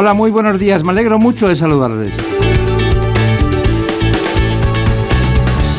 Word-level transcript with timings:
Hola, 0.00 0.14
muy 0.14 0.30
buenos 0.30 0.60
días. 0.60 0.84
Me 0.84 0.92
alegro 0.92 1.18
mucho 1.18 1.48
de 1.48 1.56
saludarles. 1.56 2.12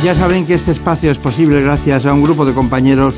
Ya 0.03 0.14
saben 0.14 0.45
que 0.45 0.56
este 0.56 0.73
espacio 0.73 1.09
es 1.09 1.17
posible 1.17 1.62
gracias 1.62 2.06
a 2.06 2.12
un 2.12 2.22
grupo 2.22 2.44
de 2.44 2.53
compañeros 2.53 3.16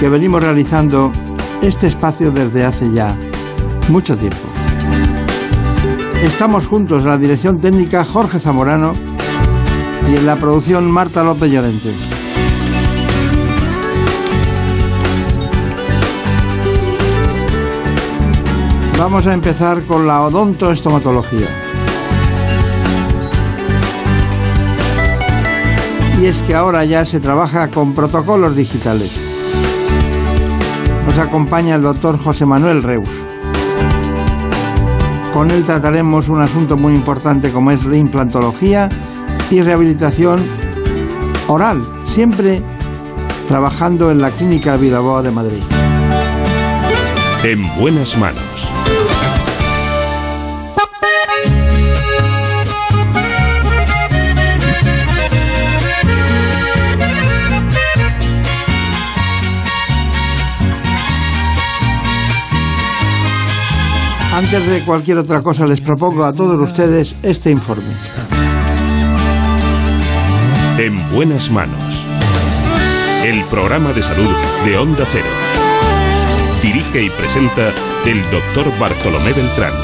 que 0.00 0.08
venimos 0.08 0.42
realizando 0.42 1.12
este 1.60 1.88
espacio 1.88 2.30
desde 2.30 2.64
hace 2.64 2.90
ya 2.90 3.14
mucho 3.90 4.16
tiempo. 4.16 4.38
Estamos 6.22 6.66
juntos 6.66 7.02
en 7.02 7.10
la 7.10 7.18
dirección 7.18 7.60
técnica 7.60 8.02
Jorge 8.06 8.40
Zamorano 8.40 8.94
y 10.10 10.16
en 10.16 10.24
la 10.24 10.36
producción 10.36 10.90
Marta 10.90 11.22
López 11.22 11.52
Llorente. 11.52 12.09
Vamos 19.00 19.26
a 19.26 19.32
empezar 19.32 19.82
con 19.84 20.06
la 20.06 20.20
odontoestomatología. 20.20 21.48
Y 26.20 26.26
es 26.26 26.42
que 26.42 26.54
ahora 26.54 26.84
ya 26.84 27.06
se 27.06 27.18
trabaja 27.18 27.68
con 27.68 27.94
protocolos 27.94 28.54
digitales. 28.54 29.18
Nos 31.06 31.16
acompaña 31.16 31.76
el 31.76 31.82
doctor 31.82 32.18
José 32.18 32.44
Manuel 32.44 32.82
Reus. 32.82 33.08
Con 35.32 35.50
él 35.50 35.64
trataremos 35.64 36.28
un 36.28 36.42
asunto 36.42 36.76
muy 36.76 36.94
importante 36.94 37.50
como 37.50 37.70
es 37.70 37.86
la 37.86 37.96
implantología 37.96 38.90
y 39.50 39.62
rehabilitación 39.62 40.40
oral, 41.48 41.82
siempre 42.04 42.60
trabajando 43.48 44.10
en 44.10 44.20
la 44.20 44.30
Clínica 44.30 44.76
Vilaboa 44.76 45.22
de 45.22 45.30
Madrid. 45.30 45.62
En 47.42 47.62
buenas 47.78 48.18
manos. 48.18 48.49
Antes 64.40 64.66
de 64.70 64.80
cualquier 64.80 65.18
otra 65.18 65.42
cosa 65.42 65.66
les 65.66 65.82
propongo 65.82 66.24
a 66.24 66.32
todos 66.32 66.58
ustedes 66.58 67.14
este 67.22 67.50
informe. 67.50 67.92
En 70.78 71.12
buenas 71.12 71.50
manos. 71.50 72.06
El 73.22 73.44
programa 73.50 73.92
de 73.92 74.02
salud 74.02 74.30
de 74.64 74.78
Onda 74.78 75.04
Cero. 75.12 75.26
Dirige 76.62 77.02
y 77.02 77.10
presenta 77.10 77.68
el 78.06 78.22
doctor 78.30 78.72
Bartolomé 78.78 79.34
Beltrán. 79.34 79.74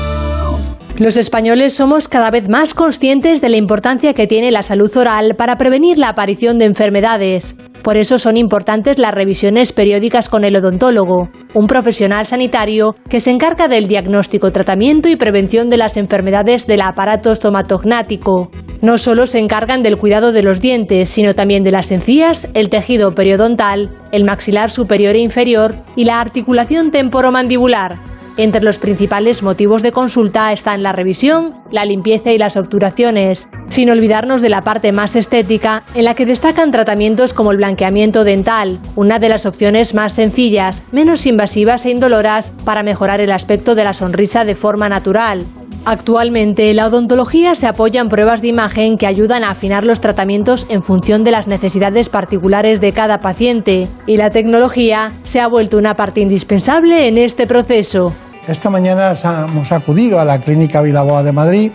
Los 0.96 1.18
españoles 1.18 1.74
somos 1.74 2.08
cada 2.08 2.30
vez 2.30 2.48
más 2.48 2.72
conscientes 2.72 3.42
de 3.42 3.50
la 3.50 3.58
importancia 3.58 4.14
que 4.14 4.26
tiene 4.26 4.50
la 4.52 4.62
salud 4.62 4.96
oral 4.96 5.36
para 5.36 5.58
prevenir 5.58 5.98
la 5.98 6.08
aparición 6.08 6.58
de 6.58 6.64
enfermedades. 6.64 7.56
Por 7.86 7.98
eso 7.98 8.18
son 8.18 8.36
importantes 8.36 8.98
las 8.98 9.14
revisiones 9.14 9.72
periódicas 9.72 10.28
con 10.28 10.44
el 10.44 10.56
odontólogo, 10.56 11.28
un 11.54 11.68
profesional 11.68 12.26
sanitario 12.26 12.96
que 13.08 13.20
se 13.20 13.30
encarga 13.30 13.68
del 13.68 13.86
diagnóstico, 13.86 14.50
tratamiento 14.50 15.08
y 15.08 15.14
prevención 15.14 15.68
de 15.68 15.76
las 15.76 15.96
enfermedades 15.96 16.66
del 16.66 16.80
aparato 16.80 17.30
estomatognático. 17.30 18.50
No 18.82 18.98
solo 18.98 19.28
se 19.28 19.38
encargan 19.38 19.84
del 19.84 19.98
cuidado 19.98 20.32
de 20.32 20.42
los 20.42 20.60
dientes, 20.60 21.10
sino 21.10 21.34
también 21.34 21.62
de 21.62 21.70
las 21.70 21.92
encías, 21.92 22.48
el 22.54 22.70
tejido 22.70 23.12
periodontal, 23.12 23.96
el 24.10 24.24
maxilar 24.24 24.72
superior 24.72 25.14
e 25.14 25.20
inferior 25.20 25.76
y 25.94 26.06
la 26.06 26.20
articulación 26.20 26.90
temporomandibular. 26.90 28.15
Entre 28.38 28.62
los 28.62 28.78
principales 28.78 29.42
motivos 29.42 29.82
de 29.82 29.92
consulta 29.92 30.52
están 30.52 30.82
la 30.82 30.92
revisión, 30.92 31.54
la 31.70 31.86
limpieza 31.86 32.32
y 32.32 32.38
las 32.38 32.58
obturaciones, 32.58 33.48
sin 33.70 33.88
olvidarnos 33.88 34.42
de 34.42 34.50
la 34.50 34.60
parte 34.60 34.92
más 34.92 35.16
estética, 35.16 35.84
en 35.94 36.04
la 36.04 36.14
que 36.14 36.26
destacan 36.26 36.70
tratamientos 36.70 37.32
como 37.32 37.50
el 37.50 37.56
blanqueamiento 37.56 38.24
dental, 38.24 38.78
una 38.94 39.18
de 39.18 39.30
las 39.30 39.46
opciones 39.46 39.94
más 39.94 40.12
sencillas, 40.12 40.82
menos 40.92 41.24
invasivas 41.24 41.86
e 41.86 41.90
indoloras 41.90 42.52
para 42.66 42.82
mejorar 42.82 43.22
el 43.22 43.32
aspecto 43.32 43.74
de 43.74 43.84
la 43.84 43.94
sonrisa 43.94 44.44
de 44.44 44.54
forma 44.54 44.90
natural. 44.90 45.46
Actualmente, 45.86 46.74
la 46.74 46.88
odontología 46.88 47.54
se 47.54 47.68
apoya 47.68 48.00
en 48.00 48.08
pruebas 48.10 48.42
de 48.42 48.48
imagen 48.48 48.98
que 48.98 49.06
ayudan 49.06 49.44
a 49.44 49.50
afinar 49.50 49.84
los 49.84 50.00
tratamientos 50.00 50.66
en 50.68 50.82
función 50.82 51.24
de 51.24 51.30
las 51.30 51.46
necesidades 51.46 52.10
particulares 52.10 52.82
de 52.82 52.92
cada 52.92 53.20
paciente, 53.20 53.88
y 54.04 54.18
la 54.18 54.28
tecnología 54.28 55.12
se 55.24 55.40
ha 55.40 55.46
vuelto 55.46 55.78
una 55.78 55.94
parte 55.94 56.20
indispensable 56.20 57.06
en 57.06 57.16
este 57.16 57.46
proceso. 57.46 58.12
Esta 58.48 58.70
mañana 58.70 59.12
hemos 59.48 59.72
acudido 59.72 60.20
a 60.20 60.24
la 60.24 60.38
Clínica 60.38 60.80
Vilaboa 60.80 61.24
de 61.24 61.32
Madrid 61.32 61.72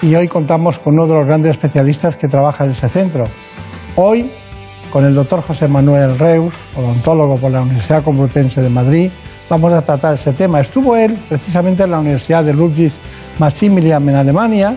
y 0.00 0.12
hoy 0.16 0.26
contamos 0.26 0.80
con 0.80 0.94
uno 0.94 1.06
de 1.06 1.14
los 1.14 1.24
grandes 1.24 1.52
especialistas 1.52 2.16
que 2.16 2.26
trabaja 2.26 2.64
en 2.64 2.72
ese 2.72 2.88
centro. 2.88 3.26
Hoy, 3.94 4.28
con 4.90 5.04
el 5.04 5.14
doctor 5.14 5.42
José 5.42 5.68
Manuel 5.68 6.18
Reus, 6.18 6.54
odontólogo 6.76 7.36
por 7.36 7.52
la 7.52 7.60
Universidad 7.60 8.02
Complutense 8.02 8.60
de 8.60 8.68
Madrid, 8.68 9.12
vamos 9.48 9.72
a 9.72 9.80
tratar 9.80 10.14
ese 10.14 10.32
tema. 10.32 10.60
Estuvo 10.60 10.96
él 10.96 11.16
precisamente 11.28 11.84
en 11.84 11.92
la 11.92 12.00
Universidad 12.00 12.42
de 12.42 12.52
Ludwig 12.52 12.90
Maximilian 13.38 14.08
en 14.08 14.16
Alemania 14.16 14.76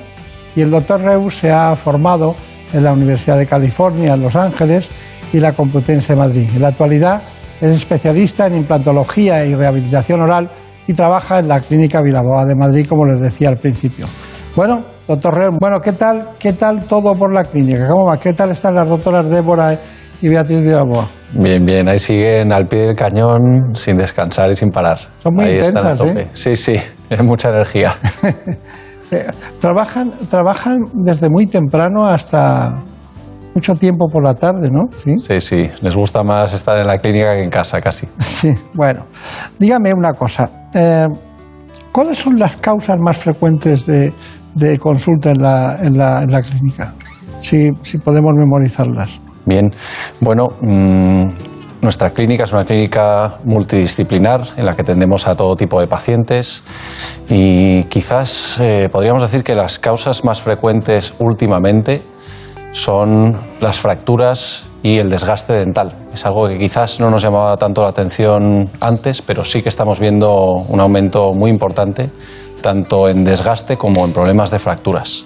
y 0.55 0.61
el 0.61 0.69
doctor 0.69 1.01
Reus 1.01 1.37
se 1.37 1.51
ha 1.51 1.75
formado 1.75 2.35
en 2.71 2.83
la 2.83 2.93
Universidad 2.93 3.39
de 3.39 3.47
California 3.47 4.13
en 4.13 4.21
Los 4.21 4.35
Ángeles 4.35 4.91
y 5.33 5.39
la 5.39 5.53
Complutense 5.53 6.13
de 6.13 6.19
Madrid. 6.19 6.47
En 6.53 6.61
la 6.61 6.67
actualidad 6.67 7.23
es 7.59 7.75
especialista 7.75 8.45
en 8.45 8.57
implantología 8.57 9.43
y 9.43 9.55
rehabilitación 9.55 10.21
oral 10.21 10.51
y 10.87 10.93
trabaja 10.93 11.39
en 11.39 11.47
la 11.47 11.59
Clínica 11.61 12.01
Vilaboa 12.01 12.45
de 12.45 12.55
Madrid, 12.55 12.85
como 12.87 13.05
les 13.05 13.19
decía 13.21 13.49
al 13.49 13.57
principio. 13.57 14.05
Bueno, 14.55 14.85
doctor 15.07 15.35
Reus, 15.35 15.57
bueno, 15.59 15.79
¿qué 15.81 15.91
tal, 15.91 16.29
¿qué 16.39 16.53
tal 16.53 16.85
todo 16.85 17.13
por 17.15 17.33
la 17.33 17.43
clínica? 17.43 17.87
¿Cómo 17.89 18.05
va? 18.05 18.17
¿Qué 18.17 18.31
tal 18.33 18.51
están 18.51 18.75
las 18.75 18.87
doctoras 18.87 19.29
Débora 19.29 19.77
y 20.21 20.29
Beatriz 20.29 20.61
Vilaboa? 20.61 21.07
Bien, 21.33 21.65
bien, 21.65 21.89
ahí 21.89 21.99
siguen 21.99 22.53
al 22.53 22.65
pie 22.65 22.83
del 22.83 22.95
cañón 22.95 23.75
sin 23.75 23.97
descansar 23.97 24.49
y 24.49 24.55
sin 24.55 24.69
parar. 24.71 24.97
Son 25.17 25.33
muy 25.33 25.45
Ahí 25.45 25.55
intensas. 25.55 25.99
¿eh? 26.01 26.29
Sí, 26.31 26.55
sí, 26.55 26.75
es 27.09 27.23
mucha 27.23 27.49
energía. 27.49 27.95
Eh, 29.11 29.23
trabajan, 29.61 30.11
trabajan 30.31 30.79
desde 30.93 31.29
muy 31.29 31.45
temprano 31.45 32.07
hasta 32.07 32.83
mucho 33.53 33.75
tiempo 33.75 34.07
por 34.07 34.23
la 34.23 34.33
tarde, 34.33 34.71
¿no? 34.71 34.81
Sí. 34.97 35.19
Sí, 35.19 35.39
sí, 35.39 35.69
les 35.81 35.95
gusta 35.95 36.23
más 36.23 36.53
estar 36.53 36.75
en 36.79 36.87
la 36.87 36.97
clínica 36.97 37.35
que 37.35 37.43
en 37.43 37.51
casa 37.51 37.79
casi. 37.79 38.07
Sí, 38.19 38.49
bueno. 38.73 39.05
Dígame 39.59 39.93
una 39.93 40.11
cosa. 40.13 40.49
Eh, 40.75 41.07
¿Cuáles 41.91 42.17
son 42.17 42.37
las 42.37 42.57
causas 42.57 42.97
más 42.99 43.17
frecuentes 43.17 43.85
de, 43.85 44.77
consulta 44.79 45.31
en 45.31 45.41
la, 45.41 46.41
clínica? 46.41 46.93
Si, 47.41 47.71
si 47.83 47.97
podemos 47.99 48.33
memorizarlas. 48.35 49.21
Bien, 49.45 49.69
bueno, 50.19 50.47
mm, 50.61 51.27
nuestra 51.85 52.09
clínica 52.09 52.45
es 52.45 52.51
una 52.51 52.65
clínica 52.65 53.37
multidisciplinar 53.45 54.41
en 54.57 54.65
la 54.65 54.73
que 54.73 54.81
atendemos 54.81 55.27
a 55.27 55.35
todo 55.35 55.55
tipo 55.55 55.79
de 55.79 55.87
pacientes 55.87 56.63
y 57.29 57.83
quizás 57.83 58.59
eh, 58.59 58.89
podríamos 58.91 59.21
decir 59.21 59.43
que 59.43 59.53
las 59.53 59.77
causas 59.77 60.25
más 60.25 60.41
frecuentes 60.41 61.13
últimamente 61.19 62.01
son 62.71 63.37
las 63.61 63.79
fracturas 63.79 64.65
y 64.85 64.99
el 64.99 65.09
desgaste 65.09 65.53
dental. 65.53 65.91
Es 66.13 66.27
algo 66.27 66.47
que 66.47 66.57
quizás 66.59 66.99
no 66.99 67.09
nos 67.09 67.23
llamaba 67.23 67.55
tanto 67.57 67.81
la 67.81 67.89
atención 67.89 68.69
antes, 68.79 69.19
pero 69.23 69.43
sí 69.43 69.63
que 69.63 69.69
estamos 69.69 69.99
viendo 69.99 70.31
un 70.69 70.79
aumento 70.79 71.33
muy 71.33 71.49
importante 71.49 72.11
tanto 72.61 73.09
en 73.09 73.23
desgaste 73.23 73.77
como 73.77 74.05
en 74.05 74.11
problemas 74.11 74.51
de 74.51 74.59
fracturas. 74.59 75.25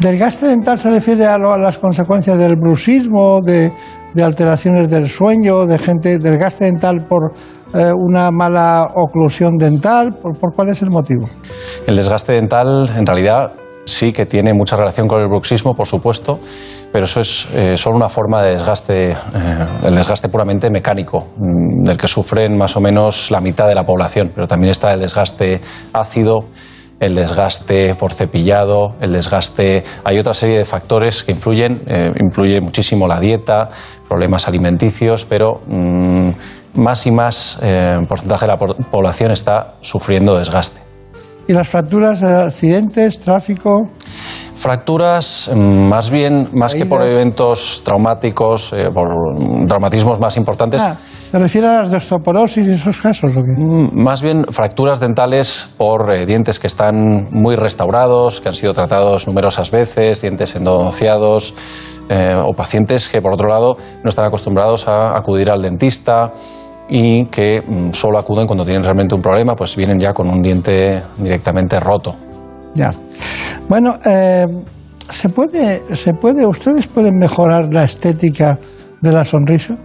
¿Desgaste 0.00 0.46
dental 0.48 0.76
se 0.78 0.90
refiere 0.90 1.24
a, 1.26 1.38
lo- 1.38 1.52
a 1.54 1.58
las 1.58 1.78
consecuencias 1.78 2.38
del 2.38 2.56
bruxismo, 2.56 3.40
de, 3.42 3.72
de 4.14 4.22
alteraciones 4.22 4.90
del 4.90 5.08
sueño, 5.08 5.64
de 5.66 5.78
gente, 5.78 6.18
desgaste 6.18 6.66
dental 6.66 7.04
por, 7.08 7.32
eh, 7.74 7.90
una 7.94 8.30
mala 8.30 8.86
oclusión 8.94 9.56
dental? 9.56 10.16
¿Por, 10.20 10.54
cuál 10.54 10.68
es 10.68 10.82
el 10.82 10.90
motivo? 10.90 11.28
El 11.86 11.96
desgaste 11.96 12.32
dental, 12.34 12.90
en 12.96 13.04
realidad, 13.06 13.52
sí 13.88 14.12
que 14.12 14.26
tiene 14.26 14.52
mucha 14.52 14.76
relación 14.76 15.08
con 15.08 15.20
el 15.20 15.28
bruxismo, 15.28 15.74
por 15.74 15.86
supuesto, 15.86 16.38
pero 16.92 17.04
eso 17.04 17.20
es 17.20 17.48
eh, 17.54 17.76
solo 17.76 17.96
una 17.96 18.08
forma 18.08 18.42
de 18.42 18.52
desgaste, 18.52 19.16
el 19.82 19.94
desgaste 19.94 20.28
puramente 20.28 20.70
mecánico, 20.70 21.28
mm, 21.36 21.84
del 21.84 21.96
que 21.96 22.08
sufren 22.08 22.56
más 22.56 22.76
o 22.76 22.80
menos 22.80 23.30
la 23.30 23.40
mitad 23.40 23.66
de 23.66 23.74
la 23.74 23.84
población, 23.84 24.30
pero 24.34 24.46
también 24.46 24.70
está 24.70 24.92
el 24.92 25.00
desgaste 25.00 25.60
ácido 25.92 26.44
el 27.00 27.14
desgaste 27.14 27.94
por 27.94 28.12
cepillado, 28.12 28.94
el 29.00 29.12
desgaste. 29.12 29.82
Hay 30.04 30.18
otra 30.18 30.34
serie 30.34 30.58
de 30.58 30.64
factores 30.64 31.22
que 31.22 31.32
influyen, 31.32 31.80
eh, 31.86 32.12
influye 32.20 32.60
muchísimo 32.60 33.06
la 33.06 33.20
dieta, 33.20 33.68
problemas 34.08 34.48
alimenticios, 34.48 35.24
pero 35.24 35.60
mm, 35.66 36.30
más 36.74 37.06
y 37.06 37.10
más 37.10 37.58
eh, 37.62 37.98
porcentaje 38.08 38.46
de 38.46 38.52
la 38.52 38.56
población 38.56 39.30
está 39.30 39.74
sufriendo 39.80 40.36
desgaste. 40.36 40.87
¿Y 41.48 41.54
las 41.54 41.66
fracturas, 41.66 42.22
accidentes, 42.22 43.20
tráfico? 43.20 43.88
Fracturas, 44.54 45.50
mm, 45.54 45.88
más 45.88 46.10
bien, 46.10 46.50
más 46.52 46.74
que 46.74 46.84
por 46.84 47.00
eventos 47.02 47.80
traumáticos, 47.82 48.74
eh, 48.74 48.90
por 48.92 49.08
traumatismos 49.66 50.20
más 50.20 50.36
importantes. 50.36 50.78
Ah, 50.78 50.94
¿Se 51.30 51.38
refiere 51.38 51.66
a 51.66 51.80
las 51.80 51.90
de 51.90 51.96
osteoporosis 51.96 52.66
y 52.66 52.72
esos 52.72 53.00
casos 53.00 53.34
o 53.34 53.40
qué? 53.40 53.58
Mm, 53.58 53.90
más 53.94 54.20
bien 54.20 54.44
fracturas 54.50 55.00
dentales 55.00 55.74
por 55.78 56.12
eh, 56.12 56.26
dientes 56.26 56.58
que 56.58 56.66
están 56.66 57.28
muy 57.30 57.56
restaurados, 57.56 58.42
que 58.42 58.48
han 58.48 58.54
sido 58.54 58.74
tratados 58.74 59.26
numerosas 59.26 59.70
veces, 59.70 60.20
dientes 60.20 60.54
endodonciados, 60.54 61.54
eh, 62.10 62.34
o 62.34 62.52
pacientes 62.52 63.08
que, 63.08 63.22
por 63.22 63.32
otro 63.32 63.48
lado, 63.48 63.76
no 64.04 64.10
están 64.10 64.26
acostumbrados 64.26 64.86
a 64.86 65.16
acudir 65.16 65.50
al 65.50 65.62
dentista 65.62 66.30
y 66.88 67.26
que 67.26 67.60
mm, 67.60 67.92
solo 67.92 68.18
acuden 68.18 68.46
cuando 68.46 68.64
tienen 68.64 68.82
realmente 68.82 69.14
un 69.14 69.22
problema, 69.22 69.54
pues 69.54 69.76
vienen 69.76 69.98
ya 69.98 70.12
con 70.12 70.28
un 70.28 70.40
diente 70.40 71.02
directamente 71.18 71.78
roto. 71.78 72.14
Ya. 72.74 72.92
Bueno, 73.68 73.96
eh, 74.06 74.46
¿se, 75.08 75.28
puede, 75.28 75.78
¿se 75.78 76.14
puede, 76.14 76.46
ustedes 76.46 76.86
pueden 76.86 77.16
mejorar 77.18 77.68
la 77.72 77.84
estética 77.84 78.58
de 79.00 79.12
la 79.12 79.24
sonrisa? 79.24 79.76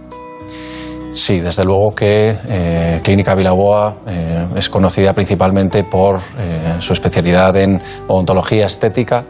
Sí, 1.12 1.38
desde 1.38 1.64
luego 1.64 1.94
que 1.94 2.36
eh, 2.48 3.00
Clínica 3.02 3.34
Vilaboa 3.34 3.98
eh, 4.06 4.48
es 4.56 4.68
conocida 4.68 5.12
principalmente 5.12 5.84
por 5.84 6.20
su 6.80 6.92
especialidad 6.92 7.56
en 7.56 7.80
odontología 8.08 8.66
estética, 8.66 9.24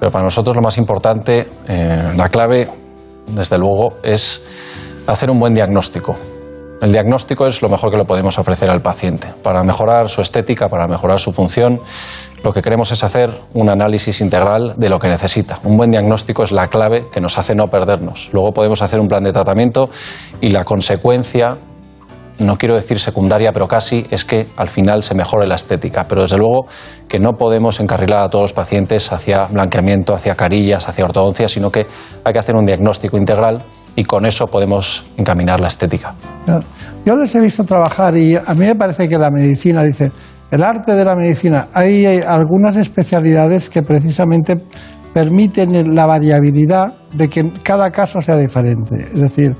pero 0.00 0.10
para 0.10 0.24
nosotros 0.24 0.56
lo 0.56 0.62
más 0.62 0.78
importante, 0.78 1.46
la 2.16 2.28
clave, 2.30 2.68
desde 3.34 3.58
luego, 3.58 3.98
es 4.02 5.02
hacer 5.06 5.30
un 5.30 5.38
buen 5.38 5.52
diagnóstico. 5.52 6.16
El 6.82 6.92
diagnóstico 6.92 7.46
es 7.46 7.62
lo 7.62 7.70
mejor 7.70 7.90
que 7.90 7.96
le 7.96 8.04
podemos 8.04 8.38
ofrecer 8.38 8.68
al 8.68 8.82
paciente. 8.82 9.28
Para 9.42 9.62
mejorar 9.62 10.10
su 10.10 10.20
estética, 10.20 10.68
para 10.68 10.86
mejorar 10.86 11.18
su 11.18 11.32
función, 11.32 11.80
lo 12.44 12.52
que 12.52 12.60
queremos 12.60 12.92
es 12.92 13.02
hacer 13.02 13.30
un 13.54 13.70
análisis 13.70 14.20
integral 14.20 14.74
de 14.76 14.90
lo 14.90 14.98
que 14.98 15.08
necesita. 15.08 15.58
Un 15.64 15.78
buen 15.78 15.90
diagnóstico 15.90 16.42
es 16.42 16.52
la 16.52 16.68
clave 16.68 17.06
que 17.10 17.20
nos 17.20 17.38
hace 17.38 17.54
no 17.54 17.68
perdernos. 17.68 18.28
Luego 18.34 18.52
podemos 18.52 18.82
hacer 18.82 19.00
un 19.00 19.08
plan 19.08 19.22
de 19.22 19.32
tratamiento 19.32 19.88
y 20.42 20.50
la 20.50 20.64
consecuencia 20.64 21.56
no 22.38 22.58
quiero 22.58 22.74
decir 22.74 23.00
secundaria, 23.00 23.50
pero 23.52 23.66
casi, 23.66 24.06
es 24.10 24.26
que 24.26 24.46
al 24.58 24.68
final 24.68 25.02
se 25.02 25.14
mejore 25.14 25.46
la 25.46 25.54
estética. 25.54 26.04
Pero 26.06 26.22
desde 26.22 26.36
luego 26.36 26.66
que 27.08 27.18
no 27.18 27.32
podemos 27.32 27.80
encarrilar 27.80 28.20
a 28.20 28.28
todos 28.28 28.42
los 28.42 28.52
pacientes 28.52 29.10
hacia 29.10 29.46
blanqueamiento, 29.46 30.14
hacia 30.14 30.34
carillas, 30.34 30.86
hacia 30.86 31.04
ortodoncia, 31.04 31.48
sino 31.48 31.70
que 31.70 31.86
hay 32.24 32.32
que 32.34 32.38
hacer 32.38 32.54
un 32.54 32.66
diagnóstico 32.66 33.16
integral 33.16 33.64
y 33.96 34.04
con 34.04 34.26
eso 34.26 34.46
podemos 34.46 35.06
encaminar 35.16 35.58
la 35.58 35.68
estética. 35.68 36.14
Yo 37.04 37.16
les 37.16 37.34
he 37.34 37.40
visto 37.40 37.64
trabajar 37.64 38.16
y 38.16 38.36
a 38.36 38.54
mí 38.54 38.66
me 38.66 38.74
parece 38.74 39.08
que 39.08 39.18
la 39.18 39.30
medicina, 39.30 39.82
dice, 39.82 40.12
el 40.50 40.62
arte 40.62 40.92
de 40.92 41.04
la 41.04 41.16
medicina, 41.16 41.68
hay 41.72 42.06
algunas 42.06 42.76
especialidades 42.76 43.68
que 43.70 43.82
precisamente 43.82 44.58
permiten 45.12 45.94
la 45.94 46.06
variabilidad 46.06 46.94
de 47.12 47.28
que 47.28 47.50
cada 47.62 47.90
caso 47.90 48.20
sea 48.20 48.36
diferente. 48.36 49.08
Es 49.14 49.20
decir, 49.20 49.56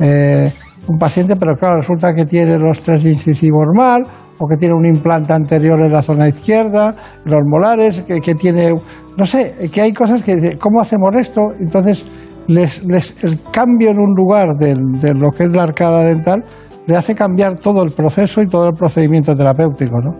eh, 0.00 0.50
un 0.88 0.98
paciente, 0.98 1.36
pero 1.36 1.54
claro, 1.54 1.76
resulta 1.76 2.12
que 2.12 2.24
tiene 2.24 2.58
los 2.58 2.80
tres 2.80 3.04
incisivos 3.04 3.66
mal 3.74 4.04
o 4.38 4.46
que 4.46 4.56
tiene 4.56 4.74
un 4.74 4.84
implante 4.84 5.32
anterior 5.32 5.80
en 5.80 5.92
la 5.92 6.02
zona 6.02 6.28
izquierda, 6.28 6.94
los 7.24 7.40
molares, 7.46 8.02
que, 8.02 8.20
que 8.20 8.34
tiene, 8.34 8.72
no 9.16 9.24
sé, 9.24 9.70
que 9.72 9.80
hay 9.80 9.92
cosas 9.92 10.22
que, 10.22 10.58
¿cómo 10.58 10.80
hacemos 10.80 11.14
esto? 11.14 11.40
Entonces, 11.58 12.04
el 12.48 13.40
cambio 13.52 13.90
en 13.90 13.98
un 13.98 14.14
lugar 14.14 14.54
de, 14.56 14.74
lo 15.14 15.30
que 15.30 15.44
es 15.44 15.50
la 15.50 15.64
arcada 15.64 16.04
dental 16.04 16.44
le 16.86 16.96
hace 16.96 17.14
cambiar 17.14 17.58
todo 17.58 17.82
el 17.82 17.90
proceso 17.90 18.40
y 18.40 18.46
todo 18.46 18.68
el 18.68 18.74
procedimiento 18.74 19.34
terapéutico, 19.34 20.00
¿no? 20.00 20.12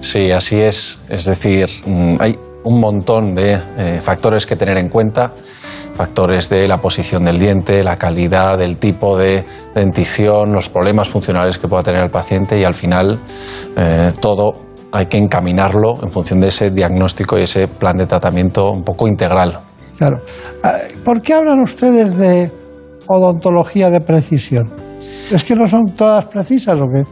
Sí, 0.00 0.32
así 0.32 0.60
es. 0.60 1.00
Es 1.08 1.26
decir, 1.26 1.68
mm, 1.86 2.16
hay 2.18 2.36
un 2.64 2.80
montón 2.80 3.34
de 3.34 3.58
eh, 3.76 4.00
factores 4.00 4.46
que 4.46 4.56
tener 4.56 4.76
en 4.78 4.88
cuenta, 4.88 5.30
factores 5.94 6.48
de 6.48 6.66
la 6.66 6.78
posición 6.78 7.24
del 7.24 7.38
diente, 7.38 7.82
la 7.82 7.96
calidad, 7.96 8.58
del 8.58 8.78
tipo 8.78 9.16
de 9.16 9.44
dentición, 9.74 10.52
los 10.52 10.68
problemas 10.68 11.08
funcionales 11.08 11.58
que 11.58 11.68
pueda 11.68 11.82
tener 11.82 12.02
el 12.02 12.10
paciente 12.10 12.58
y 12.58 12.64
al 12.64 12.74
final 12.74 13.18
eh, 13.76 14.12
todo 14.20 14.70
hay 14.92 15.06
que 15.06 15.18
encaminarlo 15.18 16.02
en 16.02 16.10
función 16.10 16.40
de 16.40 16.48
ese 16.48 16.70
diagnóstico 16.70 17.38
y 17.38 17.42
ese 17.42 17.68
plan 17.68 17.96
de 17.96 18.06
tratamiento 18.06 18.70
un 18.70 18.82
poco 18.82 19.06
integral. 19.06 19.58
Claro. 20.00 20.22
Ah, 20.64 20.78
¿Por 21.04 21.20
qué 21.20 21.34
hablan 21.34 21.60
ustedes 21.60 22.16
de 22.16 22.50
odontología 23.06 23.90
de 23.90 24.00
precisión? 24.00 24.64
¿Es 25.30 25.44
que 25.44 25.54
no 25.54 25.66
son 25.66 25.94
todas 25.94 26.24
precisas 26.24 26.80
o 26.80 26.86
qué? 26.86 27.02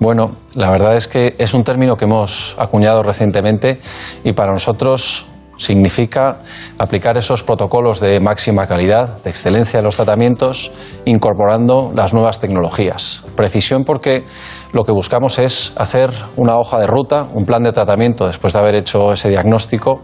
Bueno, 0.00 0.30
la 0.54 0.70
verdad 0.70 0.96
es 0.96 1.06
que 1.06 1.34
es 1.36 1.52
un 1.52 1.62
término 1.64 1.96
que 1.96 2.06
hemos 2.06 2.56
acuñado 2.58 3.02
recientemente 3.02 3.78
y 4.24 4.32
para 4.32 4.52
nosotros 4.52 5.26
significa 5.60 6.38
aplicar 6.78 7.18
esos 7.18 7.42
protocolos 7.42 8.00
de 8.00 8.18
máxima 8.18 8.66
calidad, 8.66 9.22
de 9.22 9.28
excelencia 9.28 9.78
en 9.78 9.84
los 9.84 9.96
tratamientos, 9.96 10.72
incorporando 11.04 11.92
las 11.94 12.14
nuevas 12.14 12.40
tecnologías. 12.40 13.24
Precisión 13.36 13.84
porque 13.84 14.24
lo 14.72 14.84
que 14.84 14.92
buscamos 14.92 15.38
es 15.38 15.74
hacer 15.76 16.10
una 16.36 16.56
hoja 16.56 16.80
de 16.80 16.86
ruta, 16.86 17.26
un 17.34 17.44
plan 17.44 17.62
de 17.62 17.72
tratamiento 17.72 18.26
después 18.26 18.54
de 18.54 18.58
haber 18.58 18.74
hecho 18.74 19.12
ese 19.12 19.28
diagnóstico 19.28 20.00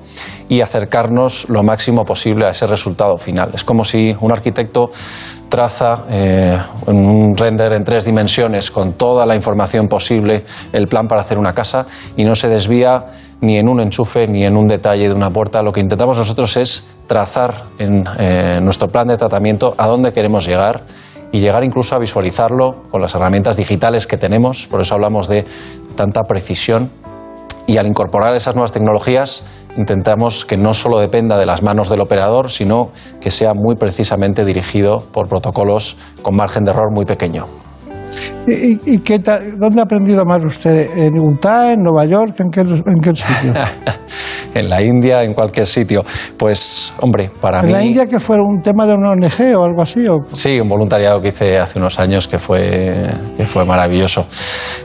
y 0.48 0.60
acercarnos 0.60 1.48
lo 1.48 1.62
máximo 1.62 2.04
posible 2.04 2.46
a 2.46 2.50
ese 2.50 2.66
resultado 2.66 3.16
final. 3.16 3.50
Es 3.54 3.64
como 3.64 3.82
si 3.82 4.14
un 4.20 4.32
arquitecto 4.32 4.90
traza 5.48 6.04
eh, 6.10 6.58
un 6.86 7.34
render 7.34 7.72
en 7.72 7.84
tres 7.84 8.04
dimensiones 8.04 8.70
con 8.70 8.92
toda 8.92 9.24
la 9.24 9.34
información 9.34 9.88
posible 9.88 10.44
el 10.72 10.86
plan 10.86 11.08
para 11.08 11.22
hacer 11.22 11.38
una 11.38 11.54
casa 11.54 11.86
y 12.16 12.24
no 12.24 12.34
se 12.34 12.48
desvía 12.48 13.06
ni 13.40 13.58
en 13.58 13.68
un 13.68 13.80
enchufe 13.80 14.26
ni 14.26 14.44
en 14.44 14.56
un 14.56 14.66
detalle 14.66 15.08
de 15.08 15.14
una 15.14 15.30
puerta. 15.30 15.62
Lo 15.62 15.72
que 15.72 15.80
intentamos 15.80 16.16
nosotros 16.18 16.56
es 16.56 16.86
trazar 17.06 17.64
en 17.78 18.04
eh, 18.18 18.60
nuestro 18.62 18.88
plan 18.88 19.08
de 19.08 19.16
tratamiento 19.16 19.74
a 19.76 19.86
dónde 19.86 20.12
queremos 20.12 20.46
llegar 20.46 20.84
y 21.32 21.40
llegar 21.40 21.64
incluso 21.64 21.94
a 21.96 21.98
visualizarlo 21.98 22.84
con 22.90 23.00
las 23.00 23.14
herramientas 23.14 23.56
digitales 23.56 24.06
que 24.06 24.16
tenemos. 24.16 24.66
Por 24.66 24.80
eso 24.80 24.94
hablamos 24.94 25.28
de 25.28 25.44
tanta 25.94 26.22
precisión. 26.22 26.90
Y 27.68 27.78
al 27.78 27.86
incorporar 27.88 28.36
esas 28.36 28.54
nuevas 28.54 28.70
tecnologías, 28.70 29.42
intentamos 29.76 30.44
que 30.44 30.56
no 30.56 30.72
solo 30.72 31.00
dependa 31.00 31.36
de 31.36 31.46
las 31.46 31.64
manos 31.64 31.88
del 31.90 32.00
operador, 32.00 32.48
sino 32.48 32.90
que 33.20 33.32
sea 33.32 33.54
muy 33.54 33.74
precisamente 33.74 34.44
dirigido 34.44 34.98
por 35.12 35.28
protocolos 35.28 35.96
con 36.22 36.36
margen 36.36 36.62
de 36.62 36.70
error 36.70 36.92
muy 36.94 37.04
pequeño. 37.04 37.65
¿Y, 38.46 38.98
qué 39.00 39.18
dónde 39.18 39.80
ha 39.80 39.84
aprendido 39.84 40.24
más 40.24 40.44
usted? 40.44 40.96
¿En 40.96 41.18
Utah, 41.18 41.72
en 41.72 41.82
Nueva 41.82 42.04
York? 42.04 42.34
¿En 42.38 42.50
qué, 42.50 42.60
en 42.60 43.00
qué 43.00 43.14
sitio? 43.14 43.52
en 44.54 44.68
la 44.68 44.82
India, 44.82 45.22
en 45.22 45.34
cualquier 45.34 45.66
sitio. 45.66 46.02
Pues, 46.36 46.94
hombre, 47.00 47.30
para 47.40 47.60
mí... 47.62 47.68
¿En 47.68 47.72
la 47.72 47.84
India 47.84 48.06
que 48.06 48.20
fue 48.20 48.36
un 48.36 48.60
tema 48.62 48.86
de 48.86 48.94
una 48.94 49.10
ONG 49.10 49.56
o 49.58 49.64
algo 49.64 49.82
así? 49.82 50.06
O... 50.06 50.18
Sí, 50.32 50.60
un 50.60 50.68
voluntariado 50.68 51.20
que 51.20 51.28
hice 51.28 51.58
hace 51.58 51.78
unos 51.80 51.98
años 51.98 52.28
que 52.28 52.38
fue, 52.38 53.02
que 53.36 53.44
fue 53.46 53.64
maravilloso. 53.64 54.26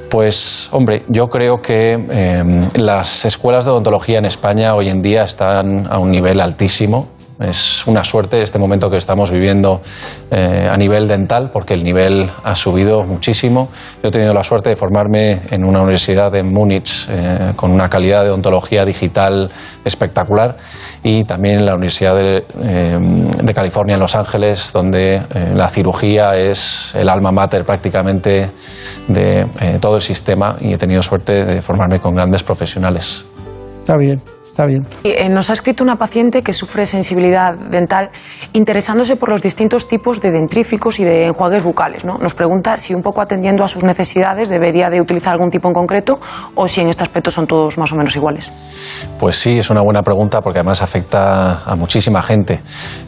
Pues, 0.10 0.68
hombre, 0.72 1.04
yo 1.08 1.28
creo 1.28 1.62
que 1.62 1.94
em, 1.94 2.62
las 2.76 3.26
escuelas 3.26 3.66
de 3.66 3.72
odontología 3.72 4.18
en 4.18 4.26
España 4.26 4.74
hoy 4.74 4.90
en 4.90 5.02
día 5.02 5.24
están 5.24 5.88
a 5.88 6.00
un 6.00 6.10
nivel 6.10 6.42
altísimo 6.42 7.21
es 7.42 7.86
una 7.88 8.04
suerte 8.04 8.42
este 8.42 8.60
momento 8.60 8.90
que 8.90 8.98
estamos 8.98 9.32
viviendo 9.32 9.82
eh, 10.30 10.70
a 10.72 10.78
nivel 10.78 11.08
dental, 11.08 11.50
porque 11.52 11.74
el 11.74 11.84
nivel 11.84 12.30
ha 12.44 12.56
subido 12.56 13.04
muchísimo. 13.04 13.70
Yo 14.02 14.10
he 14.10 14.12
tenido 14.12 14.34
la 14.34 14.44
suerte 14.44 14.70
de 14.70 14.76
formarme 14.76 15.42
en 15.50 15.64
una 15.64 15.82
universidad 15.82 16.34
en 16.36 16.52
Múnich 16.52 17.08
eh, 17.10 17.54
con 17.56 17.72
una 17.72 17.90
calidad 17.90 18.24
de 18.24 18.30
odontología 18.30 18.86
digital 18.86 19.50
espectacular 19.84 20.56
y 21.04 21.24
también 21.24 21.60
en 21.60 21.66
la 21.66 21.74
Universidad 21.74 22.16
de, 22.16 22.46
eh, 22.62 23.54
California 23.54 23.96
en 23.96 24.00
Los 24.00 24.16
Ángeles, 24.16 24.72
donde 24.72 25.22
la 25.56 25.68
cirugía 25.68 26.38
es 26.38 26.96
el 26.96 27.10
alma 27.10 27.32
mater 27.32 27.66
prácticamente 27.66 28.50
de 29.10 29.46
todo 29.82 29.96
el 29.96 30.02
sistema 30.02 30.56
y 30.62 30.74
he 30.74 30.78
tenido 30.78 31.02
suerte 31.02 31.44
de 31.44 31.62
formarme 31.62 32.00
con 32.00 32.16
grandes 32.16 32.44
profesionales. 32.44 33.26
Está 33.82 33.98
bien. 33.98 34.22
Está 34.52 34.66
bien. 34.66 34.86
Eh, 35.06 35.30
nos 35.30 35.50
ha 35.50 35.54
escrito 35.54 35.82
una 35.82 35.96
paciente 35.96 36.42
que 36.42 36.52
sufre 36.52 36.86
sensibilidad 36.86 37.54
dental 37.54 38.10
interesándose 38.52 39.16
por 39.16 39.30
los 39.30 39.42
distintos 39.42 39.88
tipos 39.88 40.20
de 40.20 40.30
dentríficos 40.30 41.00
y 41.00 41.06
de 41.06 41.28
enjuagues 41.28 41.64
bucales. 41.64 42.04
¿no? 42.04 42.18
Nos 42.18 42.36
pregunta 42.36 42.76
si 42.76 42.94
un 42.94 43.02
poco 43.02 43.22
atendiendo 43.22 43.64
a 43.64 43.70
sus 43.70 43.86
necesidades 43.86 44.50
debería 44.50 44.90
de 44.90 45.00
utilizar 45.00 45.32
algún 45.32 45.52
tipo 45.52 45.70
en 45.70 45.74
concreto 45.74 46.20
o 46.54 46.68
si 46.68 46.82
en 46.82 46.90
este 46.90 47.02
aspecto 47.02 47.32
son 47.32 47.48
todos 47.48 47.78
más 47.78 47.94
o 47.94 47.96
menos 47.96 48.14
iguales. 48.18 48.52
Pues 49.18 49.38
sí, 49.38 49.58
es 49.58 49.70
una 49.70 49.80
buena 49.80 50.04
pregunta 50.04 50.42
porque 50.42 50.60
además 50.60 50.82
afecta 50.82 51.64
a 51.64 51.76
muchísima 51.78 52.22
gente. 52.22 52.60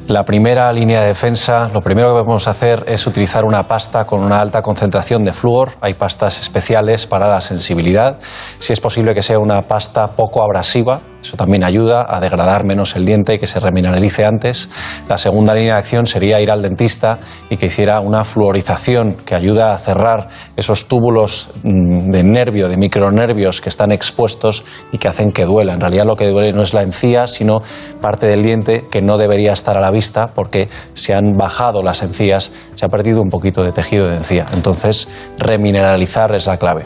La 0.07 0.23
primera 0.23 0.71
línea 0.71 1.01
de 1.01 1.07
defensa, 1.07 1.69
lo 1.73 1.81
primero 1.81 2.07
que 2.13 2.21
podemos 2.21 2.47
hacer 2.47 2.85
es 2.87 3.05
utilizar 3.05 3.43
una 3.43 3.67
pasta 3.67 4.05
con 4.05 4.23
una 4.23 4.39
alta 4.39 4.61
concentración 4.61 5.25
de 5.25 5.33
flúor. 5.33 5.73
Hay 5.81 5.95
pastas 5.95 6.39
especiales 6.39 7.05
para 7.05 7.27
la 7.27 7.41
sensibilidad. 7.41 8.17
Si 8.21 8.71
es 8.71 8.79
posible 8.79 9.13
que 9.13 9.21
sea 9.21 9.39
una 9.39 9.63
pasta 9.63 10.07
poco 10.07 10.41
abrasiva, 10.41 11.01
eso 11.23 11.37
también 11.37 11.63
ayuda 11.63 12.05
a 12.07 12.19
degradar 12.19 12.65
menos 12.65 12.97
el 12.97 13.05
diente 13.05 13.35
y 13.35 13.39
que 13.39 13.47
se 13.47 13.61
remineralice 13.61 14.25
antes. 14.25 14.69
La 15.07 15.17
segunda 15.17 15.53
línea 15.53 15.75
de 15.75 15.79
acción 15.79 16.05
sería 16.05 16.41
ir 16.41 16.51
al 16.51 16.61
dentista 16.61 17.17
y 17.49 17.55
que 17.55 17.67
hiciera 17.67 18.01
una 18.01 18.25
fluorización 18.25 19.15
que 19.25 19.33
ayuda 19.33 19.73
a 19.73 19.77
cerrar 19.77 20.27
esos 20.57 20.89
túbulos 20.89 21.49
mm, 21.63 22.09
de 22.09 22.23
nervio, 22.23 22.67
de 22.67 22.75
micronervios 22.75 23.61
que 23.61 23.69
están 23.69 23.93
expuestos 23.93 24.65
y 24.91 24.97
que 24.97 25.07
hacen 25.07 25.31
que 25.31 25.45
duela. 25.45 25.73
En 25.73 25.79
realidad 25.79 26.05
lo 26.05 26.17
que 26.17 26.27
duele 26.27 26.51
no 26.51 26.61
es 26.61 26.73
la 26.73 26.81
encía, 26.81 27.25
sino 27.25 27.61
parte 28.01 28.27
del 28.27 28.43
diente 28.43 28.85
que 28.91 29.01
no 29.01 29.17
debería 29.17 29.53
estar 29.53 29.77
a 29.77 29.81
la 29.81 29.91
vista 29.91 30.27
porque 30.27 30.67
se 30.93 31.13
han 31.13 31.37
bajado 31.37 31.81
las 31.81 32.03
encías, 32.03 32.51
se 32.75 32.85
ha 32.85 32.89
perdido 32.89 33.21
un 33.21 33.29
poquito 33.29 33.63
de 33.63 33.71
tejido 33.71 34.09
de 34.09 34.17
encía. 34.17 34.45
Entonces, 34.53 35.07
remineralizar 35.39 36.35
es 36.35 36.47
la 36.47 36.57
clave. 36.57 36.83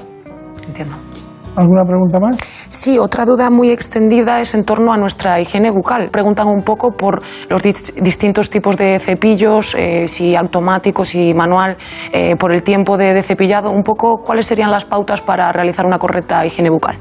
Entiendo. 0.67 0.95
¿Alguna 1.57 1.83
pregunta 1.85 2.19
más? 2.19 2.37
Sí, 2.69 2.99
otra 2.99 3.25
duda 3.25 3.49
muy 3.49 3.71
extendida 3.71 4.39
es 4.39 4.53
en 4.53 4.63
torno 4.63 4.93
a 4.93 4.97
nuestra 4.97 5.41
higiene 5.41 5.71
bucal. 5.71 6.09
Preguntan 6.11 6.47
un 6.47 6.61
poco 6.61 6.91
por 6.91 7.23
los 7.49 7.63
distintos 7.63 8.51
tipos 8.51 8.77
de 8.77 8.99
cepillos, 8.99 9.73
eh, 9.73 10.07
si 10.07 10.35
automático, 10.35 11.03
si 11.03 11.33
manual, 11.33 11.75
eh, 12.13 12.35
por 12.35 12.53
el 12.53 12.61
tiempo 12.61 12.95
de, 12.95 13.23
cepillado, 13.23 13.71
un 13.71 13.81
poco 13.81 14.21
cuáles 14.23 14.45
serían 14.45 14.69
las 14.69 14.85
pautas 14.85 15.21
para 15.21 15.51
realizar 15.51 15.87
una 15.87 15.97
correcta 15.97 16.45
higiene 16.45 16.69
bucal. 16.69 16.95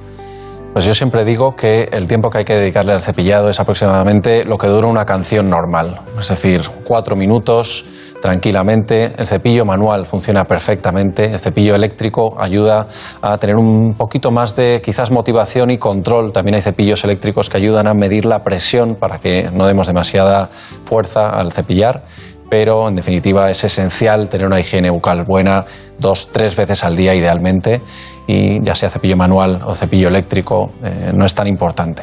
Pues 0.76 0.84
yo 0.84 0.92
siempre 0.92 1.24
digo 1.24 1.56
que 1.56 1.88
el 1.90 2.06
tiempo 2.06 2.28
que 2.28 2.36
hay 2.36 2.44
que 2.44 2.52
dedicarle 2.52 2.92
al 2.92 3.00
cepillado 3.00 3.48
es 3.48 3.58
aproximadamente 3.58 4.44
lo 4.44 4.58
que 4.58 4.66
dura 4.66 4.88
una 4.88 5.06
canción 5.06 5.46
normal, 5.46 6.00
es 6.20 6.28
decir, 6.28 6.68
cuatro 6.84 7.16
minutos 7.16 7.86
tranquilamente. 8.20 9.10
El 9.16 9.26
cepillo 9.26 9.64
manual 9.64 10.04
funciona 10.04 10.44
perfectamente. 10.44 11.32
El 11.32 11.38
cepillo 11.38 11.74
eléctrico 11.74 12.36
ayuda 12.38 12.86
a 13.22 13.38
tener 13.38 13.56
un 13.56 13.94
poquito 13.94 14.30
más 14.30 14.54
de 14.54 14.82
quizás 14.84 15.10
motivación 15.10 15.70
y 15.70 15.78
control. 15.78 16.30
También 16.30 16.56
hay 16.56 16.62
cepillos 16.62 17.02
eléctricos 17.04 17.48
que 17.48 17.56
ayudan 17.56 17.88
a 17.88 17.94
medir 17.94 18.26
la 18.26 18.44
presión 18.44 18.96
para 18.96 19.16
que 19.18 19.48
no 19.50 19.66
demos 19.66 19.86
demasiada 19.86 20.50
fuerza 20.84 21.30
al 21.30 21.52
cepillar. 21.52 22.02
Pero 22.48 22.88
en 22.88 22.94
definitiva 22.94 23.50
es 23.50 23.64
esencial 23.64 24.28
tener 24.28 24.46
una 24.46 24.60
higiene 24.60 24.90
bucal 24.90 25.24
buena 25.24 25.64
dos, 25.98 26.30
tres 26.32 26.54
veces 26.54 26.84
al 26.84 26.96
día 26.96 27.14
idealmente 27.14 27.80
y 28.26 28.62
ya 28.62 28.74
sea 28.74 28.88
cepillo 28.88 29.16
manual 29.16 29.60
o 29.66 29.74
cepillo 29.74 30.08
eléctrico 30.08 30.70
eh, 30.82 31.12
no 31.14 31.24
es 31.24 31.34
tan 31.34 31.46
importante. 31.46 32.02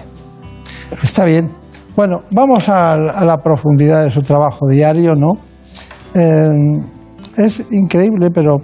Está 1.01 1.25
bien. 1.25 1.49
Bueno, 1.95 2.17
vamos 2.31 2.69
a 2.69 2.97
la 2.97 3.37
profundidad 3.37 4.03
de 4.03 4.11
su 4.11 4.21
trabajo 4.21 4.67
diario, 4.67 5.11
¿no? 5.15 5.33
Eh, 6.15 6.81
es 7.37 7.71
increíble, 7.71 8.29
pero 8.33 8.57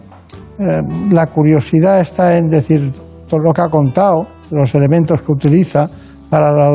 eh, 0.60 0.82
la 1.12 1.28
curiosidad 1.28 2.00
está 2.00 2.38
en 2.38 2.50
decir 2.50 2.92
todo 3.28 3.40
lo 3.40 3.54
que 3.54 3.62
ha 3.62 3.70
contado, 3.70 4.28
los 4.52 4.74
elementos 4.76 5.22
que 5.22 5.32
utiliza 5.32 5.88
para 6.30 6.52
la 6.52 6.70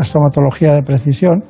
estomatología 0.00 0.74
de 0.74 0.82
precisión. 0.82 1.42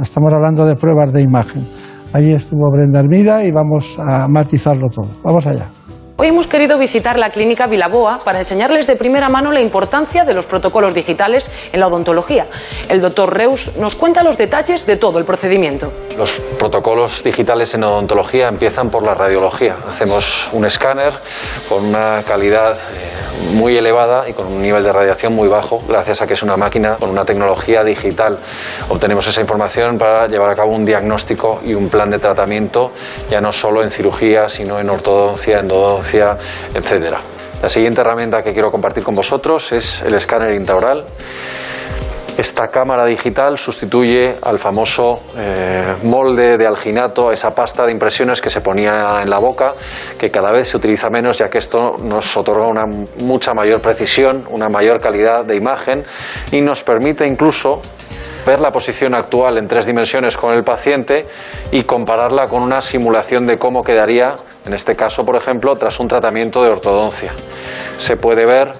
Estamos 0.00 0.32
hablando 0.34 0.66
de 0.66 0.76
pruebas 0.76 1.12
de 1.12 1.22
imagen. 1.22 1.66
Allí 2.12 2.32
estuvo 2.32 2.70
Brenda 2.70 3.00
Hermida 3.00 3.44
y 3.44 3.52
vamos 3.52 3.96
a 3.98 4.26
matizarlo 4.28 4.88
todo. 4.90 5.08
Vamos 5.22 5.46
allá. 5.46 5.68
Hoy 6.20 6.28
hemos 6.28 6.46
querido 6.46 6.76
visitar 6.76 7.18
la 7.18 7.30
clínica 7.30 7.66
Vilaboa 7.66 8.18
para 8.22 8.40
enseñarles 8.40 8.86
de 8.86 8.94
primera 8.94 9.30
mano 9.30 9.52
la 9.52 9.62
importancia 9.62 10.22
de 10.22 10.34
los 10.34 10.44
protocolos 10.44 10.92
digitales 10.92 11.50
en 11.72 11.80
la 11.80 11.86
odontología. 11.86 12.44
El 12.90 13.00
doctor 13.00 13.34
Reus 13.34 13.74
nos 13.78 13.94
cuenta 13.94 14.22
los 14.22 14.36
detalles 14.36 14.84
de 14.84 14.98
todo 14.98 15.18
el 15.18 15.24
procedimiento. 15.24 15.90
Los 16.18 16.32
protocolos 16.58 17.24
digitales 17.24 17.72
en 17.72 17.84
odontología 17.84 18.48
empiezan 18.48 18.90
por 18.90 19.02
la 19.02 19.14
radiología. 19.14 19.76
Hacemos 19.88 20.50
un 20.52 20.66
escáner 20.66 21.14
con 21.70 21.86
una 21.86 22.22
calidad 22.28 22.74
eh, 22.74 23.54
muy 23.54 23.78
elevada 23.78 24.28
y 24.28 24.34
con 24.34 24.46
un 24.46 24.60
nivel 24.60 24.82
de 24.82 24.92
radiación 24.92 25.34
muy 25.34 25.48
bajo, 25.48 25.82
gracias 25.88 26.20
a 26.20 26.26
que 26.26 26.34
es 26.34 26.42
una 26.42 26.58
máquina 26.58 26.96
con 26.96 27.08
una 27.08 27.24
tecnología 27.24 27.82
digital. 27.82 28.36
Obtenemos 28.90 29.26
esa 29.26 29.40
información 29.40 29.96
para 29.96 30.26
llevar 30.26 30.50
a 30.50 30.54
cabo 30.54 30.74
un 30.74 30.84
diagnóstico 30.84 31.60
y 31.64 31.72
un 31.72 31.88
plan 31.88 32.10
de 32.10 32.18
tratamiento, 32.18 32.92
ya 33.30 33.40
no 33.40 33.50
solo 33.52 33.82
en 33.82 33.90
cirugía, 33.90 34.46
sino 34.50 34.78
en 34.78 34.90
ortodoncia, 34.90 35.60
endodoncia 35.60 36.09
La 37.62 37.68
siguiente 37.68 38.00
herramienta 38.00 38.40
que 38.42 38.52
quiero 38.52 38.70
compartir 38.70 39.04
con 39.04 39.14
vosotros 39.14 39.72
es 39.72 40.02
el 40.02 40.14
escáner 40.14 40.54
intraoral. 40.54 41.04
Esta 42.38 42.68
cámara 42.68 43.04
digital 43.04 43.58
sustituye 43.58 44.34
al 44.40 44.58
famoso 44.58 45.24
eh, 45.36 45.94
molde 46.04 46.56
de 46.56 46.66
alginato, 46.66 47.30
esa 47.30 47.50
pasta 47.50 47.84
de 47.84 47.92
impresiones 47.92 48.40
que 48.40 48.48
se 48.48 48.62
ponía 48.62 49.20
en 49.22 49.28
la 49.28 49.38
boca, 49.38 49.72
que 50.18 50.30
cada 50.30 50.50
vez 50.50 50.68
se 50.68 50.78
utiliza 50.78 51.10
menos 51.10 51.36
ya 51.36 51.50
que 51.50 51.58
esto 51.58 51.98
nos 52.02 52.34
otorga 52.36 52.66
una 52.66 52.86
mucha 53.20 53.52
mayor 53.52 53.82
precisión, 53.82 54.44
una 54.48 54.68
mayor 54.68 55.00
calidad 55.00 55.44
de 55.44 55.56
imagen 55.56 56.02
y 56.50 56.62
nos 56.62 56.82
permite 56.82 57.26
incluso 57.26 57.82
ver 58.46 58.60
la 58.60 58.70
posición 58.70 59.14
actual 59.14 59.58
en 59.58 59.68
tres 59.68 59.86
dimensiones 59.86 60.36
con 60.36 60.52
el 60.52 60.62
paciente 60.62 61.24
y 61.72 61.82
compararla 61.84 62.44
con 62.44 62.62
una 62.62 62.80
simulación 62.80 63.46
de 63.46 63.56
cómo 63.56 63.82
quedaría, 63.82 64.34
en 64.66 64.74
este 64.74 64.94
caso, 64.94 65.24
por 65.24 65.36
ejemplo, 65.36 65.74
tras 65.74 65.98
un 66.00 66.08
tratamiento 66.08 66.62
de 66.62 66.70
ortodoncia. 66.70 67.32
Se 67.96 68.16
puede 68.16 68.46
ver 68.46 68.72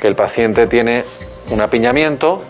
que 0.00 0.08
el 0.08 0.14
paciente 0.14 0.66
tiene 0.66 1.04
un 1.50 1.60
apiñamiento 1.60 2.42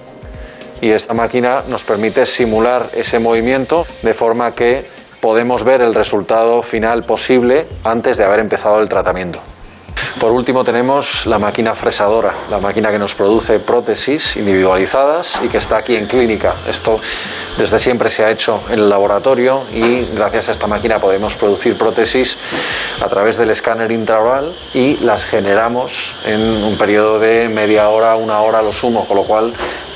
y 0.81 0.91
esta 0.91 1.15
máquina 1.15 1.63
nos 1.69 1.83
permite 1.83 2.27
simular 2.27 2.87
ese 2.95 3.19
movimiento 3.19 3.85
de 4.03 4.15
forma 4.15 4.53
que 4.53 4.87
podemos 5.21 5.65
ver 5.65 5.81
el 5.83 5.95
resultado 5.95 6.63
final 6.63 7.03
posible 7.03 7.67
antes 7.85 8.19
de 8.19 8.25
haber 8.25 8.41
empezado 8.41 8.81
el 8.81 8.89
tratamiento. 8.89 9.41
Por 10.21 10.33
último 10.33 10.65
tenemos 10.65 11.27
la 11.27 11.39
máquina 11.39 11.75
fresadora, 11.75 12.35
la 12.51 12.59
máquina 12.59 12.91
que 12.91 12.99
nos 12.99 13.15
produce 13.15 13.61
prótesis 13.61 14.37
individualizadas 14.37 15.39
y 15.45 15.49
que 15.49 15.59
está 15.59 15.79
aquí 15.79 15.95
en 15.97 16.07
clínica. 16.07 16.55
Esto 16.69 16.99
desde 17.57 17.79
siempre 17.79 18.11
se 18.11 18.25
ha 18.25 18.31
hecho 18.31 18.61
en 18.69 18.81
el 18.81 18.89
laboratorio 18.89 19.61
y 19.73 20.05
gracias 20.15 20.49
a 20.49 20.53
esta 20.53 20.67
máquina 20.67 20.99
podemos 20.99 21.35
producir 21.35 21.77
prótesis 21.77 22.37
a 23.03 23.09
través 23.09 23.37
del 23.37 23.51
escáner 23.51 23.91
intraoral 23.91 24.53
y 24.75 24.97
las 25.05 25.25
generamos 25.25 26.15
en 26.27 26.41
un 26.41 26.77
periodo 26.77 27.19
de 27.19 27.49
media 27.49 27.89
hora, 27.89 28.17
una 28.17 28.41
hora 28.41 28.63
lo 28.63 28.73
sumo, 28.73 29.05
con 29.07 29.17
lo 29.17 29.25
cual 29.25 29.53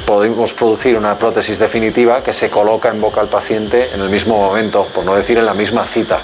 podemos 0.06 0.52
producir 0.52 0.96
una 0.96 1.14
prótesis 1.14 1.58
definitiva 1.58 2.22
que 2.22 2.32
se 2.32 2.50
coloca 2.50 2.90
en 2.90 3.00
boca 3.00 3.20
al 3.20 3.28
paciente 3.28 3.86
en 3.94 4.02
el 4.02 4.10
mismo 4.10 4.36
momento, 4.36 4.86
por 4.94 5.04
no 5.04 5.14
decir 5.14 5.38
en 5.38 5.46
la 5.46 5.54
misma 5.54 5.84
cita. 5.84 6.18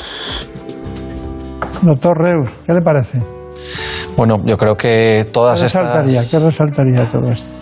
Doctor 1.83 2.19
Reus, 2.19 2.51
¿qué 2.67 2.73
le 2.73 2.83
parece? 2.83 3.38
Bueno, 4.19 4.43
yo 4.45 4.57
creo 4.57 4.75
que 4.75 5.27
todas 5.33 5.61
¿Qué 5.61 5.67
resaltaría, 5.67 6.23
estas... 6.23 6.41
¿Qué 6.41 6.45
resaltaría 6.45 7.09
todo 7.09 7.31
esto? 7.31 7.53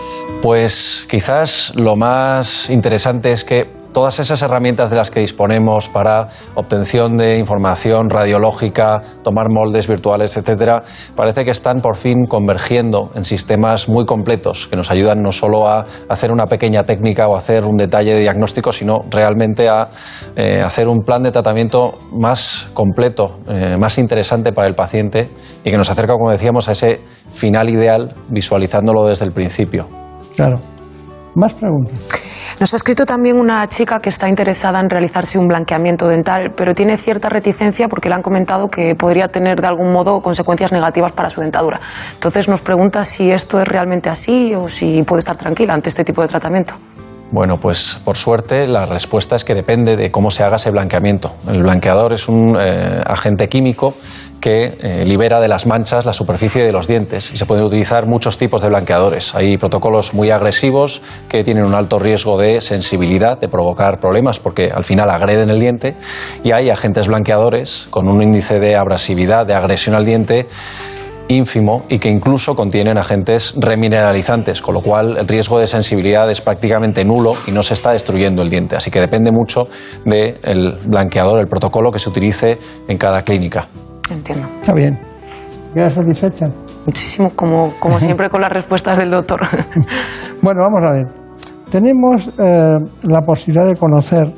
Pues 0.40 1.06
quizás 1.06 1.74
lo 1.76 1.96
más 1.96 2.70
interesante 2.70 3.30
es 3.30 3.44
que 3.44 3.70
todas 3.96 4.18
esas 4.18 4.42
herramientas 4.42 4.90
de 4.90 4.96
las 4.96 5.10
que 5.10 5.20
disponemos 5.20 5.88
para 5.88 6.26
obtención 6.54 7.16
de 7.16 7.38
información 7.38 8.10
radiológica, 8.10 9.00
tomar 9.24 9.46
moldes 9.48 9.88
virtuales, 9.88 10.36
etcétera, 10.36 10.82
parece 11.14 11.46
que 11.46 11.50
están 11.50 11.80
por 11.80 11.96
fin 11.96 12.26
convergiendo 12.28 13.10
en 13.14 13.24
sistemas 13.24 13.88
muy 13.88 14.04
completos 14.04 14.66
que 14.66 14.76
nos 14.76 14.90
ayudan 14.90 15.22
no 15.22 15.32
solo 15.32 15.66
a 15.66 15.86
hacer 16.10 16.30
una 16.30 16.44
pequeña 16.44 16.82
técnica 16.82 17.26
o 17.26 17.36
hacer 17.36 17.64
un 17.64 17.78
detalle 17.78 18.12
de 18.12 18.20
diagnóstico, 18.20 18.70
sino 18.70 18.98
realmente 19.08 19.70
a 19.70 19.88
eh, 20.36 20.60
hacer 20.62 20.88
un 20.88 21.00
plan 21.00 21.22
de 21.22 21.30
tratamiento 21.30 21.94
más 22.12 22.68
completo, 22.74 23.38
eh, 23.48 23.78
más 23.80 23.96
interesante 23.96 24.52
para 24.52 24.68
el 24.68 24.74
paciente 24.74 25.30
y 25.64 25.70
que 25.70 25.78
nos 25.78 25.88
acerca, 25.88 26.12
como 26.12 26.30
decíamos, 26.30 26.68
a 26.68 26.72
ese 26.72 27.00
final 27.30 27.70
ideal 27.70 28.12
visualizándolo 28.28 29.06
desde 29.06 29.24
el 29.24 29.32
principio. 29.32 29.86
Claro. 30.36 30.75
Más 31.36 31.52
preguntas. 31.52 31.94
Nos 32.58 32.72
ha 32.72 32.76
escrito 32.76 33.04
también 33.04 33.38
una 33.38 33.68
chica 33.68 34.00
que 34.00 34.08
está 34.08 34.26
interesada 34.26 34.80
en 34.80 34.88
realizarse 34.88 35.38
un 35.38 35.46
blanqueamiento 35.46 36.08
dental, 36.08 36.54
pero 36.56 36.74
tiene 36.74 36.96
cierta 36.96 37.28
reticencia 37.28 37.88
porque 37.88 38.08
le 38.08 38.14
han 38.14 38.22
comentado 38.22 38.68
que 38.68 38.94
podría 38.94 39.28
tener 39.28 39.60
de 39.60 39.66
algún 39.66 39.92
modo 39.92 40.22
consecuencias 40.22 40.72
negativas 40.72 41.12
para 41.12 41.28
su 41.28 41.42
dentadura. 41.42 41.78
Entonces 42.14 42.48
nos 42.48 42.62
pregunta 42.62 43.04
si 43.04 43.30
esto 43.30 43.60
es 43.60 43.68
realmente 43.68 44.08
así 44.08 44.54
o 44.54 44.66
si 44.66 45.02
puede 45.02 45.18
estar 45.18 45.36
tranquila 45.36 45.74
ante 45.74 45.90
este 45.90 46.04
tipo 46.04 46.22
de 46.22 46.28
tratamiento. 46.28 46.74
Bueno, 47.32 47.58
pues 47.58 48.00
por 48.04 48.16
suerte 48.16 48.68
la 48.68 48.86
respuesta 48.86 49.34
es 49.34 49.44
que 49.44 49.54
depende 49.54 49.96
de 49.96 50.10
cómo 50.10 50.30
se 50.30 50.44
haga 50.44 50.56
ese 50.56 50.70
blanqueamiento. 50.70 51.34
El 51.48 51.62
blanqueador 51.62 52.12
es 52.12 52.28
un 52.28 52.56
eh, 52.58 53.00
agente 53.04 53.48
químico 53.48 53.94
que 54.40 54.78
eh, 54.80 55.04
libera 55.04 55.40
de 55.40 55.48
las 55.48 55.66
manchas 55.66 56.06
la 56.06 56.12
superficie 56.12 56.64
de 56.64 56.70
los 56.70 56.86
dientes 56.86 57.32
y 57.32 57.36
se 57.36 57.44
pueden 57.44 57.64
utilizar 57.64 58.06
muchos 58.06 58.38
tipos 58.38 58.62
de 58.62 58.68
blanqueadores. 58.68 59.34
Hay 59.34 59.58
protocolos 59.58 60.14
muy 60.14 60.30
agresivos 60.30 61.02
que 61.28 61.42
tienen 61.42 61.64
un 61.64 61.74
alto 61.74 61.98
riesgo 61.98 62.38
de 62.38 62.60
sensibilidad, 62.60 63.40
de 63.40 63.48
provocar 63.48 63.98
problemas 63.98 64.38
porque 64.38 64.70
al 64.72 64.84
final 64.84 65.10
agreden 65.10 65.50
el 65.50 65.58
diente 65.58 65.96
y 66.44 66.52
hay 66.52 66.70
agentes 66.70 67.08
blanqueadores 67.08 67.88
con 67.90 68.08
un 68.08 68.22
índice 68.22 68.60
de 68.60 68.76
abrasividad, 68.76 69.46
de 69.46 69.54
agresión 69.54 69.96
al 69.96 70.04
diente 70.04 70.46
ínfimo 71.28 71.84
y 71.88 71.98
que 71.98 72.08
incluso 72.08 72.54
contienen 72.54 72.98
agentes 72.98 73.54
remineralizantes, 73.58 74.62
con 74.62 74.74
lo 74.74 74.80
cual 74.80 75.16
el 75.18 75.26
riesgo 75.26 75.58
de 75.58 75.66
sensibilidad 75.66 76.30
es 76.30 76.40
prácticamente 76.40 77.04
nulo 77.04 77.32
y 77.46 77.50
no 77.50 77.62
se 77.62 77.74
está 77.74 77.92
destruyendo 77.92 78.42
el 78.42 78.50
diente. 78.50 78.76
Así 78.76 78.90
que 78.90 79.00
depende 79.00 79.32
mucho 79.32 79.68
del 80.04 80.78
blanqueador, 80.86 81.40
el 81.40 81.46
protocolo 81.46 81.90
que 81.90 81.98
se 81.98 82.08
utilice 82.08 82.58
en 82.88 82.98
cada 82.98 83.22
clínica. 83.22 83.66
Entiendo. 84.10 84.46
Está 84.60 84.74
bien. 84.74 84.98
¿Quedas 85.74 85.94
satisfecha? 85.94 86.50
Muchísimo, 86.86 87.30
como, 87.34 87.74
como 87.80 87.98
siempre 87.98 88.30
con 88.30 88.40
las 88.40 88.50
respuestas 88.50 88.96
del 88.98 89.10
doctor. 89.10 89.40
bueno, 90.42 90.62
vamos 90.62 90.80
a 90.84 90.92
ver. 90.92 91.06
Tenemos 91.70 92.38
eh, 92.38 92.78
la 93.02 93.22
posibilidad 93.22 93.66
de 93.66 93.74
conocer 93.74 94.32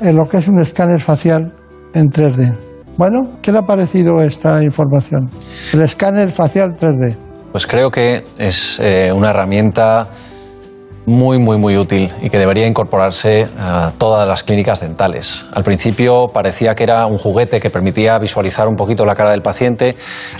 eh, 0.00 0.12
lo 0.12 0.28
que 0.28 0.36
es 0.36 0.46
un 0.46 0.60
escáner 0.60 1.00
facial 1.00 1.52
en 1.92 2.08
3D. 2.08 2.67
Bueno, 2.98 3.38
¿qué 3.40 3.52
le 3.52 3.58
ha 3.58 3.62
parecido 3.62 4.20
esta 4.20 4.64
información? 4.64 5.30
El 5.72 5.82
escáner 5.82 6.30
facial 6.30 6.74
3D. 6.74 7.16
Pues 7.52 7.64
creo 7.64 7.92
que 7.92 8.24
es 8.36 8.80
eh, 8.80 9.12
una 9.14 9.30
herramienta 9.30 10.08
muy, 11.06 11.38
muy, 11.38 11.58
muy 11.58 11.76
útil 11.76 12.12
y 12.20 12.28
que 12.28 12.38
debería 12.40 12.66
incorporarse 12.66 13.48
a 13.56 13.92
todas 13.96 14.26
las 14.26 14.42
clínicas 14.42 14.80
dentales. 14.80 15.46
Al 15.52 15.62
principio 15.62 16.32
parecía 16.34 16.74
que 16.74 16.82
era 16.82 17.06
un 17.06 17.18
juguete 17.18 17.60
que 17.60 17.70
permitía 17.70 18.18
visualizar 18.18 18.66
un 18.66 18.74
poquito 18.74 19.06
la 19.06 19.14
cara 19.14 19.30
del 19.30 19.42
paciente 19.42 19.94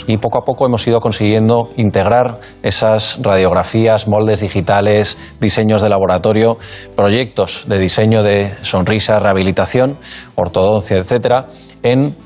y 0.08 0.16
poco 0.16 0.38
a 0.38 0.44
poco 0.44 0.66
hemos 0.66 0.84
ido 0.88 1.00
consiguiendo 1.00 1.70
integrar 1.76 2.40
esas 2.64 3.20
radiografías, 3.22 4.08
moldes 4.08 4.40
digitales, 4.40 5.16
diseños 5.40 5.80
de 5.80 5.90
laboratorio, 5.90 6.58
proyectos 6.96 7.66
de 7.68 7.78
diseño 7.78 8.24
de 8.24 8.52
sonrisa, 8.62 9.20
rehabilitación, 9.20 9.96
ortodoncia, 10.34 10.96
etcétera, 10.96 11.46
en 11.84 12.16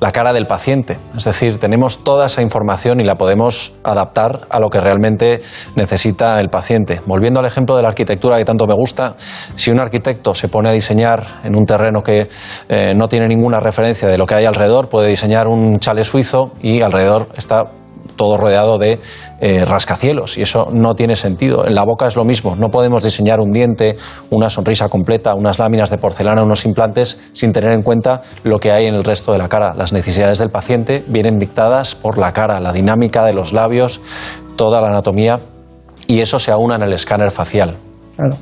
la 0.00 0.12
cara 0.12 0.32
del 0.32 0.46
paciente. 0.46 0.98
Es 1.16 1.24
decir, 1.24 1.58
tenemos 1.58 2.04
toda 2.04 2.26
esa 2.26 2.42
información 2.42 3.00
y 3.00 3.04
la 3.04 3.16
podemos 3.16 3.72
adaptar 3.82 4.46
a 4.50 4.60
lo 4.60 4.70
que 4.70 4.80
realmente 4.80 5.40
necesita 5.74 6.40
el 6.40 6.48
paciente. 6.50 7.00
Volviendo 7.06 7.40
al 7.40 7.46
ejemplo 7.46 7.76
de 7.76 7.82
la 7.82 7.88
arquitectura 7.88 8.38
que 8.38 8.44
tanto 8.44 8.66
me 8.66 8.74
gusta, 8.74 9.14
si 9.18 9.70
un 9.70 9.80
arquitecto 9.80 10.34
se 10.34 10.48
pone 10.48 10.68
a 10.68 10.72
diseñar 10.72 11.40
en 11.44 11.56
un 11.56 11.66
terreno 11.66 12.02
que 12.02 12.28
eh, 12.68 12.92
no 12.96 13.08
tiene 13.08 13.26
ninguna 13.26 13.60
referencia 13.60 14.08
de 14.08 14.18
lo 14.18 14.26
que 14.26 14.34
hay 14.34 14.44
alrededor, 14.44 14.88
puede 14.88 15.08
diseñar 15.08 15.48
un 15.48 15.78
chale 15.80 16.04
suizo 16.04 16.52
y 16.60 16.80
alrededor 16.82 17.28
está 17.36 17.77
todo 18.18 18.36
rodeado 18.36 18.76
de 18.76 19.00
eh, 19.40 19.64
rascacielos 19.64 20.36
y 20.36 20.42
eso 20.42 20.66
no 20.74 20.94
tiene 20.94 21.16
sentido. 21.16 21.66
En 21.66 21.74
la 21.74 21.84
boca 21.84 22.06
es 22.06 22.16
lo 22.16 22.26
mismo, 22.26 22.54
no 22.56 22.68
podemos 22.68 23.02
diseñar 23.02 23.40
un 23.40 23.50
diente, 23.50 23.96
una 24.28 24.50
sonrisa 24.50 24.90
completa, 24.90 25.34
unas 25.34 25.58
láminas 25.58 25.88
de 25.88 25.96
porcelana, 25.96 26.42
unos 26.42 26.66
implantes 26.66 27.30
sin 27.32 27.52
tener 27.52 27.72
en 27.72 27.82
cuenta 27.82 28.20
lo 28.44 28.58
que 28.58 28.72
hay 28.72 28.84
en 28.84 28.94
el 28.94 29.04
resto 29.04 29.32
de 29.32 29.38
la 29.38 29.48
cara. 29.48 29.72
Las 29.74 29.94
necesidades 29.94 30.38
del 30.38 30.50
paciente 30.50 31.02
vienen 31.08 31.38
dictadas 31.38 31.94
por 31.94 32.18
la 32.18 32.34
cara, 32.34 32.60
la 32.60 32.74
dinámica 32.74 33.24
de 33.24 33.32
los 33.32 33.54
labios, 33.54 34.02
toda 34.56 34.82
la 34.82 34.88
anatomía 34.88 35.40
y 36.06 36.20
eso 36.20 36.38
se 36.38 36.50
aúna 36.50 36.74
en 36.74 36.82
el 36.82 36.92
escáner 36.92 37.30
facial. 37.30 37.76
Claro. 38.16 38.36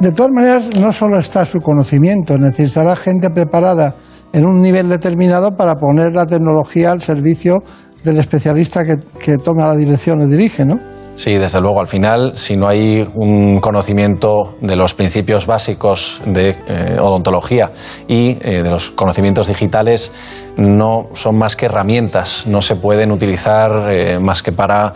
De 0.00 0.12
todas 0.12 0.32
maneras, 0.32 0.70
no 0.76 0.92
solo 0.92 1.18
está 1.18 1.44
su 1.44 1.60
conocimiento, 1.60 2.36
necesitará 2.36 2.96
gente 2.96 3.30
preparada 3.30 3.94
en 4.32 4.46
un 4.46 4.62
nivel 4.62 4.88
determinado 4.88 5.56
para 5.56 5.74
poner 5.74 6.12
la 6.12 6.26
tecnología 6.26 6.90
al 6.90 7.00
servicio 7.00 7.58
del 8.04 8.18
especialista 8.18 8.84
que, 8.84 9.38
toma 9.38 9.66
la 9.66 9.76
dirección 9.76 10.20
o 10.20 10.26
dirige, 10.26 10.64
¿no? 10.64 10.80
Sí, 11.14 11.34
desde 11.34 11.60
luego. 11.60 11.80
Al 11.80 11.86
final, 11.86 12.32
si 12.36 12.56
no 12.56 12.68
hay 12.68 13.06
un 13.14 13.60
conocimiento 13.60 14.54
de 14.60 14.76
los 14.76 14.94
principios 14.94 15.46
básicos 15.46 16.22
de 16.24 16.50
eh, 16.66 16.98
odontología 16.98 17.70
y 18.08 18.38
eh, 18.40 18.62
de 18.62 18.70
los 18.70 18.90
conocimientos 18.90 19.48
digitales, 19.48 20.12
no 20.56 21.08
son 21.12 21.36
más 21.36 21.56
que 21.56 21.66
herramientas. 21.66 22.46
No 22.46 22.62
se 22.62 22.76
pueden 22.76 23.12
utilizar 23.12 23.90
eh, 23.90 24.18
más 24.18 24.42
que 24.42 24.52
para 24.52 24.92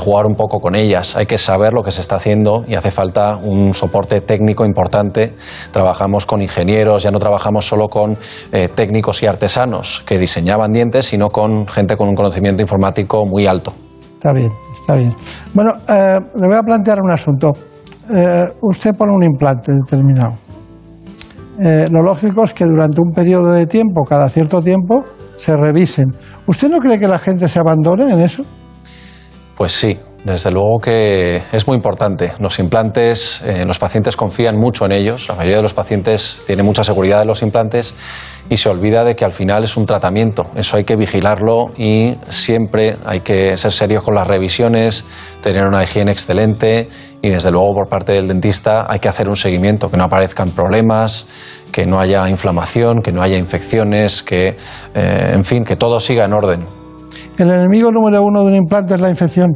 jugar 0.00 0.26
un 0.26 0.34
poco 0.34 0.58
con 0.58 0.74
ellas. 0.74 1.16
Hay 1.16 1.26
que 1.26 1.38
saber 1.38 1.72
lo 1.74 1.82
que 1.82 1.90
se 1.90 2.00
está 2.00 2.16
haciendo 2.16 2.64
y 2.66 2.74
hace 2.74 2.90
falta 2.90 3.36
un 3.36 3.72
soporte 3.74 4.20
técnico 4.20 4.64
importante. 4.64 5.34
Trabajamos 5.70 6.26
con 6.26 6.42
ingenieros, 6.42 7.02
ya 7.02 7.10
no 7.10 7.18
trabajamos 7.18 7.66
solo 7.66 7.88
con 7.88 8.16
técnicos 8.74 9.22
y 9.22 9.26
artesanos 9.26 10.02
que 10.06 10.18
diseñaban 10.18 10.72
dientes, 10.72 11.06
sino 11.06 11.30
con 11.30 11.66
gente 11.68 11.96
con 11.96 12.08
un 12.08 12.14
conocimiento 12.14 12.62
informático 12.62 13.24
muy 13.26 13.46
alto. 13.46 13.72
Está 14.18 14.32
bien, 14.32 14.50
está 14.88 14.94
bien. 14.94 15.14
Bueno, 15.52 15.72
eh, 15.86 16.18
le 16.40 16.46
voy 16.46 16.56
a 16.56 16.62
plantear 16.62 17.00
un 17.02 17.12
asunto. 17.12 17.52
Eh, 18.10 18.44
usted 18.62 18.94
pone 18.94 19.12
un 19.12 19.22
implante 19.22 19.72
determinado. 19.72 20.34
Eh, 21.60 21.88
lo 21.90 22.02
lógico 22.02 22.44
es 22.44 22.54
que 22.54 22.64
durante 22.64 22.98
un 23.00 23.12
periodo 23.12 23.52
de 23.52 23.66
tiempo, 23.66 24.04
cada 24.04 24.30
cierto 24.30 24.62
tiempo, 24.62 25.04
se 25.36 25.54
revisen. 25.54 26.06
¿Usted 26.46 26.70
no 26.70 26.78
cree 26.78 26.98
que 26.98 27.06
la 27.06 27.18
gente 27.18 27.48
se 27.48 27.58
abandone 27.58 28.10
en 28.10 28.20
eso? 28.20 28.44
Pues 29.56 29.72
sí, 29.72 29.98
desde 30.28 30.50
luego 30.50 30.78
que 30.78 31.42
es 31.52 31.66
muy 31.66 31.76
importante. 31.76 32.32
Los 32.38 32.58
implantes, 32.58 33.42
eh, 33.44 33.64
los 33.64 33.78
pacientes 33.78 34.16
confían 34.16 34.56
mucho 34.56 34.86
en 34.86 34.92
ellos. 34.92 35.28
La 35.28 35.34
mayoría 35.34 35.56
de 35.56 35.62
los 35.62 35.74
pacientes 35.74 36.42
tiene 36.46 36.62
mucha 36.62 36.84
seguridad 36.84 37.22
en 37.22 37.28
los 37.28 37.42
implantes 37.42 37.94
y 38.48 38.56
se 38.56 38.68
olvida 38.68 39.04
de 39.04 39.16
que 39.16 39.24
al 39.24 39.32
final 39.32 39.64
es 39.64 39.76
un 39.76 39.86
tratamiento. 39.86 40.46
Eso 40.54 40.76
hay 40.76 40.84
que 40.84 40.96
vigilarlo 40.96 41.66
y 41.76 42.16
siempre 42.28 42.96
hay 43.04 43.20
que 43.20 43.56
ser 43.56 43.72
serios 43.72 44.02
con 44.02 44.14
las 44.14 44.26
revisiones, 44.26 45.04
tener 45.40 45.66
una 45.66 45.82
higiene 45.82 46.12
excelente 46.12 46.88
y 47.20 47.30
desde 47.30 47.50
luego 47.50 47.74
por 47.74 47.88
parte 47.88 48.12
del 48.12 48.28
dentista 48.28 48.86
hay 48.88 49.00
que 49.00 49.08
hacer 49.08 49.28
un 49.28 49.36
seguimiento, 49.36 49.90
que 49.90 49.96
no 49.96 50.04
aparezcan 50.04 50.50
problemas, 50.50 51.26
que 51.72 51.86
no 51.86 52.00
haya 52.00 52.28
inflamación, 52.28 53.00
que 53.02 53.12
no 53.12 53.22
haya 53.22 53.36
infecciones, 53.36 54.22
que, 54.22 54.56
eh, 54.94 55.30
en 55.32 55.44
fin, 55.44 55.64
que 55.64 55.76
todo 55.76 56.00
siga 56.00 56.24
en 56.24 56.32
orden. 56.32 56.64
El 57.38 57.50
enemigo 57.50 57.90
número 57.92 58.20
uno 58.22 58.42
de 58.42 58.48
un 58.48 58.54
implante 58.54 58.94
es 58.94 59.00
la 59.00 59.10
infección. 59.10 59.50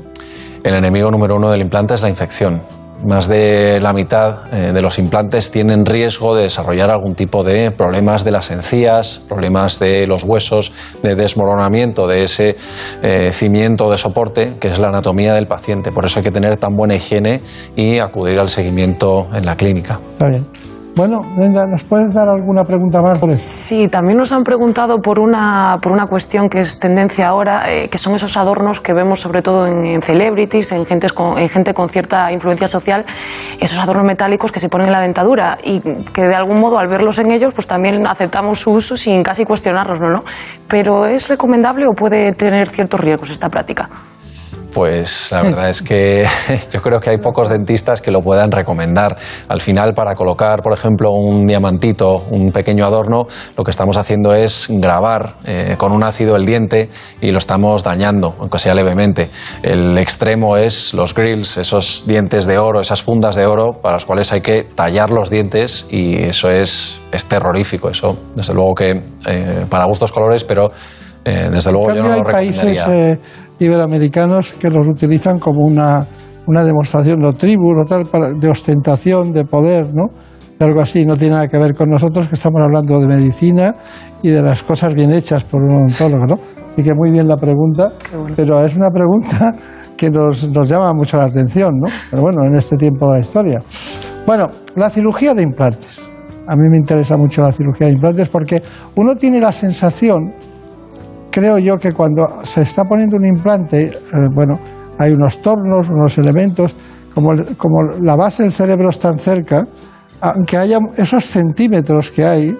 El 0.64 0.74
enemigo 0.74 1.10
número 1.10 1.36
uno 1.36 1.50
del 1.50 1.60
implante 1.60 1.94
es 1.94 2.02
la 2.02 2.08
infección. 2.08 2.62
Más 3.04 3.26
de 3.26 3.80
la 3.80 3.92
mitad 3.92 4.52
eh, 4.52 4.72
de 4.72 4.80
los 4.80 5.00
implantes 5.00 5.50
tienen 5.50 5.84
riesgo 5.84 6.36
de 6.36 6.44
desarrollar 6.44 6.88
algún 6.88 7.16
tipo 7.16 7.42
de 7.42 7.72
problemas 7.72 8.24
de 8.24 8.30
las 8.30 8.52
encías, 8.52 9.20
problemas 9.28 9.80
de 9.80 10.06
los 10.06 10.22
huesos, 10.22 10.72
de 11.02 11.16
desmoronamiento 11.16 12.06
de 12.06 12.22
ese 12.22 12.54
eh, 13.02 13.30
cimiento 13.32 13.90
de 13.90 13.96
soporte 13.96 14.52
que 14.60 14.68
es 14.68 14.78
la 14.78 14.88
anatomía 14.88 15.34
del 15.34 15.48
paciente. 15.48 15.90
Por 15.90 16.04
eso 16.04 16.20
hay 16.20 16.24
que 16.24 16.30
tener 16.30 16.56
tan 16.58 16.76
buena 16.76 16.94
higiene 16.94 17.40
y 17.74 17.98
acudir 17.98 18.38
al 18.38 18.48
seguimiento 18.48 19.26
en 19.34 19.46
la 19.46 19.56
clínica. 19.56 19.98
Está 20.12 20.28
bien. 20.28 20.46
Bueno, 20.94 21.22
¿nos 21.36 21.84
puedes 21.84 22.12
dar 22.12 22.28
alguna 22.28 22.64
pregunta 22.64 23.00
más? 23.00 23.18
Sí, 23.28 23.88
también 23.88 24.18
nos 24.18 24.30
han 24.30 24.44
preguntado 24.44 25.00
por 25.00 25.20
una, 25.20 25.78
por 25.80 25.90
una 25.90 26.06
cuestión 26.06 26.50
que 26.50 26.60
es 26.60 26.78
tendencia 26.78 27.28
ahora, 27.28 27.72
eh, 27.72 27.88
que 27.88 27.96
son 27.96 28.14
esos 28.14 28.36
adornos 28.36 28.80
que 28.80 28.92
vemos 28.92 29.20
sobre 29.20 29.40
todo 29.40 29.66
en, 29.66 30.02
celebrities, 30.02 30.70
en, 30.72 30.84
gentes 30.84 31.14
con, 31.14 31.38
en 31.38 31.48
gente 31.48 31.72
con 31.72 31.88
cierta 31.88 32.30
influencia 32.30 32.66
social, 32.66 33.06
esos 33.58 33.78
adornos 33.78 34.04
metálicos 34.04 34.52
que 34.52 34.60
se 34.60 34.68
ponen 34.68 34.88
en 34.88 34.92
la 34.92 35.00
dentadura 35.00 35.56
y 35.64 35.80
que 35.80 36.22
de 36.22 36.34
algún 36.34 36.60
modo 36.60 36.78
al 36.78 36.88
verlos 36.88 37.18
en 37.18 37.30
ellos 37.30 37.54
pues 37.54 37.66
también 37.66 38.06
aceptamos 38.06 38.60
su 38.60 38.72
uso 38.72 38.94
sin 38.94 39.22
casi 39.22 39.46
cuestionarlos, 39.46 39.98
¿no? 39.98 40.24
Pero 40.68 41.06
¿es 41.06 41.28
recomendable 41.28 41.86
o 41.86 41.94
puede 41.94 42.32
tener 42.32 42.68
ciertos 42.68 43.00
riesgos 43.00 43.30
esta 43.30 43.48
práctica? 43.48 43.88
Pues 44.72 45.30
la 45.32 45.42
verdad 45.42 45.68
es 45.68 45.82
que 45.82 46.26
yo 46.72 46.80
creo 46.80 47.00
que 47.00 47.10
hay 47.10 47.18
pocos 47.18 47.48
dentistas 47.48 48.00
que 48.00 48.10
lo 48.10 48.22
puedan 48.22 48.50
recomendar. 48.50 49.16
Al 49.48 49.60
final, 49.60 49.92
para 49.94 50.14
colocar, 50.14 50.62
por 50.62 50.72
ejemplo, 50.72 51.10
un 51.10 51.46
diamantito, 51.46 52.24
un 52.30 52.52
pequeño 52.52 52.86
adorno, 52.86 53.26
lo 53.56 53.64
que 53.64 53.70
estamos 53.70 53.96
haciendo 53.96 54.34
es 54.34 54.66
grabar 54.70 55.36
eh, 55.44 55.74
con 55.76 55.92
un 55.92 56.02
ácido 56.02 56.36
el 56.36 56.46
diente 56.46 56.88
y 57.20 57.30
lo 57.30 57.38
estamos 57.38 57.82
dañando, 57.82 58.34
aunque 58.38 58.58
sea 58.58 58.74
levemente. 58.74 59.28
El 59.62 59.98
extremo 59.98 60.56
es 60.56 60.94
los 60.94 61.14
grills, 61.14 61.58
esos 61.58 62.04
dientes 62.06 62.46
de 62.46 62.58
oro, 62.58 62.80
esas 62.80 63.02
fundas 63.02 63.36
de 63.36 63.46
oro 63.46 63.74
para 63.82 63.96
los 63.96 64.06
cuales 64.06 64.32
hay 64.32 64.40
que 64.40 64.64
tallar 64.64 65.10
los 65.10 65.30
dientes 65.30 65.86
y 65.90 66.16
eso 66.16 66.50
es, 66.50 67.02
es 67.12 67.26
terrorífico. 67.26 67.90
Eso, 67.90 68.16
desde 68.34 68.54
luego 68.54 68.74
que 68.74 69.02
eh, 69.26 69.66
para 69.68 69.84
gustos 69.84 70.12
colores, 70.12 70.44
pero 70.44 70.70
eh, 71.24 71.48
desde 71.52 71.70
luego 71.70 71.94
yo 71.94 72.02
no 72.02 72.16
lo 72.16 72.24
recomendaría 72.24 73.18
iberoamericanos 73.62 74.52
que 74.54 74.70
los 74.70 74.86
utilizan 74.86 75.38
como 75.38 75.64
una, 75.64 76.06
una 76.46 76.64
demostración 76.64 77.20
de 77.20 77.32
tribu 77.32 77.70
o 77.78 77.84
tal, 77.84 78.04
de 78.38 78.48
ostentación, 78.48 79.32
de 79.32 79.44
poder, 79.44 79.94
¿no? 79.94 80.06
De 80.58 80.64
algo 80.64 80.80
así, 80.80 81.06
no 81.06 81.16
tiene 81.16 81.34
nada 81.34 81.48
que 81.48 81.58
ver 81.58 81.74
con 81.74 81.88
nosotros 81.88 82.28
que 82.28 82.34
estamos 82.34 82.60
hablando 82.62 83.00
de 83.00 83.06
medicina 83.06 83.74
y 84.22 84.28
de 84.28 84.42
las 84.42 84.62
cosas 84.62 84.94
bien 84.94 85.12
hechas 85.12 85.44
por 85.44 85.62
un 85.62 85.74
odontólogo, 85.74 86.26
¿no? 86.26 86.38
Así 86.70 86.82
que 86.82 86.94
muy 86.94 87.10
bien 87.10 87.28
la 87.28 87.36
pregunta, 87.36 87.92
pero 88.36 88.64
es 88.64 88.74
una 88.76 88.88
pregunta 88.90 89.54
que 89.96 90.10
nos, 90.10 90.48
nos 90.48 90.68
llama 90.68 90.92
mucho 90.92 91.16
la 91.16 91.24
atención, 91.24 91.72
¿no? 91.80 91.88
Pero 92.10 92.22
bueno, 92.22 92.44
en 92.46 92.54
este 92.54 92.76
tiempo 92.76 93.06
de 93.06 93.12
la 93.14 93.18
historia. 93.20 93.62
Bueno, 94.26 94.48
la 94.76 94.88
cirugía 94.88 95.34
de 95.34 95.42
implantes. 95.42 96.00
A 96.46 96.56
mí 96.56 96.68
me 96.68 96.76
interesa 96.76 97.16
mucho 97.16 97.42
la 97.42 97.52
cirugía 97.52 97.86
de 97.88 97.94
implantes 97.94 98.28
porque 98.28 98.62
uno 98.96 99.14
tiene 99.14 99.40
la 99.40 99.52
sensación, 99.52 100.32
creo 101.32 101.58
yo, 101.58 101.76
que 101.78 101.92
cuando 101.92 102.28
se 102.44 102.62
está 102.62 102.84
poniendo 102.84 103.16
un 103.16 103.24
implante, 103.24 103.86
eh, 103.86 104.28
bueno, 104.32 104.60
hay 104.98 105.12
unos 105.12 105.40
tornos, 105.40 105.88
unos 105.88 106.16
elementos, 106.18 106.76
como, 107.14 107.32
la 108.02 108.14
base 108.14 108.44
del 108.44 108.52
cerebro 108.52 108.90
está 108.90 109.16
cerca, 109.16 109.66
aunque 110.20 110.56
haya 110.56 110.78
esos 110.96 111.24
centímetros 111.26 112.10
que 112.10 112.24
hay, 112.24 112.56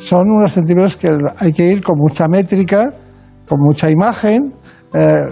son 0.00 0.30
unos 0.30 0.52
centímetros 0.52 0.96
que 0.96 1.16
hay 1.38 1.52
que 1.52 1.68
ir 1.68 1.82
con 1.82 1.96
mucha 1.96 2.26
métrica, 2.26 2.92
con 3.46 3.58
mucha 3.60 3.88
imagen, 3.88 4.52
eh, 4.94 5.24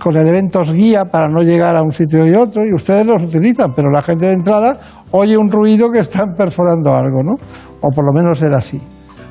con, 0.00 0.16
elementos 0.16 0.72
guía 0.72 1.06
para 1.06 1.28
no 1.28 1.42
llegar 1.42 1.74
a 1.76 1.82
un 1.82 1.92
sitio 1.92 2.26
y 2.26 2.34
otro, 2.34 2.64
y 2.66 2.74
ustedes 2.74 3.06
los 3.06 3.22
utilizan, 3.22 3.72
pero 3.74 3.90
la 3.90 4.02
gente 4.02 4.26
de 4.26 4.34
entrada 4.34 4.78
oye 5.12 5.36
un 5.36 5.50
ruido 5.50 5.88
que 5.90 6.00
están 6.00 6.34
perforando 6.36 6.94
algo, 6.94 7.22
¿no? 7.22 7.34
O 7.80 7.88
por 7.90 8.04
lo 8.04 8.12
menos 8.12 8.42
era 8.42 8.58
así. 8.58 8.80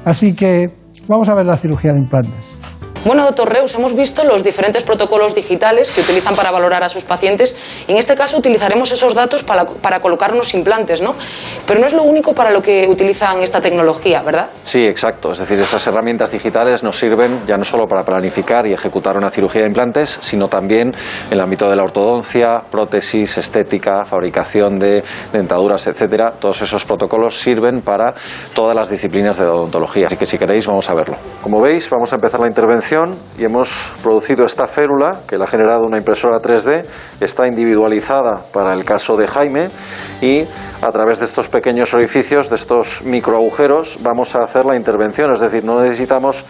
Así 0.03 0.33
que 0.33 0.84
vamos 1.07 1.29
a 1.29 1.33
ver 1.35 1.45
la 1.45 1.57
cirugía 1.57 1.93
de 1.93 1.99
implantes. 1.99 2.74
Bueno, 3.05 3.23
doctor 3.23 3.53
Reus, 3.53 3.75
hemos 3.75 3.95
visto 3.95 4.23
los 4.23 4.43
diferentes 4.43 4.81
protocolos 4.81 5.35
digitales 5.35 5.91
que 5.91 6.01
utilizan 6.01 6.35
para 6.35 6.49
valorar 6.49 6.83
a 6.83 6.89
sus 6.89 7.03
pacientes 7.03 7.55
y 7.87 7.91
en 7.91 7.99
este 7.99 8.15
caso 8.15 8.35
utilizaremos 8.35 8.91
esos 8.91 9.13
datos 9.13 9.43
para, 9.43 9.63
para 9.65 9.99
colocar 9.99 10.33
unos 10.33 10.55
implantes, 10.55 11.03
¿no? 11.03 11.13
Pero 11.67 11.79
no 11.79 11.85
es 11.85 11.93
lo 11.93 12.01
único 12.01 12.33
para 12.33 12.49
lo 12.49 12.63
que 12.63 12.87
utilizan 12.89 13.43
esta 13.43 13.61
tecnología, 13.61 14.23
¿verdad? 14.23 14.47
Sí, 14.63 14.79
exacto. 14.79 15.33
Es 15.33 15.37
decir, 15.37 15.59
esas 15.59 15.85
herramientas 15.85 16.31
digitales 16.31 16.81
nos 16.81 16.97
sirven 16.97 17.45
ya 17.45 17.57
no 17.57 17.63
solo 17.63 17.85
para 17.85 18.01
planificar 18.01 18.65
y 18.65 18.73
ejecutar 18.73 19.15
una 19.15 19.29
cirugía 19.29 19.61
de 19.61 19.67
implantes, 19.67 20.17
sino 20.23 20.47
también 20.47 20.87
en 20.87 21.33
el 21.33 21.41
ámbito 21.41 21.69
de 21.69 21.75
la 21.75 21.83
ortodoncia, 21.83 22.57
prótesis, 22.71 23.37
estética, 23.37 24.03
fabricación 24.05 24.79
de 24.79 25.03
dentaduras, 25.31 25.85
etcétera. 25.85 26.31
Todos 26.39 26.63
esos 26.63 26.83
protocolos 26.85 27.39
sirven 27.39 27.81
para 27.81 28.15
todas 28.55 28.75
las 28.75 28.89
disciplinas 28.89 29.37
de 29.37 29.45
odontología. 29.45 30.07
Así 30.07 30.17
que 30.17 30.25
si 30.25 30.39
queréis, 30.39 30.65
vamos 30.65 30.89
a 30.89 30.95
verlo. 30.95 31.17
Como 31.43 31.61
veis, 31.61 31.87
vamos 31.91 32.11
a 32.11 32.15
empezar 32.15 32.39
la 32.39 32.47
intervención 32.47 32.94
y 33.37 33.45
hemos 33.45 33.93
producido 34.01 34.45
esta 34.45 34.67
férula 34.67 35.11
que 35.27 35.37
la 35.37 35.45
ha 35.45 35.47
generado 35.47 35.83
una 35.85 35.97
impresora 35.97 36.37
3D, 36.37 36.85
está 37.19 37.47
individualizada 37.47 38.41
para 38.53 38.73
el 38.73 38.85
caso 38.85 39.17
de 39.17 39.27
Jaime 39.27 39.67
y 40.21 40.43
a 40.81 40.89
través 40.91 41.19
de 41.19 41.25
estos 41.25 41.49
pequeños 41.49 41.93
orificios, 41.93 42.49
de 42.49 42.55
estos 42.55 43.01
microagujeros, 43.03 43.99
vamos 44.01 44.35
a 44.35 44.43
hacer 44.43 44.65
la 44.65 44.75
intervención, 44.75 45.31
es 45.31 45.39
decir, 45.39 45.63
no 45.63 45.81
necesitamos 45.81 46.45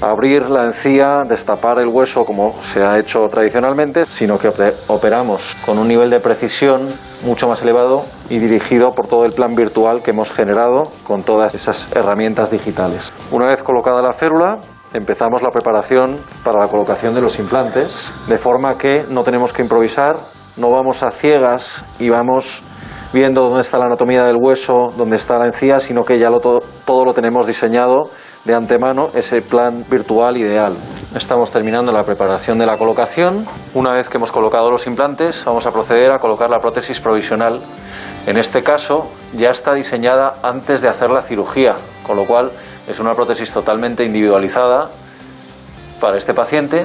abrir 0.00 0.48
la 0.48 0.66
encía, 0.66 1.22
destapar 1.28 1.78
el 1.78 1.88
hueso 1.88 2.22
como 2.24 2.62
se 2.62 2.82
ha 2.82 2.98
hecho 2.98 3.20
tradicionalmente, 3.28 4.04
sino 4.04 4.38
que 4.38 4.50
operamos 4.88 5.56
con 5.64 5.78
un 5.78 5.88
nivel 5.88 6.10
de 6.10 6.20
precisión 6.20 6.88
mucho 7.24 7.48
más 7.48 7.62
elevado 7.62 8.04
y 8.30 8.38
dirigido 8.38 8.92
por 8.92 9.08
todo 9.08 9.24
el 9.24 9.32
plan 9.32 9.54
virtual 9.54 10.02
que 10.02 10.12
hemos 10.12 10.30
generado 10.30 10.84
con 11.04 11.22
todas 11.22 11.54
esas 11.54 11.94
herramientas 11.96 12.50
digitales. 12.50 13.12
Una 13.32 13.46
vez 13.46 13.62
colocada 13.62 14.00
la 14.00 14.12
férula, 14.12 14.58
empezamos 14.94 15.42
la 15.42 15.50
preparación 15.50 16.16
para 16.44 16.60
la 16.60 16.68
colocación 16.68 17.14
de 17.14 17.20
los 17.20 17.38
implantes, 17.38 18.12
de 18.28 18.38
forma 18.38 18.78
que 18.78 19.04
no 19.08 19.22
tenemos 19.22 19.52
que 19.52 19.62
improvisar, 19.62 20.16
no 20.56 20.70
vamos 20.70 21.02
a 21.02 21.10
ciegas 21.10 21.84
y 22.00 22.08
vamos 22.08 22.62
viendo 23.12 23.42
dónde 23.42 23.62
está 23.62 23.78
la 23.78 23.86
anatomía 23.86 24.22
del 24.24 24.36
hueso, 24.36 24.92
dónde 24.96 25.16
está 25.16 25.36
la 25.36 25.46
encía, 25.46 25.78
sino 25.78 26.04
que 26.04 26.18
ya 26.18 26.30
lo, 26.30 26.40
todo, 26.40 26.62
todo 26.84 27.04
lo 27.04 27.14
tenemos 27.14 27.46
diseñado 27.46 28.10
de 28.44 28.54
antemano, 28.54 29.08
ese 29.14 29.42
plan 29.42 29.84
virtual 29.88 30.36
ideal. 30.36 30.74
Estamos 31.14 31.50
terminando 31.50 31.92
la 31.92 32.04
preparación 32.04 32.58
de 32.58 32.66
la 32.66 32.76
colocación. 32.76 33.46
Una 33.74 33.92
vez 33.92 34.08
que 34.08 34.18
hemos 34.18 34.32
colocado 34.32 34.70
los 34.70 34.86
implantes, 34.86 35.44
vamos 35.44 35.66
a 35.66 35.70
proceder 35.70 36.12
a 36.12 36.18
colocar 36.18 36.48
la 36.50 36.58
prótesis 36.58 37.00
provisional. 37.00 37.60
En 38.26 38.36
este 38.36 38.62
caso, 38.62 39.08
ya 39.32 39.50
está 39.50 39.74
diseñada 39.74 40.34
antes 40.42 40.82
de 40.82 40.88
hacer 40.88 41.10
la 41.10 41.22
cirugía, 41.22 41.76
con 42.06 42.16
lo 42.16 42.24
cual 42.24 42.50
es 42.86 43.00
una 43.00 43.14
prótesis 43.14 43.52
totalmente 43.52 44.04
individualizada 44.04 44.88
para 46.00 46.16
este 46.16 46.34
paciente 46.34 46.84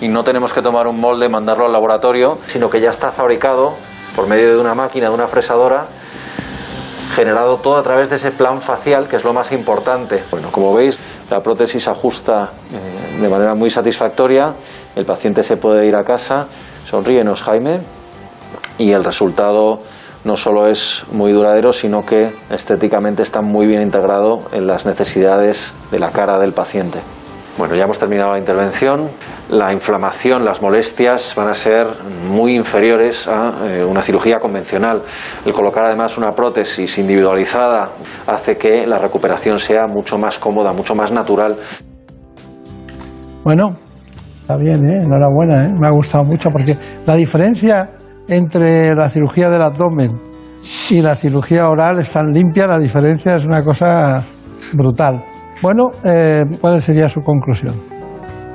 y 0.00 0.08
no 0.08 0.24
tenemos 0.24 0.52
que 0.52 0.62
tomar 0.62 0.86
un 0.86 1.00
molde, 1.00 1.28
mandarlo 1.28 1.66
al 1.66 1.72
laboratorio, 1.72 2.38
sino 2.46 2.68
que 2.68 2.80
ya 2.80 2.90
está 2.90 3.10
fabricado 3.10 3.72
por 4.16 4.26
medio 4.26 4.54
de 4.54 4.60
una 4.60 4.74
máquina, 4.74 5.08
de 5.08 5.14
una 5.14 5.26
fresadora, 5.26 5.86
generado 7.14 7.58
todo 7.58 7.76
a 7.76 7.82
través 7.82 8.10
de 8.10 8.16
ese 8.16 8.30
plan 8.30 8.60
facial, 8.60 9.08
que 9.08 9.16
es 9.16 9.24
lo 9.24 9.32
más 9.32 9.52
importante. 9.52 10.22
Bueno, 10.30 10.48
como 10.50 10.74
veis, 10.74 10.98
la 11.30 11.40
prótesis 11.40 11.86
ajusta 11.88 12.50
eh, 12.72 13.20
de 13.20 13.28
manera 13.28 13.54
muy 13.54 13.70
satisfactoria, 13.70 14.54
el 14.96 15.04
paciente 15.04 15.42
se 15.42 15.56
puede 15.56 15.86
ir 15.86 15.94
a 15.94 16.02
casa, 16.02 16.46
sonríenos 16.84 17.42
Jaime, 17.42 17.80
y 18.78 18.92
el 18.92 19.04
resultado 19.04 19.80
no 20.24 20.36
solo 20.36 20.66
es 20.66 21.04
muy 21.12 21.32
duradero, 21.32 21.72
sino 21.72 22.02
que 22.02 22.30
estéticamente 22.50 23.22
está 23.22 23.40
muy 23.40 23.66
bien 23.66 23.82
integrado 23.82 24.40
en 24.52 24.66
las 24.66 24.86
necesidades 24.86 25.72
de 25.90 25.98
la 25.98 26.10
cara 26.10 26.38
del 26.38 26.52
paciente. 26.52 26.98
Bueno, 27.58 27.74
ya 27.74 27.84
hemos 27.84 27.98
terminado 27.98 28.32
la 28.32 28.38
intervención. 28.38 29.08
La 29.50 29.72
inflamación, 29.72 30.42
las 30.44 30.62
molestias 30.62 31.34
van 31.36 31.48
a 31.48 31.54
ser 31.54 31.86
muy 32.30 32.56
inferiores 32.56 33.28
a 33.28 33.66
eh, 33.66 33.84
una 33.84 34.00
cirugía 34.00 34.38
convencional. 34.38 35.02
El 35.44 35.52
colocar 35.52 35.84
además 35.84 36.16
una 36.16 36.30
prótesis 36.30 36.96
individualizada 36.96 37.90
hace 38.26 38.56
que 38.56 38.86
la 38.86 38.96
recuperación 38.96 39.58
sea 39.58 39.86
mucho 39.86 40.16
más 40.16 40.38
cómoda, 40.38 40.72
mucho 40.72 40.94
más 40.94 41.12
natural. 41.12 41.54
Bueno, 43.44 43.76
está 44.40 44.56
bien, 44.56 44.88
¿eh? 44.88 45.02
enhorabuena, 45.02 45.66
¿eh? 45.66 45.72
me 45.78 45.86
ha 45.86 45.90
gustado 45.90 46.24
mucho 46.24 46.48
porque 46.48 46.76
la 47.04 47.16
diferencia 47.16 47.90
entre 48.36 48.94
la 48.94 49.08
cirugía 49.08 49.50
del 49.50 49.62
abdomen 49.62 50.18
y 50.90 51.02
la 51.02 51.14
cirugía 51.14 51.68
oral 51.68 51.98
es 51.98 52.12
tan 52.12 52.32
limpia, 52.32 52.66
la 52.66 52.78
diferencia 52.78 53.36
es 53.36 53.44
una 53.44 53.62
cosa 53.62 54.22
brutal. 54.72 55.24
Bueno, 55.62 55.90
eh, 56.04 56.44
¿cuál 56.60 56.80
sería 56.80 57.08
su 57.08 57.20
conclusión? 57.20 57.92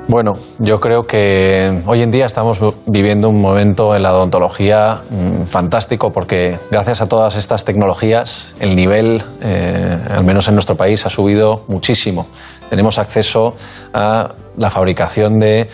Bueno, 0.08 0.32
yo 0.58 0.80
creo 0.80 1.02
que 1.02 1.82
hoy 1.84 2.00
en 2.00 2.10
día 2.10 2.24
estamos 2.24 2.60
viviendo 2.86 3.28
un 3.28 3.42
momento 3.42 3.94
en 3.94 4.02
la 4.02 4.14
odontología 4.14 5.02
mm, 5.10 5.42
fantástico 5.44 6.10
porque 6.10 6.58
gracias 6.70 7.02
a 7.02 7.06
todas 7.06 7.36
estas 7.36 7.66
tecnologías 7.66 8.54
el 8.58 8.74
nivel, 8.74 9.22
eh, 9.42 9.98
al 10.10 10.24
menos 10.24 10.48
en 10.48 10.54
nuestro 10.54 10.76
país, 10.76 11.04
ha 11.04 11.10
subido 11.10 11.64
muchísimo. 11.68 12.26
Tenemos 12.70 12.98
acceso 12.98 13.54
a 13.92 14.30
la 14.56 14.70
fabricación 14.70 15.38
de 15.38 15.68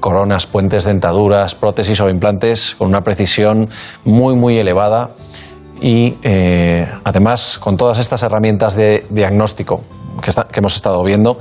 coronas, 0.00 0.46
puentes, 0.46 0.84
dentaduras, 0.84 1.54
prótesis 1.54 2.00
o 2.00 2.08
implantes 2.08 2.74
con 2.76 2.88
una 2.88 3.02
precisión 3.02 3.68
muy, 4.04 4.34
muy 4.34 4.58
elevada 4.58 5.10
y 5.80 6.16
eh, 6.22 6.86
además 7.04 7.58
con 7.58 7.76
todas 7.76 7.98
estas 7.98 8.22
herramientas 8.22 8.76
de 8.76 9.06
diagnóstico 9.10 9.82
que, 10.22 10.30
que 10.30 10.60
hemos 10.60 10.76
estado 10.76 11.02
viendo, 11.02 11.38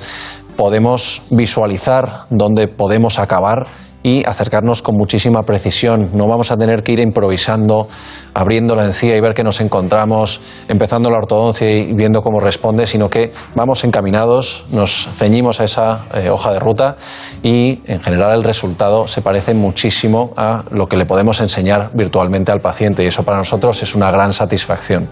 podemos 0.55 1.23
visualizar 1.29 2.25
dónde 2.29 2.67
podemos 2.67 3.19
acabar 3.19 3.67
y 4.05 4.23
acercarnos 4.23 4.83
con 4.83 4.95
muchísima 4.95 5.41
precisión. 5.41 6.11
No 6.13 6.27
vamos 6.27 6.51
a 6.51 6.57
tener 6.57 6.83
que 6.83 6.91
ir 6.91 6.99
improvisando, 6.99 7.87
abriendo 8.35 8.75
la 8.75 8.85
encía 8.85 9.17
y 9.17 9.19
ver 9.19 9.33
qué 9.33 9.43
nos 9.43 9.61
encontramos, 9.61 10.63
empezando 10.67 11.09
la 11.09 11.17
ortodoncia 11.17 11.71
y 11.71 11.91
viendo 11.91 12.21
cómo 12.21 12.39
responde, 12.39 12.85
sino 12.85 13.09
que 13.09 13.31
vamos 13.55 13.83
encaminados, 13.83 14.67
nos 14.71 15.09
ceñimos 15.11 15.59
a 15.59 15.63
esa 15.63 16.05
eh, 16.13 16.29
hoja 16.29 16.53
de 16.53 16.59
ruta 16.59 16.95
y 17.41 17.81
en 17.85 17.99
general 17.99 18.33
el 18.37 18.43
resultado 18.43 19.07
se 19.07 19.23
parece 19.23 19.55
muchísimo 19.55 20.33
a 20.37 20.63
lo 20.69 20.85
que 20.85 20.97
le 20.97 21.07
podemos 21.07 21.41
enseñar 21.41 21.89
virtualmente 21.95 22.51
al 22.51 22.59
paciente 22.59 23.03
y 23.03 23.07
eso 23.07 23.23
para 23.23 23.39
nosotros 23.39 23.81
es 23.81 23.95
una 23.95 24.11
gran 24.11 24.33
satisfacción. 24.33 25.09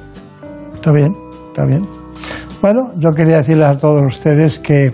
Está 0.76 0.92
bien, 0.92 1.16
está 1.48 1.66
bien. 1.66 1.82
Bueno, 2.62 2.92
yo 2.98 3.10
quería 3.10 3.38
decirles 3.38 3.76
a 3.76 3.76
todos 3.76 4.04
ustedes 4.06 4.60
que 4.60 4.94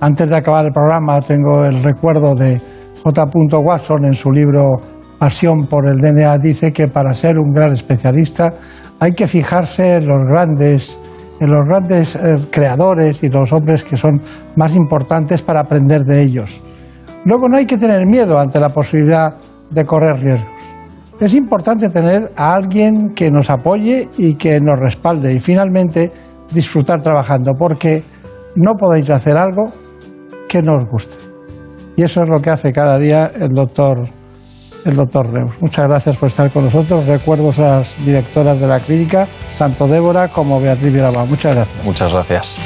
antes 0.00 0.30
de 0.30 0.36
acabar 0.36 0.66
el 0.66 0.72
programa 0.72 1.20
tengo 1.20 1.64
el 1.64 1.82
recuerdo 1.82 2.36
de 2.36 2.70
J. 3.02 3.58
Watson 3.58 4.04
en 4.04 4.14
su 4.14 4.30
libro 4.30 4.76
Pasión 5.18 5.66
por 5.66 5.86
el 5.86 5.98
DNA 5.98 6.38
dice 6.38 6.72
que 6.72 6.88
para 6.88 7.12
ser 7.12 7.38
un 7.38 7.52
gran 7.52 7.72
especialista 7.72 8.54
hay 8.98 9.12
que 9.12 9.26
fijarse 9.26 9.96
en 9.96 10.06
los 10.06 10.18
grandes, 10.26 10.98
en 11.40 11.50
los 11.50 11.66
grandes 11.68 12.16
eh, 12.16 12.36
creadores 12.50 13.22
y 13.22 13.28
los 13.28 13.52
hombres 13.52 13.84
que 13.84 13.96
son 13.96 14.20
más 14.56 14.74
importantes 14.74 15.42
para 15.42 15.60
aprender 15.60 16.04
de 16.04 16.22
ellos. 16.22 16.60
Luego 17.24 17.48
no 17.48 17.58
hay 17.58 17.66
que 17.66 17.76
tener 17.76 18.06
miedo 18.06 18.38
ante 18.38 18.58
la 18.60 18.70
posibilidad 18.70 19.34
de 19.70 19.84
correr 19.84 20.16
riesgos. 20.22 20.50
Es 21.20 21.34
importante 21.34 21.90
tener 21.90 22.32
a 22.34 22.54
alguien 22.54 23.10
que 23.14 23.30
nos 23.30 23.50
apoye 23.50 24.08
y 24.16 24.36
que 24.36 24.58
nos 24.58 24.80
respalde 24.80 25.34
y 25.34 25.40
finalmente 25.40 26.10
disfrutar 26.50 27.02
trabajando 27.02 27.52
porque 27.54 28.02
no 28.56 28.72
podéis 28.74 29.10
hacer 29.10 29.36
algo 29.36 29.70
que 30.48 30.62
no 30.62 30.76
os 30.76 30.84
guste. 30.86 31.29
Y 32.00 32.02
eso 32.02 32.22
es 32.22 32.30
lo 32.30 32.40
que 32.40 32.48
hace 32.48 32.72
cada 32.72 32.98
día 32.98 33.30
el 33.38 33.50
doctor, 33.50 34.08
el 34.86 34.96
doctor 34.96 35.30
Reus. 35.30 35.52
Muchas 35.60 35.86
gracias 35.86 36.16
por 36.16 36.28
estar 36.28 36.50
con 36.50 36.64
nosotros. 36.64 37.04
Recuerdos 37.04 37.58
a 37.58 37.76
las 37.76 38.02
directoras 38.02 38.58
de 38.58 38.66
la 38.66 38.80
clínica, 38.80 39.28
tanto 39.58 39.86
Débora 39.86 40.28
como 40.28 40.58
Beatriz 40.62 40.94
Virabá. 40.94 41.26
Muchas 41.26 41.54
gracias. 41.54 41.84
Muchas 41.84 42.10
gracias. 42.10 42.56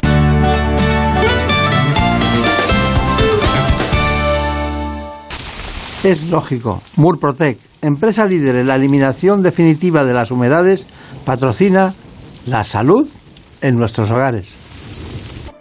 Es 6.05 6.31
lógico. 6.31 6.81
Murprotec, 6.95 7.59
empresa 7.83 8.27
líder 8.27 8.55
en 8.55 8.69
la 8.69 8.77
eliminación 8.77 9.43
definitiva 9.43 10.05
de 10.05 10.15
las 10.15 10.31
humedades, 10.31 10.87
patrocina 11.25 11.93
la 12.47 12.63
salud 12.63 13.09
en 13.63 13.75
nuestros 13.75 14.13
hogares. 14.13 14.64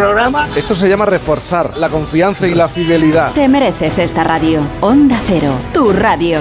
programa. 0.00 0.48
Esto 0.56 0.74
se 0.74 0.88
llama 0.88 1.04
reforzar 1.04 1.76
la 1.76 1.90
confianza 1.90 2.48
y 2.48 2.54
la 2.54 2.68
fidelidad. 2.68 3.32
Te 3.32 3.48
mereces 3.48 3.98
esta 3.98 4.24
radio. 4.24 4.62
Onda 4.80 5.20
Cero, 5.26 5.52
tu 5.74 5.92
radio. 5.92 6.40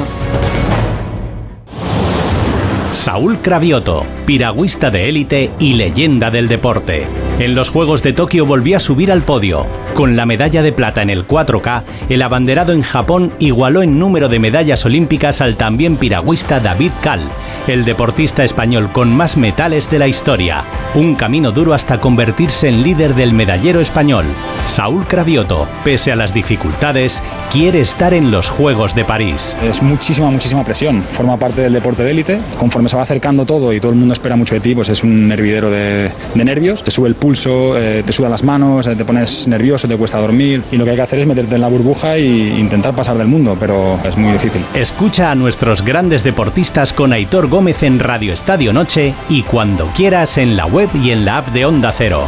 Saúl 2.92 3.42
Cravioto, 3.42 4.06
piragüista 4.30 4.92
de 4.92 5.10
élite 5.10 5.52
y 5.58 5.74
leyenda 5.74 6.30
del 6.30 6.48
deporte. 6.48 7.08
En 7.40 7.56
los 7.56 7.70
Juegos 7.70 8.04
de 8.04 8.14
Tokio 8.14 8.46
volvió 8.46 8.78
a 8.78 8.80
subir 8.80 9.12
al 9.12 9.24
podio. 9.24 9.66
Con 9.96 10.16
la 10.16 10.28
medalla 10.28 10.62
de 10.62 10.72
plata 10.72 11.02
en 11.02 11.10
el 11.10 11.26
4K, 11.26 11.82
el 12.10 12.22
abanderado 12.22 12.74
en 12.74 12.84
Japón 12.84 13.34
igualó 13.40 13.82
en 13.82 13.98
número 13.98 14.30
de 14.30 14.38
medallas 14.38 14.86
olímpicas 14.86 15.42
al 15.42 15.58
también 15.58 15.98
piragüista 15.98 16.60
David 16.60 16.92
Cal, 17.02 17.22
el 17.68 17.86
deportista 17.86 18.44
español 18.44 18.92
con 18.92 19.12
más 19.12 19.36
metales 19.36 19.90
de 19.90 19.98
la 19.98 20.08
historia. 20.08 20.64
Un 20.94 21.16
camino 21.16 21.52
duro 21.52 21.74
hasta 21.74 22.00
convertirse 22.00 22.68
en 22.68 22.84
líder 22.84 23.16
del 23.16 23.34
medallero 23.34 23.80
español. 23.80 24.26
Saúl 24.68 25.08
Cravioto, 25.08 25.68
pese 25.84 26.12
a 26.12 26.16
las 26.16 26.36
dificultades, 26.36 27.24
quiere 27.52 27.82
estar 27.82 28.14
en 28.14 28.30
los 28.30 28.48
Juegos 28.48 28.94
de 28.94 29.06
París. 29.06 29.58
Es 29.64 29.82
muchísima, 29.82 30.30
muchísima 30.30 30.64
presión. 30.64 31.02
Forma 31.02 31.38
parte 31.38 31.62
del 31.62 31.74
deporte 31.74 32.04
de 32.04 32.12
élite. 32.12 32.40
Conforme 32.60 32.90
se 32.90 32.96
va 32.96 33.02
acercando 33.02 33.44
todo 33.46 33.74
y 33.74 33.80
todo 33.80 33.92
el 33.92 33.98
mundo 33.98 34.14
espera 34.20 34.36
mucho 34.36 34.56
de 34.56 34.62
ti, 34.62 34.76
pues 34.76 34.90
es 34.90 35.04
un 35.04 35.32
hervidero 35.32 35.72
de, 35.72 36.12
nervios. 36.36 36.84
Te 36.84 36.92
sube 36.92 37.08
el 37.08 37.16
pulso, 37.16 37.78
eh, 37.78 38.04
te 38.06 38.12
sudan 38.12 38.32
las 38.32 38.44
manos, 38.44 38.86
eh, 38.86 38.96
te 38.96 39.06
pones 39.06 39.48
nervioso, 39.48 39.88
te 39.88 39.98
cuesta 39.98 40.20
dormir. 40.20 40.62
Y 40.72 40.78
lo 40.78 40.84
que 40.84 40.92
hay 40.92 40.96
que 40.98 41.02
hacer 41.02 41.20
es 41.20 41.28
meterte 41.28 41.56
en 41.56 41.62
la 41.62 41.70
burbuja 41.70 42.16
e 42.16 42.26
intentar 42.26 42.94
pasar 42.96 43.18
del 43.18 43.28
mundo, 43.28 43.58
pero 43.60 44.00
es 44.04 44.18
muy 44.18 44.34
difícil. 44.34 44.64
Escucha 44.74 45.32
a 45.32 45.36
nuestros 45.36 45.84
grandes 45.84 46.24
deportistas 46.24 46.94
con 46.94 47.14
Aitor 47.14 47.48
Gómez 47.48 47.84
en 47.84 48.00
Radio 48.00 48.34
Estadio 48.34 48.74
Noche 48.74 49.14
y 49.30 49.44
cuando 49.44 49.88
quieras 49.88 50.38
en 50.38 50.56
la 50.58 50.66
web 50.66 50.90
y 51.02 51.12
en 51.12 51.26
la 51.26 51.38
app 51.38 51.48
de 51.50 51.66
Onda 51.66 51.92
Cero. 51.92 52.28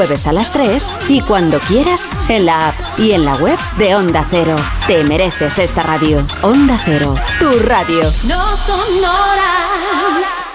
Jueves 0.00 0.26
a 0.26 0.32
las 0.32 0.50
3 0.50 0.88
y 1.10 1.20
cuando 1.20 1.60
quieras 1.60 2.08
en 2.30 2.46
la 2.46 2.68
app 2.68 2.74
y 2.98 3.10
en 3.12 3.26
la 3.26 3.34
web 3.34 3.58
de 3.76 3.94
Onda 3.94 4.26
Cero. 4.30 4.56
Te 4.86 5.04
mereces 5.04 5.58
esta 5.58 5.82
radio. 5.82 6.24
Onda 6.40 6.80
Cero, 6.82 7.12
tu 7.38 7.58
radio. 7.58 8.10
No 8.26 8.56
sonoras. 8.56 10.49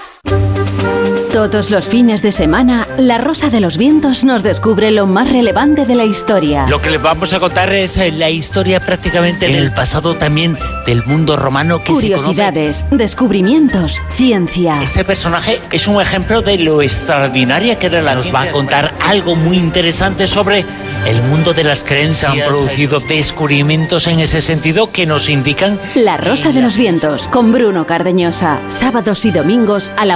Todos 1.36 1.70
los 1.70 1.86
fines 1.86 2.22
de 2.22 2.32
semana, 2.32 2.88
La 2.96 3.18
Rosa 3.18 3.50
de 3.50 3.60
los 3.60 3.76
Vientos 3.76 4.24
nos 4.24 4.42
descubre 4.42 4.90
lo 4.90 5.06
más 5.06 5.30
relevante 5.30 5.84
de 5.84 5.94
la 5.94 6.04
historia. 6.04 6.66
Lo 6.66 6.80
que 6.80 6.88
les 6.88 7.02
vamos 7.02 7.34
a 7.34 7.40
contar 7.40 7.72
es 7.74 7.98
eh, 7.98 8.10
la 8.10 8.30
historia 8.30 8.80
prácticamente 8.80 9.46
del 9.46 9.70
pasado 9.70 10.16
también 10.16 10.56
del 10.86 11.04
mundo 11.04 11.36
romano 11.36 11.78
que 11.78 11.94
se 11.94 12.08
conoce. 12.08 12.08
Curiosidades, 12.14 12.86
descubrimientos, 12.90 14.00
ciencia. 14.08 14.80
Este 14.82 15.04
personaje 15.04 15.60
es 15.70 15.86
un 15.88 16.00
ejemplo 16.00 16.40
de 16.40 16.56
lo 16.56 16.80
extraordinaria 16.80 17.78
que 17.78 17.88
era 17.88 18.00
la 18.00 18.14
Nos 18.14 18.34
va 18.34 18.42
a 18.42 18.50
contar 18.50 18.94
algo 19.02 19.36
muy 19.36 19.58
interesante 19.58 20.26
sobre 20.26 20.64
el 21.06 21.22
mundo 21.24 21.52
de 21.52 21.64
las 21.64 21.84
creencias. 21.84 22.32
Se 22.34 22.42
han 22.42 22.48
producido 22.48 22.98
descubrimientos 23.00 24.06
en 24.06 24.20
ese 24.20 24.40
sentido 24.40 24.90
que 24.90 25.04
nos 25.04 25.28
indican 25.28 25.78
La 25.94 26.16
Rosa 26.16 26.50
de 26.52 26.62
los 26.62 26.78
Vientos 26.78 27.28
con 27.28 27.52
Bruno 27.52 27.86
Cardeñosa. 27.86 28.58
Sábados 28.68 29.24
y 29.26 29.30
domingos 29.30 29.92
a 29.96 30.06
la 30.06 30.15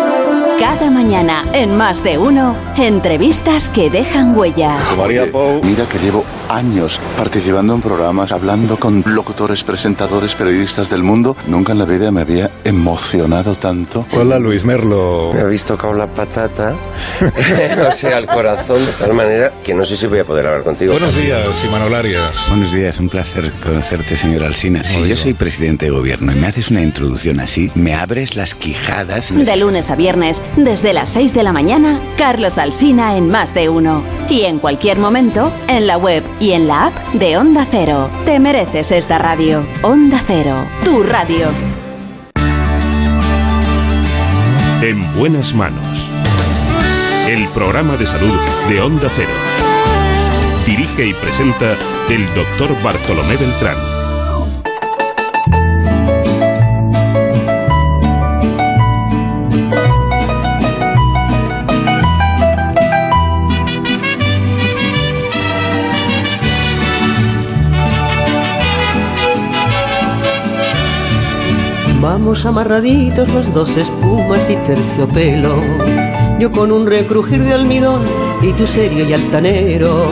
Cada 0.71 0.89
mañana, 0.89 1.43
en 1.51 1.75
más 1.75 2.01
de 2.01 2.17
uno, 2.17 2.55
entrevistas 2.77 3.67
que 3.67 3.89
dejan 3.89 4.37
huella. 4.37 4.77
Mira 5.63 5.83
que 5.85 5.99
llevo 5.99 6.23
años 6.47 6.97
participando 7.17 7.75
en 7.75 7.81
programas, 7.81 8.31
hablando 8.31 8.77
con 8.77 9.03
locutores, 9.05 9.65
presentadores, 9.65 10.33
periodistas 10.33 10.89
del 10.89 11.03
mundo. 11.03 11.35
Nunca 11.47 11.73
en 11.73 11.79
la 11.79 11.83
vida 11.83 12.09
me 12.09 12.21
había 12.21 12.49
emocionado 12.63 13.55
tanto. 13.55 14.05
Hola 14.13 14.39
Luis 14.39 14.63
Merlo. 14.63 15.29
Me 15.33 15.41
habéis 15.41 15.65
tocado 15.65 15.93
la 15.93 16.07
patata, 16.07 16.73
o 17.89 17.91
sea, 17.91 18.15
al 18.15 18.27
corazón, 18.27 18.85
de 18.85 18.93
tal 18.93 19.13
manera 19.13 19.51
que 19.61 19.73
no 19.73 19.83
sé 19.83 19.97
si 19.97 20.07
voy 20.07 20.19
a 20.19 20.23
poder 20.23 20.47
hablar 20.47 20.63
contigo. 20.63 20.93
Buenos 20.93 21.17
días, 21.17 21.65
Imanol 21.65 21.93
Arias. 21.95 22.45
Buenos 22.47 22.71
días, 22.71 22.97
un 22.97 23.09
placer 23.09 23.51
conocerte, 23.61 24.15
señor 24.15 24.43
Alsina. 24.43 24.85
Si 24.85 25.05
yo 25.05 25.17
soy 25.17 25.33
presidente 25.33 25.87
de 25.87 25.91
gobierno 25.91 26.31
y 26.31 26.35
me 26.35 26.47
haces 26.47 26.71
una 26.71 26.81
introducción 26.81 27.41
así, 27.41 27.69
me 27.75 27.93
abres 27.93 28.37
las 28.37 28.55
quijadas. 28.55 29.33
De 29.35 29.55
lunes 29.57 29.89
a 29.89 29.95
viernes, 29.95 30.41
desde 30.63 30.93
las 30.93 31.09
6 31.09 31.33
de 31.33 31.43
la 31.43 31.53
mañana, 31.53 31.99
Carlos 32.17 32.57
Alsina 32.57 33.15
en 33.15 33.29
Más 33.29 33.53
de 33.53 33.69
Uno. 33.69 34.03
Y 34.29 34.41
en 34.43 34.59
cualquier 34.59 34.97
momento, 34.97 35.51
en 35.67 35.87
la 35.87 35.97
web 35.97 36.23
y 36.39 36.51
en 36.51 36.67
la 36.67 36.87
app 36.87 36.93
de 37.13 37.37
Onda 37.37 37.65
Cero. 37.69 38.09
Te 38.25 38.39
mereces 38.39 38.91
esta 38.91 39.17
radio. 39.17 39.63
Onda 39.81 40.21
Cero, 40.25 40.65
tu 40.83 41.03
radio. 41.03 41.47
En 44.81 45.15
buenas 45.17 45.53
manos. 45.53 46.09
El 47.27 47.47
programa 47.49 47.97
de 47.97 48.07
salud 48.07 48.35
de 48.69 48.81
Onda 48.81 49.09
Cero. 49.15 49.29
Dirige 50.65 51.07
y 51.07 51.13
presenta 51.13 51.75
el 52.09 52.25
doctor 52.33 52.69
Bartolomé 52.83 53.35
Beltrán. 53.37 53.90
Vamos 72.31 72.45
amarraditos 72.45 73.27
los 73.33 73.53
dos 73.53 73.75
espumas 73.75 74.49
y 74.49 74.55
terciopelo. 74.65 75.53
Yo 76.39 76.49
con 76.49 76.71
un 76.71 76.87
recrujir 76.87 77.43
de 77.43 77.51
almidón 77.51 78.03
y 78.41 78.53
tú 78.53 78.65
serio 78.65 79.03
y 79.03 79.11
altanero. 79.11 80.05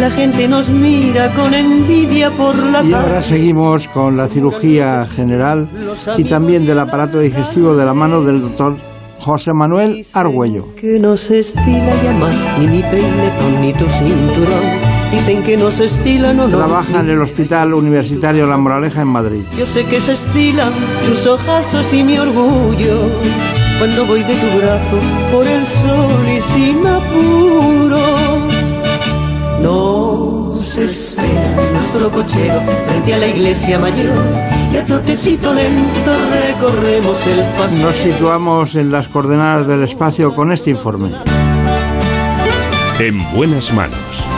La 0.00 0.10
gente 0.10 0.48
nos 0.48 0.70
mira 0.70 1.30
con 1.34 1.52
envidia 1.52 2.30
por 2.30 2.56
la 2.56 2.82
Y 2.82 2.94
ahora 2.94 3.20
seguimos 3.20 3.88
con 3.88 4.16
la 4.16 4.26
cirugía 4.26 5.04
general 5.04 5.68
y 6.16 6.24
también 6.24 6.64
del 6.64 6.78
aparato 6.78 7.18
digestivo 7.18 7.76
de 7.76 7.84
la 7.84 7.92
mano 7.92 8.22
del 8.22 8.40
doctor 8.40 8.76
José 9.18 9.52
Manuel 9.52 10.06
Argüello. 10.14 10.74
que 10.76 10.98
no 10.98 11.18
se 11.18 11.40
estila 11.40 11.92
ya 12.02 12.12
más 12.14 12.34
ni 12.58 12.68
mi 12.68 12.80
peinetón 12.80 13.60
ni 13.60 13.74
tu 13.74 13.86
cinturón. 13.86 14.87
Dicen 15.10 15.42
que 15.42 15.56
no 15.56 15.70
se 15.70 15.86
estilan 15.86 16.38
o 16.38 16.48
no. 16.48 16.58
Trabaja 16.58 17.00
en 17.00 17.08
el 17.08 17.22
Hospital 17.22 17.72
Universitario 17.72 18.46
La 18.46 18.58
Moraleja 18.58 19.02
en 19.02 19.08
Madrid. 19.08 19.42
Yo 19.56 19.66
sé 19.66 19.84
que 19.84 20.00
se 20.00 20.12
estilan 20.12 20.72
tus 21.06 21.26
ojazos 21.26 21.94
y 21.94 22.02
mi 22.02 22.18
orgullo. 22.18 23.08
Cuando 23.78 24.04
voy 24.04 24.22
de 24.22 24.34
tu 24.34 24.58
brazo 24.58 24.98
por 25.32 25.46
el 25.46 25.64
sol 25.64 26.28
y 26.28 26.40
sin 26.40 26.86
apuro. 26.86 28.00
Nos 29.62 30.78
espera 30.78 31.70
nuestro 31.72 32.10
cochero 32.10 32.60
frente 32.86 33.14
a 33.14 33.18
la 33.18 33.28
iglesia 33.28 33.78
mayor. 33.78 34.14
Y 34.70 34.76
a 34.76 34.84
trotecito 34.84 35.54
lento 35.54 36.12
recorremos 36.30 37.26
el 37.26 37.40
paseo. 37.58 37.86
Nos 37.86 37.96
situamos 37.96 38.74
en 38.74 38.92
las 38.92 39.08
coordenadas 39.08 39.66
del 39.66 39.84
espacio 39.84 40.34
con 40.34 40.52
este 40.52 40.68
informe. 40.68 41.12
En 42.98 43.18
buenas 43.32 43.72
manos. 43.72 44.37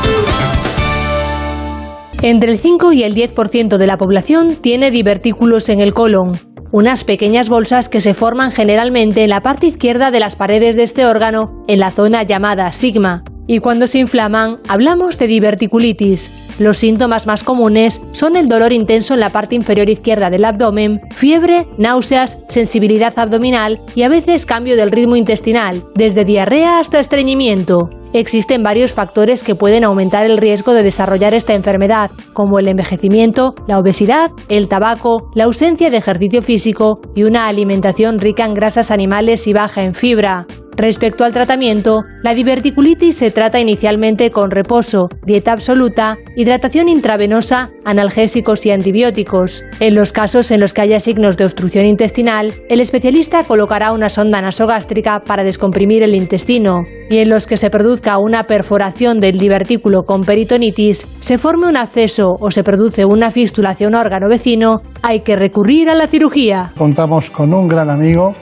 Entre 2.22 2.52
el 2.52 2.58
5 2.58 2.92
y 2.92 3.02
el 3.02 3.14
10% 3.14 3.78
de 3.78 3.86
la 3.86 3.96
población 3.96 4.56
tiene 4.60 4.90
divertículos 4.90 5.70
en 5.70 5.80
el 5.80 5.94
colon, 5.94 6.32
unas 6.70 7.02
pequeñas 7.04 7.48
bolsas 7.48 7.88
que 7.88 8.02
se 8.02 8.12
forman 8.12 8.52
generalmente 8.52 9.24
en 9.24 9.30
la 9.30 9.40
parte 9.40 9.68
izquierda 9.68 10.10
de 10.10 10.20
las 10.20 10.36
paredes 10.36 10.76
de 10.76 10.82
este 10.82 11.06
órgano, 11.06 11.62
en 11.66 11.78
la 11.78 11.90
zona 11.90 12.22
llamada 12.22 12.72
sigma. 12.72 13.24
Y 13.46 13.58
cuando 13.58 13.86
se 13.86 13.98
inflaman, 13.98 14.58
hablamos 14.68 15.18
de 15.18 15.26
diverticulitis. 15.26 16.30
Los 16.58 16.78
síntomas 16.78 17.26
más 17.26 17.42
comunes 17.42 18.02
son 18.12 18.36
el 18.36 18.46
dolor 18.46 18.72
intenso 18.72 19.14
en 19.14 19.20
la 19.20 19.30
parte 19.30 19.54
inferior 19.54 19.88
izquierda 19.88 20.30
del 20.30 20.44
abdomen, 20.44 21.00
fiebre, 21.16 21.66
náuseas, 21.78 22.38
sensibilidad 22.48 23.18
abdominal 23.18 23.80
y 23.94 24.02
a 24.02 24.08
veces 24.08 24.46
cambio 24.46 24.76
del 24.76 24.92
ritmo 24.92 25.16
intestinal, 25.16 25.84
desde 25.94 26.24
diarrea 26.24 26.78
hasta 26.78 27.00
estreñimiento. 27.00 27.90
Existen 28.12 28.62
varios 28.62 28.92
factores 28.92 29.42
que 29.42 29.54
pueden 29.54 29.84
aumentar 29.84 30.26
el 30.26 30.36
riesgo 30.36 30.72
de 30.72 30.82
desarrollar 30.82 31.32
esta 31.32 31.54
enfermedad, 31.54 32.10
como 32.32 32.58
el 32.58 32.68
envejecimiento, 32.68 33.54
la 33.68 33.78
obesidad, 33.78 34.30
el 34.48 34.68
tabaco, 34.68 35.30
la 35.34 35.44
ausencia 35.44 35.90
de 35.90 35.96
ejercicio 35.96 36.42
físico 36.42 37.00
y 37.14 37.22
una 37.22 37.46
alimentación 37.46 38.18
rica 38.18 38.44
en 38.44 38.54
grasas 38.54 38.90
animales 38.90 39.46
y 39.46 39.52
baja 39.52 39.82
en 39.82 39.92
fibra. 39.92 40.46
Respecto 40.80 41.24
al 41.24 41.32
tratamiento, 41.34 42.04
la 42.22 42.32
diverticulitis 42.32 43.14
se 43.18 43.30
trata 43.30 43.60
inicialmente 43.60 44.30
con 44.30 44.50
reposo, 44.50 45.10
dieta 45.26 45.52
absoluta, 45.52 46.16
hidratación 46.36 46.88
intravenosa, 46.88 47.68
analgésicos 47.84 48.64
y 48.64 48.70
antibióticos. 48.70 49.62
En 49.78 49.94
los 49.94 50.10
casos 50.10 50.50
en 50.50 50.58
los 50.58 50.72
que 50.72 50.80
haya 50.80 50.98
signos 50.98 51.36
de 51.36 51.44
obstrucción 51.44 51.84
intestinal, 51.84 52.54
el 52.70 52.80
especialista 52.80 53.44
colocará 53.44 53.92
una 53.92 54.08
sonda 54.08 54.40
nasogástrica 54.40 55.20
para 55.20 55.44
descomprimir 55.44 56.02
el 56.02 56.14
intestino, 56.14 56.86
y 57.10 57.18
en 57.18 57.28
los 57.28 57.46
que 57.46 57.58
se 57.58 57.68
produzca 57.68 58.16
una 58.16 58.44
perforación 58.44 59.18
del 59.18 59.36
divertículo 59.36 60.04
con 60.04 60.22
peritonitis, 60.22 61.06
se 61.20 61.36
forme 61.36 61.68
un 61.68 61.76
acceso 61.76 62.38
o 62.40 62.50
se 62.50 62.64
produce 62.64 63.04
una 63.04 63.30
fístula 63.30 63.70
hacia 63.70 63.86
un 63.86 63.96
órgano 63.96 64.30
vecino, 64.30 64.80
hay 65.02 65.20
que 65.20 65.36
recurrir 65.36 65.90
a 65.90 65.94
la 65.94 66.06
cirugía. 66.06 66.72
Contamos 66.78 67.30
con 67.30 67.52
un 67.52 67.68
gran 67.68 67.90
amigo 67.90 68.32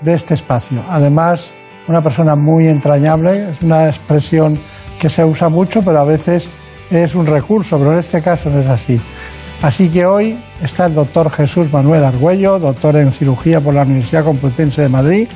de 0.00 0.14
este 0.14 0.34
espacio. 0.34 0.82
Además, 0.88 1.54
una 1.88 2.00
persona 2.00 2.34
muy 2.34 2.68
entrañable, 2.68 3.50
es 3.50 3.62
una 3.62 3.86
expresión 3.86 4.58
que 4.98 5.10
se 5.10 5.24
usa 5.24 5.48
mucho, 5.48 5.82
pero 5.82 6.00
a 6.00 6.04
veces 6.04 6.48
es 6.90 7.14
un 7.14 7.26
recurso, 7.26 7.78
pero 7.78 7.92
en 7.92 7.98
este 7.98 8.22
caso 8.22 8.50
no 8.50 8.60
es 8.60 8.66
así. 8.66 9.00
Así 9.62 9.88
que 9.88 10.04
hoy 10.04 10.38
está 10.62 10.86
el 10.86 10.94
doctor 10.94 11.30
Jesús 11.30 11.72
Manuel 11.72 12.04
Argüello, 12.04 12.58
doctor 12.58 12.96
en 12.96 13.12
cirugía 13.12 13.60
por 13.60 13.74
la 13.74 13.82
Universidad 13.82 14.24
Complutense 14.24 14.82
de 14.82 14.88
Madrid, 14.88 15.28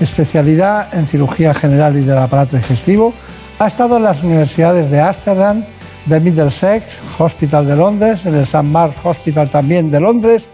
especialidad 0.00 0.94
en 0.94 1.06
cirugía 1.06 1.54
general 1.54 1.96
y 1.96 2.00
del 2.00 2.18
aparato 2.18 2.56
digestivo. 2.56 3.12
Ha 3.58 3.66
estado 3.66 3.98
en 3.98 4.04
las 4.04 4.22
universidades 4.22 4.90
de 4.90 5.00
Ámsterdam, 5.00 5.64
de 6.06 6.20
Middlesex 6.20 7.00
Hospital 7.18 7.66
de 7.66 7.76
Londres, 7.76 8.26
en 8.26 8.34
el 8.34 8.42
St. 8.42 8.62
Mark's 8.62 8.96
Hospital 9.04 9.48
también 9.48 9.90
de 9.90 10.00
Londres 10.00 10.50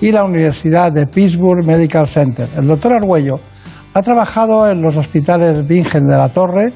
y 0.00 0.12
la 0.12 0.24
Universidad 0.24 0.92
de 0.92 1.06
Pittsburgh 1.06 1.64
Medical 1.66 2.06
Center. 2.06 2.48
El 2.56 2.66
doctor 2.66 2.92
Argüello 2.92 3.40
ha 3.94 4.02
trabajado 4.02 4.68
en 4.68 4.82
los 4.82 4.96
hospitales 4.96 5.66
Vingen 5.66 6.06
de 6.06 6.16
la 6.16 6.28
Torre, 6.28 6.72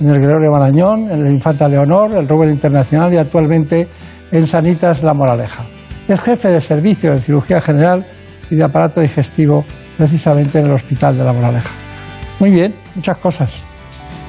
en 0.00 0.08
el 0.08 0.20
Gregorio 0.20 0.50
Marañón, 0.50 1.10
en 1.10 1.26
el 1.26 1.32
Infanta 1.32 1.68
Leonor, 1.68 2.12
el 2.16 2.26
Robert 2.26 2.50
Internacional 2.50 3.12
y 3.12 3.18
actualmente 3.18 3.86
en 4.30 4.46
Sanitas 4.46 5.02
La 5.02 5.12
Moraleja. 5.14 5.62
Es 6.08 6.20
jefe 6.22 6.48
de 6.48 6.60
servicio 6.60 7.12
de 7.12 7.20
cirugía 7.20 7.60
general 7.60 8.06
y 8.50 8.56
de 8.56 8.64
aparato 8.64 9.00
digestivo 9.00 9.64
precisamente 9.98 10.58
en 10.58 10.66
el 10.66 10.72
Hospital 10.72 11.16
de 11.16 11.24
La 11.24 11.32
Moraleja. 11.32 11.70
Muy 12.40 12.50
bien, 12.50 12.74
muchas 12.94 13.18
cosas. 13.18 13.64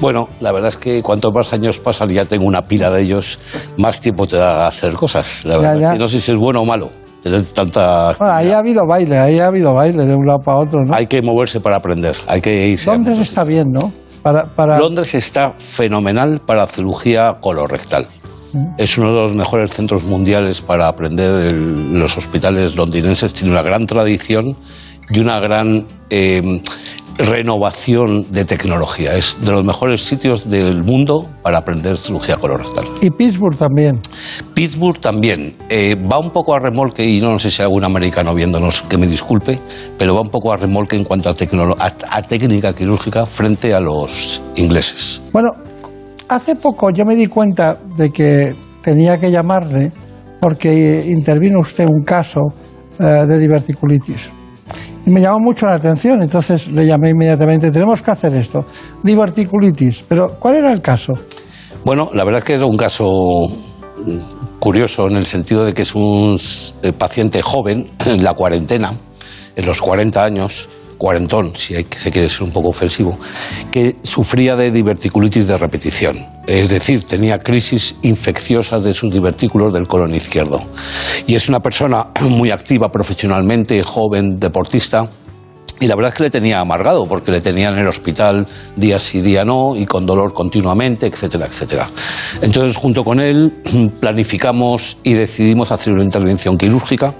Bueno, 0.00 0.28
la 0.40 0.52
verdad 0.52 0.68
es 0.68 0.76
que 0.76 1.02
cuanto 1.02 1.30
más 1.32 1.52
años 1.52 1.78
pasan, 1.78 2.08
ya 2.08 2.24
tengo 2.24 2.44
una 2.46 2.62
pila 2.62 2.90
de 2.90 3.02
ellos, 3.02 3.38
más 3.78 4.00
tiempo 4.00 4.26
te 4.26 4.36
da 4.36 4.64
a 4.64 4.68
hacer 4.68 4.92
cosas. 4.92 5.44
La 5.44 5.54
Ya, 5.54 5.58
verdad. 5.60 5.80
ya. 5.80 5.96
Y 5.96 5.98
no 5.98 6.08
sé 6.08 6.20
si 6.20 6.30
es 6.32 6.38
bueno 6.38 6.60
o 6.60 6.64
malo 6.64 6.90
tener 7.24 7.42
tanta. 7.52 8.12
Bueno, 8.18 8.32
ahí 8.34 8.50
ha 8.52 8.58
habido 8.58 8.86
baile, 8.86 9.18
ahí 9.18 9.38
ha 9.40 9.46
habido 9.46 9.74
baile 9.74 10.04
de 10.06 10.14
un 10.14 10.24
lado 10.26 10.38
para 10.40 10.58
otro, 10.58 10.80
¿no? 10.84 10.94
Hay 10.94 11.06
que 11.06 11.20
moverse 11.22 11.58
para 11.58 11.76
aprender. 11.76 12.14
Hay 12.28 12.40
que 12.40 12.68
irse. 12.68 12.90
Londres 12.90 13.18
está 13.18 13.42
bien, 13.44 13.68
¿no? 13.72 13.90
Para, 14.22 14.44
para... 14.44 14.78
Londres 14.78 15.14
está 15.14 15.52
fenomenal 15.58 16.40
para 16.46 16.66
cirugía 16.66 17.34
colorectal. 17.40 18.06
Es 18.78 18.96
uno 18.98 19.08
de 19.08 19.14
los 19.22 19.34
mejores 19.34 19.72
centros 19.72 20.04
mundiales 20.04 20.60
para 20.60 20.86
aprender. 20.86 21.32
El- 21.46 21.98
los 21.98 22.16
hospitales 22.16 22.76
londinenses 22.76 23.32
tiene 23.32 23.50
una 23.52 23.62
gran 23.62 23.84
tradición 23.86 24.56
y 25.10 25.18
una 25.18 25.40
gran 25.40 25.84
eh, 26.08 26.62
renovación 27.18 28.30
de 28.32 28.44
tecnología. 28.44 29.16
Es 29.16 29.36
de 29.40 29.52
los 29.52 29.64
mejores 29.64 30.04
sitios 30.04 30.48
del 30.48 30.82
mundo 30.82 31.28
para 31.42 31.58
aprender 31.58 31.96
cirugía 31.96 32.36
colorectal. 32.36 32.84
Y 33.00 33.10
Pittsburgh 33.10 33.56
también. 33.56 34.00
Pittsburgh 34.54 34.98
también 35.00 35.54
eh, 35.68 35.94
va 35.94 36.18
un 36.18 36.30
poco 36.30 36.54
a 36.54 36.58
remolque, 36.60 37.04
y 37.04 37.20
no 37.20 37.38
sé 37.38 37.50
si 37.50 37.62
hay 37.62 37.66
algún 37.66 37.84
americano 37.84 38.34
viéndonos 38.34 38.82
que 38.82 38.96
me 38.96 39.06
disculpe, 39.06 39.60
pero 39.98 40.14
va 40.14 40.22
un 40.22 40.30
poco 40.30 40.52
a 40.52 40.56
remolque 40.56 40.96
en 40.96 41.04
cuanto 41.04 41.28
a, 41.30 41.34
a- 41.78 42.16
a 42.18 42.22
técnica 42.22 42.74
quirúrgica 42.74 43.26
frente 43.26 43.72
a 43.74 43.80
los 43.80 44.42
ingleses. 44.56 45.22
Bueno, 45.32 45.50
hace 46.28 46.56
poco 46.56 46.90
yo 46.90 47.04
me 47.04 47.14
di 47.16 47.26
cuenta 47.26 47.78
de 47.96 48.10
que 48.10 48.54
tenía 48.82 49.18
que 49.18 49.30
llamarle 49.30 49.92
porque 50.40 51.04
intervino 51.08 51.60
usted 51.60 51.86
un 51.86 52.02
caso 52.02 52.40
eh, 52.98 53.04
de 53.26 53.38
diverticulitis. 53.38 54.30
Y 55.06 55.10
me 55.10 55.20
llamó 55.20 55.38
mucho 55.40 55.66
la 55.66 55.74
atención, 55.74 56.22
entonces 56.22 56.68
le 56.68 56.86
llamé 56.86 57.10
inmediatamente, 57.10 57.70
tenemos 57.70 58.00
que 58.00 58.10
hacer 58.10 58.34
esto, 58.34 58.64
diverticulitis. 59.02 60.04
Pero, 60.08 60.36
¿cuál 60.38 60.56
era 60.56 60.72
el 60.72 60.80
caso? 60.80 61.12
Bueno, 61.84 62.08
la 62.14 62.24
verdad 62.24 62.38
es 62.38 62.44
que 62.44 62.54
es 62.54 62.62
un 62.62 62.76
caso 62.76 63.06
curioso 64.58 65.06
en 65.06 65.16
el 65.16 65.26
sentido 65.26 65.64
de 65.64 65.74
que 65.74 65.82
es 65.82 65.94
un 65.94 66.38
eh, 66.82 66.92
paciente 66.92 67.42
joven, 67.42 67.90
en 68.06 68.24
la 68.24 68.32
cuarentena, 68.32 68.94
en 69.54 69.66
los 69.66 69.80
40 69.82 70.24
años, 70.24 70.68
cuarentón, 70.96 71.52
si 71.56 71.74
hay, 71.74 71.86
se 71.94 72.10
quiere 72.10 72.28
ser 72.28 72.42
un 72.42 72.52
poco 72.52 72.68
ofensivo, 72.68 73.18
que 73.70 73.96
sufría 74.02 74.56
de 74.56 74.70
diverticulitis 74.70 75.46
de 75.46 75.58
repetición. 75.58 76.26
Es 76.46 76.70
decir, 76.70 77.04
tenía 77.04 77.38
crisis 77.38 77.96
infecciosas 78.02 78.84
de 78.84 78.92
sus 78.92 79.12
divertículos 79.12 79.72
del 79.72 79.88
colon 79.88 80.14
izquierdo. 80.14 80.62
Y 81.26 81.34
es 81.34 81.48
una 81.48 81.60
persona 81.60 82.08
muy 82.20 82.50
activa 82.50 82.90
profesionalmente, 82.90 83.82
joven, 83.82 84.38
deportista, 84.38 85.08
y 85.80 85.86
la 85.86 85.96
verdad 85.96 86.12
es 86.12 86.14
que 86.14 86.22
le 86.24 86.30
tenía 86.30 86.60
amargado, 86.60 87.06
porque 87.06 87.32
le 87.32 87.40
tenía 87.40 87.68
en 87.68 87.78
el 87.78 87.86
hospital 87.88 88.46
día 88.76 88.98
sí, 88.98 89.20
día 89.20 89.44
no, 89.44 89.76
y 89.76 89.84
con 89.86 90.06
dolor 90.06 90.32
continuamente, 90.32 91.06
etcétera, 91.06 91.46
etcétera. 91.46 91.90
Entonces, 92.40 92.76
junto 92.76 93.02
con 93.02 93.20
él, 93.20 93.52
planificamos 94.00 94.96
y 95.02 95.14
decidimos 95.14 95.72
hacer 95.72 95.92
una 95.92 96.04
intervención 96.04 96.56
quirúrgica, 96.56 97.12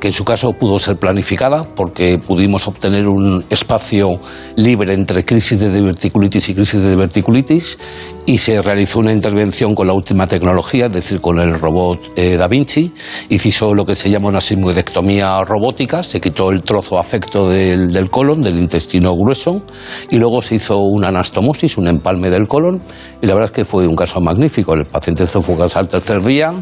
que 0.00 0.08
en 0.08 0.14
su 0.14 0.24
caso 0.24 0.52
pudo 0.52 0.78
ser 0.78 0.96
planificada, 0.96 1.64
porque 1.64 2.18
pudimos 2.18 2.68
obtener 2.68 3.08
un 3.08 3.44
espacio 3.50 4.20
libre 4.56 4.94
entre 4.94 5.24
crisis 5.24 5.58
de 5.58 5.72
diverticulitis 5.72 6.48
y 6.48 6.54
crisis 6.54 6.80
de 6.80 6.90
diverticulitis, 6.90 7.78
y 8.28 8.36
se 8.36 8.60
realizó 8.60 8.98
una 8.98 9.10
intervención 9.10 9.74
con 9.74 9.86
la 9.86 9.94
última 9.94 10.26
tecnología, 10.26 10.84
es 10.88 10.92
decir, 10.92 11.18
con 11.18 11.40
el 11.40 11.58
robot 11.58 12.12
eh, 12.14 12.36
Da 12.36 12.46
Vinci, 12.46 12.92
hizo 13.30 13.72
lo 13.72 13.86
que 13.86 13.94
se 13.94 14.10
llama 14.10 14.28
una 14.28 14.42
sigmoidectomía 14.42 15.42
robótica, 15.44 16.02
se 16.02 16.20
quitó 16.20 16.50
el 16.50 16.62
trozo 16.62 16.98
afecto 16.98 17.48
del, 17.48 17.90
del 17.90 18.10
colon, 18.10 18.42
del 18.42 18.58
intestino 18.58 19.14
grueso, 19.16 19.62
y 20.10 20.18
luego 20.18 20.42
se 20.42 20.56
hizo 20.56 20.76
una 20.76 21.08
anastomosis, 21.08 21.78
un 21.78 21.88
empalme 21.88 22.28
del 22.28 22.46
colon, 22.46 22.82
y 23.22 23.26
la 23.26 23.32
verdad 23.32 23.50
es 23.50 23.56
que 23.56 23.64
fue 23.64 23.86
un 23.86 23.96
caso 23.96 24.20
magnífico. 24.20 24.74
El 24.74 24.84
paciente 24.84 25.26
se 25.26 25.40
fue 25.40 25.56
al 25.56 25.88
tercer 25.88 26.22
día 26.22 26.52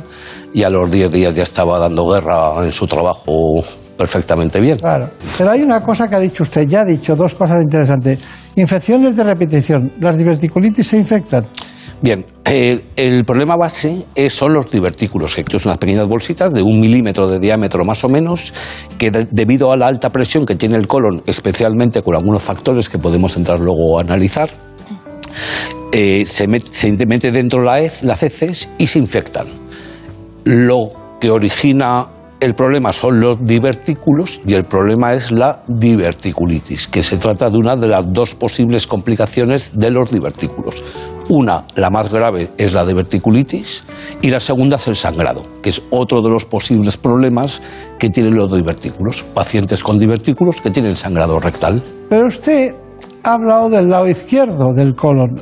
y 0.54 0.62
a 0.62 0.70
los 0.70 0.88
10 0.88 1.10
días 1.10 1.34
ya 1.34 1.42
estaba 1.42 1.80
dando 1.80 2.06
guerra 2.08 2.64
en 2.64 2.70
su 2.70 2.86
trabajo 2.86 3.64
perfectamente 3.98 4.60
bien. 4.60 4.78
Claro. 4.78 5.08
Pero 5.36 5.50
hay 5.50 5.62
una 5.62 5.82
cosa 5.82 6.06
que 6.06 6.14
ha 6.14 6.20
dicho 6.20 6.44
usted, 6.44 6.68
ya 6.68 6.82
ha 6.82 6.84
dicho 6.84 7.16
dos 7.16 7.34
cosas 7.34 7.60
interesantes. 7.60 8.20
Infecciones 8.56 9.16
de 9.16 9.24
repetición, 9.24 9.92
¿las 10.00 10.16
diverticulitis 10.16 10.86
se 10.86 10.96
infectan? 10.96 11.46
Bien, 12.00 12.24
eh, 12.44 12.84
el 12.96 13.24
problema 13.24 13.54
base 13.56 14.04
es- 14.14 14.32
son 14.32 14.52
los 14.52 14.70
divertículos, 14.70 15.34
que 15.34 15.44
son 15.58 15.60
unas 15.70 15.78
pequeñas 15.78 16.06
bolsitas 16.08 16.52
de 16.52 16.62
un 16.62 16.80
milímetro 16.80 17.26
de 17.28 17.38
diámetro 17.38 17.84
más 17.84 18.02
o 18.04 18.08
menos, 18.08 18.52
que 18.98 19.10
de- 19.10 19.26
debido 19.30 19.72
a 19.72 19.76
la 19.76 19.86
alta 19.86 20.10
presión 20.10 20.44
que 20.46 20.56
tiene 20.56 20.76
el 20.76 20.86
colon, 20.86 21.22
especialmente 21.26 22.02
con 22.02 22.14
algunos 22.16 22.42
factores 22.42 22.88
que 22.88 22.98
podemos 22.98 23.36
entrar 23.36 23.60
luego 23.60 23.98
a 23.98 24.02
analizar, 24.02 24.50
eh, 25.92 26.24
se, 26.26 26.46
met- 26.48 26.64
se 26.70 26.92
mete 27.06 27.30
dentro 27.30 27.62
la 27.62 27.80
hez, 27.80 28.02
las 28.02 28.22
heces 28.22 28.68
y 28.78 28.86
se 28.86 28.98
infectan. 28.98 29.46
Lo 30.44 30.92
que 31.20 31.30
origina 31.30 32.06
el 32.40 32.54
problema 32.54 32.92
son 32.92 33.20
los 33.20 33.44
divertículos 33.44 34.40
y 34.46 34.54
el 34.54 34.64
problema 34.64 35.14
es 35.14 35.30
la 35.30 35.62
diverticulitis, 35.66 36.86
que 36.86 37.02
se 37.02 37.16
trata 37.16 37.48
de 37.48 37.56
una 37.56 37.76
de 37.76 37.88
las 37.88 38.04
dos 38.12 38.34
posibles 38.34 38.86
complicaciones 38.86 39.70
de 39.74 39.90
los 39.90 40.10
divertículos. 40.10 40.82
Una, 41.28 41.64
la 41.74 41.90
más 41.90 42.08
grave, 42.08 42.50
es 42.56 42.72
la 42.72 42.84
diverticulitis 42.84 43.84
y 44.22 44.30
la 44.30 44.38
segunda 44.38 44.76
es 44.76 44.86
el 44.86 44.96
sangrado, 44.96 45.44
que 45.62 45.70
es 45.70 45.82
otro 45.90 46.22
de 46.22 46.28
los 46.30 46.44
posibles 46.44 46.96
problemas 46.96 47.60
que 47.98 48.10
tienen 48.10 48.36
los 48.36 48.52
divertículos. 48.52 49.24
Pacientes 49.34 49.82
con 49.82 49.98
divertículos 49.98 50.60
que 50.60 50.70
tienen 50.70 50.94
sangrado 50.94 51.40
rectal. 51.40 51.82
Pero 52.08 52.26
usted 52.26 52.74
ha 53.24 53.32
hablado 53.32 53.68
del 53.70 53.88
lado 53.88 54.06
izquierdo 54.06 54.72
del 54.72 54.94
colon. 54.94 55.40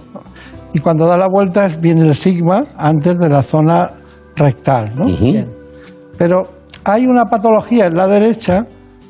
Y 0.72 0.78
cuando 0.78 1.06
da 1.06 1.18
la 1.18 1.28
vuelta 1.28 1.68
viene 1.80 2.06
el 2.06 2.14
sigma 2.14 2.64
antes 2.78 3.18
de 3.18 3.28
la 3.28 3.42
zona 3.42 3.90
rectal, 4.36 4.92
¿no? 4.96 5.06
Bien. 5.06 5.52
Pero 6.16 6.63
hay 6.84 7.06
una 7.06 7.26
patología 7.26 7.86
en 7.86 7.94
la 7.94 8.06
derecha 8.06 8.66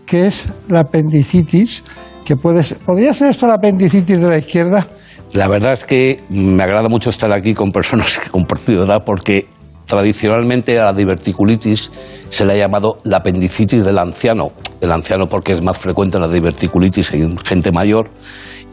que 0.07 0.27
es 0.27 0.49
la 0.69 0.81
apendicitis, 0.81 1.83
que 2.25 2.37
puede 2.37 2.63
ser, 2.63 2.79
¿podría 2.79 3.13
ser 3.13 3.31
esto 3.31 3.47
la 3.47 3.55
apendicitis 3.55 4.21
de 4.21 4.29
la 4.29 4.39
izquierda? 4.39 4.87
La 5.33 5.49
verdad 5.49 5.73
es 5.73 5.85
que 5.85 6.19
me 6.31 6.63
agrada 6.63 6.89
mucho 6.89 7.11
estar 7.11 7.33
aquí 7.33 7.55
con 7.55 7.73
personas 7.73 8.19
que 8.19 8.31
comparto 8.31 8.73
edad 8.73 9.03
porque 9.05 9.49
tradicionalmente 9.87 10.79
a 10.79 10.85
la 10.85 10.93
diverticulitis 10.93 11.91
se 12.29 12.45
le 12.45 12.53
ha 12.53 12.57
llamado 12.57 12.99
la 13.05 13.19
apendicitis 13.19 13.85
del 13.85 13.99
anciano. 13.99 14.53
El 14.81 14.93
anciano 14.93 15.27
porque 15.27 15.53
es 15.53 15.63
más 15.63 15.79
frecuente 15.79 16.19
la 16.19 16.29
diverticulitis 16.29 17.13
en 17.13 17.37
gente 17.39 17.73
mayor 17.73 18.11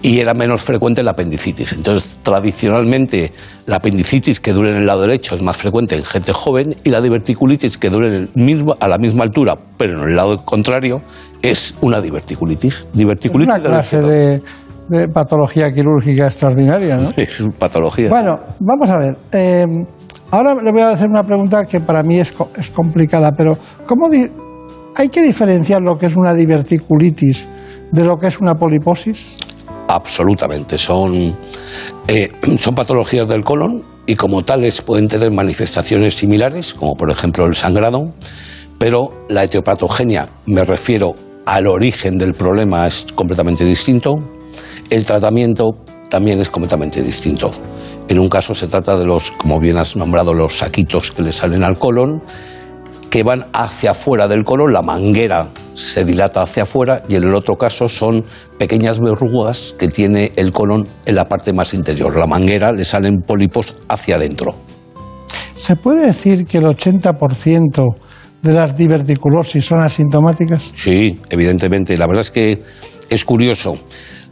y 0.03 0.19
era 0.19 0.33
menos 0.33 0.61
frecuente 0.63 1.03
la 1.03 1.11
apendicitis. 1.11 1.73
Entonces, 1.73 2.17
tradicionalmente 2.23 3.31
la 3.67 3.77
apendicitis 3.77 4.39
que 4.39 4.51
dura 4.53 4.71
en 4.71 4.77
el 4.77 4.85
lado 4.85 5.01
derecho 5.01 5.35
es 5.35 5.41
más 5.41 5.57
frecuente 5.57 5.95
en 5.95 6.03
gente 6.03 6.33
joven 6.33 6.75
y 6.83 6.89
la 6.89 7.01
diverticulitis 7.01 7.77
que 7.77 7.89
dura 7.89 8.07
en 8.07 8.13
el 8.15 8.29
mismo, 8.35 8.75
a 8.79 8.87
la 8.87 8.97
misma 8.97 9.23
altura, 9.23 9.55
pero 9.77 10.01
en 10.01 10.09
el 10.09 10.15
lado 10.15 10.43
contrario, 10.43 11.01
es 11.41 11.75
una 11.81 12.01
diverticulitis. 12.01 12.75
Es 12.75 12.87
Diverticulitis 12.93 13.53
una 13.53 13.57
de 13.63 13.69
la 13.69 13.75
clase 13.75 14.01
de, 14.01 14.41
de 14.89 15.07
patología 15.09 15.71
quirúrgica 15.71 16.25
extraordinaria, 16.27 16.97
¿no? 16.97 17.09
Es 17.17 17.39
una 17.39 17.51
patología. 17.53 18.09
Bueno, 18.09 18.39
vamos 18.59 18.89
a 18.89 18.97
ver. 18.97 19.15
eh, 19.33 19.65
ahora 20.31 20.55
le 20.55 20.71
voy 20.71 20.81
a 20.81 20.89
hacer 20.89 21.09
una 21.09 21.23
pregunta 21.23 21.65
que 21.65 21.79
para 21.79 22.01
mí 22.03 22.17
es, 22.19 22.33
es 22.57 22.69
complicada, 22.71 23.31
pero 23.35 23.57
¿cómo 23.85 24.09
di- 24.09 24.27
hay 24.95 25.09
que 25.09 25.21
diferenciar 25.21 25.81
lo 25.81 25.97
que 25.97 26.07
es 26.07 26.15
una 26.15 26.33
diverticulitis 26.33 27.47
de 27.91 28.03
lo 28.03 28.17
que 28.17 28.27
es 28.27 28.39
una 28.39 28.55
poliposis? 28.55 29.37
Absolutamente. 29.91 30.77
Son, 30.77 31.35
eh, 32.07 32.29
son 32.57 32.75
patologías 32.75 33.27
del 33.27 33.43
colon 33.43 33.83
y 34.05 34.15
como 34.15 34.43
tales 34.43 34.81
pueden 34.81 35.07
tener 35.07 35.31
manifestaciones 35.31 36.15
similares, 36.15 36.73
como 36.73 36.95
por 36.95 37.11
ejemplo 37.11 37.45
el 37.45 37.55
sangrado, 37.55 38.13
pero 38.77 39.25
la 39.29 39.43
etiopatogenia, 39.43 40.29
me 40.45 40.63
refiero 40.63 41.13
al 41.45 41.67
origen 41.67 42.17
del 42.17 42.33
problema, 42.33 42.87
es 42.87 43.05
completamente 43.13 43.65
distinto. 43.65 44.15
El 44.89 45.05
tratamiento 45.05 45.71
también 46.09 46.39
es 46.39 46.49
completamente 46.49 47.03
distinto. 47.03 47.51
En 48.07 48.17
un 48.17 48.29
caso 48.29 48.55
se 48.55 48.67
trata 48.67 48.97
de 48.97 49.05
los, 49.05 49.31
como 49.31 49.59
bien 49.59 49.77
has 49.77 49.95
nombrado, 49.97 50.33
los 50.33 50.57
saquitos 50.57 51.11
que 51.11 51.21
le 51.21 51.33
salen 51.33 51.63
al 51.63 51.77
colon, 51.77 52.21
que 53.11 53.23
van 53.23 53.47
hacia 53.53 53.91
afuera 53.91 54.29
del 54.29 54.45
colon, 54.45 54.71
la 54.71 54.81
manguera 54.81 55.49
se 55.73 56.05
dilata 56.05 56.43
hacia 56.43 56.63
afuera 56.63 57.03
y 57.09 57.15
en 57.15 57.23
el 57.23 57.35
otro 57.35 57.57
caso 57.57 57.89
son 57.89 58.23
pequeñas 58.57 59.01
verrugas 59.01 59.75
que 59.77 59.89
tiene 59.89 60.31
el 60.37 60.53
colon 60.53 60.87
en 61.05 61.15
la 61.15 61.27
parte 61.27 61.51
más 61.51 61.73
interior. 61.73 62.17
La 62.17 62.25
manguera 62.25 62.71
le 62.71 62.85
salen 62.85 63.21
pólipos 63.21 63.75
hacia 63.89 64.15
adentro. 64.15 64.55
¿Se 65.55 65.75
puede 65.75 66.07
decir 66.07 66.45
que 66.45 66.59
el 66.59 66.63
80% 66.63 67.95
de 68.41 68.53
las 68.53 68.77
diverticulosis 68.77 69.65
son 69.65 69.83
asintomáticas? 69.83 70.71
Sí, 70.73 71.19
evidentemente. 71.29 71.97
La 71.97 72.07
verdad 72.07 72.21
es 72.21 72.31
que 72.31 72.59
es 73.09 73.25
curioso. 73.25 73.73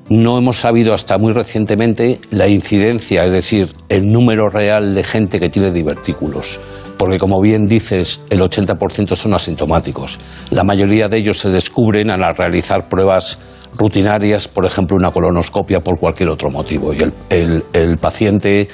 No 0.10 0.38
hemos 0.40 0.58
sabido 0.58 0.94
hasta 0.94 1.18
muy 1.20 1.34
recientemente 1.34 2.20
la 2.32 2.48
incidencia, 2.48 3.26
es 3.26 3.32
decir, 3.32 3.72
el 3.90 4.08
número 4.08 4.50
real 4.50 4.96
de 4.96 5.04
gente 5.04 5.40
que 5.40 5.50
tiene 5.50 5.72
divertículos. 5.72 6.60
Porque 6.98 7.20
como 7.20 7.40
bien 7.40 7.66
dices, 7.68 8.20
el 8.30 8.42
80% 8.42 9.16
son 9.16 9.34
asintomáticos. 9.34 10.18
La 10.50 10.64
mayoría 10.64 11.08
de 11.08 11.18
ellos 11.18 11.38
se 11.38 11.50
descubren 11.50 12.10
al 12.10 12.36
realizar 12.36 12.90
pruebas 12.90 13.40
rutinarias, 13.78 14.48
por 14.48 14.66
ejemplo, 14.66 14.98
una 14.98 15.12
colonoscopia 15.12 15.80
por 15.80 16.00
cualquier 16.00 16.30
otro 16.30 16.50
motivo. 16.50 16.92
Y 16.94 16.98
el, 17.30 17.64
el- 17.74 17.98
paciente 18.00 18.68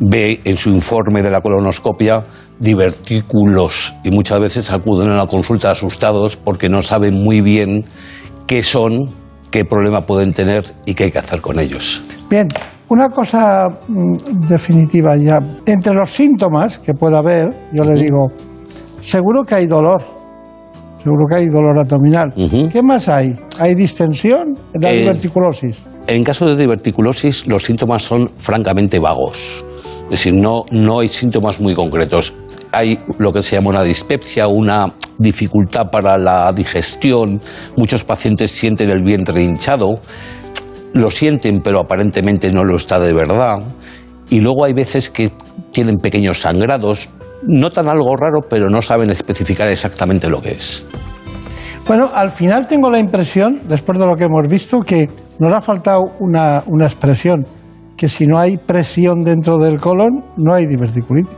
ve 0.00 0.40
en 0.44 0.56
su 0.56 0.70
informe 0.70 1.22
de 1.22 1.30
la 1.30 1.40
colonoscopia 1.40 2.24
divertículos 2.58 3.94
y 4.02 4.10
muchas 4.10 4.40
veces 4.40 4.70
acuden 4.72 5.08
a 5.10 5.16
la 5.16 5.26
consulta 5.26 5.70
asustados 5.70 6.36
porque 6.36 6.68
no 6.68 6.82
saben 6.82 7.14
muy 7.14 7.40
bien 7.42 7.84
qué 8.46 8.62
son, 8.62 9.14
qué 9.50 9.64
problema 9.64 10.00
pueden 10.00 10.32
tener 10.32 10.64
y 10.86 10.94
qué 10.94 11.04
hay 11.04 11.10
que 11.10 11.18
hacer 11.18 11.40
con 11.40 11.58
ellos. 11.58 12.02
Bien, 12.30 12.48
una 12.88 13.08
cosa 13.08 13.68
mm, 13.88 14.46
definitiva 14.48 15.16
ya. 15.16 15.38
Entre 15.66 15.92
los 15.94 16.10
síntomas 16.10 16.78
que 16.78 16.94
pueda 16.94 17.18
haber, 17.18 17.68
yo 17.72 17.84
le 17.84 17.94
digo, 17.94 18.28
seguro 19.00 19.42
que 19.44 19.54
hay 19.56 19.66
dolor. 19.66 20.02
Seguro 20.96 21.24
que 21.30 21.36
hay 21.36 21.46
dolor 21.46 21.78
abdominal. 21.78 22.30
¿Qué 22.70 22.82
más 22.82 23.08
hay? 23.08 23.34
¿Hay 23.58 23.74
distensión 23.74 24.58
en 24.74 24.82
la 24.82 24.92
Eh, 24.92 24.98
diverticulosis? 24.98 25.82
En 26.06 26.22
caso 26.22 26.44
de 26.46 26.56
diverticulosis, 26.56 27.46
los 27.46 27.64
síntomas 27.64 28.02
son 28.02 28.30
francamente 28.36 28.98
vagos. 28.98 29.64
Es 30.04 30.10
decir, 30.10 30.34
no, 30.34 30.64
no 30.70 31.00
hay 31.00 31.08
síntomas 31.08 31.58
muy 31.58 31.74
concretos. 31.74 32.34
Hay 32.72 32.98
lo 33.18 33.32
que 33.32 33.42
se 33.42 33.56
llama 33.56 33.70
una 33.70 33.82
dispepsia, 33.82 34.46
una 34.46 34.86
dificultad 35.18 35.90
para 35.90 36.16
la 36.16 36.52
digestión. 36.52 37.40
Muchos 37.76 38.04
pacientes 38.04 38.50
sienten 38.50 38.90
el 38.90 39.02
vientre 39.02 39.42
hinchado. 39.42 40.00
Lo 40.92 41.10
sienten, 41.10 41.60
pero 41.60 41.80
aparentemente 41.80 42.52
no 42.52 42.64
lo 42.64 42.76
está 42.76 42.98
de 42.98 43.12
verdad. 43.12 43.58
Y 44.28 44.40
luego 44.40 44.64
hay 44.64 44.72
veces 44.72 45.10
que 45.10 45.32
tienen 45.72 45.98
pequeños 45.98 46.40
sangrados. 46.40 47.08
Notan 47.42 47.88
algo 47.88 48.14
raro, 48.16 48.40
pero 48.48 48.68
no 48.68 48.82
saben 48.82 49.10
especificar 49.10 49.68
exactamente 49.68 50.28
lo 50.28 50.40
que 50.40 50.52
es. 50.52 50.84
Bueno, 51.86 52.10
al 52.14 52.30
final 52.30 52.66
tengo 52.68 52.90
la 52.90 52.98
impresión, 52.98 53.62
después 53.64 53.98
de 53.98 54.06
lo 54.06 54.14
que 54.14 54.24
hemos 54.24 54.46
visto, 54.48 54.80
que 54.80 55.08
nos 55.38 55.52
ha 55.52 55.60
faltado 55.60 56.02
una, 56.20 56.62
una 56.66 56.84
expresión, 56.84 57.46
que 57.96 58.08
si 58.08 58.26
no 58.26 58.38
hay 58.38 58.58
presión 58.58 59.24
dentro 59.24 59.58
del 59.58 59.78
colon, 59.78 60.24
no 60.36 60.54
hay 60.54 60.66
diverticulitis. 60.66 61.36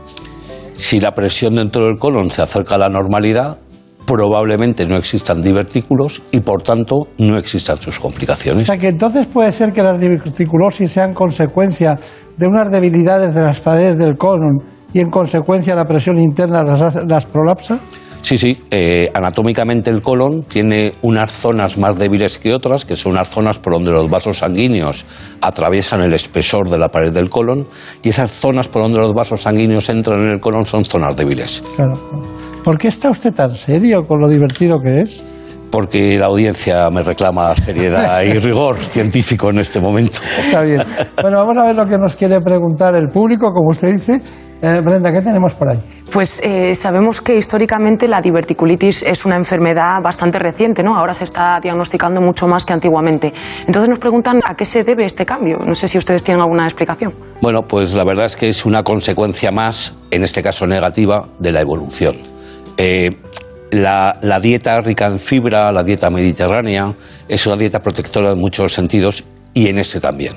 Si 0.75 0.99
la 0.99 1.13
presión 1.13 1.55
dentro 1.55 1.85
del 1.85 1.97
colon 1.97 2.29
se 2.29 2.41
acerca 2.41 2.75
a 2.75 2.77
la 2.79 2.89
normalidad, 2.89 3.57
probablemente 4.05 4.85
no 4.85 4.97
existan 4.97 5.41
divertículos 5.41 6.21
y 6.31 6.39
por 6.41 6.61
tanto 6.61 7.07
no 7.19 7.37
existan 7.37 7.79
sus 7.79 7.99
O 7.99 8.01
complicaciones. 8.01 8.67
sea 8.67 8.77
que 8.77 8.89
entonces 8.89 9.27
puede 9.27 9.51
ser 9.51 9.71
que 9.71 9.83
las 9.83 9.99
diverticulosis 9.99 10.91
sean 10.91 11.13
consecuencia 11.13 11.97
de 12.37 12.47
unas 12.47 12.71
debilidades 12.71 13.33
de 13.33 13.41
las 13.41 13.59
paredes 13.59 13.97
del 13.97 14.17
colon 14.17 14.59
y 14.93 14.99
en 14.99 15.09
consecuencia 15.09 15.75
la 15.75 15.85
presión 15.85 16.19
interna 16.19 16.63
las, 16.63 16.95
las 17.07 17.25
prolapsa. 17.25 17.79
Sí, 18.23 18.37
sí, 18.37 18.63
eh, 18.71 19.11
anatómicamente 19.13 19.89
el 19.89 20.01
colon 20.01 20.43
tiene 20.43 20.93
unas 21.01 21.29
zonas 21.31 21.77
más 21.77 21.97
débiles 21.97 22.37
que 22.37 22.53
otras, 22.53 22.85
que 22.85 22.95
son 22.95 23.11
unas 23.11 23.27
zonas 23.27 23.59
por 23.59 23.73
donde 23.73 23.91
los 23.91 24.09
vasos 24.09 24.37
sanguíneos 24.37 25.05
atraviesan 25.41 26.01
el 26.01 26.13
espesor 26.13 26.69
de 26.69 26.77
la 26.77 26.87
pared 26.87 27.11
del 27.11 27.29
colon, 27.29 27.67
y 28.01 28.09
esas 28.09 28.31
zonas 28.31 28.69
por 28.69 28.81
donde 28.81 28.99
los 28.99 29.13
vasos 29.13 29.41
sanguíneos 29.41 29.89
entran 29.89 30.21
en 30.21 30.29
el 30.29 30.39
colon 30.39 30.65
son 30.65 30.85
zonas 30.85 31.17
débiles. 31.17 31.65
Claro. 31.75 31.99
¿Por 32.63 32.77
qué 32.77 32.87
está 32.87 33.09
usted 33.09 33.33
tan 33.33 33.51
serio 33.51 34.07
con 34.07 34.21
lo 34.21 34.29
divertido 34.29 34.79
que 34.79 35.01
es? 35.01 35.21
Porque 35.69 36.17
la 36.17 36.27
audiencia 36.27 36.89
me 36.91 37.01
reclama 37.01 37.53
seriedad 37.57 38.21
y 38.21 38.31
rigor 38.39 38.77
científico 38.77 39.49
en 39.49 39.59
este 39.59 39.81
momento. 39.81 40.19
Está 40.37 40.61
bien. 40.61 40.81
Bueno, 41.21 41.45
vamos 41.45 41.57
a 41.57 41.65
ver 41.65 41.75
lo 41.75 41.85
que 41.85 41.97
nos 41.97 42.15
quiere 42.15 42.39
preguntar 42.39 42.95
el 42.95 43.09
público, 43.09 43.51
como 43.51 43.71
usted 43.71 43.91
dice. 43.91 44.21
Eh, 44.61 44.81
Brenda, 44.81 45.11
¿qué 45.11 45.19
tenemos 45.19 45.53
por 45.55 45.67
ahí? 45.67 45.79
Pues 46.13 46.41
eh, 46.43 46.75
sabemos 46.75 47.21
que 47.21 47.35
históricamente 47.35 48.07
la 48.07 48.21
diverticulitis 48.21 49.01
es 49.01 49.25
una 49.25 49.35
enfermedad 49.35 49.99
bastante 49.99 50.37
reciente, 50.37 50.83
¿no? 50.83 50.95
Ahora 50.95 51.15
se 51.15 51.23
está 51.23 51.59
diagnosticando 51.59 52.21
mucho 52.21 52.47
más 52.47 52.67
que 52.67 52.73
antiguamente. 52.73 53.33
Entonces 53.65 53.89
nos 53.89 53.97
preguntan 53.97 54.39
a 54.45 54.55
qué 54.55 54.63
se 54.63 54.83
debe 54.83 55.05
este 55.05 55.25
cambio. 55.25 55.57
No 55.65 55.73
sé 55.73 55.87
si 55.87 55.97
ustedes 55.97 56.23
tienen 56.23 56.41
alguna 56.41 56.65
explicación. 56.65 57.15
Bueno, 57.41 57.63
pues 57.63 57.95
la 57.95 58.03
verdad 58.03 58.27
es 58.27 58.35
que 58.35 58.47
es 58.47 58.63
una 58.63 58.83
consecuencia 58.83 59.51
más, 59.51 59.95
en 60.11 60.21
este 60.21 60.43
caso 60.43 60.67
negativa, 60.67 61.29
de 61.39 61.51
la 61.51 61.61
evolución. 61.61 62.15
Eh, 62.77 63.17
la, 63.71 64.13
la 64.21 64.39
dieta 64.39 64.79
rica 64.81 65.07
en 65.07 65.17
fibra, 65.17 65.71
la 65.71 65.81
dieta 65.81 66.11
mediterránea, 66.11 66.93
es 67.27 67.47
una 67.47 67.55
dieta 67.55 67.79
protectora 67.79 68.33
en 68.33 68.37
muchos 68.37 68.71
sentidos 68.71 69.23
y 69.55 69.67
en 69.67 69.79
este 69.79 69.99
también. 69.99 70.35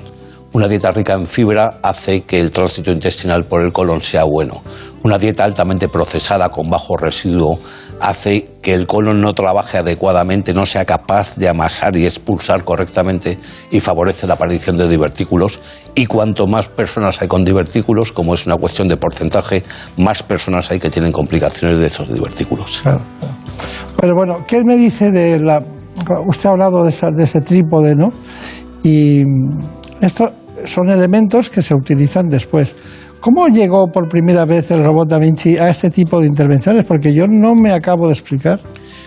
Una 0.53 0.67
dieta 0.67 0.91
rica 0.91 1.13
en 1.13 1.27
fibra 1.27 1.81
hace 1.83 2.21
que 2.21 2.39
el 2.39 2.51
tránsito 2.51 2.91
intestinal 2.91 3.45
por 3.45 3.61
el 3.61 3.71
colon 3.71 4.01
sea 4.01 4.23
bueno. 4.23 4.63
Una 5.03 5.17
dieta 5.17 5.43
altamente 5.43 5.87
procesada 5.87 6.49
con 6.49 6.69
bajo 6.69 6.97
residuo 6.97 7.59
hace 7.99 8.51
que 8.61 8.73
el 8.73 8.85
colon 8.87 9.21
no 9.21 9.33
trabaje 9.33 9.77
adecuadamente, 9.77 10.53
no 10.53 10.65
sea 10.65 10.85
capaz 10.85 11.37
de 11.37 11.47
amasar 11.47 11.95
y 11.95 12.05
expulsar 12.05 12.63
correctamente 12.63 13.37
y 13.71 13.79
favorece 13.79 14.27
la 14.27 14.33
aparición 14.33 14.77
de 14.77 14.87
divertículos. 14.87 15.59
Y 15.95 16.05
cuanto 16.07 16.45
más 16.47 16.67
personas 16.67 17.21
hay 17.21 17.27
con 17.27 17.43
divertículos, 17.45 18.11
como 18.11 18.33
es 18.33 18.45
una 18.45 18.57
cuestión 18.57 18.87
de 18.87 18.97
porcentaje, 18.97 19.63
más 19.97 20.21
personas 20.23 20.69
hay 20.71 20.79
que 20.79 20.89
tienen 20.89 21.11
complicaciones 21.11 21.79
de 21.79 21.87
esos 21.87 22.11
divertículos. 22.13 22.81
Pero 23.99 24.13
bueno, 24.15 24.45
¿qué 24.47 24.63
me 24.65 24.75
dice 24.75 25.11
de 25.11 25.39
la... 25.39 25.63
Usted 26.27 26.49
ha 26.49 26.51
hablado 26.51 26.83
de, 26.83 26.89
esa- 26.89 27.11
de 27.11 27.23
ese 27.23 27.39
trípode, 27.41 27.95
¿no? 27.95 28.11
Y 28.83 29.23
estos 30.01 30.29
son 30.65 30.89
elementos 30.89 31.49
que 31.49 31.61
se 31.61 31.73
utilizan 31.73 32.27
después. 32.27 32.75
¿Cómo 33.19 33.47
llegó 33.47 33.87
por 33.91 34.07
primera 34.07 34.45
vez 34.45 34.71
el 34.71 34.83
robot 34.83 35.09
Da 35.09 35.17
Vinci 35.19 35.57
a 35.57 35.69
este 35.69 35.89
tipo 35.89 36.21
de 36.21 36.27
intervenciones? 36.27 36.85
Porque 36.85 37.13
yo 37.13 37.25
no 37.27 37.55
me 37.55 37.71
acabo 37.71 38.07
de 38.07 38.13
explicar. 38.13 38.59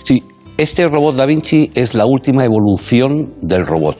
Sí, 0.04 0.22
este 0.58 0.86
robot 0.88 1.16
Da 1.16 1.26
Vinci 1.26 1.70
es 1.74 1.94
la 1.94 2.06
última 2.06 2.44
evolución 2.44 3.34
del 3.40 3.66
robot, 3.66 3.96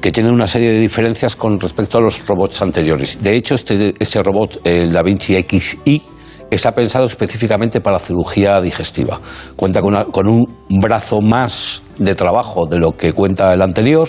que 0.00 0.10
tiene 0.10 0.30
una 0.30 0.46
serie 0.46 0.70
de 0.70 0.80
diferencias 0.80 1.36
con 1.36 1.58
respecto 1.60 1.98
a 1.98 2.00
los 2.00 2.26
robots 2.26 2.62
anteriores. 2.62 3.22
De 3.22 3.36
hecho, 3.36 3.54
este, 3.54 3.94
este 3.98 4.22
robot, 4.22 4.60
el 4.64 4.92
Da 4.92 5.02
Vinci 5.02 5.34
XI, 5.48 6.02
está 6.50 6.72
pensado 6.72 7.04
específicamente 7.04 7.80
para 7.80 7.98
cirugía 7.98 8.60
digestiva. 8.60 9.20
Cuenta 9.56 9.80
con, 9.80 9.94
una- 9.94 10.06
con 10.06 10.26
un 10.28 10.44
brazo 10.80 11.20
más 11.20 11.82
de 11.98 12.14
trabajo 12.14 12.66
de 12.66 12.78
lo 12.78 12.92
que 12.92 13.12
cuenta 13.12 13.52
el 13.52 13.62
anterior 13.62 14.08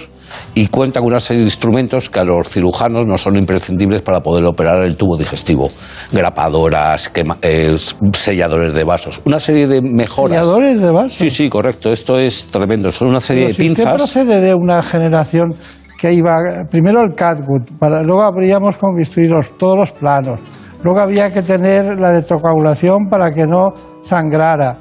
y 0.53 0.67
cuenta 0.67 0.99
con 0.99 1.07
una 1.09 1.19
serie 1.19 1.41
de 1.41 1.47
instrumentos 1.47 2.09
que 2.09 2.19
a 2.19 2.23
los 2.23 2.49
cirujanos 2.49 3.05
no 3.05 3.17
son 3.17 3.35
imprescindibles 3.37 4.01
para 4.01 4.21
poder 4.21 4.43
operar 4.45 4.83
el 4.85 4.95
tubo 4.95 5.17
digestivo. 5.17 5.69
Grapadoras, 6.11 7.13
quema- 7.13 7.37
eh, 7.41 7.75
selladores 8.13 8.73
de 8.73 8.83
vasos, 8.83 9.21
una 9.25 9.39
serie 9.39 9.67
de 9.67 9.81
mejoras. 9.81 10.37
¿Selladores 10.39 10.81
de 10.81 10.91
vasos? 10.91 11.13
Sí, 11.13 11.29
sí, 11.29 11.49
correcto. 11.49 11.91
Esto 11.91 12.17
es 12.17 12.45
tremendo. 12.45 12.91
Son 12.91 13.09
una 13.09 13.19
serie 13.19 13.43
Pero 13.43 13.49
de 13.49 13.53
si 13.63 13.69
usted 13.71 13.83
pinzas. 13.83 13.95
procede 13.95 14.41
de 14.41 14.53
una 14.55 14.81
generación 14.81 15.53
que 15.99 16.13
iba 16.13 16.37
primero 16.69 17.01
el 17.03 17.15
catgut, 17.15 17.69
para, 17.79 18.01
luego 18.03 18.23
habríamos 18.23 18.75
construido 18.77 19.37
todos 19.57 19.77
los 19.77 19.91
planos, 19.91 20.39
luego 20.83 20.99
había 20.99 21.31
que 21.31 21.41
tener 21.41 21.99
la 21.99 22.09
electrocoagulación 22.11 23.07
para 23.09 23.31
que 23.31 23.45
no 23.45 23.69
sangrara. 24.01 24.77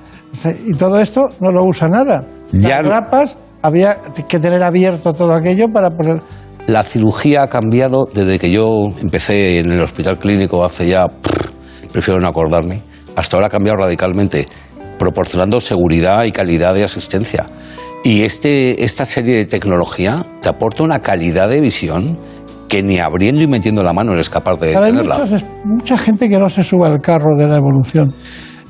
Y 0.66 0.74
todo 0.76 0.99
esto 0.99 1.22
no 1.40 1.53
lo 1.53 1.64
usa 1.64 1.88
nada. 1.88 2.24
Ya- 2.53 2.80
Las 2.80 2.88
grapas 2.88 3.38
había 3.65 3.97
que 4.29 4.39
tener 4.39 4.62
abierto 4.62 5.12
todo 5.12 5.33
aquello 5.35 5.67
para 5.73 5.91
poner. 5.91 6.21
La 6.67 6.83
cirugía 6.83 7.43
ha 7.43 7.49
cambiado 7.49 8.05
desde 8.15 8.39
que 8.39 8.51
yo 8.51 8.87
empecé 9.03 9.59
en 9.59 9.73
el 9.73 9.83
hospital 9.83 10.19
clínico 10.19 10.65
hace 10.65 10.87
ya, 10.87 11.09
prr, 11.09 11.51
prefiero 11.93 12.21
no 12.21 12.29
acordarme, 12.29 12.83
hasta 13.17 13.37
ahora 13.37 13.49
ha 13.49 13.51
cambiado 13.51 13.79
radicalmente, 13.79 14.47
proporcionando 14.99 15.61
seguridad 15.61 16.25
y 16.25 16.33
calidad 16.33 16.75
de 16.75 16.85
asistencia. 16.85 17.47
Y 18.03 18.23
este, 18.23 18.85
esta 18.85 19.05
serie 19.07 19.37
de 19.37 19.45
tecnología 19.47 20.25
te 20.41 20.49
aporta 20.49 20.83
una 20.85 20.99
calidad 21.01 21.49
de 21.49 21.61
visión 21.61 22.19
que 22.69 22.83
ni 22.83 22.99
abriendo 22.99 23.43
y 23.43 23.47
metiendo 23.47 23.83
la 23.83 23.93
mano 23.93 24.12
eres 24.12 24.29
capaz 24.29 24.59
de 24.61 24.77
hay 24.77 24.91
tenerla. 24.93 25.15
muchos 25.19 25.33
es- 25.33 25.45
mucha 25.65 25.97
gente 25.99 26.29
que 26.29 26.39
no 26.39 26.49
se 26.49 26.62
sube 26.65 26.87
al 26.87 27.01
carro 27.01 27.35
de 27.37 27.47
la 27.47 27.57
evolución. 27.57 28.12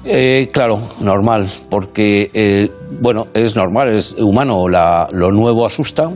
Eh, 0.06 0.48
claro, 0.52 0.76
normal, 1.00 1.46
porque, 1.70 2.30
eh, 2.34 2.68
bueno, 3.00 3.26
es 3.32 3.56
normal, 3.56 3.88
es 3.88 4.14
humano, 4.18 4.68
la- 4.68 5.06
lo 5.12 5.30
nuevo 5.30 5.64
asusta, 5.66 6.10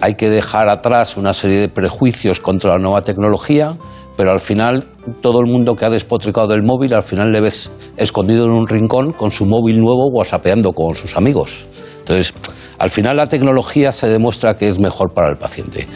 hay 0.00 0.14
que 0.14 0.28
dejar 0.28 0.68
atrás 0.68 1.16
una 1.16 1.32
serie 1.32 1.60
de 1.60 1.68
prejuicios 1.68 2.40
contra 2.40 2.72
la 2.72 2.78
nueva 2.78 3.00
tecnología, 3.02 3.74
pero 4.16 4.32
al 4.32 4.40
final 4.40 4.88
todo 5.22 5.40
el 5.40 5.50
mundo 5.50 5.74
que 5.76 5.86
ha 5.86 5.88
despotricado 5.90 6.48
del 6.48 6.62
móvil, 6.62 6.92
al 6.94 7.02
final 7.02 7.32
le 7.32 7.40
ves 7.40 7.70
escondido 7.96 8.44
en 8.44 8.50
un 8.50 8.66
rincón 8.68 9.12
con 9.12 9.32
su 9.32 9.46
móvil 9.46 9.78
nuevo 9.80 10.08
whatsappeando 10.12 10.72
con 10.72 10.94
sus 10.94 11.16
amigos. 11.16 11.66
Entonces, 12.00 12.34
al 12.78 12.90
final 12.90 13.16
la 13.16 13.28
tecnología 13.28 13.92
se 13.92 14.08
demuestra 14.08 14.56
que 14.56 14.68
es 14.68 14.78
mejor 14.78 15.14
para 15.14 15.30
el 15.30 15.36
paciente. 15.38 15.86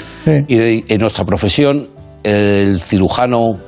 Y 0.48 0.56
de- 0.56 0.84
en 0.88 1.00
nuestra 1.00 1.24
profesión, 1.24 1.88
el 2.22 2.80
cirujano 2.80 3.58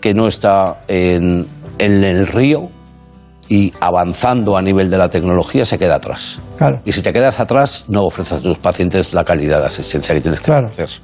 que 0.00 0.12
no 0.14 0.26
está 0.26 0.82
en, 0.88 1.46
en 1.78 2.02
el 2.02 2.26
río 2.26 2.68
y 3.52 3.70
avanzando 3.80 4.56
a 4.56 4.62
nivel 4.62 4.88
de 4.88 4.96
la 4.96 5.08
tecnología 5.10 5.62
se 5.66 5.78
queda 5.78 5.96
atrás. 5.96 6.40
Claro. 6.56 6.78
Y 6.86 6.92
si 6.92 7.02
te 7.02 7.12
quedas 7.12 7.38
atrás, 7.38 7.84
no 7.88 8.04
ofreces 8.04 8.38
a 8.38 8.42
tus 8.42 8.56
pacientes 8.56 9.12
la 9.12 9.24
calidad 9.24 9.60
de 9.60 9.66
asistencia 9.66 10.14
que 10.14 10.22
tienes 10.22 10.40
que 10.40 10.46
Claro. 10.46 10.68
ofrecer. 10.68 11.02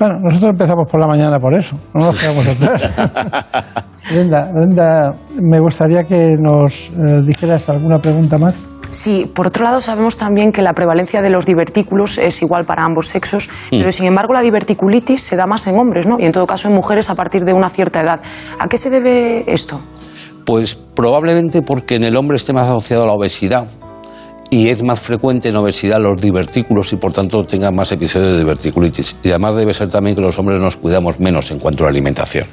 Bueno, 0.00 0.18
nosotros 0.20 0.50
empezamos 0.54 0.90
por 0.90 0.98
la 1.00 1.06
mañana 1.06 1.38
por 1.38 1.54
eso, 1.54 1.76
no 1.94 2.06
nos 2.06 2.20
quedamos 2.20 2.48
atrás. 2.48 2.90
Brenda, 4.10 4.50
Brenda, 4.52 5.14
me 5.40 5.60
gustaría 5.60 6.02
que 6.02 6.34
nos 6.38 6.90
eh, 6.90 7.22
dijeras 7.24 7.68
alguna 7.68 7.98
pregunta 7.98 8.36
más. 8.36 8.54
Sí, 8.90 9.30
por 9.32 9.46
otro 9.48 9.62
lado 9.64 9.80
sabemos 9.80 10.16
también 10.16 10.50
que 10.52 10.62
la 10.62 10.72
prevalencia 10.72 11.22
de 11.22 11.30
los 11.30 11.46
divertículos 11.46 12.18
es 12.18 12.42
igual 12.42 12.64
para 12.64 12.84
ambos 12.84 13.06
sexos, 13.08 13.48
Mm. 13.70 13.78
pero 13.78 13.92
sin 13.92 14.06
embargo 14.06 14.32
la 14.32 14.40
diverticulitis 14.42 15.20
se 15.22 15.36
da 15.36 15.46
más 15.46 15.66
en 15.68 15.78
hombres, 15.78 16.06
¿no? 16.06 16.16
Y 16.18 16.24
en 16.24 16.32
todo 16.32 16.46
caso 16.46 16.68
en 16.68 16.74
mujeres 16.74 17.10
a 17.10 17.14
partir 17.14 17.44
de 17.44 17.52
una 17.52 17.68
cierta 17.68 18.00
edad. 18.00 18.20
¿A 18.58 18.66
qué 18.68 18.76
se 18.76 18.90
debe 18.90 19.44
esto? 19.52 19.80
Pues 20.46 20.74
probablemente 20.74 21.60
porque 21.60 21.96
en 21.96 22.04
el 22.04 22.16
hombre 22.16 22.36
esté 22.36 22.52
más 22.54 22.68
asociado 22.68 23.02
a 23.02 23.06
la 23.06 23.12
obesidad 23.12 23.66
y 24.48 24.68
es 24.68 24.82
más 24.84 25.00
frecuente 25.00 25.48
en 25.48 25.56
obesidad 25.56 25.98
los 26.00 26.22
divertículos 26.22 26.92
y 26.92 26.96
por 26.96 27.12
tanto 27.12 27.42
tenga 27.42 27.70
más 27.72 27.90
episodios 27.92 28.32
de 28.32 28.38
diverticulitis. 28.38 29.16
Y 29.24 29.30
además 29.30 29.56
debe 29.56 29.74
ser 29.74 29.88
también 29.88 30.14
que 30.14 30.22
los 30.22 30.38
hombres 30.38 30.60
nos 30.60 30.76
cuidamos 30.76 31.18
menos 31.18 31.50
en 31.50 31.58
cuanto 31.58 31.82
a 31.82 31.86
la 31.86 31.90
alimentación. 31.90 32.46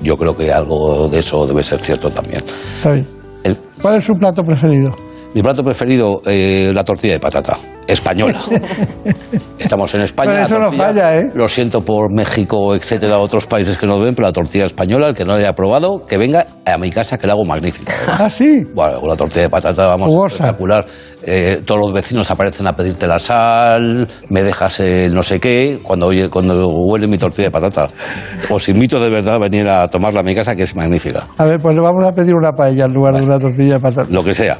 Yo 0.00 0.16
creo 0.16 0.36
que 0.36 0.52
algo 0.52 1.08
de 1.08 1.18
eso 1.18 1.44
debe 1.46 1.62
ser 1.64 1.80
cierto 1.80 2.08
también. 2.08 2.42
Está 2.76 2.92
bien. 2.92 3.06
El- 3.42 3.56
¿Cuál 3.82 3.96
es 3.96 4.04
su 4.04 4.14
plato 4.14 4.42
preferido? 4.44 4.94
Mi 5.34 5.42
plato 5.42 5.62
preferido, 5.62 6.22
eh, 6.26 6.72
la 6.74 6.82
tortilla 6.84 7.14
de 7.14 7.20
patata, 7.20 7.56
española. 7.86 8.40
Estamos 9.58 9.94
en 9.94 10.02
España. 10.02 10.30
Pero 10.32 10.44
eso 10.44 10.58
no 10.58 10.72
falla, 10.72 11.18
¿eh? 11.18 11.30
Lo 11.34 11.48
siento 11.48 11.84
por 11.84 12.12
México, 12.12 12.74
etcétera, 12.74 13.18
otros 13.18 13.46
países 13.46 13.76
que 13.76 13.86
nos 13.86 14.02
ven, 14.02 14.14
pero 14.14 14.26
la 14.26 14.32
tortilla 14.32 14.64
española, 14.64 15.08
el 15.08 15.14
que 15.14 15.24
no 15.24 15.34
la 15.34 15.38
haya 15.38 15.52
probado, 15.52 16.04
que 16.06 16.16
venga 16.16 16.46
a 16.64 16.78
mi 16.78 16.90
casa 16.90 17.18
que 17.18 17.26
la 17.26 17.34
hago 17.34 17.44
magnífica. 17.44 17.92
Ah, 18.08 18.28
sí. 18.28 18.64
Bueno, 18.74 19.00
una 19.06 19.16
tortilla 19.16 19.42
de 19.42 19.50
patata, 19.50 19.86
vamos, 19.86 20.08
Jugosa. 20.08 20.44
espectacular. 20.46 20.86
Eh, 21.22 21.60
todos 21.64 21.80
los 21.80 21.92
vecinos 21.92 22.30
aparecen 22.30 22.66
a 22.66 22.72
pedirte 22.74 23.06
la 23.06 23.18
sal, 23.18 24.08
me 24.28 24.42
dejas 24.42 24.80
el 24.80 25.14
no 25.14 25.22
sé 25.22 25.38
qué, 25.38 25.80
cuando, 25.82 26.06
oye, 26.06 26.28
cuando 26.28 26.54
huele 26.68 27.06
mi 27.06 27.18
tortilla 27.18 27.48
de 27.48 27.50
patata. 27.50 27.88
Os 28.50 28.68
invito 28.68 28.98
de 29.00 29.10
verdad 29.10 29.34
a 29.34 29.38
venir 29.38 29.68
a 29.68 29.86
tomarla 29.88 30.20
a 30.20 30.22
mi 30.22 30.34
casa, 30.34 30.54
que 30.56 30.62
es 30.62 30.74
magnífica. 30.74 31.26
A 31.36 31.44
ver, 31.44 31.60
pues 31.60 31.74
le 31.74 31.80
vamos 31.82 32.04
a 32.04 32.12
pedir 32.12 32.34
una 32.34 32.52
paella 32.52 32.86
en 32.86 32.94
lugar 32.94 33.14
de 33.16 33.22
una 33.22 33.38
tortilla 33.38 33.74
de 33.74 33.80
patata. 33.80 34.08
Lo 34.10 34.22
que 34.24 34.34
sea. 34.34 34.58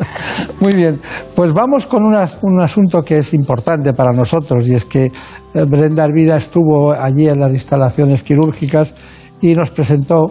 Muy 0.60 0.74
bien, 0.74 1.00
pues 1.34 1.52
vamos 1.52 1.86
con 1.86 2.04
una- 2.04 2.28
un 2.42 2.60
asunto 2.60 3.02
que 3.02 3.18
es 3.18 3.34
importante 3.34 3.92
para 3.92 4.12
nosotros 4.12 4.66
y 4.68 4.74
es 4.74 4.84
que 4.84 5.04
eh, 5.06 5.64
Brenda 5.66 6.04
Arvida 6.04 6.36
estuvo 6.36 6.92
allí 6.92 7.28
en 7.28 7.38
las 7.40 7.52
instalaciones 7.52 8.22
quirúrgicas 8.22 8.94
y 9.40 9.54
nos 9.54 9.70
presentó, 9.70 10.26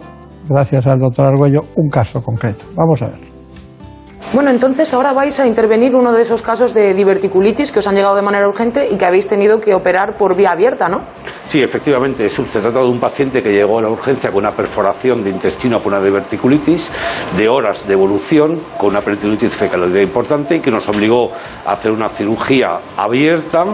gracias 0.48 0.86
al 0.86 0.98
doctor 0.98 1.26
Argüello, 1.26 1.64
un 1.76 1.88
caso 1.88 2.22
concreto. 2.22 2.64
Vamos 2.76 3.02
a 3.02 3.06
ver. 3.06 3.29
Bueno, 4.32 4.50
entonces 4.50 4.92
ahora 4.94 5.12
vais 5.12 5.40
a 5.40 5.46
intervenir 5.46 5.94
uno 5.96 6.12
de 6.12 6.22
esos 6.22 6.40
casos 6.40 6.72
de 6.72 6.94
diverticulitis 6.94 7.72
que 7.72 7.80
os 7.80 7.86
han 7.88 7.96
llegado 7.96 8.14
de 8.14 8.22
manera 8.22 8.46
urgente 8.46 8.88
y 8.88 8.96
que 8.96 9.04
habéis 9.04 9.26
tenido 9.26 9.58
que 9.58 9.74
operar 9.74 10.16
por 10.16 10.36
vía 10.36 10.52
abierta, 10.52 10.88
¿no? 10.88 10.98
Sí, 11.46 11.60
efectivamente, 11.60 12.24
es 12.26 12.38
un- 12.38 12.46
se 12.46 12.60
trata 12.60 12.78
de 12.78 12.86
un 12.86 13.00
paciente 13.00 13.42
que 13.42 13.52
llegó 13.52 13.80
a 13.80 13.82
la 13.82 13.88
urgencia 13.88 14.30
con 14.30 14.38
una 14.44 14.52
perforación 14.52 15.24
de 15.24 15.30
intestino 15.30 15.80
por 15.80 15.92
una 15.92 16.00
diverticulitis, 16.04 16.92
de 17.36 17.48
horas 17.48 17.88
de 17.88 17.94
evolución, 17.94 18.60
con 18.78 18.90
una 18.90 19.00
peritonitis 19.00 19.52
fecaloidea 19.56 20.02
importante 20.02 20.54
y 20.54 20.60
que 20.60 20.70
nos 20.70 20.88
obligó 20.88 21.32
a 21.66 21.72
hacer 21.72 21.90
una 21.90 22.08
cirugía 22.08 22.78
abierta 22.96 23.64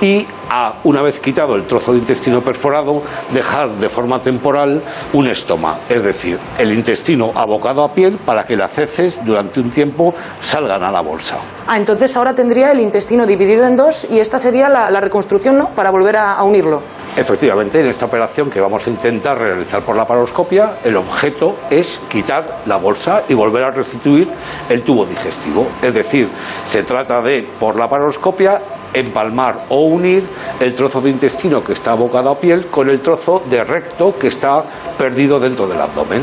y 0.00 0.24
a, 0.48 0.74
una 0.84 1.02
vez 1.02 1.18
quitado 1.18 1.56
el 1.56 1.64
trozo 1.64 1.92
de 1.92 1.98
intestino 1.98 2.40
perforado, 2.40 3.02
dejar 3.32 3.70
de 3.70 3.88
forma 3.88 4.20
temporal 4.20 4.80
un 5.12 5.26
estoma, 5.26 5.78
es 5.88 6.04
decir, 6.04 6.38
el 6.56 6.72
intestino 6.72 7.32
abocado 7.34 7.82
a 7.82 7.88
piel 7.88 8.16
para 8.24 8.44
que 8.44 8.56
las 8.56 8.78
heces 8.78 9.24
durante 9.24 9.58
un 9.58 9.70
tiempo 9.70 9.93
salgan 10.40 10.82
a 10.82 10.90
la 10.90 11.00
bolsa. 11.00 11.36
Ah, 11.66 11.76
entonces 11.76 12.16
ahora 12.16 12.34
tendría 12.34 12.72
el 12.72 12.80
intestino 12.80 13.26
dividido 13.26 13.64
en 13.64 13.76
dos 13.76 14.06
y 14.10 14.18
esta 14.18 14.38
sería 14.38 14.68
la, 14.68 14.90
la 14.90 15.00
reconstrucción, 15.00 15.56
¿no? 15.56 15.68
Para 15.70 15.90
volver 15.90 16.16
a, 16.16 16.32
a 16.32 16.44
unirlo. 16.44 16.82
Efectivamente, 17.16 17.80
en 17.80 17.88
esta 17.88 18.06
operación 18.06 18.50
que 18.50 18.60
vamos 18.60 18.86
a 18.86 18.90
intentar 18.90 19.38
realizar 19.38 19.82
por 19.82 19.96
la 19.96 20.04
paroscopia, 20.04 20.78
el 20.82 20.96
objeto 20.96 21.56
es 21.70 22.00
quitar 22.08 22.62
la 22.66 22.76
bolsa 22.76 23.22
y 23.28 23.34
volver 23.34 23.62
a 23.62 23.70
restituir 23.70 24.28
el 24.68 24.82
tubo 24.82 25.06
digestivo. 25.06 25.66
Es 25.80 25.94
decir, 25.94 26.28
se 26.64 26.82
trata 26.82 27.20
de, 27.22 27.46
por 27.60 27.78
la 27.78 27.86
paroscopia, 27.86 28.60
empalmar 28.92 29.60
o 29.68 29.86
unir 29.86 30.24
el 30.60 30.74
trozo 30.74 31.00
de 31.00 31.10
intestino 31.10 31.62
que 31.62 31.72
está 31.72 31.92
abocado 31.92 32.30
a 32.30 32.38
piel 32.38 32.66
con 32.66 32.88
el 32.88 33.00
trozo 33.00 33.42
de 33.48 33.62
recto 33.62 34.16
que 34.18 34.28
está 34.28 34.62
perdido 34.98 35.38
dentro 35.38 35.66
del 35.66 35.80
abdomen. 35.80 36.22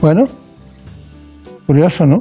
Bueno, 0.00 0.24
curioso, 1.66 2.06
¿no? 2.06 2.18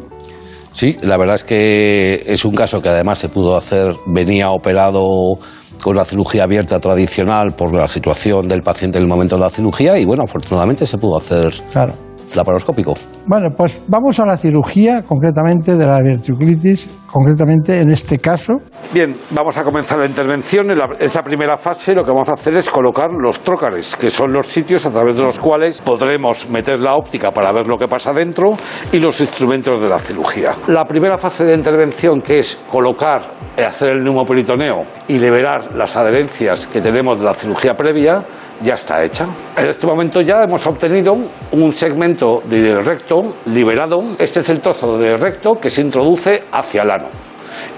Sí, 0.72 0.98
la 1.02 1.18
verdad 1.18 1.36
es 1.36 1.44
que 1.44 2.24
es 2.26 2.44
un 2.46 2.56
caso 2.56 2.82
que 2.82 2.90
además 2.90 3.20
se 3.20 3.30
pudo 3.30 3.56
hacer, 3.56 3.96
venía 4.08 4.50
operado 4.50 5.38
con 5.84 5.96
la 5.96 6.06
cirugía 6.06 6.46
abierta 6.46 6.80
tradicional 6.80 7.54
por 7.54 7.76
la 7.76 7.88
situación 7.88 8.48
del 8.48 8.64
paciente 8.64 8.98
en 8.98 9.04
el 9.04 9.10
momento 9.10 9.36
de 9.36 9.42
la 9.42 9.50
cirugía 9.50 10.00
y 10.00 10.06
bueno, 10.06 10.24
afortunadamente 10.24 10.86
se 10.86 10.98
pudo 10.98 11.18
hacer 11.18 11.54
Claro. 11.72 11.94
Laparoscópico. 12.36 12.94
Bueno, 13.26 13.50
pues 13.56 13.82
vamos 13.88 14.20
a 14.20 14.26
la 14.26 14.38
cirugía 14.38 15.04
concretamente 15.04 15.76
de 15.76 15.86
la 15.86 16.00
diverticulitis, 16.00 17.00
concretamente 17.12 17.80
en 17.80 17.92
este 17.92 18.18
caso. 18.18 18.54
Bien, 18.94 19.16
vamos 19.32 19.58
a 19.58 19.64
comenzar 19.64 20.00
la 20.00 20.06
intervención. 20.06 20.70
En 20.72 20.78
la, 20.78 20.90
esta 21.00 21.22
primera 21.22 21.58
fase 21.58 21.94
lo 21.94 22.04
que 22.04 22.12
vamos 22.12 22.30
a 22.30 22.34
hacer 22.34 22.56
es 22.56 22.70
colocar 22.70 23.10
los 23.12 23.40
trócares, 23.40 23.96
que 23.96 24.10
son 24.10 24.34
los 24.34 24.48
sitios 24.48 24.86
a 24.86 24.90
través 24.90 25.18
de 25.18 25.24
los 25.24 25.40
cuales 25.40 25.82
podremos 25.82 26.50
meter 26.50 26.80
la 26.80 26.96
óptica 26.96 27.32
para 27.32 27.52
ver 27.52 27.68
lo 27.68 27.78
que 27.78 27.88
pasa 27.88 28.12
dentro 28.14 28.52
y 28.92 29.00
los 29.00 29.20
instrumentos 29.22 29.82
de 29.82 29.90
la 29.90 30.00
cirugía. 30.00 30.54
La 30.68 30.86
primera 30.86 31.18
fase 31.18 31.46
de 31.46 31.56
intervención, 31.56 32.22
que 32.22 32.40
es 32.40 32.60
colocar, 32.70 33.22
eh, 33.58 33.64
hacer 33.64 33.90
el 33.90 34.04
neumoperitoneo 34.04 34.82
y 35.08 35.20
liberar 35.20 35.76
las 35.76 35.96
adherencias 35.96 36.68
que 36.68 36.82
tenemos 36.82 37.20
de 37.20 37.26
la 37.26 37.34
cirugía 37.34 37.74
previa, 37.74 38.24
ya 38.62 38.74
está 38.74 39.04
hecha. 39.04 39.28
En 39.58 39.68
este 39.68 39.88
momento 39.88 40.22
ya 40.22 40.44
hemos 40.44 40.66
obtenido 40.68 41.16
un 41.52 41.74
segmento 41.74 42.42
de 42.46 42.82
recto 42.82 43.36
liberado. 43.48 44.04
Este 44.20 44.42
es 44.42 44.50
el 44.50 44.60
trozo 44.60 44.98
de 44.98 45.18
recto 45.18 45.56
que 45.56 45.70
se 45.70 45.82
introduce 45.82 46.44
hacia 46.52 46.84
el 46.84 46.92
ano. 46.92 47.08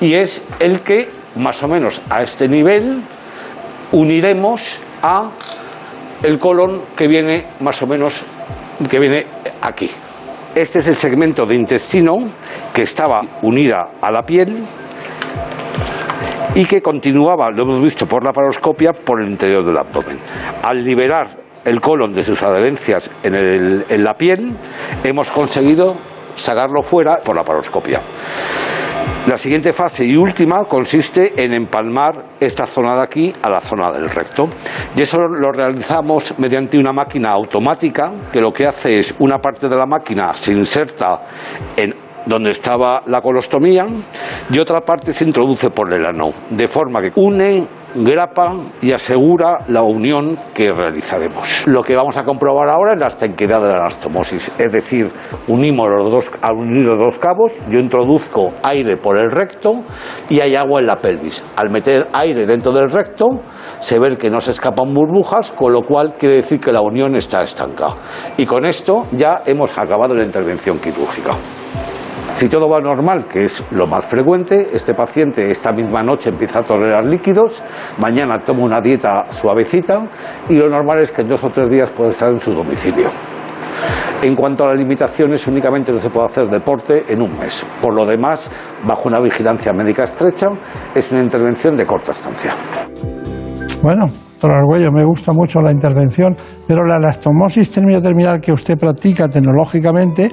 Y 0.02 0.14
es 0.14 0.44
el 0.60 0.82
que, 0.82 1.10
más 1.38 1.62
o 1.64 1.68
menos 1.68 2.02
a 2.10 2.22
este 2.22 2.48
nivel, 2.48 3.02
uniremos 3.92 4.80
a 5.02 5.30
el 6.24 6.40
colon 6.40 6.82
que 6.96 7.08
viene 7.08 7.46
más 7.60 7.82
o 7.82 7.88
menos 7.88 8.24
que 8.90 9.00
viene 9.00 9.26
aquí. 9.62 9.90
Este 10.54 10.80
es 10.80 10.88
el 10.88 10.96
segmento 10.96 11.46
de 11.46 11.56
intestino 11.56 12.16
que 12.74 12.84
estaba 12.84 13.22
unida 13.42 13.90
a 14.02 14.12
la 14.12 14.22
piel 14.22 14.64
y 16.56 16.66
que 16.66 16.82
continuaba, 16.82 17.52
lo 17.52 17.64
hemos 17.64 17.82
visto 17.82 18.06
por 18.08 18.24
la 18.24 18.32
paroscopia, 18.32 18.94
por 18.94 19.22
el 19.22 19.30
interior 19.30 19.66
del 19.66 19.78
abdomen. 19.78 20.18
Al 20.64 20.84
liberar 20.84 21.28
el 21.66 21.82
colon 21.82 22.14
de 22.16 22.24
sus 22.24 22.42
adherencias 22.42 23.12
en, 23.24 24.04
la 24.04 24.14
piel, 24.14 24.54
hemos 25.04 25.30
conseguido 25.30 25.96
sacarlo 26.36 26.82
fuera 26.82 27.18
por 27.18 27.36
la 27.36 27.44
paroscopia. 27.44 28.00
La 29.28 29.38
siguiente 29.38 29.74
fase 29.74 30.06
y 30.06 30.16
última 30.16 30.64
consiste 30.66 31.44
en 31.44 31.54
empalmar 31.54 32.24
esta 32.40 32.66
zona 32.66 32.96
de 32.96 33.04
aquí 33.04 33.34
a 33.42 33.50
la 33.50 33.60
zona 33.60 33.92
del 33.92 34.10
recto. 34.10 34.46
Y 34.96 35.02
eso 35.02 35.18
lo 35.18 35.52
realizamos 35.52 36.38
mediante 36.40 36.78
una 36.78 36.94
máquina 36.94 37.32
automática 37.32 38.12
que 38.32 38.40
lo 38.40 38.54
que 38.54 38.68
hace 38.68 39.00
es 39.00 39.16
una 39.20 39.40
parte 39.40 39.68
de 39.68 39.76
la 39.76 39.88
máquina 39.88 40.34
se 40.36 40.54
inserta 40.54 41.18
en 41.76 42.05
donde 42.26 42.52
estaba 42.52 43.02
la 43.08 43.22
colostomía 43.22 43.86
y 44.50 44.60
otra 44.60 44.82
parte 44.82 45.14
se 45.14 45.26
introduce 45.26 45.70
por 45.70 45.94
el 45.94 46.06
ano, 46.06 46.32
de 46.50 46.68
forma 46.68 47.02
que 47.02 47.12
une, 47.16 47.66
grapa 47.96 48.54
y 48.82 48.92
asegura 48.92 49.64
la 49.68 49.82
unión 49.82 50.38
que 50.54 50.72
realizaremos. 50.72 51.66
Lo 51.68 51.82
que 51.82 51.96
vamos 51.96 52.18
a 52.18 52.24
comprobar 52.24 52.70
ahora 52.70 52.94
es 52.94 53.00
la 53.00 53.08
estanquidad 53.08 53.62
de 53.62 53.70
la 53.70 53.80
anastomosis, 53.80 54.52
es 54.58 54.72
decir, 54.72 55.10
unimos 55.48 55.88
los 55.90 56.12
dos, 56.12 56.32
al 56.42 56.56
unir 56.56 56.86
los 56.86 57.00
dos 57.00 57.20
cabos, 57.20 57.54
yo 57.70 57.80
introduzco 57.80 58.50
aire 58.64 58.98
por 58.98 59.18
el 59.18 59.32
recto 59.32 59.84
y 60.30 60.42
hay 60.42 60.56
agua 60.56 60.82
en 60.82 60.88
la 60.88 60.98
pelvis. 60.98 61.44
Al 61.56 61.70
meter 61.70 62.08
aire 62.14 62.46
dentro 62.46 62.72
del 62.72 62.90
recto, 62.90 63.28
se 63.80 64.00
ve 64.00 64.18
que 64.18 64.30
no 64.30 64.40
se 64.40 64.52
escapan 64.52 64.94
burbujas, 64.94 65.52
con 65.52 65.72
lo 65.72 65.82
cual 65.82 66.14
quiere 66.14 66.36
decir 66.36 66.60
que 66.60 66.72
la 66.72 66.82
unión 66.82 67.16
está 67.16 67.42
estanca. 67.42 67.90
Y 68.38 68.46
con 68.46 68.66
esto 68.66 69.06
ya 69.12 69.42
hemos 69.46 69.78
acabado 69.78 70.16
la 70.16 70.24
intervención 70.24 70.80
quirúrgica. 70.80 71.34
Si 72.36 72.50
todo 72.50 72.68
va 72.68 72.82
normal, 72.82 73.28
que 73.28 73.46
es 73.46 73.64
lo 73.72 73.88
más 73.88 74.04
frecuente, 74.04 74.68
este 74.74 74.94
paciente 74.94 75.50
esta 75.50 75.72
misma 75.72 76.04
noche 76.04 76.32
empieza 76.32 76.60
a 76.60 76.64
tolerar 76.64 77.06
líquidos, 77.06 77.64
mañana 77.98 78.40
toma 78.40 78.66
una 78.66 78.82
dieta 78.82 79.24
suavecita 79.32 80.06
y 80.50 80.58
lo 80.58 80.68
normal 80.68 81.00
es 81.00 81.14
que 81.14 81.22
en 81.22 81.30
dos 81.30 81.46
o 81.46 81.50
tres 81.50 81.70
días 81.70 81.90
puede 81.92 82.10
estar 82.10 82.30
en 82.30 82.42
su 82.42 82.54
domicilio. 82.54 83.10
En 84.22 84.36
cuanto 84.36 84.66
a 84.66 84.68
las 84.68 84.78
limitaciones, 84.78 85.48
únicamente 85.48 85.94
no 85.94 86.00
se 86.02 86.10
puede 86.10 86.26
hacer 86.26 86.50
deporte 86.50 87.06
en 87.08 87.22
un 87.22 87.40
mes. 87.40 87.66
Por 87.82 87.94
lo 87.96 88.06
demás, 88.06 88.52
bajo 88.84 89.08
una 89.08 89.22
vigilancia 89.22 89.72
médica 89.72 90.04
estrecha, 90.04 90.50
es 90.94 91.14
una 91.14 91.22
intervención 91.22 91.78
de 91.78 91.86
corta 91.86 92.12
estancia. 92.12 92.54
Bueno, 93.82 94.08
doctor 94.34 94.52
Argüello, 94.52 94.92
me 94.92 95.06
gusta 95.06 95.32
mucho 95.32 95.62
la 95.62 95.72
intervención, 95.72 96.36
pero 96.68 96.84
la 96.86 96.98
anastomosis 96.98 97.72
término 97.72 98.02
terminal 98.02 98.42
que 98.42 98.52
usted 98.52 98.78
practica 98.78 99.30
tecnológicamente, 99.30 100.32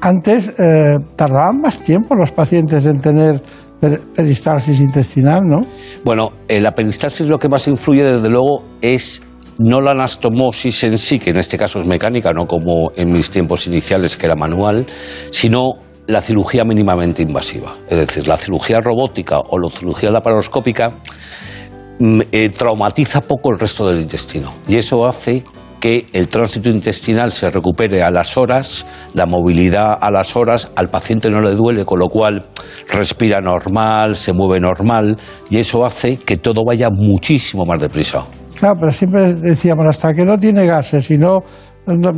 antes 0.00 0.52
eh, 0.58 0.96
tardaban 1.16 1.60
más 1.60 1.80
tiempo 1.82 2.14
los 2.14 2.30
pacientes 2.32 2.86
en 2.86 3.00
tener 3.00 3.42
per- 3.80 4.00
peristalsis 4.14 4.80
intestinal, 4.80 5.42
¿no? 5.46 5.66
Bueno, 6.04 6.30
eh, 6.48 6.60
la 6.60 6.72
peristalsis 6.72 7.26
lo 7.26 7.38
que 7.38 7.48
más 7.48 7.66
influye, 7.68 8.02
desde 8.04 8.28
luego, 8.28 8.62
es 8.80 9.22
no 9.58 9.80
la 9.82 9.90
anastomosis 9.90 10.84
en 10.84 10.96
sí, 10.96 11.18
que 11.18 11.30
en 11.30 11.36
este 11.36 11.58
caso 11.58 11.80
es 11.80 11.86
mecánica, 11.86 12.32
no 12.32 12.46
como 12.46 12.92
en 12.96 13.10
mis 13.12 13.30
tiempos 13.30 13.66
iniciales, 13.66 14.16
que 14.16 14.26
era 14.26 14.34
manual, 14.34 14.86
sino 15.30 15.74
la 16.06 16.22
cirugía 16.22 16.64
mínimamente 16.64 17.22
invasiva. 17.22 17.76
Es 17.88 17.98
decir, 17.98 18.26
la 18.26 18.36
cirugía 18.38 18.80
robótica 18.80 19.38
o 19.38 19.58
la 19.58 19.68
cirugía 19.68 20.10
laparoscópica 20.10 20.90
mm, 21.98 22.20
eh, 22.32 22.48
traumatiza 22.48 23.20
poco 23.20 23.50
el 23.52 23.58
resto 23.58 23.86
del 23.86 24.00
intestino. 24.00 24.50
Y 24.66 24.76
eso 24.76 25.06
hace 25.06 25.44
que 25.80 26.06
el 26.12 26.28
tránsito 26.28 26.68
intestinal 26.68 27.32
se 27.32 27.48
recupere 27.50 28.02
a 28.02 28.10
las 28.10 28.36
horas, 28.36 28.86
la 29.14 29.26
movilidad 29.26 29.94
a 30.00 30.10
las 30.10 30.36
horas, 30.36 30.70
al 30.76 30.88
paciente 30.88 31.30
no 31.30 31.40
le 31.40 31.52
duele, 31.52 31.84
con 31.84 31.98
lo 31.98 32.08
cual 32.08 32.46
respira 32.92 33.40
normal, 33.40 34.14
se 34.16 34.32
mueve 34.32 34.60
normal, 34.60 35.16
y 35.48 35.56
eso 35.58 35.84
hace 35.84 36.18
que 36.18 36.36
todo 36.36 36.62
vaya 36.66 36.88
muchísimo 36.90 37.64
más 37.64 37.80
deprisa. 37.80 38.22
Claro, 38.58 38.76
pero 38.78 38.92
siempre 38.92 39.34
decíamos, 39.34 39.86
hasta 39.88 40.12
que 40.12 40.24
no 40.24 40.36
tiene 40.38 40.66
gases 40.66 41.10
y 41.10 41.16
no, 41.16 41.38
no- 41.86 42.12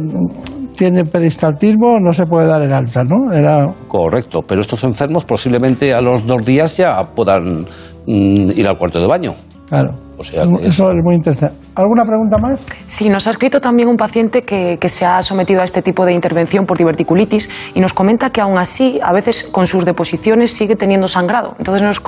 tiene 0.76 1.04
peristaltismo, 1.04 2.00
no 2.00 2.12
se 2.12 2.26
puede 2.26 2.48
dar 2.48 2.62
el 2.62 2.72
alta, 2.72 3.04
¿no? 3.04 3.32
Era, 3.32 3.68
Correcto, 3.86 4.40
pero 4.42 4.60
estos 4.62 4.82
enfermos 4.82 5.24
posiblemente 5.24 5.92
a 5.92 6.00
los 6.00 6.26
dos 6.26 6.42
días 6.44 6.76
ya 6.78 7.00
puedan 7.14 7.60
mm, 8.06 8.50
ir 8.56 8.66
al 8.66 8.76
cuarto 8.76 8.98
de 8.98 9.06
baño. 9.06 9.34
claro. 9.68 9.90
O 10.22 10.24
sea, 10.24 10.44
que 10.44 10.66
Eso 10.66 10.88
es 10.88 10.94
muy 11.02 11.16
interesante. 11.16 11.56
¿Alguna 11.74 12.04
pregunta 12.04 12.36
más? 12.38 12.64
Sí, 12.84 13.08
nos 13.08 13.26
ha 13.26 13.30
escrito 13.30 13.60
también 13.60 13.88
un 13.88 13.96
paciente 13.96 14.42
que, 14.42 14.78
que 14.78 14.88
se 14.88 15.04
ha 15.04 15.20
sometido 15.22 15.60
a 15.60 15.64
este 15.64 15.82
tipo 15.82 16.06
de 16.06 16.12
intervención 16.12 16.64
por 16.64 16.78
diverticulitis 16.78 17.50
y 17.74 17.80
nos 17.80 17.92
comenta 17.92 18.30
que 18.30 18.40
aún 18.40 18.58
así, 18.58 19.00
a 19.02 19.12
veces 19.12 19.44
con 19.44 19.66
sus 19.66 19.84
deposiciones 19.84 20.52
sigue 20.52 20.76
teniendo 20.76 21.08
sangrado. 21.08 21.54
Entonces 21.58 21.82
nos, 21.82 22.00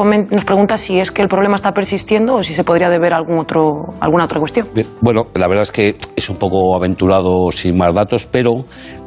pregunta 0.44 0.76
si 0.76 1.00
es 1.00 1.10
que 1.10 1.22
el 1.22 1.28
problema 1.28 1.56
está 1.56 1.72
persistiendo 1.72 2.36
o 2.36 2.42
si 2.42 2.54
se 2.54 2.62
podría 2.62 2.88
deber 2.88 3.14
a 3.14 3.16
algún 3.16 3.38
otro, 3.38 3.94
alguna 4.00 4.24
otra 4.24 4.38
cuestión. 4.38 4.68
Bien, 4.74 4.86
Bueno, 5.00 5.24
la 5.34 5.48
verdad 5.48 5.62
es 5.62 5.72
que 5.72 5.96
es 6.14 6.30
un 6.30 6.36
poco 6.36 6.76
aventurado 6.76 7.50
sin 7.50 7.76
más 7.76 7.92
datos, 7.94 8.26
pero 8.26 8.64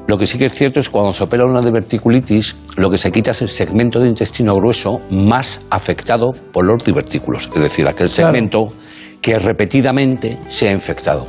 lo 0.08 0.18
que 0.18 0.26
sí 0.26 0.38
que 0.38 0.46
es 0.46 0.54
cierto 0.54 0.80
es 0.80 0.88
que 0.88 0.94
cuando 0.94 1.14
se 1.14 1.24
opera 1.24 1.46
una 1.46 1.62
diverticulitis, 1.62 2.56
lo 2.78 2.90
que 2.90 2.98
se 2.98 3.12
quita 3.12 3.32
es 3.32 3.42
el 3.42 3.50
segmento 3.50 4.00
de 4.00 4.08
intestino 4.08 4.56
grueso 4.56 5.02
más 5.12 5.62
afectado 5.70 6.32
por 6.52 6.66
los 6.66 6.84
divertículos, 6.84 7.50
es 7.54 7.62
decir, 7.62 7.88
aquel 7.88 8.10
Claro. 8.10 8.68
Que 9.28 9.38
repetidamente 9.38 10.38
se 10.48 10.70
ha 10.70 10.72
infectado. 10.72 11.28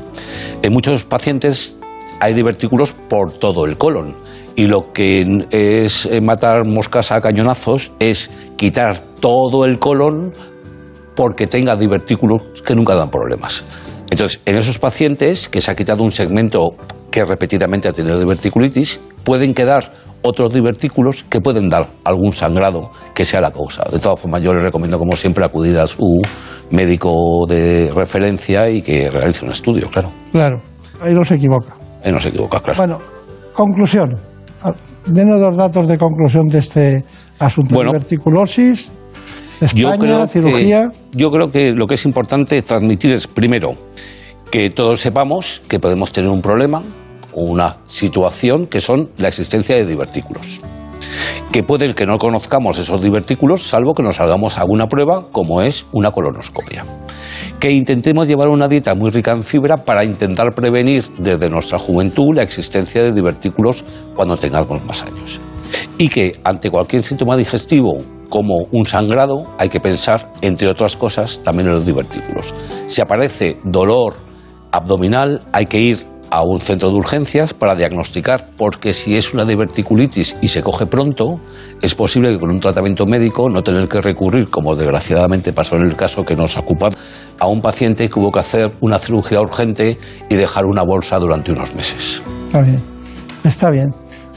En 0.63 0.73
muchos 0.73 1.03
pacientes 1.03 1.77
hay 2.21 2.33
divertículos 2.33 2.93
por 2.93 3.33
todo 3.33 3.65
el 3.65 3.77
colon. 3.77 4.15
Y 4.55 4.69
lo 4.69 4.93
que 4.93 5.27
es 5.51 6.07
eh, 6.07 6.21
matar 6.21 6.65
moscas 6.65 7.11
a 7.11 7.21
cañonazos 7.21 7.91
es 7.99 8.31
quitar 8.57 9.01
todo 9.19 9.65
el 9.65 9.81
colon 9.81 10.33
porque 11.17 11.49
tenga 11.49 11.75
divertículos 11.75 12.63
que 12.65 12.77
nunca 12.77 12.95
dan 12.95 13.11
problemas. 13.11 13.65
Entonces, 14.13 14.41
en 14.47 14.57
esos 14.57 14.79
pacientes 14.79 15.49
que 15.49 15.61
se 15.61 15.73
ha 15.73 15.75
quitado 15.75 16.05
un 16.05 16.13
segmento 16.13 16.77
que 17.11 17.25
repetidamente 17.25 17.89
ha 17.89 17.93
tenido 17.93 18.17
diverticulitis, 18.17 19.01
pueden 19.25 19.55
quedar 19.55 19.93
otros 20.23 20.53
divertículos 20.53 21.25
que 21.29 21.41
pueden 21.41 21.69
dar 21.69 21.87
algún 22.05 22.33
sangrado 22.33 22.91
que 23.15 23.25
sea 23.25 23.41
la 23.41 23.51
causa. 23.51 23.85
De 23.91 23.99
todas 23.99 24.21
formas, 24.21 24.43
yo 24.43 24.53
les 24.53 24.63
recomiendo, 24.63 24.99
como 24.99 25.17
siempre, 25.17 25.45
acudir 25.45 25.79
a 25.79 25.87
su 25.87 26.21
médico 26.71 27.45
de 27.49 27.91
referencia 27.95 28.69
y 28.69 28.83
que 28.83 29.11
realice 29.11 29.45
un 29.45 29.53
estudio, 29.53 29.89
claro. 29.89 30.11
Claro, 30.33 30.59
ahí 31.01 31.15
no 31.15 31.25
se 31.25 31.37
equivoca. 31.37 31.75
Ahí 32.05 32.13
no 32.13 32.21
se 32.21 32.29
equivoca, 32.29 32.61
claro. 32.61 32.77
Bueno, 32.77 32.99
conclusión. 33.53 34.17
Ah, 34.63 34.73
Denos 35.07 35.41
dos 35.41 35.57
datos 35.57 35.87
de 35.89 35.97
conclusión 35.97 36.47
de 36.47 36.59
este 36.59 37.05
asunto. 37.39 37.75
Bueno. 37.75 37.93
Diverticulosis, 37.93 38.91
Yo 39.75 39.91
España, 39.93 40.23
que- 40.23 40.27
cirugía. 40.29 40.91
yo 41.13 41.31
creo 41.31 41.49
que 41.51 41.73
lo 41.73 41.87
que 41.87 41.95
es 41.95 42.05
importante 42.05 42.61
transmitir 42.63 43.13
es, 43.13 43.27
primero, 43.27 43.71
que 44.51 44.71
todos 44.71 45.01
sepamos 45.01 45.63
que 45.69 45.79
podemos 45.79 46.11
tener 46.13 46.31
un 46.31 46.41
problema, 46.41 46.83
una 47.33 47.77
situación 47.87 48.67
que 48.67 48.81
son 48.81 49.11
la 49.17 49.29
existencia 49.29 49.77
de 49.77 49.85
divertículos. 49.85 50.61
Que 51.53 51.63
puede 51.63 51.95
que 51.95 52.07
no 52.07 52.19
conozcamos 52.19 52.79
esos 52.79 53.03
divertículos, 53.03 53.63
salvo 53.63 53.95
que 53.95 54.03
nos 54.03 54.21
hagamos 54.21 54.59
alguna 54.59 54.87
prueba, 54.87 55.27
como 55.33 55.63
es 55.63 55.87
una 55.93 56.11
colonoscopia. 56.11 56.85
Que 57.59 57.71
intentemos 57.71 58.29
llevar 58.29 58.49
una 58.49 58.69
dieta 58.69 58.95
muy 58.95 59.11
rica 59.11 59.33
en 59.33 59.43
fibra 59.43 59.77
para 59.77 60.05
intentar 60.05 60.55
prevenir 60.55 61.05
desde 61.19 61.49
nuestra 61.49 61.79
juventud 61.79 62.35
la 62.35 62.43
existencia 62.43 63.03
de 63.03 63.13
divertículos 63.13 63.85
cuando 64.15 64.37
tengamos 64.37 64.85
más 64.85 65.03
años. 65.03 65.41
Y 65.97 66.09
que 66.09 66.39
ante 66.45 66.71
cualquier 66.71 67.03
síntoma 67.03 67.37
digestivo 67.37 67.99
como 68.29 68.67
un 68.73 68.87
sangrado, 68.87 69.45
hay 69.59 69.69
que 69.69 69.81
pensar, 69.81 70.31
entre 70.43 70.69
otras 70.69 70.97
cosas, 70.97 71.41
también 71.43 71.69
en 71.69 71.77
los 71.77 71.87
divertículos. 71.87 72.55
Si 72.87 73.01
aparece 73.01 73.59
dolor 73.65 74.15
abdominal, 74.71 75.43
hay 75.53 75.67
que 75.67 75.81
ir 75.81 75.99
a 76.31 76.43
un 76.43 76.61
centro 76.61 76.91
de 76.91 76.97
urgencias 76.97 77.55
para 77.55 77.75
diagnosticar, 77.75 78.51
porque 78.57 78.93
si 78.93 79.17
es 79.17 79.33
una 79.35 79.45
diverticulitis 79.45 80.37
y 80.41 80.49
se 80.49 80.63
coge 80.63 80.87
pronto, 80.87 81.41
es 81.81 81.95
posible 81.95 82.31
que 82.33 82.39
con 82.39 82.51
un 82.51 82.61
tratamiento 82.61 83.07
médico 83.07 83.49
no 83.49 83.63
tener 83.63 83.89
que 83.89 84.01
recurrir, 84.01 84.49
como 84.51 84.75
desgraciadamente 84.75 85.53
pasó 85.53 85.77
en 85.77 85.83
el 85.83 85.97
caso 85.97 86.25
que 86.25 86.37
nos 86.37 86.57
ocupa, 86.57 86.91
a 87.39 87.47
un 87.47 87.61
paciente 87.61 88.09
que 88.09 88.19
hubo 88.19 88.31
que 88.31 88.41
hacer 88.41 88.73
una 88.81 88.99
cirugía 88.99 89.41
urgente 89.41 89.99
y 90.29 90.35
dejar 90.35 90.67
una 90.67 90.83
bolsa 90.83 91.19
durante 91.19 91.53
unos 91.53 91.75
meses. 91.75 92.23
Está 92.47 92.63
bien, 92.63 92.83
está 93.45 93.71
bien. 93.71 93.95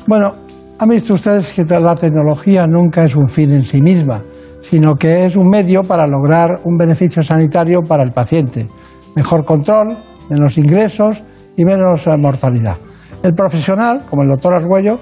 Bueno, 0.07 0.35
han 0.79 0.89
visto 0.89 1.13
ustedes 1.13 1.53
que 1.53 1.63
la 1.63 1.95
tecnología 1.95 2.65
nunca 2.67 3.03
es 3.03 3.15
un 3.15 3.27
fin 3.27 3.51
en 3.51 3.63
sí 3.63 3.81
misma, 3.81 4.23
sino 4.61 4.95
que 4.95 5.25
es 5.25 5.35
un 5.35 5.49
medio 5.49 5.83
para 5.83 6.07
lograr 6.07 6.61
un 6.63 6.77
beneficio 6.77 7.21
sanitario 7.23 7.81
para 7.87 8.03
el 8.03 8.11
paciente. 8.11 8.67
Mejor 9.15 9.43
control, 9.43 9.97
menos 10.29 10.57
ingresos 10.57 11.21
y 11.57 11.65
menos 11.65 12.07
mortalidad. 12.17 12.77
El 13.23 13.33
profesional, 13.33 14.05
como 14.09 14.23
el 14.23 14.29
doctor 14.29 14.53
Argüello, 14.53 14.99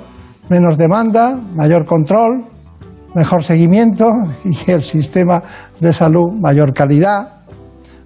menos 0.50 0.78
demanda, 0.78 1.40
mayor 1.56 1.86
control, 1.86 2.44
mejor 3.16 3.44
seguimiento 3.44 4.06
y 4.46 4.72
el 4.72 4.84
sistema 4.84 5.42
de 5.80 5.94
salud 5.94 6.32
mayor 6.40 6.74
calidad, 6.74 7.40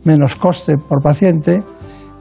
menos 0.03 0.35
coste 0.35 0.77
por 0.77 1.01
paciente. 1.01 1.63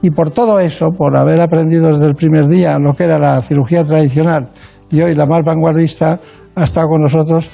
Y 0.01 0.09
por 0.09 0.31
todo 0.31 0.59
eso, 0.59 0.89
por 0.89 1.15
haber 1.15 1.39
aprendido 1.39 1.93
desde 1.93 2.07
el 2.07 2.15
primer 2.15 2.47
día 2.47 2.77
lo 2.77 2.93
que 2.93 3.05
era 3.05 3.17
la 3.17 3.41
cirugía 3.41 3.85
tradicional 3.85 4.49
y 4.89 5.01
hoy 5.01 5.15
la 5.15 5.25
más 5.25 5.45
vanguardista, 5.45 6.19
ha 6.55 6.63
estado 6.63 6.87
con 6.89 7.01
nosotros 7.01 7.49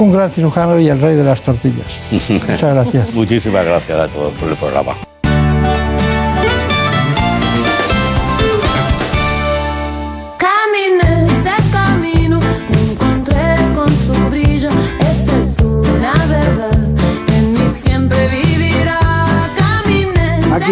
un 0.00 0.12
gran 0.12 0.28
cirujano 0.28 0.78
y 0.80 0.88
el 0.88 1.00
rey 1.00 1.14
de 1.14 1.22
las 1.22 1.40
tortillas. 1.42 2.00
Muchas 2.10 2.62
gracias. 2.62 3.14
Muchísimas 3.14 3.64
gracias 3.64 3.98
a 3.98 4.08
todos 4.08 4.32
por 4.34 4.48
el 4.48 4.56
programa. 4.56 5.03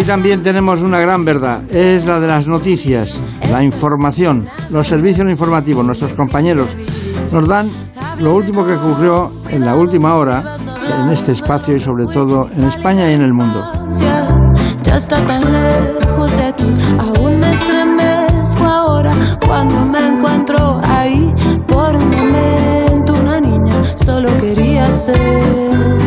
También 0.05 0.43
tenemos 0.43 0.81
una 0.81 0.99
gran 0.99 1.25
verdad, 1.25 1.61
es 1.71 2.05
la 2.05 2.19
de 2.19 2.27
las 2.27 2.45
noticias, 2.45 3.19
la 3.49 3.63
información, 3.63 4.47
los 4.69 4.87
servicios 4.87 5.27
informativos. 5.29 5.83
Nuestros 5.83 6.13
compañeros 6.13 6.69
nos 7.31 7.47
dan 7.47 7.69
lo 8.19 8.35
último 8.35 8.65
que 8.65 8.73
ocurrió 8.73 9.31
en 9.49 9.65
la 9.65 9.75
última 9.75 10.15
hora 10.15 10.55
en 11.01 11.09
este 11.09 11.31
espacio 11.31 11.75
y 11.75 11.79
sobre 11.79 12.05
todo 12.05 12.47
en 12.55 12.65
España 12.65 13.09
y 13.09 13.13
en 13.13 13.21
el 13.23 13.33
mundo. 13.33 13.65
cuando 19.47 19.85
me 19.85 20.07
encuentro 20.09 20.81
ahí. 20.83 21.33
Por 21.67 21.95
un 21.95 22.09
momento, 22.09 23.13
una 23.13 23.39
niña 23.39 23.83
solo 23.95 24.29
quería 24.37 24.91
ser 24.91 26.02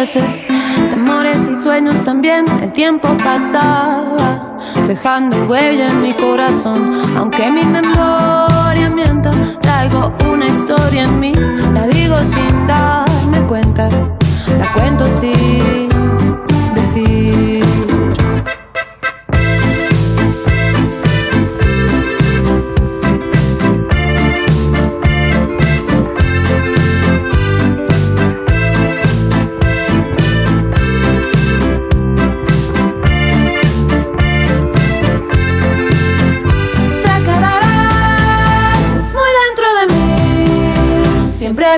veces, 0.00 0.46
temores 0.90 1.48
y 1.50 1.56
sueños 1.56 2.04
también. 2.04 2.44
El 2.60 2.70
tiempo 2.72 3.08
pasaba, 3.24 4.58
dejando 4.86 5.46
huella 5.46 5.88
en 5.88 6.02
mi 6.02 6.12
corazón. 6.12 6.92
Aunque 7.16 7.50
mi 7.50 7.64
memoria 7.64 8.90
mienta, 8.90 9.30
traigo 9.62 10.12
una 10.30 10.46
historia 10.48 11.04
en 11.04 11.18
mí. 11.18 11.32
La 11.72 11.86
digo 11.86 12.18
sin 12.24 12.66
darme 12.66 13.40
cuenta, 13.48 13.88
la 14.58 14.72
cuento 14.74 15.08
sin 15.10 15.88
decir. 16.74 17.45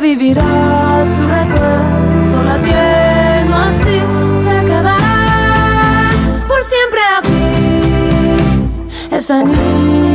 Vivirá 0.09 1.05
su 1.05 1.23
recuerdo 1.29 2.39
latiendo 2.45 3.57
así. 3.57 3.97
Se 4.45 4.55
quedará 4.65 6.11
por 6.49 6.61
siempre 6.63 7.01
aquí. 7.19 7.45
Esa 9.15 9.39
niña, 9.45 10.08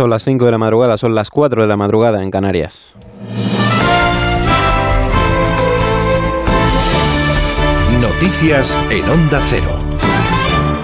Son 0.00 0.08
las 0.08 0.24
5 0.24 0.46
de 0.46 0.50
la 0.50 0.56
madrugada, 0.56 0.96
son 0.96 1.14
las 1.14 1.28
4 1.28 1.60
de 1.60 1.68
la 1.68 1.76
madrugada 1.76 2.22
en 2.22 2.30
Canarias. 2.30 2.94
Noticias 8.00 8.78
en 8.90 9.04
Onda 9.10 9.38
Cero. 9.50 9.76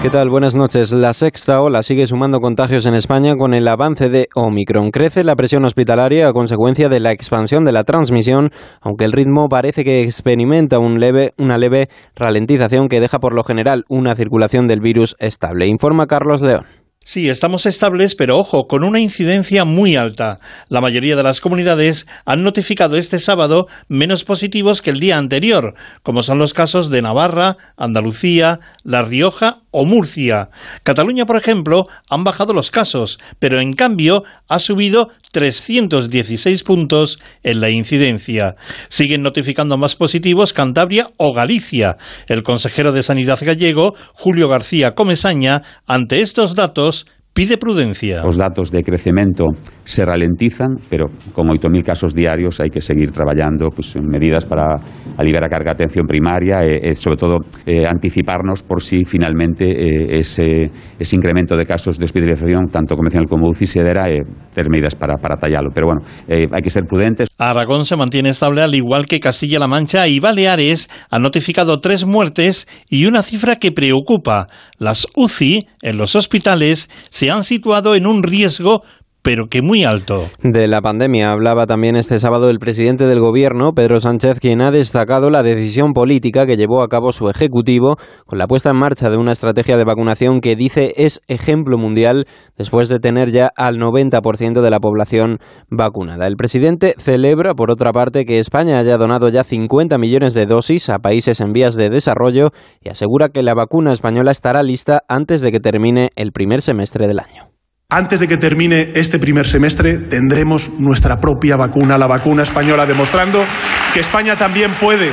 ¿Qué 0.03 0.11
tal? 0.11 0.29
Buenas 0.29 0.55
noches. 0.55 0.91
La 0.91 1.15
sexta 1.15 1.63
ola 1.63 1.81
sigue 1.81 2.05
sumando 2.05 2.39
contagios 2.39 2.85
en 2.85 2.93
España 2.93 3.35
con 3.35 3.55
el 3.55 3.67
avance 3.67 4.09
de 4.09 4.29
Omicron. 4.35 4.91
Crece 4.91 5.23
la 5.23 5.35
presión 5.35 5.65
hospitalaria 5.65 6.27
a 6.27 6.33
consecuencia 6.33 6.87
de 6.87 6.99
la 6.99 7.11
expansión 7.11 7.65
de 7.65 7.71
la 7.71 7.85
transmisión, 7.85 8.51
aunque 8.81 9.05
el 9.05 9.13
ritmo 9.13 9.49
parece 9.49 9.83
que 9.83 10.03
experimenta 10.03 10.77
un 10.77 10.99
leve, 10.99 11.33
una 11.39 11.57
leve 11.57 11.89
ralentización 12.15 12.87
que 12.87 12.99
deja 12.99 13.17
por 13.17 13.33
lo 13.33 13.43
general 13.43 13.83
una 13.89 14.15
circulación 14.15 14.67
del 14.67 14.81
virus 14.81 15.15
estable. 15.17 15.65
Informa 15.65 16.05
Carlos 16.05 16.43
León. 16.43 16.67
Sí, 17.07 17.29
estamos 17.29 17.65
estables, 17.65 18.15
pero 18.15 18.37
ojo, 18.37 18.67
con 18.67 18.83
una 18.83 18.99
incidencia 18.99 19.63
muy 19.63 19.95
alta. 19.95 20.41
La 20.67 20.81
mayoría 20.81 21.15
de 21.15 21.23
las 21.23 21.39
comunidades 21.39 22.05
han 22.25 22.43
notificado 22.43 22.97
este 22.97 23.19
sábado 23.19 23.69
menos 23.87 24.25
positivos 24.25 24.81
que 24.81 24.89
el 24.89 24.99
día 24.99 25.17
anterior, 25.17 25.73
como 26.03 26.21
son 26.21 26.37
los 26.37 26.53
casos 26.53 26.89
de 26.89 27.01
Navarra, 27.01 27.55
Andalucía, 27.77 28.59
La 28.83 29.03
Rioja 29.03 29.61
o 29.71 29.85
Murcia. 29.85 30.49
Cataluña, 30.83 31.25
por 31.25 31.37
ejemplo, 31.37 31.87
han 32.09 32.23
bajado 32.23 32.53
los 32.53 32.71
casos, 32.71 33.19
pero 33.39 33.59
en 33.59 33.73
cambio 33.73 34.23
ha 34.47 34.59
subido 34.59 35.09
316 35.31 36.63
puntos 36.63 37.19
en 37.43 37.61
la 37.61 37.69
incidencia. 37.69 38.55
Siguen 38.89 39.23
notificando 39.23 39.77
más 39.77 39.95
positivos 39.95 40.53
Cantabria 40.53 41.09
o 41.17 41.33
Galicia. 41.33 41.97
El 42.27 42.43
consejero 42.43 42.91
de 42.91 43.03
Sanidad 43.03 43.39
gallego, 43.41 43.95
Julio 44.13 44.49
García 44.49 44.95
Comesaña, 44.95 45.61
ante 45.85 46.21
estos 46.21 46.55
datos, 46.55 47.05
pide 47.37 47.59
prudencia. 47.59 48.23
Los 48.23 48.37
datos 48.37 48.71
de 48.71 48.81
crecimiento 48.81 49.45
se 49.83 50.03
ralentizan, 50.03 50.77
pero 50.89 51.05
como 51.33 51.53
8.000 51.53 51.83
casos 51.83 52.15
diarios 52.15 52.59
hay 52.59 52.71
que 52.71 52.81
seguir 52.81 53.11
trabajando 53.11 53.69
pues, 53.69 53.95
en 53.95 54.07
medidas 54.07 54.43
para 54.43 54.75
aliviar 55.17 55.43
la 55.43 55.47
carga 55.47 55.75
de 55.75 55.83
atención 55.83 56.07
primaria, 56.07 56.63
eh, 56.63 56.79
eh, 56.81 56.95
sobre 56.95 57.15
todo 57.15 57.37
eh, 57.63 57.85
anticiparnos 57.85 58.63
por 58.63 58.81
si 58.81 59.05
finalmente 59.05 59.65
eh, 59.65 60.19
ese, 60.19 60.71
ese 60.97 61.15
incremento 61.15 61.55
de 61.55 61.67
casos 61.67 61.99
de 61.99 62.05
hospitalización, 62.05 62.69
tanto 62.71 62.95
convencional 62.95 63.29
como 63.29 63.49
UCI, 63.49 63.67
se 63.67 63.83
dará, 63.83 64.09
eh, 64.09 64.23
tener 64.55 64.71
medidas 64.71 64.95
para, 64.95 65.17
para 65.17 65.37
tallarlo. 65.37 65.69
Pero 65.71 65.87
bueno, 65.87 66.01
eh, 66.27 66.47
hay 66.51 66.61
que 66.63 66.71
ser 66.71 66.85
prudentes. 66.85 67.29
Aragón 67.37 67.85
se 67.85 67.95
mantiene 67.95 68.29
estable 68.29 68.63
al 68.63 68.73
igual 68.73 69.05
que 69.05 69.19
Castilla-La 69.19 69.67
Mancha 69.67 70.07
y 70.07 70.19
Baleares 70.19 70.89
han 71.11 71.21
notificado 71.21 71.81
tres 71.81 72.03
muertes 72.03 72.67
y 72.89 73.05
una 73.05 73.21
cifra 73.21 73.57
que 73.57 73.71
preocupa. 73.71 74.47
Las 74.79 75.05
UCI 75.15 75.67
en 75.83 75.97
los 75.97 76.15
hospitales 76.15 76.89
se 77.11 77.26
han 77.29 77.43
situado 77.43 77.95
en 77.95 78.07
un 78.07 78.23
riesgo 78.23 78.83
pero 79.27 79.49
que 79.49 79.61
muy 79.61 79.83
alto. 79.83 80.29
De 80.41 80.67
la 80.67 80.81
pandemia 80.81 81.33
hablaba 81.33 81.65
también 81.65 81.97
este 81.97 82.17
sábado 82.17 82.49
el 82.49 82.59
presidente 82.59 83.07
del 83.07 83.19
gobierno, 83.19 83.73
Pedro 83.73 83.99
Sánchez, 83.99 84.39
quien 84.39 84.61
ha 84.61 84.71
destacado 84.71 85.29
la 85.29 85.43
decisión 85.43 85.91
política 85.91 86.45
que 86.45 86.55
llevó 86.55 86.81
a 86.81 86.87
cabo 86.87 87.11
su 87.11 87.27
ejecutivo 87.27 87.97
con 88.25 88.39
la 88.39 88.47
puesta 88.47 88.69
en 88.69 88.77
marcha 88.77 89.09
de 89.09 89.17
una 89.17 89.33
estrategia 89.33 89.75
de 89.75 89.83
vacunación 89.83 90.39
que 90.39 90.55
dice 90.55 90.93
es 90.95 91.19
ejemplo 91.27 91.77
mundial 91.77 92.25
después 92.57 92.87
de 92.87 93.01
tener 93.01 93.31
ya 93.31 93.51
al 93.57 93.79
90% 93.79 94.61
de 94.61 94.71
la 94.71 94.79
población 94.79 95.39
vacunada. 95.69 96.25
El 96.25 96.37
presidente 96.37 96.95
celebra, 96.97 97.53
por 97.53 97.69
otra 97.69 97.91
parte, 97.91 98.23
que 98.23 98.39
España 98.39 98.79
haya 98.79 98.97
donado 98.97 99.27
ya 99.27 99.43
50 99.43 99.97
millones 99.97 100.35
de 100.35 100.45
dosis 100.45 100.87
a 100.87 100.99
países 100.99 101.41
en 101.41 101.51
vías 101.51 101.75
de 101.75 101.89
desarrollo 101.89 102.51
y 102.81 102.87
asegura 102.87 103.27
que 103.27 103.43
la 103.43 103.55
vacuna 103.55 103.91
española 103.91 104.31
estará 104.31 104.63
lista 104.63 105.03
antes 105.09 105.41
de 105.41 105.51
que 105.51 105.59
termine 105.59 106.11
el 106.15 106.31
primer 106.31 106.61
semestre 106.61 107.09
del 107.09 107.19
año. 107.19 107.56
Antes 107.89 108.19
de 108.19 108.27
que 108.27 108.35
termine 108.35 108.91
este 108.95 109.17
primer 109.17 109.47
semestre 109.47 109.93
tendremos 109.93 110.71
nuestra 110.77 111.21
propia 111.21 111.55
vacuna, 111.55 111.97
la 111.97 112.05
vacuna 112.05 112.43
española, 112.43 112.85
demostrando 112.85 113.45
que 113.93 114.01
España 114.01 114.35
también 114.35 114.71
puede 114.73 115.09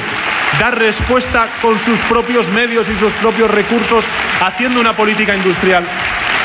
dar 0.58 0.76
respuesta 0.76 1.48
con 1.62 1.78
sus 1.78 2.00
propios 2.02 2.50
medios 2.50 2.88
y 2.88 2.96
sus 2.96 3.12
propios 3.12 3.48
recursos, 3.48 4.06
haciendo 4.40 4.80
una 4.80 4.92
política 4.92 5.36
industrial 5.36 5.84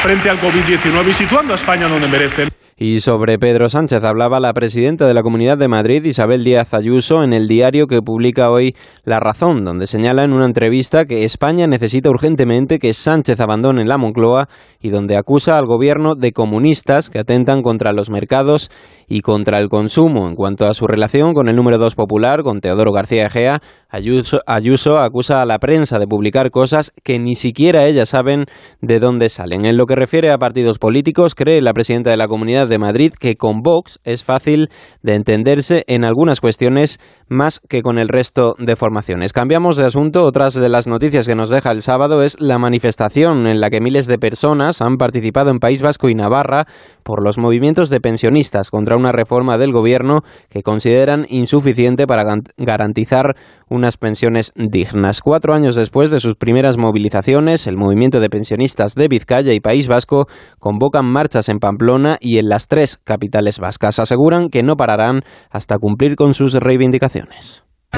frente 0.04 0.30
al 0.30 0.40
COVID-19 0.40 1.10
y 1.10 1.14
situando 1.14 1.54
a 1.54 1.56
España 1.56 1.88
donde 1.88 2.08
merecen. 2.08 2.50
Y 2.82 3.02
sobre 3.02 3.38
Pedro 3.38 3.70
Sánchez 3.70 4.06
hablaba 4.06 4.40
la 4.40 4.54
presidenta 4.54 5.06
de 5.06 5.14
la 5.14 5.22
Comunidad 5.22 5.58
de 5.58 5.68
Madrid, 5.68 6.02
Isabel 6.06 6.46
Díaz 6.46 6.74
Ayuso, 6.74 7.26
en 7.26 7.34
el 7.34 7.50
diario 7.50 7.88
que 7.88 8.02
publica 8.02 8.50
hoy 8.50 8.74
La 9.04 9.20
Razón, 9.20 9.66
donde 9.66 9.86
señala 9.86 10.24
en 10.24 10.32
una 10.32 10.46
entrevista 10.46 11.04
que 11.04 11.26
España 11.26 11.68
necesita 11.68 12.10
urgentemente 12.10 12.80
que 12.80 12.94
Sánchez 12.94 13.42
abandone 13.42 13.84
la 13.84 13.98
Moncloa 13.98 14.48
y 14.82 14.92
donde 14.92 15.18
acusa 15.18 15.58
al 15.58 15.66
gobierno 15.66 16.16
de 16.16 16.32
comunistas 16.32 17.10
que 17.10 17.20
atentan 17.20 17.64
contra 17.64 17.92
los 17.92 18.10
mercados 18.10 18.72
y 19.10 19.22
contra 19.22 19.60
el 19.60 19.68
consumo. 19.68 20.30
En 20.30 20.36
cuanto 20.36 20.68
a 20.68 20.74
su 20.74 20.88
relación 20.88 21.34
con 21.34 21.50
el 21.50 21.56
número 21.56 21.78
2 21.78 21.96
popular, 21.96 22.44
con 22.44 22.62
Teodoro 22.62 22.92
García 22.94 23.26
Egea, 23.26 23.60
Ayuso, 23.90 24.40
Ayuso, 24.46 25.00
acusa 25.00 25.42
a 25.42 25.46
la 25.46 25.58
prensa 25.58 25.98
de 25.98 26.08
publicar 26.08 26.52
cosas 26.52 26.94
que 27.04 27.18
ni 27.18 27.36
siquiera 27.36 27.88
ellas 27.88 28.10
saben 28.10 28.46
de 28.82 29.00
dónde 29.00 29.30
salen. 29.30 29.66
En 29.66 29.78
lo 29.78 29.88
que 29.88 29.96
refiere 29.96 30.32
a 30.32 30.38
partidos 30.38 30.78
políticos, 30.78 31.34
cree 31.34 31.62
la 31.62 31.74
presidenta 31.74 32.12
de 32.12 32.18
la 32.18 32.28
Comunidad 32.28 32.68
de 32.68 32.78
Madrid 32.78 33.12
que 33.20 33.36
con 33.36 33.62
Vox 33.64 34.00
es 34.04 34.24
fácil 34.24 34.70
de 35.02 35.16
entenderse 35.16 35.84
en 35.88 36.06
algunas 36.06 36.40
cuestiones 36.40 37.00
más 37.30 37.62
que 37.70 37.82
con 37.82 37.98
el 37.98 38.10
resto 38.10 38.56
de 38.58 38.76
formaciones. 38.76 39.34
Cambiamos 39.34 39.78
de 39.78 39.86
asunto. 39.86 40.26
Otras 40.26 40.54
de 40.54 40.70
las 40.70 40.88
noticias 40.88 41.28
que 41.28 41.36
nos 41.36 41.50
deja 41.50 41.72
el 41.72 41.84
sábado 41.84 42.24
es 42.24 42.40
la 42.40 42.58
manifestación 42.58 43.48
en 43.48 43.62
la 43.62 43.70
que 43.70 43.82
miles 43.82 44.08
de 44.08 44.18
personas 44.18 44.82
han 44.82 44.98
participado 44.98 45.52
en 45.52 45.60
País 45.60 45.82
Vasco 45.82 46.10
y 46.10 46.16
Navarra 46.16 46.66
por 47.04 47.24
los 47.24 47.38
movimientos 47.38 47.90
de 47.90 48.02
pensionistas 48.02 48.72
contra 48.72 48.98
una 48.98 49.12
reforma 49.12 49.58
del 49.58 49.72
gobierno 49.72 50.22
que 50.50 50.64
consideran 50.64 51.26
insuficiente 51.30 52.08
para 52.08 52.24
garantizar 52.58 53.36
unas 53.70 53.98
pensiones 53.98 54.52
dignas. 54.56 55.22
Cuatro 55.22 55.54
años 55.54 55.76
después 55.76 56.10
de 56.10 56.20
sus 56.20 56.36
primeras 56.36 56.78
movilizaciones, 56.78 57.68
el 57.68 57.78
movimiento 57.78 58.20
de 58.20 58.30
pensionistas 58.30 58.96
de 58.96 59.08
Vizcaya 59.08 59.54
y 59.54 59.60
País 59.60 59.88
Vasco 59.88 60.28
convocan 60.60 61.06
marchas 61.06 61.50
en 61.50 61.60
Pamplona 61.60 62.18
y 62.20 62.38
en 62.38 62.50
las 62.50 62.68
tres 62.68 62.98
capitales 63.04 63.60
vascas. 63.60 64.00
Aseguran 64.00 64.50
que 64.50 64.64
no 64.64 64.76
pararán 64.76 65.22
hasta 65.50 65.78
cumplir 65.78 66.16
con 66.16 66.34
sus 66.34 66.54
reivindicaciones. 66.54 67.19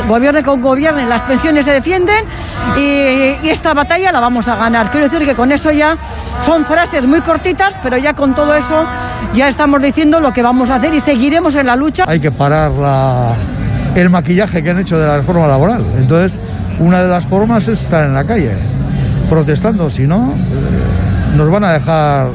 Gobierne 0.08 0.42
con 0.42 0.62
gobierne, 0.62 1.06
las 1.06 1.22
pensiones 1.24 1.66
se 1.66 1.72
defienden 1.72 2.24
y, 2.78 3.46
y, 3.46 3.50
esta 3.50 3.74
batalla 3.74 4.12
la 4.12 4.22
vamos 4.22 4.48
a 4.48 4.56
ganar. 4.56 4.90
Quiero 4.90 5.10
decir 5.10 5.28
que 5.28 5.36
con 5.36 5.52
eso 5.52 5.70
ya 5.72 5.98
son 6.46 6.66
frases 6.66 7.06
muy 7.06 7.20
cortitas, 7.22 7.76
pero 7.84 7.98
ya 7.98 8.14
con 8.14 8.34
todo 8.34 8.56
eso 8.56 8.86
ya 9.34 9.50
estamos 9.50 9.82
diciendo 9.82 10.20
lo 10.22 10.32
que 10.32 10.42
vamos 10.42 10.70
a 10.70 10.76
hacer 10.76 10.94
y 10.94 11.02
seguiremos 11.02 11.56
en 11.56 11.68
la 11.68 11.76
lucha. 11.76 12.06
Hay 12.08 12.22
que 12.22 12.32
parar 12.32 12.72
la, 12.72 13.36
el 13.96 14.10
maquillaje 14.10 14.64
que 14.64 14.70
han 14.70 14.80
hecho 14.80 14.98
de 14.98 15.06
la 15.06 15.18
reforma 15.18 15.48
laboral. 15.48 15.84
Entonces, 15.98 16.40
una 16.80 17.04
de 17.04 17.10
las 17.10 17.26
formas 17.26 17.68
es 17.68 17.82
estar 17.82 18.06
en 18.06 18.14
la 18.14 18.24
calle, 18.24 18.52
protestando, 19.30 19.90
si 19.90 20.04
no, 20.04 20.34
eh, 20.34 21.36
nos 21.38 21.52
van 21.52 21.66
a 21.66 21.74
dejar 21.74 22.30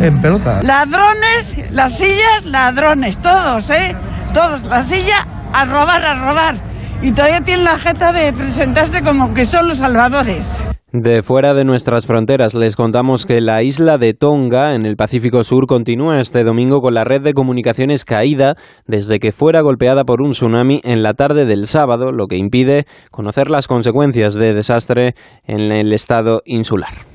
en 0.00 0.20
pelota. 0.20 0.60
Ladrones, 0.62 1.56
las 1.70 1.96
sillas, 1.96 2.44
ladrones, 2.44 3.18
todos, 3.18 3.70
¿eh? 3.70 3.96
Todos, 4.32 4.64
la 4.64 4.82
silla 4.82 5.26
a 5.52 5.64
robar, 5.64 6.04
a 6.04 6.14
robar 6.14 6.54
y 7.02 7.12
todavía 7.12 7.40
tienen 7.40 7.64
la 7.64 7.78
jeta 7.78 8.12
de 8.12 8.32
presentarse 8.32 9.02
como 9.02 9.32
que 9.32 9.44
son 9.44 9.68
los 9.68 9.78
salvadores. 9.78 10.68
De 10.92 11.22
fuera 11.22 11.54
de 11.54 11.64
nuestras 11.64 12.04
fronteras 12.04 12.52
les 12.54 12.74
contamos 12.74 13.24
que 13.24 13.40
la 13.40 13.62
isla 13.62 13.96
de 13.96 14.12
Tonga, 14.12 14.74
en 14.74 14.86
el 14.86 14.96
Pacífico 14.96 15.44
Sur, 15.44 15.68
continúa 15.68 16.20
este 16.20 16.42
domingo 16.42 16.80
con 16.80 16.94
la 16.94 17.04
red 17.04 17.20
de 17.20 17.32
comunicaciones 17.32 18.04
caída 18.04 18.56
desde 18.86 19.20
que 19.20 19.30
fuera 19.30 19.60
golpeada 19.60 20.04
por 20.04 20.20
un 20.20 20.32
tsunami 20.32 20.80
en 20.82 21.04
la 21.04 21.14
tarde 21.14 21.46
del 21.46 21.68
sábado, 21.68 22.10
lo 22.10 22.26
que 22.26 22.38
impide 22.38 22.86
conocer 23.12 23.50
las 23.50 23.68
consecuencias 23.68 24.34
de 24.34 24.52
desastre 24.52 25.14
en 25.44 25.70
el 25.70 25.92
estado 25.92 26.42
insular. 26.44 27.09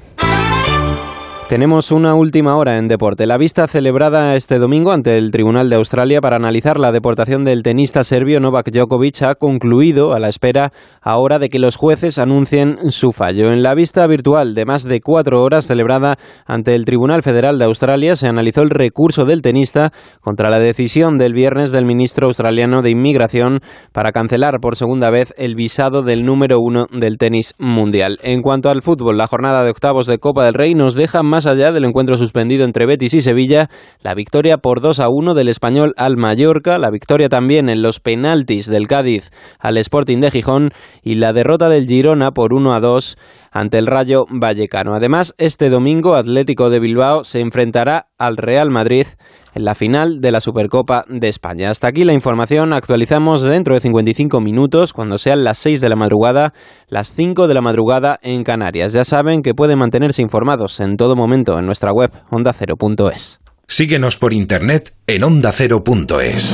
Tenemos 1.48 1.92
una 1.92 2.16
última 2.16 2.58
hora 2.58 2.80
en 2.80 2.88
deporte. 2.88 3.28
La 3.28 3.38
vista 3.38 3.68
celebrada 3.68 4.36
este 4.36 4.58
domingo 4.58 4.92
ante 4.92 5.16
el 5.16 5.30
Tribunal 5.30 5.70
de 5.70 5.76
Australia 5.76 6.20
para 6.20 6.38
analizar 6.38 6.80
la 6.80 6.92
deportación 6.92 7.46
del 7.46 7.62
tenista 7.62 8.04
serbio 8.04 8.40
Novak 8.40 8.72
Djokovic 8.72 9.22
ha 9.22 9.36
concluido 9.36 10.14
a 10.14 10.20
la 10.20 10.28
espera 10.28 10.74
ahora 11.04 11.38
de 11.38 11.50
que 11.50 11.60
los 11.60 11.76
jueces 11.76 12.18
anuncien 12.18 12.90
su 12.90 13.12
fallo. 13.12 13.54
En 13.54 13.62
la 13.62 13.76
vista 13.76 14.08
virtual 14.08 14.56
de 14.56 14.66
más 14.66 14.86
de 14.86 15.02
cuatro 15.02 15.44
horas 15.44 15.68
celebrada 15.68 16.18
ante 16.48 16.74
el 16.74 16.84
Tribunal 16.84 17.22
Federal 17.22 17.60
de 17.60 17.66
Australia 17.66 18.16
se 18.16 18.28
analizó 18.28 18.64
el 18.64 18.72
recurso 18.72 19.26
del 19.26 19.44
tenista 19.44 19.94
contra 20.22 20.50
la 20.50 20.58
decisión 20.58 21.20
del 21.20 21.34
viernes 21.34 21.70
del 21.70 21.86
ministro 21.86 22.26
australiano 22.26 22.82
de 22.82 22.90
Inmigración 22.90 23.60
para 23.92 24.14
cancelar 24.14 24.60
por 24.60 24.78
segunda 24.78 25.12
vez 25.12 25.32
el 25.38 25.54
visado 25.54 26.02
del 26.02 26.26
número 26.26 26.60
uno 26.60 26.88
del 26.92 27.20
tenis 27.20 27.54
mundial. 27.60 28.18
En 28.24 28.42
cuanto 28.42 28.72
al 28.72 28.82
fútbol, 28.82 29.20
la 29.20 29.28
jornada 29.28 29.64
de 29.64 29.70
octavos 29.70 30.08
de 30.08 30.18
Copa 30.18 30.44
del 30.44 30.56
Rey 30.56 30.74
nos 30.74 30.96
deja 30.96 31.22
más 31.22 31.35
más 31.36 31.48
allá 31.48 31.74
del 31.74 31.84
encuentro 31.84 32.18
suspendido 32.18 32.64
entre 32.64 32.86
Betis 32.86 33.14
y 33.14 33.20
Sevilla, 33.20 33.70
la 34.02 34.14
victoria 34.14 34.58
por 34.58 34.80
2 34.80 35.02
a 35.02 35.10
1 35.10 35.34
del 35.34 35.50
español 35.50 35.94
al 35.98 36.16
Mallorca, 36.16 36.78
la 36.78 36.90
victoria 36.90 37.28
también 37.28 37.68
en 37.68 37.82
los 37.82 38.00
penaltis 38.00 38.68
del 38.68 38.88
Cádiz 38.88 39.32
al 39.60 39.76
Sporting 39.76 40.22
de 40.22 40.32
Gijón 40.32 40.72
y 41.04 41.16
la 41.16 41.34
derrota 41.34 41.68
del 41.68 41.88
Girona 41.88 42.32
por 42.32 42.54
1 42.54 42.74
a 42.74 42.80
2 42.80 43.18
ante 43.52 43.78
el 43.80 43.88
Rayo 43.88 44.28
Vallecano. 44.30 44.94
Además, 44.94 45.34
este 45.38 45.70
domingo 45.70 46.16
Atlético 46.16 46.70
de 46.70 46.80
Bilbao 46.80 47.26
se 47.26 47.42
enfrentará 47.42 48.08
al 48.18 48.38
Real 48.38 48.72
Madrid 48.72 49.08
en 49.56 49.66
la 49.66 49.74
final 49.74 50.22
de 50.22 50.32
la 50.32 50.42
Supercopa 50.42 51.06
de 51.08 51.28
España. 51.28 51.72
Hasta 51.72 51.88
aquí 51.88 52.04
la 52.04 52.14
información. 52.14 52.74
Actualizamos 52.74 53.42
dentro 53.42 53.74
de 53.74 53.80
55 53.80 54.40
minutos, 54.42 54.94
cuando 54.94 55.18
sean 55.18 55.44
las 55.44 55.58
6 55.58 55.82
de 55.82 55.90
la 55.90 55.96
madrugada, 55.96 56.54
las 56.88 57.12
5 57.12 57.48
de 57.48 57.54
la 57.54 57.62
madrugada 57.62 58.20
en 58.22 58.44
Canarias. 58.44 58.94
Ya 58.94 59.06
saben 59.06 59.42
que 59.42 59.54
pueden 59.54 59.80
mantenerse 59.80 60.22
informados 60.22 60.80
en 60.80 60.98
todo 60.98 61.16
momento 61.16 61.58
en 61.58 61.66
nuestra 61.66 61.92
web 61.92 62.12
ondacero.es. 62.30 63.40
Síguenos 63.68 64.18
por 64.18 64.34
internet 64.34 64.94
en 65.08 65.24
ondacero.es. 65.24 66.54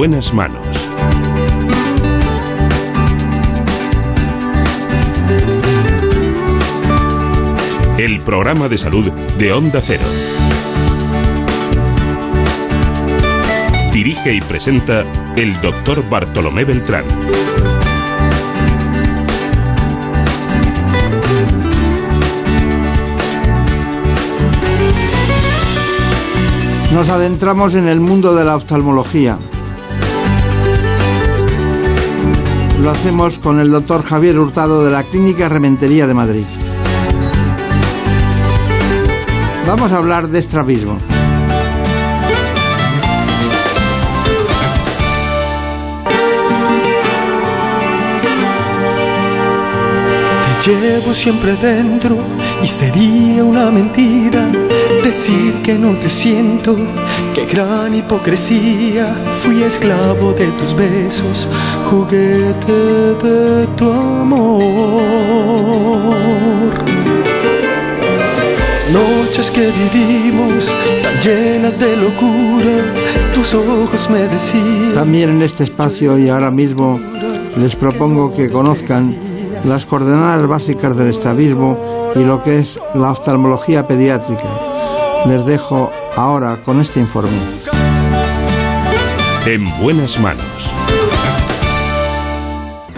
Buenas 0.00 0.32
manos. 0.32 0.66
El 7.98 8.20
programa 8.20 8.68
de 8.70 8.78
salud 8.78 9.12
de 9.12 9.52
Onda 9.52 9.82
Cero. 9.84 10.04
Dirige 13.92 14.32
y 14.32 14.40
presenta 14.40 15.02
el 15.36 15.60
doctor 15.60 16.08
Bartolomé 16.08 16.64
Beltrán. 16.64 17.04
Nos 26.94 27.10
adentramos 27.10 27.74
en 27.74 27.86
el 27.86 28.00
mundo 28.00 28.34
de 28.34 28.46
la 28.46 28.56
oftalmología. 28.56 29.38
Lo 32.82 32.90
hacemos 32.90 33.38
con 33.38 33.60
el 33.60 33.70
doctor 33.70 34.02
Javier 34.02 34.38
Hurtado 34.38 34.82
de 34.84 34.90
la 34.90 35.02
Clínica 35.02 35.50
Rementería 35.50 36.06
de 36.06 36.14
Madrid. 36.14 36.44
Vamos 39.66 39.92
a 39.92 39.98
hablar 39.98 40.28
de 40.28 40.38
estrabismo. 40.38 40.96
Te 50.64 50.80
llevo 50.80 51.12
siempre 51.12 51.56
dentro 51.56 52.16
y 52.62 52.66
sería 52.66 53.44
una 53.44 53.70
mentira 53.70 54.50
decir 55.02 55.56
que 55.62 55.78
no 55.78 55.92
te 55.94 56.08
siento. 56.08 56.76
Qué 57.34 57.46
gran 57.46 57.94
hipocresía. 57.94 59.06
Fui 59.42 59.62
esclavo 59.62 60.32
de 60.32 60.46
tus 60.52 60.74
besos, 60.74 61.46
juguete 61.88 62.72
de 63.22 63.66
tu 63.76 63.90
amor. 63.90 64.60
Noches 68.92 69.50
que 69.52 69.70
vivimos 69.70 70.74
tan 71.02 71.20
llenas 71.20 71.78
de 71.78 71.96
locura, 71.96 72.92
tus 73.32 73.54
ojos 73.54 74.10
me 74.10 74.20
decían. 74.24 74.94
También 74.94 75.30
en 75.30 75.42
este 75.42 75.62
espacio 75.64 76.18
y 76.18 76.28
ahora 76.28 76.50
mismo 76.50 76.98
les 77.56 77.76
propongo 77.76 78.34
que 78.34 78.50
conozcan 78.50 79.14
las 79.64 79.86
coordenadas 79.86 80.48
básicas 80.48 80.96
del 80.96 81.10
estrabismo 81.10 81.78
y 82.16 82.24
lo 82.24 82.42
que 82.42 82.58
es 82.58 82.80
la 82.94 83.12
oftalmología 83.12 83.86
pediátrica. 83.86 84.69
Les 85.26 85.44
dejo 85.44 85.90
ahora 86.16 86.56
con 86.64 86.80
este 86.80 86.98
informe. 86.98 87.36
En 89.46 89.64
buenas 89.82 90.18
manos. 90.18 90.72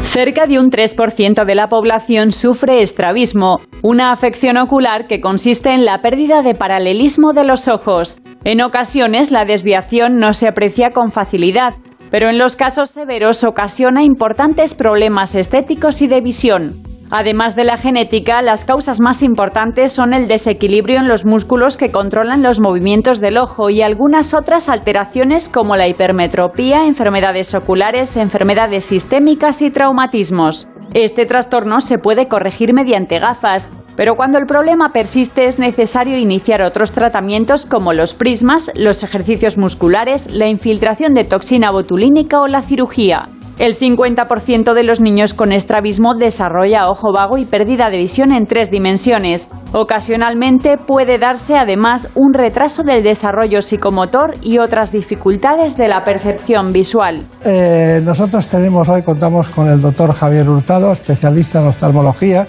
Cerca 0.02 0.46
de 0.46 0.58
un 0.58 0.70
3% 0.70 1.44
de 1.44 1.54
la 1.54 1.68
población 1.68 2.32
sufre 2.32 2.82
estrabismo, 2.82 3.60
una 3.82 4.12
afección 4.12 4.56
ocular 4.56 5.06
que 5.06 5.20
consiste 5.20 5.72
en 5.72 5.84
la 5.84 6.00
pérdida 6.02 6.42
de 6.42 6.54
paralelismo 6.54 7.32
de 7.32 7.44
los 7.44 7.66
ojos. 7.66 8.20
En 8.44 8.60
ocasiones 8.60 9.30
la 9.30 9.44
desviación 9.44 10.18
no 10.18 10.32
se 10.32 10.48
aprecia 10.48 10.90
con 10.90 11.10
facilidad, 11.10 11.74
pero 12.10 12.28
en 12.28 12.38
los 12.38 12.56
casos 12.56 12.90
severos 12.90 13.42
ocasiona 13.42 14.02
importantes 14.02 14.74
problemas 14.74 15.34
estéticos 15.34 16.02
y 16.02 16.08
de 16.08 16.20
visión. 16.20 16.91
Además 17.14 17.54
de 17.56 17.64
la 17.64 17.76
genética, 17.76 18.40
las 18.40 18.64
causas 18.64 18.98
más 18.98 19.22
importantes 19.22 19.92
son 19.92 20.14
el 20.14 20.28
desequilibrio 20.28 20.98
en 20.98 21.08
los 21.08 21.26
músculos 21.26 21.76
que 21.76 21.90
controlan 21.90 22.42
los 22.42 22.58
movimientos 22.58 23.20
del 23.20 23.36
ojo 23.36 23.68
y 23.68 23.82
algunas 23.82 24.32
otras 24.32 24.70
alteraciones 24.70 25.50
como 25.50 25.76
la 25.76 25.86
hipermetropía, 25.88 26.86
enfermedades 26.86 27.54
oculares, 27.54 28.16
enfermedades 28.16 28.86
sistémicas 28.86 29.60
y 29.60 29.70
traumatismos. 29.70 30.68
Este 30.94 31.26
trastorno 31.26 31.82
se 31.82 31.98
puede 31.98 32.28
corregir 32.28 32.72
mediante 32.72 33.18
gafas, 33.18 33.70
pero 33.94 34.14
cuando 34.14 34.38
el 34.38 34.46
problema 34.46 34.94
persiste 34.94 35.44
es 35.44 35.58
necesario 35.58 36.16
iniciar 36.16 36.62
otros 36.62 36.92
tratamientos 36.92 37.66
como 37.66 37.92
los 37.92 38.14
prismas, 38.14 38.72
los 38.74 39.02
ejercicios 39.02 39.58
musculares, 39.58 40.30
la 40.30 40.48
infiltración 40.48 41.12
de 41.12 41.24
toxina 41.24 41.72
botulínica 41.72 42.40
o 42.40 42.46
la 42.46 42.62
cirugía. 42.62 43.26
El 43.58 43.78
50% 43.78 44.74
de 44.74 44.82
los 44.82 45.00
niños 45.00 45.34
con 45.34 45.52
estrabismo 45.52 46.14
desarrolla 46.14 46.88
ojo 46.88 47.12
vago 47.12 47.36
y 47.36 47.44
pérdida 47.44 47.90
de 47.90 47.98
visión 47.98 48.32
en 48.32 48.46
tres 48.46 48.70
dimensiones. 48.70 49.50
Ocasionalmente 49.72 50.78
puede 50.78 51.18
darse 51.18 51.56
además 51.56 52.08
un 52.14 52.32
retraso 52.32 52.82
del 52.82 53.02
desarrollo 53.02 53.60
psicomotor 53.60 54.36
y 54.40 54.58
otras 54.58 54.90
dificultades 54.90 55.76
de 55.76 55.88
la 55.88 56.02
percepción 56.02 56.72
visual. 56.72 57.26
Eh, 57.44 58.00
nosotros 58.02 58.48
tenemos 58.48 58.88
hoy, 58.88 59.02
contamos 59.02 59.50
con 59.50 59.68
el 59.68 59.80
doctor 59.82 60.12
Javier 60.14 60.48
Hurtado, 60.48 60.90
especialista 60.90 61.60
en 61.60 61.68
oftalmología, 61.68 62.48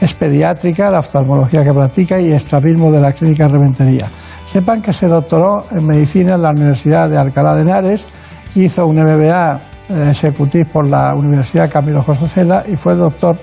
es 0.00 0.14
pediátrica, 0.14 0.90
la 0.90 0.98
oftalmología 0.98 1.62
que 1.62 1.72
practica 1.72 2.20
y 2.20 2.32
estrabismo 2.32 2.90
de 2.90 3.00
la 3.00 3.12
Clínica 3.12 3.46
Rementería. 3.46 4.08
Sepan 4.46 4.82
que 4.82 4.92
se 4.92 5.06
doctoró 5.06 5.66
en 5.70 5.86
medicina 5.86 6.34
en 6.34 6.42
la 6.42 6.50
Universidad 6.50 7.08
de 7.08 7.18
Alcalá 7.18 7.54
de 7.54 7.62
Henares, 7.62 8.08
hizo 8.54 8.86
un 8.86 8.96
MBA 8.96 9.69
eh, 9.90 10.08
executivo 10.10 10.68
por 10.72 10.88
la 10.88 11.14
Universidad 11.14 11.70
Camilo 11.70 12.02
José 12.02 12.28
Cela 12.28 12.64
y 12.66 12.76
fue 12.76 12.94
doctor 12.94 13.36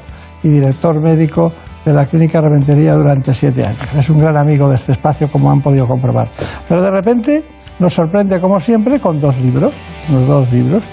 y 0.44 0.50
director 0.50 1.00
médico 1.02 1.52
de 1.86 1.94
la 1.94 2.06
Clínica 2.06 2.42
Rementería 2.42 2.94
durante 2.96 3.34
siete 3.34 3.66
años. 3.66 3.80
Es 3.98 4.10
un 4.10 4.20
gran 4.20 4.38
amigo 4.38 4.68
de 4.70 4.76
este 4.76 4.92
espacio, 4.94 5.28
como 5.30 5.52
han 5.52 5.62
podido 5.62 5.88
comprobar. 5.88 6.30
Pero 6.68 6.82
de 6.82 6.92
repente 6.92 7.44
nos 7.80 7.94
sorprende, 7.94 8.40
como 8.42 8.60
siempre, 8.60 9.00
con 9.00 9.20
dos 9.20 9.38
libros, 9.38 9.74
los 10.12 10.28
dos 10.28 10.52
libros. 10.52 10.84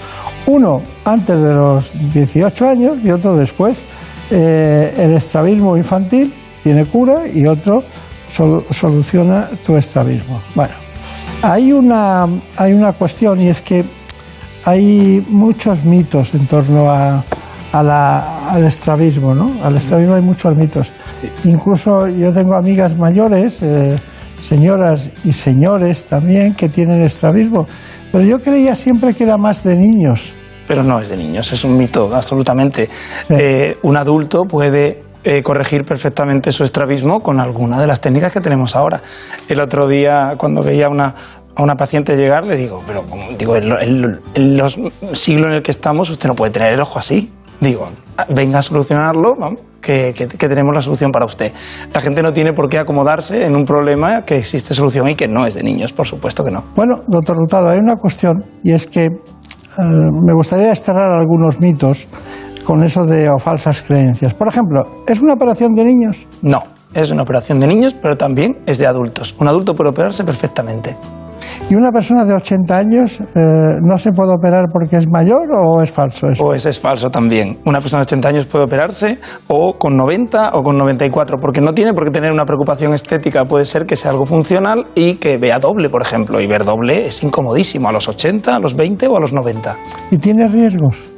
Uno 0.47 0.81
antes 1.03 1.41
de 1.41 1.53
los 1.53 1.91
18 2.13 2.67
años 2.67 2.97
y 3.03 3.11
otro 3.11 3.35
después. 3.35 3.83
Eh, 4.31 4.93
el 4.97 5.13
estrabismo 5.13 5.77
infantil 5.77 6.33
tiene 6.63 6.85
cura 6.85 7.27
y 7.31 7.45
otro 7.45 7.83
sol- 8.31 8.63
soluciona 8.71 9.47
tu 9.65 9.75
estrabismo. 9.77 10.41
Bueno, 10.55 10.73
hay 11.43 11.71
una, 11.71 12.25
hay 12.57 12.73
una 12.73 12.93
cuestión 12.93 13.39
y 13.39 13.49
es 13.49 13.61
que 13.61 13.83
hay 14.65 15.25
muchos 15.29 15.83
mitos 15.83 16.33
en 16.33 16.47
torno 16.47 16.89
a, 16.89 17.23
a 17.71 17.83
la- 17.83 18.49
al 18.49 18.63
estrabismo, 18.65 19.33
¿no? 19.35 19.63
Al 19.63 19.75
estrabismo 19.77 20.15
hay 20.15 20.21
muchos 20.21 20.55
mitos. 20.55 20.91
Incluso 21.43 22.07
yo 22.07 22.33
tengo 22.33 22.55
amigas 22.55 22.95
mayores, 22.97 23.61
eh, 23.61 23.97
señoras 24.43 25.09
y 25.23 25.31
señores 25.33 26.05
también, 26.05 26.53
que 26.55 26.69
tienen 26.69 27.01
estrabismo. 27.01 27.67
Pero 28.11 28.23
yo 28.23 28.39
creía 28.41 28.75
siempre 28.75 29.13
que 29.13 29.23
era 29.23 29.37
más 29.37 29.63
de 29.63 29.75
niños. 29.75 30.31
pero 30.67 30.81
no 30.83 30.99
es 30.99 31.09
de 31.09 31.17
niños, 31.17 31.51
es 31.53 31.63
un 31.63 31.77
mito, 31.77 32.09
absolutamente. 32.11 32.89
Eh, 33.29 33.77
un 33.83 33.97
adulto 33.97 34.45
puede 34.45 35.03
eh, 35.23 35.43
corregir 35.43 35.85
perfectamente 35.85 36.51
su 36.51 36.63
estrabismo 36.63 37.19
con 37.21 37.39
alguna 37.39 37.79
de 37.79 37.85
las 37.85 38.01
técnicas 38.01 38.31
que 38.31 38.41
tenemos 38.41 38.75
ahora. 38.75 38.99
El 39.47 39.59
otro 39.59 39.87
día, 39.87 40.33
cuando 40.39 40.63
veía 40.63 40.89
una, 40.89 41.13
a 41.55 41.63
una 41.63 41.75
paciente 41.75 42.15
llegar, 42.17 42.43
le 42.45 42.55
digo, 42.57 42.81
pero 42.85 43.05
como- 43.05 43.23
digo, 43.37 43.55
en, 43.55 43.69
lo- 43.69 43.79
en 43.81 44.01
lo- 44.01 44.17
en 44.33 44.57
los 44.57 44.77
siglos 45.13 45.47
en 45.47 45.53
el 45.53 45.61
que 45.61 45.71
estamos, 45.71 46.09
usted 46.09 46.27
no 46.29 46.35
puede 46.35 46.51
tener 46.51 46.73
el 46.73 46.81
ojo 46.81 46.99
así. 46.99 47.31
Digo, 47.61 47.87
"Ah, 48.17 48.25
venga 48.35 48.59
a 48.59 48.61
solucionarlo, 48.61 49.35
vamos, 49.39 49.61
que, 49.81 50.13
que- 50.13 50.27
que 50.27 50.49
tenemos 50.49 50.75
la 50.75 50.81
solución 50.81 51.11
para 51.11 51.25
usted. 51.25 51.53
La 51.93 52.01
gente 52.01 52.21
no 52.21 52.33
tiene 52.33 52.51
por 52.51 52.67
qué 52.67 52.79
acomodarse 52.79 53.45
en 53.45 53.55
un 53.55 53.63
problema 53.63 54.23
que 54.25 54.37
existe 54.37 54.73
solución 54.73 55.07
y 55.07 55.15
que 55.15 55.27
no 55.29 55.45
es 55.45 55.53
de 55.53 55.63
niños, 55.63 55.93
por 55.93 56.05
supuesto 56.05 56.43
que 56.43 56.51
no. 56.51 56.63
Bueno, 56.75 56.95
doctor 57.07 57.37
Hurtado, 57.37 57.69
hay 57.69 57.79
una 57.79 57.95
cuestión 57.95 58.43
y 58.63 58.71
es 58.73 58.87
que 58.87 59.05
eh, 59.05 59.11
me 59.77 60.33
gustaría 60.33 60.67
desterrar 60.67 61.13
algunos 61.13 61.59
mitos 61.61 62.07
con 62.65 62.83
eso 62.83 63.05
de 63.05 63.29
o 63.29 63.37
falsas 63.39 63.83
creencias. 63.83 64.33
Por 64.33 64.47
ejemplo, 64.49 65.03
¿es 65.07 65.21
una 65.21 65.33
operación 65.33 65.73
de 65.75 65.85
niños? 65.85 66.25
No, 66.41 66.59
es 66.93 67.11
una 67.11 67.21
operación 67.21 67.59
de 67.59 67.67
niños, 67.67 67.93
pero 68.01 68.17
también 68.17 68.57
es 68.65 68.77
de 68.79 68.87
adultos. 68.87 69.35
Un 69.39 69.47
adulto 69.47 69.73
puede 69.75 69.91
operarse 69.91 70.23
perfectamente. 70.23 70.97
¿Y 71.69 71.75
una 71.75 71.91
persona 71.91 72.25
de 72.25 72.33
80 72.33 72.77
años 72.77 73.19
eh, 73.35 73.79
no 73.81 73.97
se 73.97 74.11
puede 74.11 74.33
operar 74.33 74.65
porque 74.71 74.97
es 74.97 75.09
mayor 75.09 75.47
o 75.51 75.81
es 75.81 75.91
falso 75.91 76.29
eso? 76.29 76.43
O 76.45 76.53
ese 76.53 76.69
es 76.69 76.79
falso 76.79 77.09
también. 77.09 77.59
Una 77.65 77.79
persona 77.79 78.01
de 78.01 78.05
80 78.05 78.27
años 78.27 78.45
puede 78.45 78.65
operarse 78.65 79.19
o 79.47 79.75
con 79.77 79.95
90 79.95 80.51
o 80.53 80.63
con 80.63 80.77
94, 80.77 81.37
porque 81.39 81.61
no 81.61 81.73
tiene 81.73 81.93
por 81.93 82.05
qué 82.05 82.11
tener 82.11 82.31
una 82.31 82.45
preocupación 82.45 82.93
estética. 82.93 83.45
Puede 83.45 83.65
ser 83.65 83.85
que 83.85 83.95
sea 83.95 84.11
algo 84.11 84.25
funcional 84.25 84.87
y 84.95 85.15
que 85.15 85.37
vea 85.37 85.59
doble, 85.59 85.89
por 85.89 86.01
ejemplo. 86.01 86.39
Y 86.39 86.47
ver 86.47 86.63
doble 86.65 87.07
es 87.07 87.23
incomodísimo 87.23 87.89
a 87.89 87.91
los 87.91 88.07
80, 88.07 88.55
a 88.55 88.59
los 88.59 88.75
20 88.75 89.07
o 89.07 89.17
a 89.17 89.19
los 89.19 89.33
90. 89.33 89.75
¿Y 90.11 90.17
tiene 90.17 90.47
riesgos? 90.47 91.14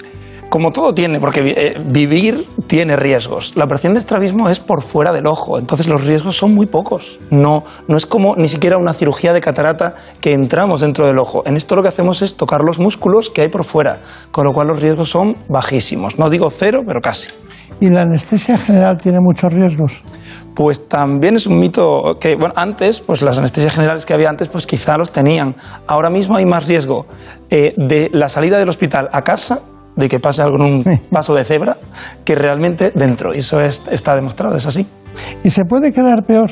Como 0.50 0.72
todo 0.72 0.94
tiene, 0.94 1.20
porque 1.20 1.42
eh, 1.46 1.78
vivir 1.86 2.48
tiene 2.68 2.96
riesgos. 2.96 3.56
La 3.58 3.66
operación 3.66 3.94
de 3.94 4.00
estrabismo 4.00 4.48
es 4.50 4.60
por 4.60 4.82
fuera 4.82 5.12
del 5.12 5.28
ojo, 5.28 5.60
entonces 5.60 5.88
los 5.88 6.06
riesgos 6.06 6.38
son 6.38 6.54
muy 6.54 6.68
pocos. 6.68 7.20
No, 7.30 7.64
no 7.88 7.98
es 7.98 8.06
como 8.06 8.36
ni 8.36 8.48
siquiera 8.48 8.78
una 8.78 8.94
cirugía 8.94 9.34
de 9.34 9.42
catarata 9.42 9.96
que 10.22 10.32
entramos 10.32 10.82
dentro 10.82 11.06
del 11.06 11.20
ojo. 11.20 11.44
En 11.46 11.58
esto 11.58 11.76
lo 11.76 11.82
que 11.82 11.90
hacemos 11.90 12.22
es 12.22 12.38
tocar 12.38 12.62
los 12.64 12.80
músculos 12.80 13.30
que 13.30 13.42
hay 13.42 13.50
por 13.50 13.66
fuera, 13.66 14.00
con 14.32 14.46
lo 14.46 14.54
cual 14.54 14.68
los 14.68 14.82
riesgos 14.82 15.10
son 15.10 15.36
bajísimos. 15.50 16.18
No 16.18 16.30
digo 16.30 16.50
cero, 16.50 16.82
pero 16.86 17.02
casi. 17.02 17.30
¿Y 17.80 17.90
la 17.90 18.02
anestesia 18.02 18.58
general 18.58 18.98
tiene 18.98 19.20
muchos 19.20 19.52
riesgos? 19.52 20.02
Pues 20.56 20.88
también 20.88 21.36
es 21.36 21.46
un 21.46 21.60
mito 21.60 22.16
que, 22.20 22.36
bueno, 22.36 22.54
antes, 22.56 23.00
pues 23.00 23.22
las 23.22 23.38
anestesias 23.38 23.76
generales 23.76 24.06
que 24.06 24.14
había 24.14 24.30
antes, 24.30 24.48
pues 24.48 24.66
quizá 24.66 24.98
los 24.98 25.12
tenían. 25.12 25.56
Ahora 25.86 26.10
mismo 26.10 26.36
hay 26.36 26.46
más 26.46 26.68
riesgo 26.68 27.06
eh, 27.50 27.74
de 27.78 28.10
la 28.12 28.30
salida 28.30 28.58
del 28.58 28.68
hospital 28.68 29.10
a 29.12 29.22
casa, 29.22 29.62
de 29.98 30.08
que 30.08 30.20
pase 30.22 30.42
algo 30.42 30.56
en 30.58 30.62
un 30.64 30.86
paso 31.12 31.36
de 31.36 31.44
cebra, 31.44 31.76
que 32.24 32.36
realmente 32.36 32.92
dentro. 32.96 33.36
Y 33.36 33.40
eso 33.40 33.60
es- 33.60 33.82
está 33.92 34.16
demostrado, 34.16 34.56
es 34.56 34.66
así. 34.66 34.88
¿Y 35.44 35.50
se 35.50 35.66
puede 35.66 35.92
quedar 35.92 36.24
peor? 36.24 36.52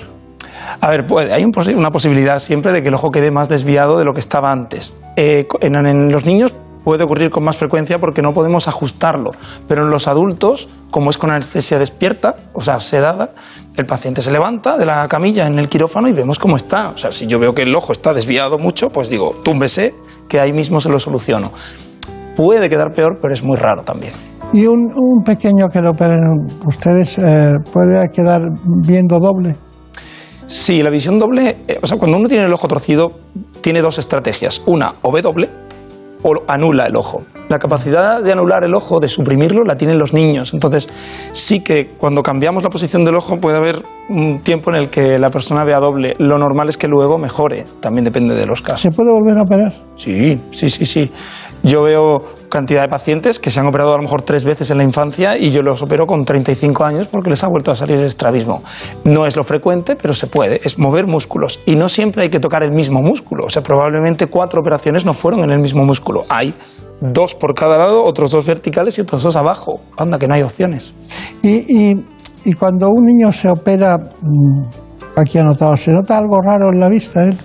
A 0.82 0.90
ver, 0.90 1.06
puede, 1.08 1.32
hay 1.32 1.46
un 1.46 1.54
posi- 1.54 1.76
una 1.76 1.92
posibilidad 1.92 2.40
siempre 2.40 2.72
de 2.74 2.82
que 2.82 2.90
el 2.90 2.96
ojo 2.96 3.12
quede 3.12 3.32
más 3.32 3.48
desviado 3.48 3.98
de 3.98 4.04
lo 4.04 4.14
que 4.14 4.20
estaba 4.20 4.52
antes. 4.52 4.98
Eh, 5.16 5.48
en, 5.62 5.76
en 5.76 6.12
los 6.12 6.26
niños 6.26 6.54
puede 6.84 7.04
ocurrir 7.04 7.30
con 7.32 7.44
más 7.44 7.58
frecuencia 7.58 7.98
porque 8.00 8.22
no 8.22 8.34
podemos 8.34 8.68
ajustarlo, 8.68 9.32
pero 9.68 9.84
en 9.84 9.90
los 9.90 10.08
adultos, 10.08 10.70
como 10.92 11.10
es 11.10 11.18
con 11.18 11.32
anestesia 11.32 11.80
despierta, 11.80 12.36
o 12.54 12.62
sea, 12.62 12.80
sedada, 12.80 13.32
el 13.76 13.86
paciente 13.88 14.22
se 14.22 14.32
levanta 14.32 14.78
de 14.78 14.86
la 14.86 15.08
camilla 15.08 15.48
en 15.48 15.58
el 15.60 15.68
quirófano 15.68 16.08
y 16.08 16.12
vemos 16.14 16.38
cómo 16.40 16.56
está. 16.58 16.90
O 16.90 16.98
sea, 16.98 17.12
si 17.12 17.26
yo 17.28 17.40
veo 17.40 17.54
que 17.56 17.64
el 17.64 17.76
ojo 17.76 17.92
está 17.92 18.14
desviado 18.14 18.58
mucho, 18.60 18.90
pues 18.90 19.10
digo, 19.10 19.32
túmbese, 19.44 19.94
que 20.28 20.40
ahí 20.40 20.54
mismo 20.54 20.80
se 20.80 20.90
lo 20.90 21.00
soluciono. 21.00 21.52
Puede 22.36 22.70
quedar 22.70 22.92
peor, 22.92 23.18
pero 23.22 23.34
es 23.34 23.44
muy 23.44 23.58
raro 23.58 23.84
también. 23.84 24.14
¿Y 24.54 24.68
un, 24.68 24.92
un 24.96 25.24
pequeño 25.24 25.68
que 25.68 25.82
lo 25.82 25.92
operen 25.92 26.20
ustedes 26.66 27.18
eh, 27.18 27.54
puede 27.72 28.10
quedar 28.10 28.42
viendo 28.86 29.20
doble? 29.20 29.56
Sí, 30.46 30.84
la 30.84 30.90
visión 30.90 31.18
doble, 31.18 31.58
eh, 31.68 31.80
o 31.82 31.88
sea, 31.88 31.98
cuando 31.98 32.18
uno 32.18 32.30
tiene 32.30 32.46
el 32.46 32.54
ojo 32.54 32.68
torcido, 32.68 33.12
tiene 33.62 33.82
dos 33.82 33.98
estrategias. 33.98 34.62
Una, 34.68 34.94
o 35.02 35.12
ve 35.12 35.22
doble 35.22 35.50
o 36.26 36.34
anula 36.48 36.88
el 36.88 36.96
ojo. 36.96 37.22
La 37.50 37.60
capacidad 37.60 38.24
de 38.24 38.32
anular 38.32 38.64
el 38.64 38.74
ojo, 38.74 39.00
de 39.00 39.08
suprimirlo, 39.08 39.64
la 39.64 39.78
tienen 39.78 40.00
los 40.00 40.12
niños. 40.12 40.56
Entonces, 40.56 40.90
sí 41.32 41.60
que 41.64 41.92
cuando 41.98 42.24
cambiamos 42.24 42.64
la 42.64 42.70
posición 42.70 43.06
del 43.06 43.16
ojo 43.16 43.38
puede 43.38 43.58
haber 43.58 43.84
un 44.10 44.42
tiempo 44.42 44.72
en 44.72 44.78
el 44.78 44.90
que 44.90 45.20
la 45.20 45.30
persona 45.30 45.64
vea 45.64 45.80
doble. 45.80 46.14
Lo 46.18 46.40
normal 46.40 46.70
es 46.70 46.78
que 46.78 46.88
luego 46.88 47.20
mejore, 47.20 47.66
también 47.80 48.04
depende 48.04 48.34
de 48.34 48.48
los 48.48 48.64
casos. 48.64 48.82
¿Se 48.82 48.92
puede 48.92 49.12
volver 49.12 49.38
a 49.38 49.44
operar? 49.44 49.72
Sí, 49.96 50.42
sí, 50.50 50.70
sí, 50.70 50.86
sí. 50.88 51.12
Yo 51.66 51.82
veo 51.82 52.22
cantidad 52.50 52.84
de 52.84 52.88
pacientes 52.90 53.40
que 53.40 53.50
se 53.50 53.60
han 53.60 53.68
operado 53.68 53.94
a 53.94 53.98
lo 53.98 54.04
mejor 54.04 54.22
tres 54.22 54.46
veces 54.46 54.70
en 54.70 54.78
la 54.78 54.84
infancia 54.84 55.36
y 55.38 55.50
yo 55.52 55.64
los 55.64 55.82
opero 55.82 56.06
con 56.06 56.24
35 56.24 56.84
años 56.86 57.08
porque 57.08 57.32
les 57.32 57.44
ha 57.44 57.48
vuelto 57.48 57.72
a 57.72 57.76
salir 57.76 58.00
el 58.00 58.06
estrabismo. 58.08 58.62
No 59.04 59.26
es 59.26 59.36
lo 59.36 59.44
frecuente, 59.44 59.96
pero 59.96 60.14
se 60.14 60.28
puede. 60.28 60.62
Es 60.64 60.78
mover 60.78 61.08
músculos. 61.08 61.60
Y 61.66 61.76
no 61.76 61.90
siempre 61.90 62.22
hay 62.24 62.30
que 62.30 62.40
tocar 62.40 62.64
el 62.64 62.72
mismo 62.72 63.02
músculo. 63.02 63.46
O 63.46 63.50
sea, 63.50 63.64
probablemente 63.64 64.28
cuatro 64.28 64.62
operaciones 64.62 65.06
no 65.06 65.14
fueron 65.14 65.44
en 65.44 65.52
el 65.52 65.60
mismo 65.60 65.84
músculo. 65.84 66.26
Hay 66.30 66.54
dos 67.02 67.34
por 67.34 67.56
cada 67.56 67.78
lado, 67.78 68.04
otros 68.06 68.32
dos 68.32 68.46
verticales 68.46 68.98
y 68.98 69.02
otros 69.02 69.24
dos 69.24 69.36
abajo. 69.36 69.80
Anda, 69.98 70.20
que 70.20 70.28
no 70.28 70.36
hay 70.36 70.44
opciones. 70.44 70.94
Y, 71.42 71.66
y- 71.92 72.06
y 72.46 72.54
cuando 72.54 72.90
un 72.90 73.06
niño 73.08 73.32
se 73.32 73.50
opera, 73.50 73.98
mm, 73.98 74.62
aquí 75.20 75.40
anotado, 75.40 75.76
¿se 75.76 75.92
nota 75.92 76.16
algo 76.18 76.40
raro 76.42 76.70
en 76.72 76.80
la 76.80 76.90
vista? 76.90 77.26
él? 77.28 77.38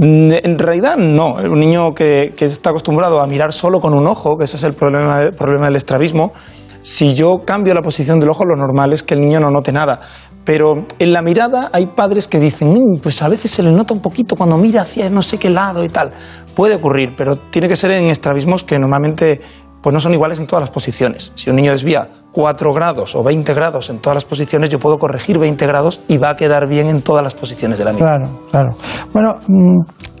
Mm, 0.00 0.32
En 0.42 0.58
realidad 0.58 0.96
no. 0.96 1.34
Un 1.34 1.60
niño 1.60 1.92
que, 1.94 2.32
está 2.40 2.70
acostumbrado 2.70 3.20
a 3.20 3.26
mirar 3.26 3.52
solo 3.52 3.80
con 3.80 3.92
un 3.92 4.06
ojo, 4.06 4.36
que 4.38 4.44
ese 4.44 4.56
es 4.56 4.64
el 4.64 4.72
problema, 4.72 5.22
el 5.22 5.36
problema 5.36 5.66
del 5.66 5.76
estrabismo, 5.76 6.32
si 6.80 7.14
yo 7.14 7.42
cambio 7.44 7.74
la 7.74 7.82
posición 7.82 8.18
del 8.18 8.30
ojo, 8.30 8.44
lo 8.46 8.56
normal 8.56 8.94
es 8.94 9.02
que 9.02 9.12
el 9.12 9.20
niño 9.20 9.38
no 9.40 9.50
note 9.50 9.72
nada. 9.72 9.98
Pero 10.42 10.86
en 10.98 11.12
la 11.12 11.20
mirada 11.20 11.68
hay 11.70 11.88
padres 11.94 12.26
que 12.26 12.40
dicen, 12.40 12.70
"Mm, 12.70 13.00
pues 13.02 13.20
a 13.20 13.28
veces 13.28 13.50
se 13.50 13.62
le 13.62 13.72
nota 13.72 13.92
un 13.92 14.00
poquito 14.00 14.36
cuando 14.36 14.56
mira 14.56 14.80
hacia 14.82 15.10
no 15.10 15.20
sé 15.20 15.38
qué 15.38 15.50
lado 15.50 15.84
y 15.84 15.90
tal. 15.90 16.12
Puede 16.56 16.76
ocurrir, 16.76 17.12
pero 17.14 17.36
tiene 17.50 17.68
que 17.68 17.76
ser 17.76 17.90
en 17.90 18.06
estrabismos 18.06 18.64
que 18.64 18.78
normalmente 18.78 19.42
pues 19.82 19.92
no 19.92 20.00
son 20.00 20.12
iguales 20.14 20.40
en 20.40 20.46
todas 20.46 20.60
las 20.62 20.70
posiciones. 20.70 21.32
Si 21.34 21.50
un 21.50 21.56
niño 21.56 21.72
desvía 21.72 22.08
4 22.32 22.72
grados 22.72 23.14
o 23.16 23.22
20 23.22 23.54
grados 23.54 23.90
en 23.90 23.98
todas 23.98 24.16
las 24.16 24.24
posiciones, 24.24 24.68
yo 24.70 24.78
puedo 24.78 24.98
corregir 24.98 25.38
20 25.38 25.66
grados 25.66 26.00
y 26.08 26.18
va 26.18 26.30
a 26.30 26.34
quedar 26.36 26.68
bien 26.68 26.86
en 26.88 27.02
todas 27.02 27.22
las 27.22 27.34
posiciones 27.34 27.78
de 27.78 27.84
la 27.84 27.92
mirada. 27.92 28.16
Claro, 28.18 28.30
claro. 28.50 28.70
Bueno, 29.12 29.34
mm, 29.48 29.78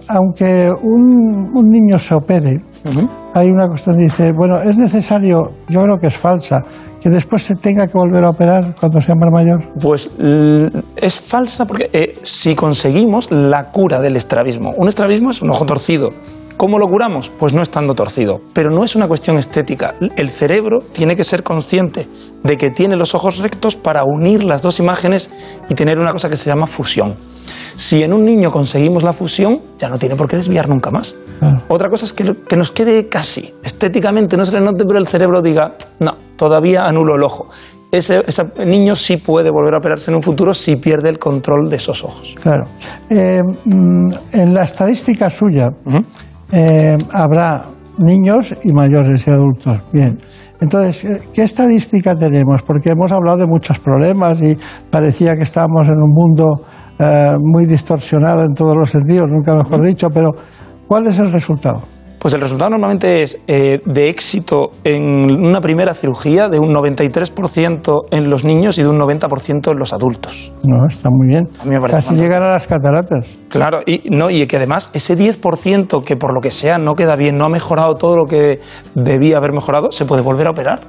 aunque 0.08 0.70
un, 0.82 1.50
un 1.54 1.68
niño 1.70 1.98
se 1.98 2.14
opere, 2.14 2.56
hay 3.34 3.48
una 3.48 3.68
cuestión 3.68 3.96
que 3.96 4.02
dice, 4.04 4.32
bueno, 4.32 4.60
es 4.60 4.76
necesario, 4.76 5.52
yo 5.68 5.82
creo 5.82 5.96
que 6.00 6.06
es 6.08 6.16
falsa, 6.16 6.62
que 7.00 7.08
después 7.10 7.42
se 7.42 7.56
tenga 7.56 7.86
que 7.86 7.92
volver 7.94 8.24
a 8.24 8.30
operar 8.30 8.74
cuando 8.78 9.00
sea 9.00 9.14
más 9.14 9.28
mayor. 9.30 9.62
Pues 9.80 10.10
l- 10.18 10.70
es 10.96 11.20
falsa 11.20 11.64
porque 11.66 11.88
eh, 11.92 12.14
si 12.22 12.54
conseguimos 12.54 13.30
la 13.30 13.70
cura 13.70 14.00
del 14.00 14.16
estrabismo, 14.16 14.70
un 14.76 14.88
estrabismo 14.88 15.30
es 15.30 15.40
un 15.42 15.50
ojo 15.50 15.64
torcido. 15.64 16.08
¿Cómo 16.60 16.78
lo 16.78 16.88
curamos? 16.88 17.30
Pues 17.30 17.54
no 17.54 17.62
estando 17.62 17.94
torcido. 17.94 18.42
Pero 18.52 18.68
no 18.68 18.84
es 18.84 18.94
una 18.94 19.08
cuestión 19.08 19.38
estética. 19.38 19.94
El 20.14 20.28
cerebro 20.28 20.80
tiene 20.92 21.16
que 21.16 21.24
ser 21.24 21.42
consciente 21.42 22.06
de 22.44 22.58
que 22.58 22.68
tiene 22.68 22.96
los 22.96 23.14
ojos 23.14 23.38
rectos 23.38 23.76
para 23.76 24.04
unir 24.04 24.44
las 24.44 24.60
dos 24.60 24.78
imágenes 24.78 25.30
y 25.70 25.74
tener 25.74 25.98
una 25.98 26.12
cosa 26.12 26.28
que 26.28 26.36
se 26.36 26.50
llama 26.50 26.66
fusión. 26.66 27.14
Si 27.76 28.02
en 28.02 28.12
un 28.12 28.26
niño 28.26 28.50
conseguimos 28.50 29.04
la 29.04 29.14
fusión, 29.14 29.62
ya 29.78 29.88
no 29.88 29.96
tiene 29.96 30.16
por 30.16 30.28
qué 30.28 30.36
desviar 30.36 30.68
nunca 30.68 30.90
más. 30.90 31.16
Otra 31.68 31.88
cosa 31.88 32.04
es 32.04 32.12
que, 32.12 32.56
nos 32.58 32.72
quede 32.72 33.08
casi, 33.08 33.54
estéticamente 33.64 34.36
no 34.36 34.44
se 34.44 34.52
le 34.52 34.60
note, 34.60 34.84
pero 34.86 34.98
el 34.98 35.08
cerebro 35.08 35.40
diga, 35.40 35.76
no, 35.98 36.12
todavía 36.36 36.82
anulo 36.82 37.14
el 37.16 37.22
ojo. 37.22 37.48
Ese, 37.90 38.22
ese 38.26 38.44
niño 38.66 38.94
sí 38.96 39.16
puede 39.16 39.50
volver 39.50 39.74
a 39.74 39.78
operarse 39.78 40.10
en 40.10 40.16
un 40.16 40.22
futuro 40.22 40.52
si 40.52 40.76
pierde 40.76 41.08
el 41.08 41.18
control 41.18 41.70
de 41.70 41.76
esos 41.76 42.04
ojos. 42.04 42.34
Claro. 42.40 42.66
Eh, 43.08 43.40
mm, 43.64 44.12
en 44.34 44.54
la 44.54 44.64
estadística 44.64 45.30
suya 45.30 45.70
eh, 46.52 46.96
habrá 47.12 47.64
niños 47.98 48.54
y 48.64 48.72
mayores 48.72 49.26
y 49.26 49.30
adultos. 49.30 49.80
Bien. 49.92 50.18
Entonces, 50.60 51.04
eh, 51.04 51.20
¿qué 51.32 51.42
estadística 51.42 52.14
tenemos? 52.14 52.62
Porque 52.62 52.90
hemos 52.90 53.12
hablado 53.12 53.38
de 53.38 53.46
muchos 53.46 53.78
problemas 53.78 54.40
y 54.42 54.56
parecía 54.90 55.34
que 55.34 55.42
estábamos 55.42 55.88
en 55.88 55.96
un 55.96 56.10
mundo 56.12 56.62
eh, 56.98 57.32
muy 57.40 57.66
distorsionado 57.66 58.44
en 58.44 58.52
todos 58.52 58.76
los 58.76 58.90
sentidos, 58.90 59.28
nunca 59.30 59.54
mejor 59.54 59.82
dicho, 59.82 60.08
pero 60.12 60.32
¿cuál 60.86 61.06
es 61.06 61.18
el 61.18 61.32
resultado? 61.32 61.80
Pues 62.20 62.34
el 62.34 62.42
resultado 62.42 62.68
normalmente 62.72 63.22
es 63.22 63.40
eh, 63.46 63.80
de 63.82 64.10
éxito 64.10 64.72
en 64.84 65.02
una 65.46 65.62
primera 65.62 65.94
cirugía 65.94 66.48
de 66.48 66.58
un 66.58 66.68
93% 66.68 68.08
en 68.10 68.30
los 68.30 68.44
niños 68.44 68.76
y 68.76 68.82
de 68.82 68.88
un 68.88 68.98
90% 68.98 69.72
en 69.72 69.78
los 69.78 69.94
adultos. 69.94 70.52
No, 70.62 70.86
está 70.86 71.08
muy 71.10 71.28
bien. 71.28 71.48
A 71.60 71.64
mí 71.64 71.70
me 71.70 71.80
parece 71.80 71.96
Casi 71.96 72.14
llegar 72.16 72.42
a 72.42 72.50
las 72.50 72.66
cataratas. 72.66 73.40
Claro, 73.48 73.80
y, 73.86 74.10
no, 74.10 74.28
y 74.28 74.46
que 74.46 74.58
además 74.58 74.90
ese 74.92 75.16
10% 75.16 76.04
que 76.04 76.16
por 76.16 76.34
lo 76.34 76.42
que 76.42 76.50
sea 76.50 76.76
no 76.76 76.94
queda 76.94 77.16
bien, 77.16 77.38
no 77.38 77.46
ha 77.46 77.48
mejorado 77.48 77.94
todo 77.94 78.16
lo 78.16 78.26
que 78.26 78.60
debía 78.94 79.38
haber 79.38 79.52
mejorado, 79.52 79.90
se 79.90 80.04
puede 80.04 80.20
volver 80.20 80.46
a 80.46 80.50
operar 80.50 80.88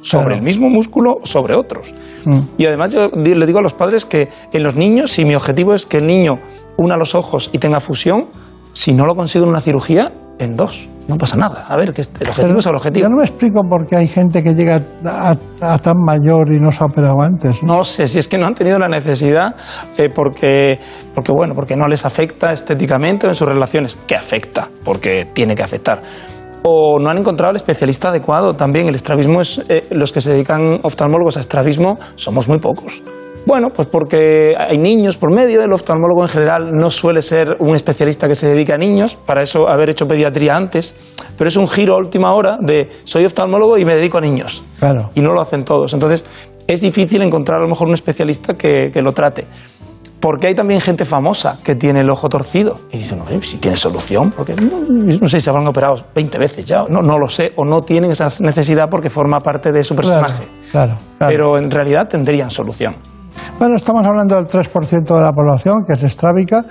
sobre 0.00 0.24
Claro. 0.24 0.38
el 0.40 0.42
mismo 0.42 0.68
músculo 0.68 1.14
o 1.22 1.26
sobre 1.26 1.54
otros. 1.54 1.94
Mm. 2.24 2.40
Y 2.58 2.66
además 2.66 2.92
yo 2.92 3.08
le 3.08 3.46
digo 3.46 3.60
a 3.60 3.62
los 3.62 3.72
padres 3.72 4.04
que 4.04 4.30
en 4.52 4.64
los 4.64 4.74
niños, 4.74 5.12
si 5.12 5.24
mi 5.24 5.36
objetivo 5.36 5.74
es 5.74 5.86
que 5.86 5.98
el 5.98 6.06
niño 6.06 6.40
una 6.76 6.96
los 6.96 7.14
ojos 7.14 7.50
y 7.52 7.58
tenga 7.58 7.78
fusión, 7.78 8.26
si 8.72 8.92
no 8.92 9.06
lo 9.06 9.14
consigo 9.14 9.44
en 9.44 9.50
una 9.50 9.60
cirugía, 9.60 10.12
en 10.38 10.56
dos. 10.56 10.88
No 11.08 11.16
pasa 11.16 11.36
nada. 11.36 11.66
A 11.68 11.76
ver, 11.76 11.92
que 11.92 12.02
el 12.02 12.06
objetivo 12.06 12.46
Pero 12.46 12.58
es 12.58 12.66
el 12.66 12.74
objetivo. 12.76 13.02
Yo 13.04 13.08
no 13.08 13.16
me 13.16 13.24
explico 13.24 13.62
por 13.68 13.86
qué 13.88 13.96
hay 13.96 14.06
gente 14.06 14.42
que 14.42 14.54
llega 14.54 14.80
a, 15.04 15.34
a 15.60 15.78
tan 15.78 15.96
mayor 15.98 16.52
y 16.52 16.60
no 16.60 16.70
se 16.70 16.82
ha 16.82 16.86
operado 16.86 17.20
antes. 17.20 17.62
No 17.62 17.82
sé 17.82 18.06
si 18.06 18.20
es 18.20 18.28
que 18.28 18.38
no 18.38 18.46
han 18.46 18.54
tenido 18.54 18.78
la 18.78 18.88
necesidad 18.88 19.54
eh, 19.98 20.08
porque, 20.14 20.78
porque, 21.14 21.32
bueno, 21.32 21.54
porque 21.54 21.74
no 21.74 21.86
les 21.86 22.04
afecta 22.06 22.52
estéticamente 22.52 23.26
o 23.26 23.30
en 23.30 23.34
sus 23.34 23.48
relaciones, 23.48 23.98
que 24.06 24.14
afecta, 24.14 24.68
porque 24.84 25.28
tiene 25.32 25.54
que 25.56 25.62
afectar. 25.62 26.02
O 26.62 27.00
no 27.00 27.10
han 27.10 27.18
encontrado 27.18 27.50
el 27.50 27.56
especialista 27.56 28.10
adecuado 28.10 28.54
también. 28.54 28.86
El 28.86 28.94
estrabismo 28.94 29.40
es, 29.40 29.60
eh, 29.68 29.88
los 29.90 30.12
que 30.12 30.20
se 30.20 30.32
dedican 30.32 30.78
oftalmólogos 30.84 31.36
a 31.36 31.40
estrabismo 31.40 31.98
somos 32.14 32.48
muy 32.48 32.58
pocos. 32.58 33.02
Bueno, 33.46 33.68
pues 33.74 33.88
porque 33.88 34.54
hay 34.56 34.78
niños 34.78 35.16
por 35.16 35.34
medio, 35.34 35.62
el 35.62 35.72
oftalmólogo 35.72 36.22
en 36.22 36.28
general 36.28 36.70
no 36.72 36.90
suele 36.90 37.22
ser 37.22 37.56
un 37.58 37.74
especialista 37.74 38.28
que 38.28 38.34
se 38.34 38.48
dedique 38.48 38.72
a 38.72 38.78
niños, 38.78 39.16
para 39.16 39.42
eso 39.42 39.68
haber 39.68 39.90
hecho 39.90 40.06
pediatría 40.06 40.56
antes, 40.56 40.94
pero 41.36 41.48
es 41.48 41.56
un 41.56 41.68
giro 41.68 41.94
a 41.94 41.98
última 41.98 42.32
hora 42.34 42.58
de 42.60 42.88
soy 43.04 43.24
oftalmólogo 43.24 43.76
y 43.78 43.84
me 43.84 43.94
dedico 43.94 44.18
a 44.18 44.20
niños 44.20 44.62
Claro. 44.78 45.10
y 45.14 45.20
no 45.20 45.32
lo 45.32 45.40
hacen 45.40 45.64
todos. 45.64 45.92
Entonces, 45.92 46.24
es 46.68 46.80
difícil 46.80 47.20
encontrar 47.22 47.58
a 47.58 47.62
lo 47.62 47.68
mejor 47.68 47.88
un 47.88 47.94
especialista 47.94 48.54
que, 48.54 48.90
que 48.92 49.02
lo 49.02 49.12
trate. 49.12 49.46
Porque 50.20 50.46
hay 50.46 50.54
también 50.54 50.80
gente 50.80 51.04
famosa 51.04 51.58
que 51.64 51.74
tiene 51.74 51.98
el 52.02 52.08
ojo 52.08 52.28
torcido. 52.28 52.74
Y 52.92 52.98
dicen, 52.98 53.18
no, 53.18 53.42
si 53.42 53.56
tiene 53.56 53.76
solución, 53.76 54.30
porque 54.30 54.54
no, 54.54 54.78
no 54.88 55.26
sé 55.26 55.40
si 55.40 55.44
se 55.44 55.50
habrán 55.50 55.66
operado 55.66 55.96
20 56.14 56.38
veces 56.38 56.64
ya, 56.64 56.84
no, 56.88 57.02
no 57.02 57.18
lo 57.18 57.26
sé, 57.26 57.50
o 57.56 57.64
no 57.64 57.80
tienen 57.80 58.12
esa 58.12 58.28
necesidad 58.40 58.88
porque 58.88 59.10
forma 59.10 59.40
parte 59.40 59.72
de 59.72 59.82
su 59.82 59.96
personaje. 59.96 60.44
Claro, 60.70 60.94
claro. 61.18 61.32
Pero 61.32 61.58
en 61.58 61.68
realidad 61.72 62.06
tendrían 62.08 62.50
solución. 62.50 62.94
Bueno, 63.58 63.76
estamos 63.76 64.04
hablando 64.06 64.36
del 64.36 64.46
3% 64.46 65.14
de 65.16 65.20
la 65.22 65.32
población, 65.32 65.84
que 65.86 65.92
es 65.94 66.02
estrábica. 66.02 66.62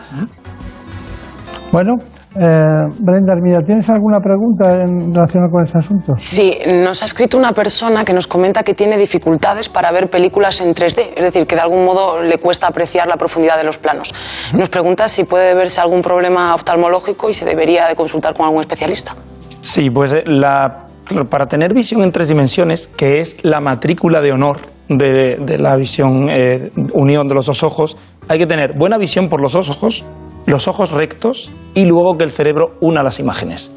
Bueno, 1.72 1.94
eh, 2.36 2.84
Brenda 3.00 3.34
Hermida, 3.34 3.62
¿tienes 3.62 3.90
alguna 3.90 4.20
pregunta 4.20 4.84
en 4.84 5.14
relación 5.14 5.50
con 5.50 5.64
este 5.64 5.78
asunto? 5.78 6.14
Sí, 6.18 6.58
nos 6.76 7.02
ha 7.02 7.06
escrito 7.06 7.38
una 7.38 7.54
persona 7.54 8.04
que 8.04 8.14
nos 8.14 8.28
comenta 8.28 8.64
que 8.64 8.74
tiene 8.74 8.98
dificultades 8.98 9.70
para 9.70 9.92
ver 9.92 10.10
películas 10.10 10.60
en 10.60 10.74
3D, 10.74 11.14
es 11.16 11.24
decir, 11.24 11.48
que 11.48 11.56
de 11.56 11.62
algún 11.62 11.86
modo 11.86 12.22
le 12.22 12.38
cuesta 12.40 12.68
apreciar 12.68 13.08
la 13.08 13.16
profundidad 13.16 13.58
de 13.58 13.64
los 13.64 13.78
planos. 13.78 14.14
Nos 14.54 14.70
pregunta 14.70 15.08
si 15.08 15.24
puede 15.24 15.54
verse 15.56 15.80
algún 15.80 16.02
problema 16.02 16.54
oftalmológico 16.54 17.30
y 17.30 17.34
si 17.34 17.46
debería 17.46 17.88
de 17.88 17.96
consultar 17.96 18.34
con 18.34 18.46
algún 18.46 18.60
especialista. 18.62 19.16
Sí, 19.62 19.90
pues 19.90 20.12
eh, 20.14 20.24
la- 20.26 20.88
para 21.30 21.46
tener 21.48 21.74
visión 21.74 22.04
en 22.04 22.12
tres 22.12 22.28
dimensiones, 22.30 22.88
que 22.88 23.20
es 23.22 23.38
la 23.44 23.60
matrícula 23.60 24.22
de 24.22 24.32
honor 24.32 24.58
de, 24.98 25.58
la 25.60 25.76
visión, 25.76 26.28
eh, 26.30 26.72
unión 26.94 27.28
de 27.28 27.36
los 27.36 27.46
dos 27.46 27.64
ojos, 27.64 27.98
hay 28.28 28.40
que 28.40 28.48
tener 28.48 28.78
buena 28.78 28.98
visión 28.98 29.30
por 29.30 29.42
los 29.42 29.54
dos 29.54 29.70
ojos, 29.70 30.06
los 30.46 30.68
ojos 30.68 30.92
rectos 30.92 31.52
y 31.74 31.86
luego 31.86 32.18
que 32.18 32.24
el 32.24 32.32
cerebro 32.32 32.76
una 32.82 33.04
las 33.04 33.20
imágenes. 33.20 33.72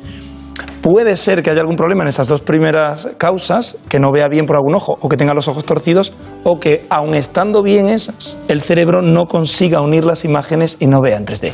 Puede 0.85 1.17
ser 1.17 1.43
que 1.43 1.49
haya 1.49 1.63
algún 1.63 1.77
problema 1.77 2.03
en 2.03 2.09
esas 2.09 2.29
dos 2.29 2.43
primeras 2.43 3.09
causas, 3.17 3.79
que 3.89 3.99
no 3.99 4.13
vea 4.13 4.29
bien 4.29 4.45
por 4.45 4.57
algún 4.57 4.75
ojo 4.75 4.99
o 5.01 5.09
que 5.09 5.17
tenga 5.17 5.33
los 5.33 5.49
ojos 5.49 5.65
torcidos, 5.65 6.13
o 6.43 6.61
que 6.61 6.85
aun 6.91 7.15
estando 7.15 7.63
bien 7.63 7.89
esas, 7.89 8.37
el 8.49 8.61
cerebro 8.61 9.01
no 9.01 9.25
consiga 9.25 9.81
unir 9.81 10.05
las 10.05 10.27
imágenes 10.27 10.77
y 10.81 10.87
no 10.87 11.01
vea 11.01 11.17
en 11.17 11.25
3D. 11.25 11.53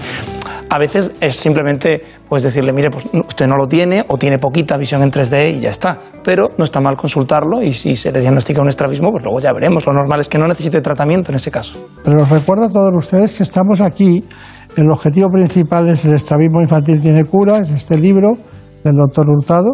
A 0.69 0.79
veces 0.81 1.15
es 1.21 1.37
simplemente 1.37 2.03
pues 2.29 2.43
decirle, 2.43 2.73
mire, 2.73 2.91
pues 2.91 3.07
usted 3.29 3.47
no 3.47 3.55
lo 3.57 3.69
tiene 3.69 4.05
o 4.09 4.19
tiene 4.19 4.41
poquita 4.41 4.77
visión 4.77 5.01
en 5.01 5.13
3D 5.13 5.59
y 5.59 5.61
ya 5.61 5.71
está. 5.71 5.97
Pero 6.25 6.49
no 6.59 6.65
está 6.65 6.81
mal 6.81 6.97
consultarlo 6.97 7.63
y 7.63 7.73
si 7.73 7.95
se 7.95 8.11
le 8.11 8.21
diagnostica 8.21 8.61
un 8.61 8.69
estrabismo, 8.69 9.13
pues 9.13 9.25
luego 9.25 9.39
ya 9.39 9.53
veremos. 9.53 9.87
Lo 9.87 9.93
normal 9.93 10.19
es 10.19 10.29
que 10.29 10.39
no 10.39 10.49
necesite 10.49 10.81
tratamiento 10.81 11.31
en 11.31 11.37
ese 11.37 11.53
caso. 11.53 11.89
Pero 12.03 12.23
os 12.23 12.29
recuerdo 12.31 12.65
a 12.65 12.69
todos 12.69 12.91
ustedes 12.97 13.37
que 13.37 13.45
estamos 13.45 13.81
aquí. 13.81 14.25
El 14.77 14.91
objetivo 14.91 15.29
principal 15.29 15.89
es 15.89 16.05
el 16.05 16.15
estrabismo 16.15 16.61
infantil 16.61 17.01
tiene 17.01 17.25
cura, 17.25 17.59
es 17.59 17.71
este 17.71 17.97
libro 17.97 18.39
del 18.85 18.97
doctor 18.97 19.29
Hurtado. 19.29 19.69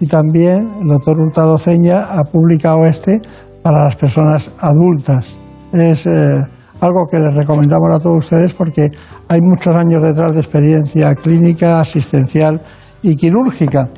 Y 0.00 0.06
también 0.06 0.68
el 0.80 0.88
doctor 0.88 1.20
Hurtado 1.20 1.58
Ceña 1.58 2.04
ha 2.18 2.24
publicado 2.24 2.86
este 2.86 3.20
para 3.62 3.84
las 3.84 3.96
personas 3.96 4.50
adultas. 4.58 5.38
Es 5.72 6.06
eh, 6.06 6.40
algo 6.80 7.04
que 7.10 7.18
les 7.18 7.34
recomendamos 7.34 7.94
a 7.94 7.98
todos 7.98 8.24
ustedes 8.24 8.54
porque 8.54 8.90
hay 9.28 9.40
muchos 9.42 9.76
años 9.76 10.02
detrás 10.02 10.32
de 10.32 10.40
experiencia 10.40 11.14
clínica, 11.14 11.80
asistencial 11.80 12.60
y 13.02 13.16
quirúrgica. 13.16 13.88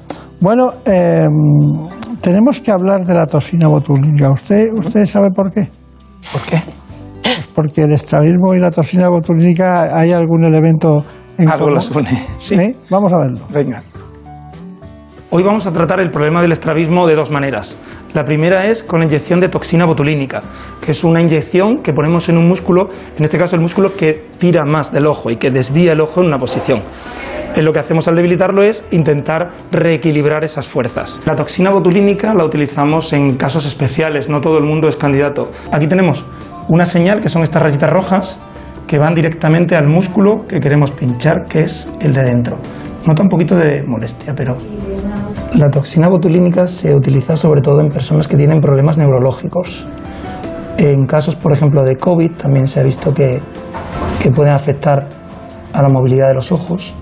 Bueno, 0.40 0.72
eh, 0.84 1.28
tenemos 2.20 2.60
que 2.60 2.72
hablar 2.72 3.04
de 3.04 3.14
la 3.14 3.26
toxina 3.26 3.68
botulínica. 3.68 4.30
¿Usted, 4.30 4.72
¿Usted 4.76 5.06
sabe 5.06 5.30
por 5.30 5.52
qué? 5.52 5.68
¿Por 6.32 6.42
qué? 6.42 6.60
Pues 7.22 7.46
porque 7.54 7.82
el 7.82 7.92
estrabismo 7.92 8.54
y 8.54 8.58
la 8.58 8.72
toxina 8.72 9.08
botulínica 9.08 9.96
hay 9.96 10.10
algún 10.10 10.44
elemento 10.44 11.04
en 11.38 11.48
Algo 11.48 11.66
común. 11.66 11.74
las 11.74 11.90
une, 11.94 12.26
sí. 12.38 12.54
¿Eh? 12.56 12.76
Vamos 12.90 13.12
a 13.12 13.18
verlo. 13.18 13.46
Venga. 13.52 13.82
Hoy 15.34 15.42
vamos 15.42 15.64
a 15.66 15.72
tratar 15.72 15.98
el 16.00 16.10
problema 16.10 16.42
del 16.42 16.52
estrabismo 16.52 17.06
de 17.06 17.14
dos 17.14 17.30
maneras. 17.30 17.78
La 18.12 18.22
primera 18.22 18.66
es 18.66 18.82
con 18.82 19.00
la 19.00 19.06
inyección 19.06 19.40
de 19.40 19.48
toxina 19.48 19.86
botulínica, 19.86 20.40
que 20.84 20.90
es 20.90 21.04
una 21.04 21.22
inyección 21.22 21.82
que 21.82 21.94
ponemos 21.94 22.28
en 22.28 22.36
un 22.36 22.46
músculo, 22.46 22.90
en 23.16 23.24
este 23.24 23.38
caso 23.38 23.56
el 23.56 23.62
músculo 23.62 23.94
que 23.96 24.26
tira 24.38 24.66
más 24.66 24.92
del 24.92 25.06
ojo 25.06 25.30
y 25.30 25.38
que 25.38 25.48
desvía 25.48 25.92
el 25.94 26.02
ojo 26.02 26.20
en 26.20 26.26
una 26.26 26.36
posición. 26.36 26.82
Eh, 27.56 27.62
lo 27.62 27.72
que 27.72 27.78
hacemos 27.78 28.06
al 28.08 28.16
debilitarlo 28.16 28.62
es 28.62 28.84
intentar 28.90 29.52
reequilibrar 29.70 30.44
esas 30.44 30.68
fuerzas. 30.68 31.18
La 31.24 31.34
toxina 31.34 31.70
botulínica 31.70 32.34
la 32.34 32.44
utilizamos 32.44 33.14
en 33.14 33.38
casos 33.38 33.64
especiales, 33.64 34.28
no 34.28 34.42
todo 34.42 34.58
el 34.58 34.64
mundo 34.64 34.86
es 34.86 34.96
candidato. 34.98 35.50
Aquí 35.72 35.86
tenemos 35.86 36.26
una 36.68 36.84
señal 36.84 37.22
que 37.22 37.30
son 37.30 37.42
estas 37.42 37.62
rayitas 37.62 37.88
rojas 37.88 38.42
que 38.86 38.98
van 38.98 39.14
directamente 39.14 39.76
al 39.76 39.88
músculo 39.88 40.46
que 40.46 40.60
queremos 40.60 40.90
pinchar, 40.90 41.46
que 41.48 41.60
es 41.60 41.90
el 42.00 42.12
de 42.12 42.20
dentro. 42.20 42.58
Nota 43.06 43.22
un 43.22 43.28
poquito 43.28 43.56
de 43.56 43.82
molestia, 43.86 44.32
pero 44.34 44.56
la 45.54 45.68
toxina 45.70 46.08
botulínica 46.08 46.66
se 46.66 46.94
utiliza 46.94 47.34
sobre 47.34 47.60
todo 47.60 47.80
en 47.80 47.88
personas 47.88 48.28
que 48.28 48.36
tienen 48.36 48.60
problemas 48.60 48.96
neurológicos. 48.96 49.84
En 50.78 51.04
casos, 51.06 51.36
por 51.36 51.52
ejemplo, 51.52 51.84
de 51.84 51.96
COVID 51.96 52.32
también 52.32 52.66
se 52.66 52.80
ha 52.80 52.82
visto 52.84 53.12
que, 53.12 53.40
que 54.22 54.30
pueden 54.30 54.54
afectar 54.54 55.08
a 55.72 55.82
la 55.82 55.88
movilidad 55.88 56.28
de 56.28 56.34
los 56.34 56.52
ojos 56.52 56.94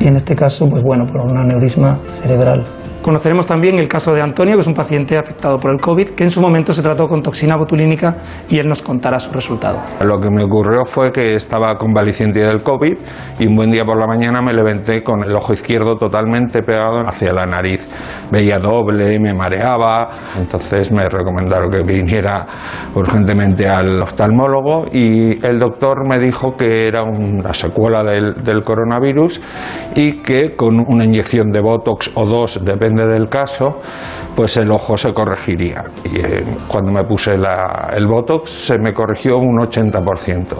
y 0.00 0.08
en 0.08 0.16
este 0.16 0.34
caso, 0.34 0.66
pues 0.68 0.82
bueno, 0.82 1.06
por 1.06 1.22
un 1.22 1.38
aneurisma 1.38 1.96
cerebral. 2.04 2.64
Conoceremos 3.02 3.48
también 3.48 3.80
el 3.80 3.88
caso 3.88 4.14
de 4.14 4.22
Antonio, 4.22 4.54
que 4.54 4.60
es 4.60 4.66
un 4.68 4.74
paciente 4.74 5.18
afectado 5.18 5.56
por 5.56 5.72
el 5.72 5.80
COVID, 5.80 6.10
que 6.10 6.22
en 6.22 6.30
su 6.30 6.40
momento 6.40 6.72
se 6.72 6.82
trató 6.82 7.08
con 7.08 7.20
toxina 7.20 7.56
botulínica 7.56 8.14
y 8.48 8.58
él 8.58 8.68
nos 8.68 8.80
contará 8.80 9.18
su 9.18 9.32
resultado. 9.32 9.80
Lo 10.04 10.20
que 10.20 10.30
me 10.30 10.44
ocurrió 10.44 10.84
fue 10.84 11.10
que 11.10 11.34
estaba 11.34 11.76
convaleciente 11.78 12.38
del 12.38 12.62
COVID 12.62 12.94
y 13.40 13.46
un 13.48 13.56
buen 13.56 13.72
día 13.72 13.84
por 13.84 13.98
la 13.98 14.06
mañana 14.06 14.40
me 14.40 14.52
levanté 14.52 15.02
con 15.02 15.24
el 15.24 15.34
ojo 15.34 15.52
izquierdo 15.52 15.96
totalmente 15.96 16.62
pegado 16.62 17.00
hacia 17.00 17.32
la 17.32 17.44
nariz. 17.44 17.82
Veía 18.30 18.60
doble, 18.60 19.18
me 19.18 19.34
mareaba, 19.34 20.08
entonces 20.38 20.92
me 20.92 21.08
recomendaron 21.08 21.72
que 21.72 21.82
viniera 21.82 22.46
urgentemente 22.94 23.68
al 23.68 24.00
oftalmólogo 24.00 24.84
y 24.92 25.44
el 25.44 25.58
doctor 25.58 26.06
me 26.08 26.20
dijo 26.20 26.56
que 26.56 26.86
era 26.86 27.02
una 27.02 27.52
secuela 27.52 28.04
del, 28.04 28.44
del 28.44 28.62
coronavirus 28.62 29.40
y 29.96 30.22
que 30.22 30.50
con 30.50 30.78
una 30.86 31.04
inyección 31.04 31.50
de 31.50 31.60
Botox 31.60 32.12
o 32.14 32.24
dos, 32.26 32.60
depende 32.64 32.91
del 32.96 33.28
caso, 33.28 33.80
pues 34.36 34.56
el 34.56 34.70
ojo 34.70 34.96
se 34.96 35.12
corregiría. 35.12 35.84
Y 36.04 36.18
eh, 36.20 36.44
cuando 36.68 36.92
me 36.92 37.04
puse 37.04 37.36
la- 37.36 37.90
el 37.96 38.06
Botox 38.06 38.50
se 38.50 38.78
me 38.78 38.92
corrigió 38.92 39.38
un 39.38 39.58
80%. 39.60 40.56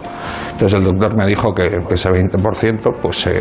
Entonces 0.52 0.78
el 0.78 0.84
doctor 0.84 1.16
me 1.16 1.26
dijo 1.26 1.52
que 1.54 1.68
ese 1.90 2.10
20% 2.10 2.92
pues 3.00 3.16
se, 3.20 3.40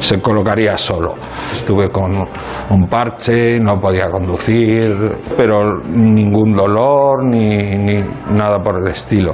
se 0.00 0.20
colocaría 0.20 0.78
solo. 0.78 1.14
Estuve 1.52 1.88
con 1.90 2.12
un 2.16 2.86
parche, 2.86 3.58
no 3.60 3.80
podía 3.80 4.06
conducir, 4.08 4.94
pero 5.36 5.78
ningún 5.88 6.54
dolor 6.54 7.24
ni, 7.24 7.56
ni 7.56 7.96
nada 8.36 8.58
por 8.60 8.80
el 8.80 8.88
estilo. 8.88 9.32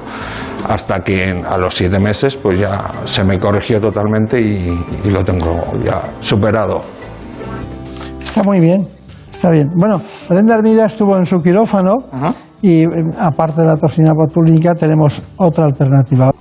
Hasta 0.67 1.01
que 1.01 1.35
a 1.47 1.59
los 1.59 1.75
siete 1.75 1.99
meses 1.99 2.37
pues 2.37 2.59
ya 2.59 2.79
se 3.05 3.23
me 3.23 3.39
corrigió 3.39 3.79
totalmente 3.79 4.41
y, 4.41 4.73
y 5.05 5.11
lo 5.11 5.23
tengo 5.23 5.61
ya 5.85 6.01
superado. 6.21 6.81
Está 8.35 8.43
muy 8.43 8.59
bien, 8.59 8.85
está 9.31 9.49
bien. 9.49 9.71
Bueno, 9.77 10.01
Brenda 10.29 10.57
Hermida 10.57 10.87
estuvo 10.87 11.17
en 11.17 11.25
su 11.25 11.39
quirófano 11.39 11.99
y 12.61 12.83
eh, 12.83 12.89
aparte 13.17 13.61
de 13.61 13.69
la 13.69 13.77
toxina 13.77 14.11
botulínica 14.13 14.75
tenemos 14.75 15.23
otra 15.37 15.67
alternativa. 15.67 16.33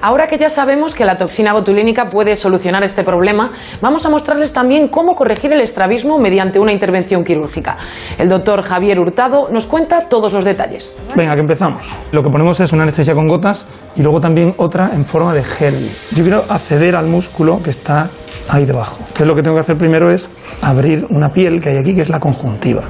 Ahora 0.00 0.26
que 0.26 0.38
ya 0.38 0.48
sabemos 0.48 0.94
que 0.94 1.04
la 1.04 1.16
toxina 1.16 1.52
botulínica 1.52 2.06
puede 2.06 2.36
solucionar 2.36 2.84
este 2.84 3.04
problema, 3.04 3.50
vamos 3.80 4.04
a 4.06 4.10
mostrarles 4.10 4.52
también 4.52 4.88
cómo 4.88 5.14
corregir 5.14 5.52
el 5.52 5.60
estrabismo 5.60 6.18
mediante 6.18 6.58
una 6.58 6.72
intervención 6.72 7.24
quirúrgica. 7.24 7.76
El 8.18 8.28
doctor 8.28 8.62
Javier 8.62 9.00
Hurtado 9.00 9.48
nos 9.50 9.66
cuenta 9.66 10.00
todos 10.08 10.32
los 10.32 10.44
detalles. 10.44 10.96
Venga, 11.14 11.34
que 11.34 11.40
empezamos. 11.40 11.82
Lo 12.12 12.22
que 12.22 12.30
ponemos 12.30 12.58
es 12.60 12.72
una 12.72 12.82
anestesia 12.82 13.14
con 13.14 13.26
gotas 13.26 13.66
y 13.96 14.02
luego 14.02 14.20
también 14.20 14.54
otra 14.58 14.90
en 14.94 15.04
forma 15.04 15.34
de 15.34 15.42
gel. 15.42 15.90
Yo 16.12 16.22
quiero 16.22 16.44
acceder 16.48 16.96
al 16.96 17.06
músculo 17.06 17.58
que 17.62 17.70
está 17.70 18.10
ahí 18.48 18.64
debajo. 18.64 18.98
Lo 19.24 19.34
que 19.34 19.42
tengo 19.42 19.56
que 19.56 19.62
hacer 19.62 19.76
primero 19.76 20.10
es 20.10 20.30
abrir 20.62 21.06
una 21.10 21.28
piel 21.30 21.60
que 21.60 21.70
hay 21.70 21.78
aquí, 21.78 21.94
que 21.94 22.02
es 22.02 22.10
la 22.10 22.20
conjuntiva. 22.20 22.82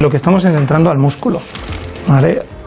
Lo 0.00 0.08
que 0.08 0.16
estamos 0.16 0.44
es 0.44 0.56
entrando 0.56 0.90
al 0.90 0.98
músculo. 0.98 1.40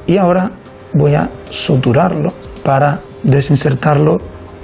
Y 0.06 0.18
ahora 0.18 0.50
voy 0.94 1.14
a 1.16 1.30
suturarlo 1.50 2.30
para 2.64 3.00
desinsertarlo 3.24 4.18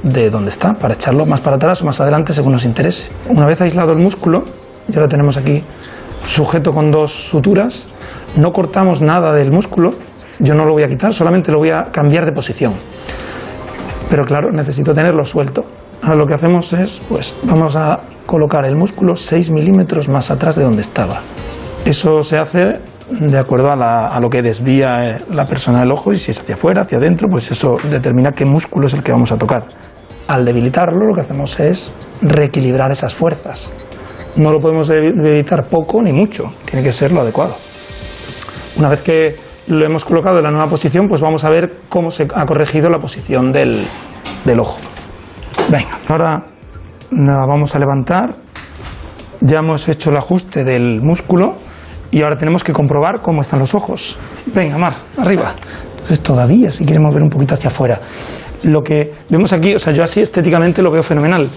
de 0.04 0.30
donde 0.30 0.50
está, 0.50 0.74
para 0.74 0.96
echarlo 0.96 1.26
más 1.26 1.42
para 1.42 1.56
atrás 1.56 1.82
o 1.82 1.86
más 1.86 2.00
adelante 2.02 2.34
según 2.34 2.52
nos 2.52 2.66
interese. 2.66 3.10
Una 3.30 3.46
vez 3.46 3.62
aislado 3.62 3.92
el 3.94 4.00
músculo, 4.00 4.44
ya 4.88 5.00
lo 5.00 5.08
tenemos 5.08 5.38
aquí 5.38 5.64
sujeto 6.26 6.72
con 6.72 6.92
dos 6.92 7.12
suturas, 7.12 7.88
no 8.38 8.52
cortamos 8.52 9.02
nada 9.02 9.32
del 9.34 9.52
músculo, 9.52 9.92
yo 10.40 10.56
no 10.56 10.66
lo 10.66 10.74
voy 10.74 10.84
a 10.84 10.88
quitar, 10.88 11.14
solamente 11.14 11.52
lo 11.52 11.60
voy 11.60 11.70
a 11.70 11.84
cambiar 11.92 12.26
de 12.26 12.32
posición. 12.32 12.74
Pero 14.10 14.24
claro, 14.24 14.52
necesito 14.52 14.94
tenerlo 14.94 15.24
suelto. 15.26 15.64
Ahora 16.02 16.18
lo 16.18 16.26
que 16.26 16.34
hacemos 16.34 16.74
es, 16.74 17.00
pues 17.08 17.36
vamos 17.44 17.76
a 17.76 17.96
colocar 18.26 18.66
el 18.66 18.76
músculo 18.76 19.16
6 19.16 19.52
milímetros 19.52 20.10
más 20.10 20.32
atrás 20.32 20.56
de 20.56 20.64
donde 20.64 20.82
estaba. 20.82 21.22
Eso 21.86 22.24
se 22.24 22.38
hace 22.38 22.80
de 23.20 23.38
acuerdo 23.38 23.72
a, 23.72 23.76
la- 23.76 24.08
a 24.08 24.20
lo 24.20 24.30
que 24.30 24.42
desvía 24.42 25.06
eh, 25.06 25.18
la 25.32 25.46
persona 25.46 25.80
del 25.80 25.92
ojo 25.92 26.12
y 26.12 26.18
si 26.18 26.32
es 26.32 26.40
hacia 26.40 26.56
afuera, 26.56 26.82
hacia 26.82 26.98
adentro, 26.98 27.28
pues 27.30 27.50
eso 27.52 27.74
determina 27.90 28.32
qué 28.32 28.46
músculo 28.46 28.88
es 28.88 28.94
el 28.94 29.04
que 29.04 29.12
vamos 29.12 29.32
a 29.32 29.38
tocar. 29.38 29.66
Al 30.28 30.46
debilitarlo 30.46 31.06
lo 31.08 31.14
que 31.14 31.22
hacemos 31.22 31.60
es 31.60 31.92
reequilibrar 32.22 32.92
esas 32.92 33.14
fuerzas. 33.14 33.72
No 34.38 34.52
lo 34.52 34.60
podemos 34.60 34.88
debilitar 34.88 35.66
poco 35.66 36.02
ni 36.02 36.12
mucho, 36.12 36.46
tiene 36.66 36.84
que 36.84 36.92
ser 36.92 37.12
lo 37.12 37.22
adecuado. 37.22 37.56
Una 38.78 38.90
vez 38.90 39.02
que 39.02 39.36
lo 39.68 39.86
hemos 39.86 40.04
colocado 40.04 40.38
en 40.40 40.44
la 40.44 40.52
nueva 40.52 40.68
posición, 40.68 41.08
pues 41.08 41.22
vamos 41.22 41.44
a 41.44 41.50
ver 41.50 41.82
cómo 41.90 42.10
se 42.10 42.24
ha 42.24 42.46
corregido 42.46 42.90
la 42.90 42.98
posición 42.98 43.52
del, 43.52 43.84
ojo. 44.60 44.78
Venga, 45.70 46.00
ahora 46.10 46.44
la 47.12 47.46
vamos 47.48 47.76
a 47.76 47.80
levantar. 47.80 48.36
Ya 49.42 49.60
hemos 49.60 49.88
hecho 49.88 50.10
el 50.10 50.18
ajuste 50.18 50.64
del 50.64 51.02
músculo 51.02 51.54
y 52.14 52.22
ahora 52.22 52.38
tenemos 52.38 52.64
que 52.64 52.72
comprobar 52.72 53.22
cómo 53.22 53.42
están 53.42 53.60
los 53.60 53.74
ojos. 53.74 54.16
Venga, 54.54 54.78
Mar, 54.78 54.94
arriba. 55.18 55.56
Entonces 55.94 56.20
todavía, 56.20 56.70
si 56.70 56.86
queremos 56.86 57.12
ver 57.12 57.24
un 57.24 57.30
poquito 57.30 57.56
hacia 57.56 57.70
afuera. 57.72 58.00
Lo 58.66 58.84
que 58.84 59.12
vemos 59.30 59.52
aquí, 59.52 59.74
o 59.74 59.80
sea, 59.80 59.94
yo 59.94 60.04
así 60.04 60.22
estéticamente 60.22 60.84
lo 60.84 60.92
veo 60.92 61.02
fenomenal. 61.02 61.50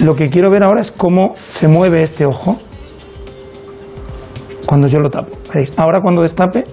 Lo 0.00 0.14
que 0.14 0.30
quiero 0.30 0.50
ver 0.50 0.64
ahora 0.64 0.80
es 0.80 0.90
cómo 0.90 1.34
se 1.36 1.68
mueve 1.68 2.02
este 2.02 2.24
ojo 2.24 2.56
cuando 4.64 4.86
yo 4.86 5.00
lo 5.00 5.10
tapo. 5.10 5.36
¿Veis? 5.52 5.74
Ahora 5.76 6.00
cuando 6.00 6.22
destape, 6.22 6.64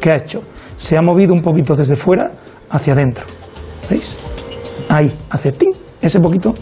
¿qué 0.00 0.12
ha 0.12 0.16
hecho? 0.16 0.42
Se 0.76 0.96
ha 0.96 1.02
movido 1.02 1.34
un 1.34 1.42
poquito 1.42 1.74
desde 1.74 1.96
fuera 1.96 2.30
hacia 2.70 2.92
adentro. 2.92 3.24
¿Veis? 3.90 4.16
Ahí, 4.88 5.12
hace 5.28 5.50
ting, 5.50 5.72
ese 6.00 6.20
poquito. 6.20 6.54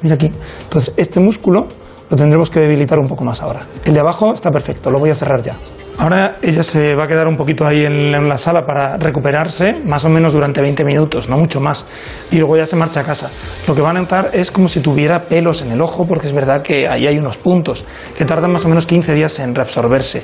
Mira 0.00 0.14
aquí. 0.14 0.30
Entonces, 0.62 0.94
este 0.96 1.18
músculo 1.18 1.66
lo 2.10 2.16
tendremos 2.16 2.50
que 2.50 2.60
debilitar 2.60 2.98
un 2.98 3.06
poco 3.06 3.24
más 3.24 3.42
ahora. 3.42 3.60
El 3.84 3.94
de 3.94 4.00
abajo 4.00 4.32
está 4.32 4.50
perfecto, 4.50 4.90
lo 4.90 4.98
voy 4.98 5.10
a 5.10 5.14
cerrar 5.14 5.42
ya. 5.42 5.52
Ahora 5.98 6.36
ella 6.42 6.62
se 6.62 6.94
va 6.94 7.04
a 7.04 7.06
quedar 7.08 7.26
un 7.26 7.36
poquito 7.36 7.66
ahí 7.66 7.84
en, 7.84 8.12
la 8.12 8.38
sala 8.38 8.64
para 8.64 8.96
recuperarse, 8.96 9.82
más 9.84 10.04
o 10.04 10.08
menos 10.08 10.32
durante 10.32 10.60
20 10.60 10.84
minutos, 10.84 11.28
no 11.28 11.36
mucho 11.36 11.60
más. 11.60 11.88
Y 12.30 12.38
luego 12.38 12.56
ya 12.56 12.66
se 12.66 12.76
marcha 12.76 13.00
a 13.00 13.02
casa. 13.02 13.30
Lo 13.66 13.74
que 13.74 13.82
va 13.82 13.90
a 13.90 13.94
notar 13.94 14.30
es 14.32 14.52
como 14.52 14.68
si 14.68 14.80
tuviera 14.80 15.18
pelos 15.18 15.60
en 15.62 15.72
el 15.72 15.82
ojo, 15.82 16.06
porque 16.06 16.28
es 16.28 16.34
verdad 16.34 16.62
que 16.62 16.88
ahí 16.88 17.08
hay 17.08 17.18
unos 17.18 17.36
puntos 17.36 17.84
que 18.16 18.24
tardan 18.24 18.52
más 18.52 18.64
o 18.64 18.68
menos 18.68 18.86
15 18.86 19.12
días 19.12 19.40
en 19.40 19.52
reabsorberse. 19.56 20.22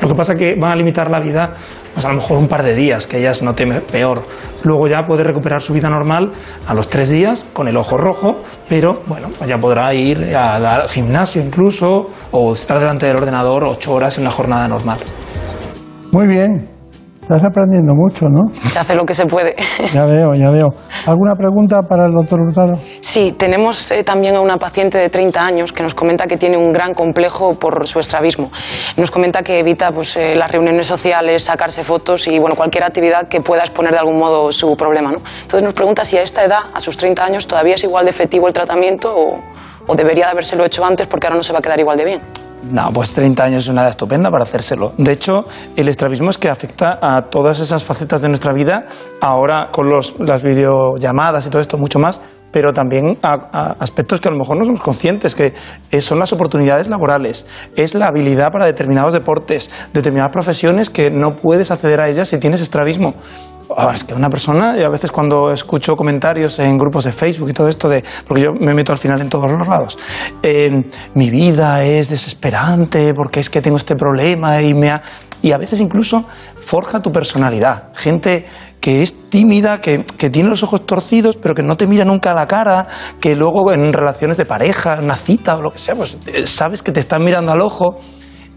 Lo 0.00 0.06
que 0.06 0.14
pasa 0.14 0.36
que 0.36 0.54
van 0.54 0.70
a 0.70 0.76
limitar 0.76 1.10
la 1.10 1.18
vida, 1.18 1.54
pues 1.92 2.06
a 2.06 2.08
lo 2.10 2.14
mejor 2.14 2.38
un 2.38 2.46
par 2.46 2.62
de 2.62 2.76
días, 2.76 3.08
que 3.08 3.18
ella 3.18 3.34
se 3.34 3.44
note 3.44 3.66
peor. 3.90 4.22
Luego 4.62 4.86
ya 4.86 5.02
puede 5.02 5.24
recuperar 5.24 5.60
su 5.60 5.72
vida 5.72 5.88
normal 5.88 6.30
a 6.68 6.74
los 6.74 6.88
tres 6.88 7.08
días 7.08 7.48
con 7.52 7.66
el 7.66 7.76
ojo 7.76 7.96
rojo, 7.96 8.36
pero 8.68 9.02
bueno, 9.06 9.28
pues 9.36 9.50
ya 9.50 9.56
podrá 9.56 9.92
ir 9.92 10.36
al 10.36 10.88
gimnasio 10.88 11.42
incluso 11.42 12.06
o 12.30 12.52
estar 12.52 12.78
delante 12.78 13.06
del 13.06 13.16
ordenador 13.16 13.64
ocho 13.64 13.92
horas 13.92 14.18
en 14.18 14.24
la 14.24 14.30
jornada 14.30 14.68
normal. 14.68 14.98
Muy 16.12 16.26
bien. 16.26 16.76
Estás 17.26 17.42
aprendiendo 17.44 17.92
mucho, 17.92 18.28
¿no? 18.28 18.44
Se 18.70 18.78
hace 18.78 18.94
lo 18.94 19.04
que 19.04 19.12
se 19.12 19.26
puede. 19.26 19.56
Ya 19.92 20.06
veo, 20.06 20.36
ya 20.36 20.48
veo. 20.48 20.68
¿Alguna 21.06 21.34
pregunta 21.34 21.82
para 21.82 22.06
el 22.06 22.12
doctor 22.12 22.40
Hurtado? 22.40 22.74
Sí, 23.00 23.34
tenemos 23.36 23.90
eh, 23.90 24.04
también 24.04 24.36
a 24.36 24.40
una 24.40 24.58
paciente 24.58 24.96
de 24.96 25.08
30 25.08 25.40
años 25.44 25.72
que 25.72 25.82
nos 25.82 25.92
comenta 25.92 26.28
que 26.28 26.36
tiene 26.36 26.56
un 26.56 26.70
gran 26.70 26.94
complejo 26.94 27.58
por 27.58 27.84
su 27.88 27.98
estrabismo. 27.98 28.52
Nos 28.96 29.10
comenta 29.10 29.42
que 29.42 29.58
evita 29.58 29.90
pues, 29.90 30.16
eh, 30.16 30.36
las 30.36 30.52
reuniones 30.52 30.86
sociales, 30.86 31.42
sacarse 31.42 31.82
fotos 31.82 32.28
y 32.28 32.38
bueno, 32.38 32.54
cualquier 32.54 32.84
actividad 32.84 33.26
que 33.26 33.40
pueda 33.40 33.62
exponer 33.62 33.90
de 33.90 33.98
algún 33.98 34.20
modo 34.20 34.52
su 34.52 34.76
problema. 34.76 35.10
¿no? 35.10 35.18
Entonces 35.18 35.64
nos 35.64 35.72
pregunta 35.72 36.04
si 36.04 36.16
a 36.16 36.22
esta 36.22 36.44
edad, 36.44 36.60
a 36.72 36.78
sus 36.78 36.96
30 36.96 37.24
años, 37.24 37.48
todavía 37.48 37.74
es 37.74 37.82
igual 37.82 38.04
de 38.04 38.12
efectivo 38.12 38.46
el 38.46 38.52
tratamiento 38.52 39.12
o, 39.12 39.40
o 39.88 39.96
debería 39.96 40.26
de 40.26 40.30
habérselo 40.30 40.64
hecho 40.64 40.84
antes 40.84 41.08
porque 41.08 41.26
ahora 41.26 41.38
no 41.38 41.42
se 41.42 41.52
va 41.52 41.58
a 41.58 41.62
quedar 41.62 41.80
igual 41.80 41.98
de 41.98 42.04
bien. 42.04 42.45
No, 42.72 42.92
pues 42.92 43.12
30 43.12 43.44
años 43.44 43.64
es 43.64 43.68
una 43.68 43.82
edad 43.82 43.90
estupenda 43.90 44.30
para 44.30 44.42
hacérselo. 44.42 44.92
De 44.98 45.12
hecho, 45.12 45.44
el 45.76 45.88
estrabismo 45.88 46.30
es 46.30 46.38
que 46.38 46.48
afecta 46.48 46.98
a 47.00 47.22
todas 47.22 47.60
esas 47.60 47.84
facetas 47.84 48.20
de 48.20 48.28
nuestra 48.28 48.52
vida, 48.52 48.86
ahora 49.20 49.68
con 49.72 49.88
los, 49.88 50.18
las 50.18 50.42
videollamadas 50.42 51.46
y 51.46 51.50
todo 51.50 51.62
esto 51.62 51.78
mucho 51.78 52.00
más, 52.00 52.20
pero 52.50 52.72
también 52.72 53.18
a, 53.22 53.34
a 53.52 53.76
aspectos 53.78 54.20
que 54.20 54.28
a 54.28 54.32
lo 54.32 54.38
mejor 54.38 54.56
no 54.56 54.64
somos 54.64 54.80
conscientes, 54.80 55.34
que 55.34 55.52
son 56.00 56.18
las 56.18 56.32
oportunidades 56.32 56.88
laborales, 56.88 57.46
es 57.76 57.94
la 57.94 58.08
habilidad 58.08 58.50
para 58.50 58.64
determinados 58.64 59.12
deportes, 59.12 59.70
determinadas 59.92 60.32
profesiones 60.32 60.90
que 60.90 61.10
no 61.10 61.36
puedes 61.36 61.70
acceder 61.70 62.00
a 62.00 62.08
ellas 62.08 62.28
si 62.28 62.38
tienes 62.38 62.60
estrabismo. 62.60 63.14
Ah, 63.74 63.90
es 63.92 64.04
que 64.04 64.14
una 64.14 64.30
persona, 64.30 64.78
y 64.78 64.82
a 64.84 64.88
veces 64.88 65.10
cuando 65.10 65.50
escucho 65.50 65.96
comentarios 65.96 66.58
en 66.60 66.78
grupos 66.78 67.04
de 67.04 67.12
Facebook 67.12 67.50
y 67.50 67.52
todo 67.52 67.66
esto, 67.68 67.88
de, 67.88 68.04
porque 68.26 68.42
yo 68.44 68.52
me 68.52 68.74
meto 68.74 68.92
al 68.92 68.98
final 68.98 69.20
en 69.20 69.28
todos 69.28 69.50
los 69.50 69.66
lados, 69.66 69.98
eh, 70.42 70.84
mi 71.14 71.30
vida 71.30 71.82
es 71.84 72.08
desesperante 72.08 73.12
porque 73.12 73.40
es 73.40 73.50
que 73.50 73.60
tengo 73.60 73.76
este 73.76 73.96
problema 73.96 74.62
y 74.62 74.72
me 74.72 74.90
ha... 74.90 75.02
Y 75.42 75.52
a 75.52 75.58
veces 75.58 75.80
incluso 75.80 76.24
forja 76.56 77.00
tu 77.02 77.10
personalidad. 77.12 77.90
Gente 77.94 78.46
que 78.80 79.02
es 79.02 79.28
tímida, 79.30 79.80
que, 79.80 80.04
que 80.16 80.30
tiene 80.30 80.48
los 80.48 80.62
ojos 80.62 80.86
torcidos, 80.86 81.36
pero 81.36 81.54
que 81.54 81.62
no 81.62 81.76
te 81.76 81.86
mira 81.86 82.04
nunca 82.04 82.30
a 82.30 82.34
la 82.34 82.46
cara, 82.46 82.86
que 83.20 83.34
luego 83.34 83.72
en 83.72 83.92
relaciones 83.92 84.36
de 84.36 84.44
pareja, 84.46 84.98
una 85.02 85.16
cita 85.16 85.56
o 85.56 85.62
lo 85.62 85.70
que 85.72 85.78
sea, 85.78 85.94
pues 85.96 86.18
eh, 86.26 86.46
sabes 86.46 86.82
que 86.82 86.92
te 86.92 87.00
están 87.00 87.24
mirando 87.24 87.52
al 87.52 87.60
ojo. 87.60 87.98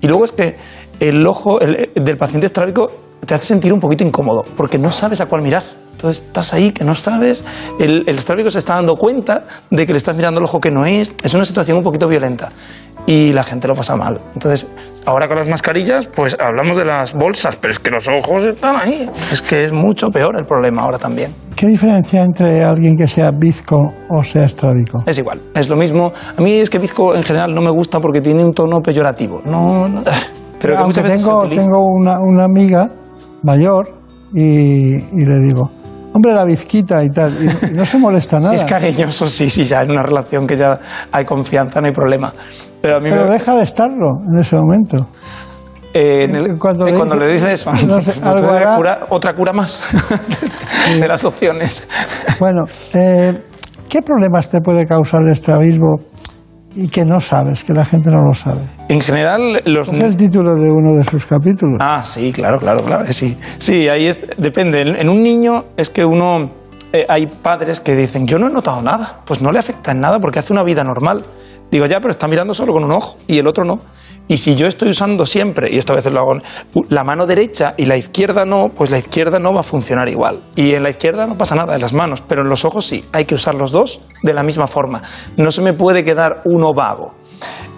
Y 0.02 0.08
luego 0.08 0.24
es 0.24 0.32
que 0.32 0.56
el 1.00 1.26
ojo 1.26 1.60
el- 1.60 1.92
del 1.96 2.18
paciente 2.18 2.46
estrábico 2.46 2.92
te 3.26 3.34
hace 3.36 3.46
sentir 3.46 3.74
un 3.74 3.80
poquito 3.80 4.04
incómodo, 4.04 4.44
porque 4.58 4.78
no 4.78 4.92
sabes 4.92 5.22
a 5.22 5.26
cuál 5.28 5.42
mirar. 5.42 5.64
Entonces 5.92 6.24
estás 6.26 6.54
ahí 6.54 6.72
que 6.72 6.86
no 6.86 6.96
sabes, 6.96 7.44
el, 7.78 8.04
el 8.08 8.18
estrábico 8.18 8.50
se 8.50 8.60
está 8.60 8.76
dando 8.76 8.96
cuenta 8.96 9.44
de 9.70 9.86
que 9.86 9.92
le 9.92 9.98
estás 9.98 10.16
mirando 10.16 10.40
el 10.40 10.46
ojo 10.46 10.62
que 10.62 10.72
no 10.72 10.86
es, 10.86 11.12
es 11.24 11.34
una 11.34 11.44
situación 11.44 11.78
un 11.78 11.84
poquito 11.84 12.08
violenta 12.08 12.54
y 13.06 13.34
la 13.34 13.44
gente 13.44 13.68
lo 13.68 13.76
pasa 13.76 13.98
mal. 13.98 14.18
Entonces, 14.34 14.70
ahora 15.06 15.28
con 15.28 15.38
las 15.38 15.48
mascarillas, 15.50 16.08
pues 16.08 16.38
hablamos 16.40 16.78
de 16.78 16.86
las 16.86 17.14
bolsas, 17.14 17.58
pero 17.58 17.74
es 17.74 17.80
que 17.80 17.90
los 17.90 18.08
ojos 18.08 18.46
están 18.48 18.78
ahí. 18.78 19.10
Es 19.30 19.42
que 19.42 19.66
es 19.66 19.74
mucho 19.74 20.08
peor 20.10 20.38
el 20.40 20.46
problema 20.46 20.84
ahora 20.84 20.98
también. 20.98 21.36
¿Qué 21.54 21.66
diferencia 21.68 22.24
entre 22.24 22.64
alguien 22.64 22.96
que 22.96 23.08
sea 23.08 23.32
bizco 23.32 23.76
o 24.10 24.24
sea 24.24 24.46
estrábico? 24.46 25.04
Es 25.06 25.18
igual, 25.18 25.42
es 25.54 25.68
lo 25.68 25.76
mismo. 25.76 26.14
A 26.38 26.42
mí 26.42 26.54
es 26.54 26.70
que 26.70 26.80
bizco 26.80 27.14
en 27.14 27.24
general 27.24 27.54
no 27.54 27.62
me 27.62 27.72
gusta 27.72 28.00
porque 28.00 28.22
tiene 28.22 28.42
un 28.46 28.54
tono 28.54 28.80
peyorativo. 28.80 29.42
No, 29.46 29.90
no- 29.90 30.02
pero 30.62 30.78
que 30.78 30.84
muchas 30.84 31.04
veces 31.04 31.24
tengo, 31.26 31.48
tengo 31.50 31.80
una, 31.88 32.20
una 32.22 32.44
amiga 32.46 32.90
mayor 33.44 33.94
y, 34.34 34.96
y 34.96 35.26
le 35.26 35.40
digo, 35.40 35.70
hombre, 36.14 36.34
la 36.34 36.44
bizquita 36.46 37.04
y 37.04 37.10
tal, 37.10 37.32
y, 37.40 37.68
y 37.68 37.74
no 37.74 37.86
se 37.86 37.98
molesta 37.98 38.38
nada. 38.40 38.50
Si 38.52 38.56
es 38.58 38.64
cariñoso, 38.66 39.28
sí, 39.28 39.50
sí, 39.50 39.64
ya 39.66 39.82
en 39.82 39.92
una 39.92 40.04
relación 40.04 40.46
que 40.48 40.56
ya 40.56 40.80
hay 41.12 41.26
confianza, 41.26 41.80
no 41.82 41.88
hay 41.88 41.94
problema. 41.94 42.34
Pero 42.82 42.96
a 42.98 43.00
mí 43.00 43.10
Pero 43.10 43.26
me- 43.26 43.32
deja 43.32 43.56
de 43.56 43.64
estarlo 43.64 44.22
en 44.32 44.40
ese 44.40 44.56
momento. 44.56 45.10
eh, 45.94 46.26
en 46.30 46.36
el- 46.36 46.58
cuando 46.58 46.88
eh, 46.88 46.92
le 46.92 46.98
cuando 46.98 47.16
dice- 47.16 47.28
le 47.28 47.34
dices 47.34 47.50
eso, 47.62 47.72
no 47.88 48.02
sé, 48.02 48.12
pues 48.12 48.24
algo 48.24 48.52
hará. 48.52 48.76
curar- 48.78 49.08
otra 49.10 49.36
cura 49.36 49.54
más 49.54 49.84
de 51.00 51.08
las 51.08 51.24
opciones. 51.24 51.88
Bueno, 52.40 52.66
eh, 52.94 53.34
¿qué 53.90 54.02
problemas 54.02 54.50
te 54.50 54.62
puede 54.62 54.86
causar 54.86 55.22
el 55.24 55.30
estrabismo 55.30 55.98
y 56.76 56.88
que 56.88 57.04
no 57.06 57.20
sabes, 57.20 57.64
que 57.64 57.74
la 57.74 57.84
gente 57.86 58.10
no 58.12 58.22
lo 58.22 58.34
sabe? 58.34 58.62
En 58.90 59.02
general, 59.02 59.62
los 59.66 59.90
Es 59.90 60.00
el 60.02 60.16
título 60.16 60.56
de 60.56 60.70
uno 60.70 60.94
de 60.98 61.04
sus 61.04 61.26
capítulos. 61.26 61.78
Ah, 61.82 62.04
sí, 62.06 62.32
claro, 62.32 62.60
claro, 62.60 62.84
claro, 62.84 63.06
sí. 63.12 63.38
Sí, 63.58 63.88
ahí 63.90 64.08
es- 64.08 64.20
depende. 64.38 64.82
En, 64.82 64.96
en 64.96 65.10
un 65.10 65.22
niño 65.24 65.66
es 65.78 65.90
que 65.90 66.06
uno... 66.06 66.52
eh, 66.94 67.06
hay 67.10 67.28
padres 67.28 67.80
que 67.82 67.96
dicen, 67.96 68.28
yo 68.28 68.38
no 68.40 68.48
he 68.48 68.54
notado 68.54 68.82
nada. 68.82 69.22
Pues 69.26 69.42
no 69.42 69.52
le 69.52 69.60
afecta 69.60 69.92
en 69.92 70.00
nada 70.00 70.20
porque 70.20 70.40
hace 70.40 70.54
una 70.54 70.64
vida 70.64 70.84
normal. 70.84 71.24
Digo, 71.72 71.86
ya, 71.86 71.98
pero 72.00 72.10
está 72.12 72.28
mirando 72.28 72.54
solo 72.54 72.74
con 72.74 72.84
un 72.84 72.92
ojo 72.92 73.18
y 73.28 73.38
el 73.38 73.48
otro 73.48 73.64
no. 73.64 73.80
Y 74.30 74.38
si 74.38 74.56
yo 74.56 74.68
estoy 74.68 74.90
usando 74.90 75.26
siempre, 75.26 75.74
y 75.74 75.80
esto 75.80 75.94
a 75.94 75.96
veces 75.96 76.14
lo 76.14 76.20
hago, 76.20 76.38
la 76.90 77.04
mano 77.04 77.26
derecha 77.26 77.74
y 77.78 77.86
la 77.86 77.98
izquierda 77.98 78.46
no, 78.46 78.70
pues 78.70 78.92
la 78.92 79.00
izquierda 79.00 79.40
no 79.40 79.52
va 79.54 79.62
a 79.62 79.64
funcionar 79.64 80.08
igual. 80.08 80.40
Y 80.56 80.76
en 80.76 80.84
la 80.84 80.92
izquierda 80.92 81.26
no 81.26 81.36
pasa 81.36 81.56
nada, 81.56 81.74
en 81.74 81.82
las 81.82 81.94
manos, 81.94 82.22
pero 82.22 82.44
en 82.44 82.48
los 82.48 82.64
ojos 82.64 82.86
sí. 82.86 83.04
Hay 83.12 83.26
que 83.26 83.34
usar 83.34 83.56
los 83.56 83.72
dos 83.72 84.02
de 84.22 84.34
la 84.36 84.44
misma 84.44 84.68
forma. 84.68 85.02
No 85.36 85.52
se 85.52 85.64
me 85.64 85.74
puede 85.74 86.04
quedar 86.04 86.44
uno 86.46 86.76
vago. 86.76 87.16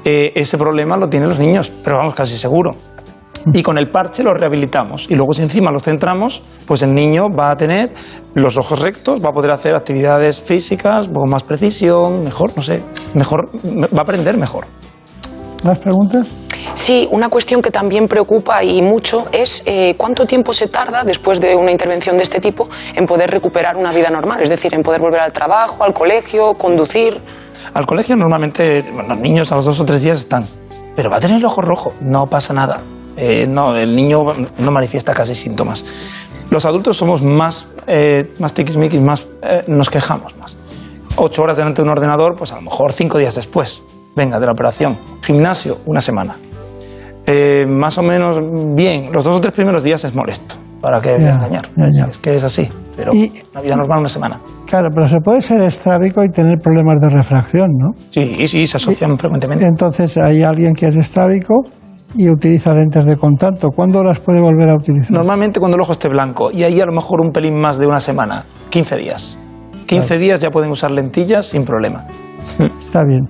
Eh, 0.03 0.33
ese 0.35 0.57
problema 0.57 0.97
lo 0.97 1.07
tienen 1.07 1.29
los 1.29 1.39
niños, 1.39 1.71
pero 1.85 1.99
vamos 1.99 2.13
casi 2.15 2.37
seguro. 2.37 2.75
Y 3.53 3.63
con 3.63 3.77
el 3.77 3.89
parche 3.89 4.21
lo 4.21 4.33
rehabilitamos. 4.33 5.09
Y 5.09 5.15
luego 5.15 5.33
si 5.33 5.43
encima 5.43 5.71
lo 5.71 5.79
centramos, 5.79 6.43
pues 6.67 6.81
el 6.81 6.93
niño 6.93 7.27
va 7.29 7.51
a 7.51 7.55
tener 7.55 7.93
los 8.33 8.57
ojos 8.57 8.81
rectos, 8.81 9.23
va 9.23 9.29
a 9.29 9.31
poder 9.31 9.51
hacer 9.51 9.73
actividades 9.73 10.41
físicas 10.41 11.07
con 11.07 11.29
más 11.29 11.43
precisión, 11.43 12.25
mejor, 12.25 12.51
no 12.57 12.61
sé, 12.61 12.83
mejor, 13.15 13.51
va 13.65 13.99
a 13.99 14.03
aprender 14.03 14.37
mejor. 14.37 14.65
¿Más 15.63 15.77
preguntas? 15.77 16.35
Sí, 16.73 17.07
una 17.11 17.29
cuestión 17.29 17.61
que 17.61 17.69
también 17.69 18.07
preocupa 18.07 18.63
y 18.63 18.81
mucho 18.81 19.25
es 19.31 19.61
eh, 19.65 19.93
cuánto 19.97 20.25
tiempo 20.25 20.53
se 20.53 20.67
tarda 20.67 21.03
después 21.03 21.39
de 21.39 21.55
una 21.55 21.71
intervención 21.71 22.17
de 22.17 22.23
este 22.23 22.39
tipo 22.39 22.69
en 22.95 23.05
poder 23.05 23.29
recuperar 23.29 23.75
una 23.75 23.91
vida 23.91 24.09
normal, 24.09 24.41
es 24.41 24.49
decir, 24.49 24.73
en 24.73 24.81
poder 24.81 25.01
volver 25.01 25.21
al 25.21 25.31
trabajo, 25.31 25.83
al 25.83 25.93
colegio, 25.93 26.53
conducir. 26.53 27.19
Al 27.73 27.85
colegio 27.85 28.15
normalmente 28.15 28.83
bueno, 28.93 29.09
los 29.09 29.19
niños 29.19 29.51
a 29.51 29.55
los 29.55 29.65
dos 29.65 29.79
o 29.79 29.85
tres 29.85 30.01
días 30.01 30.19
están, 30.19 30.45
pero 30.95 31.09
va 31.09 31.17
a 31.17 31.19
tener 31.19 31.37
el 31.37 31.45
ojo 31.45 31.61
rojo, 31.61 31.93
no 32.01 32.25
pasa 32.27 32.53
nada. 32.53 32.81
Eh, 33.17 33.45
no, 33.47 33.75
el 33.75 33.93
niño 33.93 34.23
no 34.57 34.71
manifiesta 34.71 35.13
casi 35.13 35.35
síntomas. 35.35 35.85
Los 36.49 36.65
adultos 36.65 36.97
somos 36.97 37.21
más, 37.21 37.69
eh, 37.85 38.33
más 38.39 38.53
tiquismiquis, 38.53 39.01
más, 39.01 39.27
eh, 39.43 39.63
nos 39.67 39.89
quejamos 39.89 40.35
más. 40.37 40.57
Ocho 41.17 41.43
horas 41.43 41.57
delante 41.57 41.81
de 41.81 41.85
un 41.85 41.91
ordenador, 41.91 42.35
pues 42.35 42.51
a 42.51 42.55
lo 42.55 42.61
mejor 42.63 42.93
cinco 42.93 43.17
días 43.17 43.35
después. 43.35 43.83
Venga, 44.15 44.39
de 44.39 44.45
la 44.45 44.51
operación. 44.51 44.97
Gimnasio, 45.21 45.77
una 45.85 46.01
semana. 46.01 46.35
Eh, 47.25 47.65
más 47.67 47.97
o 47.97 48.03
menos 48.03 48.39
bien, 48.75 49.11
los 49.13 49.23
dos 49.23 49.35
o 49.35 49.41
tres 49.41 49.53
primeros 49.53 49.83
días 49.83 50.03
es 50.03 50.15
molesto, 50.15 50.55
para 50.81 50.97
a 50.97 51.01
Ya, 51.01 51.11
engañar. 51.35 51.69
ya, 51.75 51.85
ya. 51.89 52.05
Es 52.05 52.17
que 52.17 52.35
es 52.35 52.43
así, 52.43 52.67
pero 52.97 53.13
Y- 53.13 53.31
una 53.53 53.61
vida 53.61 53.75
normal 53.75 53.99
una 53.99 54.09
semana. 54.09 54.41
Claro, 54.65 54.89
pero 54.93 55.07
se 55.07 55.19
puede 55.19 55.41
ser 55.41 55.61
estrábico 55.61 56.23
y 56.23 56.29
tener 56.29 56.57
problemas 56.59 56.99
de 56.99 57.09
refracción, 57.09 57.67
¿no? 57.77 57.89
Sí, 58.09 58.47
sí, 58.47 58.65
se 58.65 58.77
asocian 58.77 59.17
frecuentemente. 59.17 59.65
Entonces 59.65 60.17
hay 60.17 60.41
alguien 60.43 60.73
que 60.73 60.87
es 60.87 60.95
estrábico 60.95 61.65
y 62.15 62.29
utiliza 62.29 62.73
lentes 62.73 63.05
de 63.05 63.15
contacto, 63.15 63.69
¿cuándo 63.69 64.03
las 64.03 64.19
puede 64.19 64.41
volver 64.41 64.69
a 64.69 64.75
utilizar? 64.75 65.11
Normalmente 65.11 65.59
cuando 65.59 65.75
el 65.77 65.81
ojo 65.81 65.91
esté 65.93 66.09
blanco 66.09 66.51
y 66.51 66.63
ahí 66.63 66.81
a 66.81 66.85
lo 66.85 66.91
mejor 66.91 67.21
un 67.21 67.31
pelín 67.31 67.53
más 67.59 67.77
de 67.77 67.85
una 67.85 67.99
semana, 67.99 68.45
15 68.69 68.97
días. 68.97 69.37
15 69.85 70.17
días 70.17 70.39
ya 70.39 70.49
pueden 70.49 70.71
usar 70.71 70.89
lentillas 70.91 71.45
sin 71.47 71.63
problema. 71.65 72.05
Está 72.79 73.03
bien. 73.05 73.27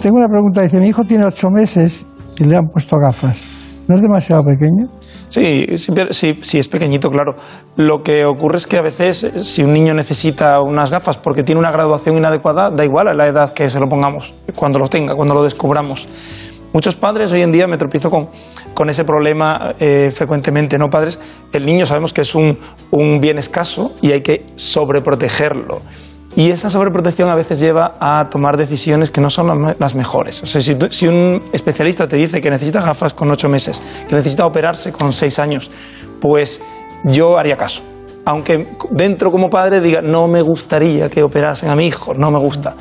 Tengo 0.00 0.16
una 0.16 0.28
pregunta, 0.28 0.62
dice, 0.62 0.80
mi 0.80 0.88
hijo 0.88 1.04
tiene 1.04 1.24
ocho 1.24 1.48
meses 1.50 2.06
y 2.38 2.44
le 2.44 2.56
han 2.56 2.68
puesto 2.68 2.96
gafas. 2.96 3.44
¿No 3.86 3.94
es 3.96 4.02
demasiado 4.02 4.42
pequeño? 4.42 4.88
Sí, 5.28 5.66
pero- 5.94 6.12
sí, 6.12 6.38
sí, 6.40 6.58
es 6.58 6.68
pequeñito, 6.68 7.10
claro. 7.10 7.34
Lo 7.76 8.02
que 8.02 8.24
ocurre 8.24 8.56
es 8.56 8.66
que 8.66 8.78
a 8.78 8.82
veces 8.82 9.30
si 9.36 9.62
un 9.62 9.72
niño 9.72 9.92
necesita 9.94 10.60
unas 10.60 10.90
gafas 10.90 11.18
porque 11.18 11.42
tiene 11.42 11.58
una 11.58 11.70
graduación 11.70 12.16
inadecuada, 12.16 12.70
da 12.70 12.84
igual 12.84 13.08
a 13.08 13.14
la 13.14 13.26
edad 13.26 13.52
que 13.52 13.68
se 13.68 13.78
lo 13.78 13.88
pongamos, 13.88 14.34
cuando 14.56 14.78
lo 14.78 14.88
tenga, 14.88 15.14
cuando 15.14 15.34
lo 15.34 15.42
descubramos. 15.42 16.08
Muchos 16.72 16.96
padres 16.96 17.32
hoy 17.32 17.42
en 17.42 17.50
día 17.50 17.66
me 17.66 17.78
tropiezo 17.78 18.10
con, 18.10 18.28
con 18.74 18.90
ese 18.90 19.04
problema 19.04 19.74
eh, 19.80 20.10
frecuentemente, 20.14 20.78
¿no, 20.78 20.88
padres? 20.88 21.18
El 21.52 21.64
niño 21.64 21.86
sabemos 21.86 22.12
que 22.12 22.20
es 22.22 22.34
un, 22.34 22.58
un 22.90 23.20
bien 23.20 23.38
escaso 23.38 23.92
y 24.02 24.12
hay 24.12 24.20
que 24.22 24.44
sobreprotegerlo. 24.54 25.80
Y 26.38 26.52
esa 26.52 26.70
sobreprotección 26.70 27.28
a 27.28 27.34
veces 27.34 27.58
lleva 27.58 27.94
a 27.98 28.28
tomar 28.30 28.56
decisiones 28.56 29.10
que 29.10 29.20
no 29.20 29.28
son 29.28 29.48
las 29.48 29.56
me- 29.58 29.76
las 29.76 29.96
mejores. 29.96 30.40
O 30.44 30.46
sea, 30.46 30.60
si, 30.60 30.76
si 30.90 31.08
un 31.08 31.42
especialista 31.52 32.06
te 32.06 32.14
dice 32.14 32.40
que 32.40 32.48
necesita 32.48 32.80
gafas 32.80 33.12
con 33.12 33.28
ocho 33.32 33.48
meses, 33.48 33.82
que 34.08 34.14
necesita 34.14 34.46
operarse 34.46 34.92
con 34.92 35.12
seis 35.12 35.40
años, 35.40 35.68
pues 36.20 36.62
yo 37.02 37.36
haría 37.36 37.56
caso. 37.56 37.82
Aunque 38.30 38.76
dentro 38.90 39.30
como 39.30 39.48
padre 39.48 39.80
diga, 39.80 40.02
no 40.02 40.28
me 40.28 40.42
gustaría 40.42 41.08
que 41.08 41.22
operasen 41.22 41.70
a 41.70 41.74
mi 41.74 41.86
hijo, 41.86 42.12
no 42.12 42.30
me 42.30 42.38
gusta. 42.38 42.74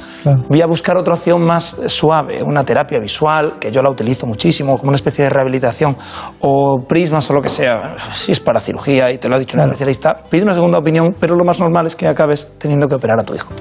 Voy 0.50 0.62
a 0.62 0.66
buscar 0.66 0.98
otra 0.98 1.14
opción 1.14 1.42
más 1.42 1.78
suave, 1.86 2.44
una 2.44 2.66
terapia 2.66 3.00
visual, 3.00 3.54
que 3.58 3.72
yo 3.72 3.82
la 3.82 3.90
utilizo 3.90 4.28
muchísimo, 4.28 4.78
como 4.78 4.90
una 4.90 4.98
especie 4.98 5.24
de 5.24 5.30
rehabilitación, 5.30 5.96
o 6.42 6.84
prismas 6.86 7.30
o 7.30 7.34
lo 7.34 7.40
que 7.40 7.48
sea. 7.48 7.96
Si 8.12 8.34
es 8.34 8.42
para 8.42 8.60
cirugía 8.60 9.10
y 9.10 9.20
te 9.20 9.30
lo 9.30 9.36
ha 9.38 9.40
dicho 9.40 9.56
un 9.56 9.64
especialista, 9.64 10.18
pide 10.30 10.44
una 10.44 10.54
segunda 10.54 10.80
opinión, 10.80 11.16
pero 11.18 11.34
lo 11.34 11.46
más 11.46 11.62
normal 11.62 11.86
es 11.86 11.96
que 11.96 12.08
acabes 12.08 12.56
teniendo 12.58 12.86
que 12.90 12.96
operar 12.96 13.18
a 13.18 13.24
tu 13.24 13.34
hijo. 13.34 13.54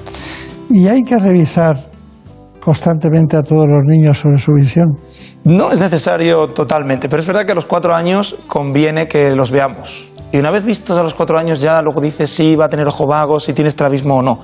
¿Y 0.69 0.89
hay 0.89 1.05
que 1.05 1.17
revisar 1.17 1.77
constantemente 2.59 3.37
a 3.37 3.43
todos 3.43 3.65
los 3.65 3.85
niños 3.85 4.17
sobre 4.17 4.39
su 4.39 4.51
visión? 4.51 4.97
No 5.45 5.71
es 5.71 5.79
necesario 5.79 6.49
totalmente, 6.49 7.07
pero 7.07 7.21
es 7.21 7.27
verdad 7.27 7.43
que 7.45 7.53
a 7.53 7.55
los 7.55 7.65
cuatro 7.65 7.95
años 7.95 8.35
conviene 8.47 9.07
que 9.07 9.31
los 9.31 9.51
veamos. 9.51 10.11
Y 10.31 10.37
una 10.37 10.51
vez 10.51 10.65
vistos 10.65 10.97
a 10.97 11.03
los 11.03 11.13
cuatro 11.13 11.37
años 11.37 11.61
ya 11.61 11.81
luego 11.81 12.01
dices 12.01 12.29
si 12.29 12.55
va 12.55 12.65
a 12.65 12.69
tener 12.69 12.87
ojo 12.87 13.07
vago, 13.07 13.39
si 13.39 13.53
tiene 13.53 13.69
estrabismo 13.69 14.17
o 14.17 14.21
no. 14.21 14.39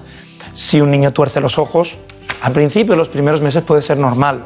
Si 0.53 0.79
un 0.79 0.91
niño 0.91 1.11
tuerce 1.11 1.41
los 1.41 1.57
ojos, 1.57 1.97
al 2.41 2.53
principio, 2.53 2.95
los 2.95 3.09
primeros 3.09 3.41
meses 3.41 3.63
puede 3.63 3.81
ser 3.81 3.97
normal. 3.97 4.45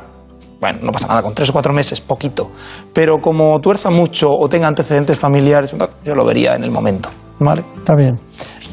Bueno, 0.60 0.80
no 0.82 0.92
pasa 0.92 1.08
nada, 1.08 1.22
con 1.22 1.36
tres 1.36 1.50
o 1.50 1.54
cuatro 1.54 1.72
meses, 1.74 2.02
poquito. 2.02 2.52
Pero 2.94 3.18
como 3.22 3.60
tuerza 3.60 3.92
mucho 3.92 4.30
o 4.30 4.50
tenga 4.50 4.68
antecedentes 4.68 5.18
familiares, 5.18 5.76
yo 6.04 6.16
lo 6.16 6.26
vería 6.26 6.56
en 6.56 6.64
el 6.64 6.72
momento. 6.72 7.10
¿Vale? 7.40 7.64
Está 7.78 7.96
bien. 7.96 8.20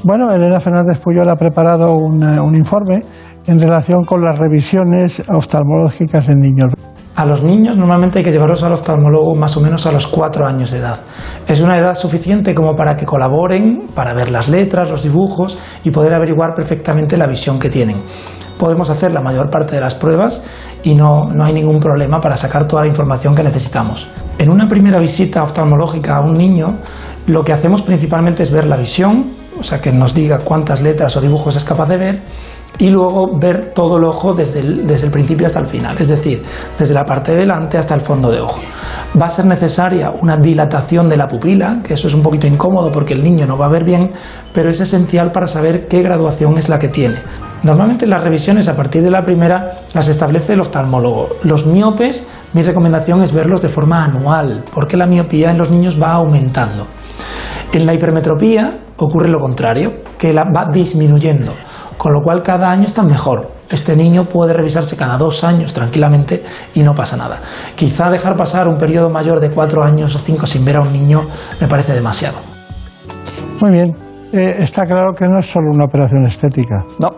Bueno, 0.03 0.32
Elena 0.32 0.61
Fernández 0.61 0.99
Puyol 1.01 1.28
ha 1.28 1.36
preparado 1.36 1.97
un 1.97 2.55
informe 2.55 3.03
en 3.47 3.61
relación 3.61 4.05
con 4.05 4.23
las 4.23 4.39
revisiones 4.39 5.23
oftalmológicas 5.28 6.28
en 6.28 6.39
niños. 6.41 6.73
A 7.16 7.24
los 7.24 7.45
niños 7.45 7.77
normalmente 7.77 8.19
hay 8.19 8.24
que 8.24 8.32
llevarlos 8.32 8.65
al 8.65 8.73
oftalmólogo 8.73 9.36
más 9.36 9.57
o 9.57 9.61
menos 9.61 9.86
a 9.86 9.93
los 9.93 10.09
cuatro 10.09 10.47
años 10.47 10.73
de 10.73 10.78
edad. 10.78 10.99
Es 11.47 11.61
una 11.61 11.78
edad 11.78 11.95
suficiente 11.95 12.57
como 12.57 12.74
para 12.74 12.97
que 12.97 13.07
colaboren, 13.07 13.86
para 13.95 14.15
ver 14.15 14.32
las 14.32 14.49
letras, 14.49 14.91
los 14.91 15.05
dibujos 15.05 15.57
y 15.85 15.93
poder 15.93 16.12
averiguar 16.12 16.55
perfectamente 16.57 17.16
la 17.16 17.28
visión 17.28 17.61
que 17.61 17.70
tienen. 17.70 18.03
Podemos 18.59 18.91
hacer 18.91 19.12
la 19.12 19.20
mayor 19.20 19.49
parte 19.49 19.77
de 19.77 19.81
las 19.81 19.95
pruebas 19.95 20.45
y 20.82 20.97
no, 20.97 21.31
no 21.32 21.45
hay 21.45 21.53
ningún 21.53 21.78
problema 21.78 22.19
para 22.19 22.36
sacar 22.36 22.66
toda 22.66 22.82
la 22.82 22.89
información 22.89 23.32
que 23.32 23.45
necesitamos. 23.45 24.09
En 24.39 24.51
una 24.51 24.66
primera 24.66 24.99
visita 24.99 25.45
oftalmológica 25.45 26.16
a 26.16 26.20
un 26.20 26.32
niño, 26.32 26.78
lo 27.28 27.45
que 27.45 27.53
hacemos 27.53 27.82
principalmente 27.82 28.43
es 28.43 28.51
ver 28.51 28.66
la 28.66 28.77
visión, 28.77 29.31
o 29.59 29.62
sea, 29.62 29.81
que 29.81 29.93
nos 29.93 30.15
diga 30.15 30.39
cuántas 30.39 30.82
letras 30.82 31.16
o 31.16 31.20
dibujos 31.20 31.55
es 31.55 31.65
capaz 31.65 31.89
de 31.89 31.97
ver, 31.97 32.23
y 32.79 32.91
luego 32.91 33.39
ver 33.39 33.73
todo 33.75 33.99
el 33.99 34.05
ojo 34.05 34.35
desde 34.35 34.61
el, 34.61 34.87
desde 34.87 35.07
el 35.07 35.13
principio 35.13 35.47
hasta 35.47 35.61
el 35.61 35.67
final, 35.67 35.97
es 35.99 36.09
decir, 36.09 36.43
desde 36.79 36.95
la 36.95 37.05
parte 37.05 37.33
de 37.33 37.39
delante 37.39 37.79
hasta 37.79 37.95
el 37.95 38.01
fondo 38.01 38.31
de 38.31 38.41
ojo. 38.41 38.61
Va 39.21 39.27
a 39.27 39.31
ser 39.31 39.47
necesaria 39.47 40.11
una 40.11 40.37
dilatación 40.37 41.09
de 41.09 41.17
la 41.17 41.29
pupila, 41.29 41.79
que 41.85 41.95
eso 41.95 42.09
es 42.09 42.15
un 42.15 42.23
poquito 42.23 42.47
incómodo 42.47 42.91
porque 42.91 43.15
el 43.15 43.23
niño 43.23 43.47
no 43.47 43.57
va 43.57 43.67
a 43.67 43.71
ver 43.71 43.85
bien, 43.85 44.11
pero 44.53 44.71
es 44.71 44.81
esencial 44.81 45.31
para 45.31 45.47
saber 45.47 45.87
qué 45.87 46.03
graduación 46.03 46.59
es 46.59 46.69
la 46.69 46.79
que 46.79 46.89
tiene. 46.89 47.17
Normalmente 47.63 48.07
las 48.07 48.23
revisiones 48.23 48.69
a 48.69 48.77
partir 48.77 49.03
de 49.03 49.11
la 49.11 49.25
primera 49.25 49.79
las 49.95 50.09
establece 50.09 50.53
el 50.53 50.61
oftalmólogo. 50.61 51.29
Los 51.45 51.67
miopes, 51.67 52.29
mi 52.53 52.63
recomendación 52.63 53.23
es 53.23 53.33
verlos 53.33 53.63
de 53.63 53.71
forma 53.71 54.05
anual, 54.05 54.65
porque 54.75 54.99
la 54.99 55.07
miopía 55.07 55.51
en 55.51 55.57
los 55.57 55.71
niños 55.71 56.01
va 56.01 56.13
aumentando. 56.13 56.87
En 57.73 57.87
la 57.87 57.95
hipermetropía 57.95 58.81
ocurre 58.99 59.29
lo 59.29 59.41
contrario, 59.41 59.93
que 60.19 60.35
la 60.35 60.45
va 60.45 60.71
disminuyendo, 60.73 61.55
con 61.99 62.12
lo 62.12 62.21
cual 62.23 62.43
cada 62.43 62.71
año 62.71 62.85
está 62.85 63.03
mejor. 63.03 63.51
Este 63.71 63.97
niño 63.97 64.25
puede 64.27 64.53
revisarse 64.53 64.97
cada 64.97 65.16
dos 65.16 65.43
años 65.45 65.73
tranquilamente 65.73 66.45
y 66.75 66.83
no 66.83 66.95
pasa 66.95 67.16
nada. 67.16 67.41
Quizá 67.75 68.09
dejar 68.11 68.37
pasar 68.37 68.69
un 68.69 68.79
periodo 68.79 69.11
mayor 69.11 69.41
de 69.41 69.51
cuatro 69.51 69.83
años 69.83 70.15
o 70.15 70.19
cinco 70.19 70.47
sin 70.47 70.65
ver 70.65 70.77
a 70.77 70.83
un 70.83 70.93
niño 70.93 71.23
me 71.61 71.66
parece 71.69 71.93
demasiado. 71.93 72.37
Muy 73.61 73.71
bien. 73.73 73.97
Eh, 74.33 74.57
está 74.59 74.85
claro 74.85 75.12
que 75.15 75.27
no 75.29 75.39
es 75.39 75.47
solo 75.47 75.71
una 75.73 75.85
operación 75.85 76.25
estética. 76.27 76.85
No, 76.99 77.09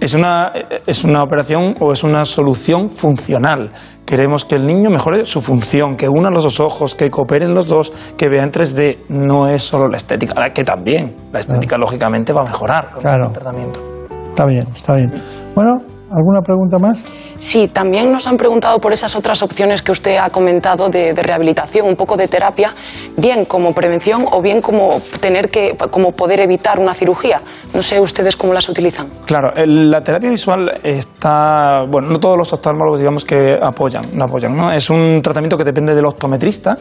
es 0.00 0.14
una, 0.14 0.52
es 0.86 1.04
una 1.04 1.22
operación 1.22 1.74
o 1.80 1.92
es 1.92 2.02
una 2.02 2.24
solución 2.24 2.90
funcional. 2.90 3.72
Queremos 4.04 4.44
que 4.44 4.54
el 4.54 4.64
niño 4.64 4.88
mejore 4.90 5.24
su 5.24 5.40
función, 5.40 5.96
que 5.96 6.08
una 6.08 6.30
los 6.30 6.44
dos 6.44 6.60
ojos, 6.60 6.94
que 6.94 7.10
cooperen 7.10 7.54
los 7.54 7.66
dos, 7.66 7.92
que 8.16 8.28
vea 8.28 8.42
en 8.42 8.50
3D. 8.50 8.98
No 9.08 9.48
es 9.48 9.64
solo 9.64 9.88
la 9.88 9.96
estética, 9.96 10.34
la 10.38 10.50
que 10.52 10.64
también. 10.64 11.14
La 11.32 11.40
estética, 11.40 11.76
lógicamente, 11.76 12.32
va 12.32 12.42
a 12.42 12.44
mejorar 12.44 12.90
con 12.92 13.00
Claro. 13.02 13.26
el 13.26 13.32
tratamiento. 13.32 13.95
Está 14.36 14.44
bien, 14.44 14.66
está 14.76 14.94
bien. 14.96 15.10
Bueno, 15.54 15.76
¿alguna 16.10 16.42
pregunta 16.42 16.78
más? 16.78 17.02
Sí, 17.38 17.68
también 17.68 18.12
nos 18.12 18.26
han 18.26 18.36
preguntado 18.36 18.78
por 18.78 18.92
esas 18.92 19.16
otras 19.16 19.42
opciones 19.42 19.80
que 19.80 19.92
usted 19.92 20.18
ha 20.18 20.28
comentado 20.28 20.90
de, 20.90 21.14
de 21.14 21.22
rehabilitación, 21.22 21.86
un 21.86 21.96
poco 21.96 22.16
de 22.16 22.28
terapia, 22.28 22.70
bien 23.16 23.46
como 23.46 23.72
prevención 23.72 24.26
o 24.30 24.42
bien 24.42 24.60
como 24.60 25.00
tener 25.22 25.48
que, 25.48 25.74
como 25.90 26.12
poder 26.12 26.40
evitar 26.40 26.78
una 26.78 26.92
cirugía. 26.92 27.40
No 27.72 27.80
sé 27.80 27.98
ustedes 27.98 28.36
cómo 28.36 28.52
las 28.52 28.68
utilizan. 28.68 29.08
Claro, 29.24 29.54
el- 29.56 29.90
la 29.90 30.02
terapia 30.02 30.28
visual 30.28 30.70
está, 30.82 31.84
bueno, 31.90 32.10
no 32.10 32.20
todos 32.20 32.36
los 32.36 32.52
oftalmólogos 32.52 32.98
digamos 32.98 33.24
que 33.24 33.56
apoyan, 33.58 34.02
no 34.12 34.24
apoyan, 34.26 34.54
¿no? 34.54 34.70
Es 34.70 34.90
un 34.90 35.20
tratamiento 35.22 35.56
que 35.56 35.64
depende 35.64 35.94
del 35.94 36.04
optometrista. 36.04 36.74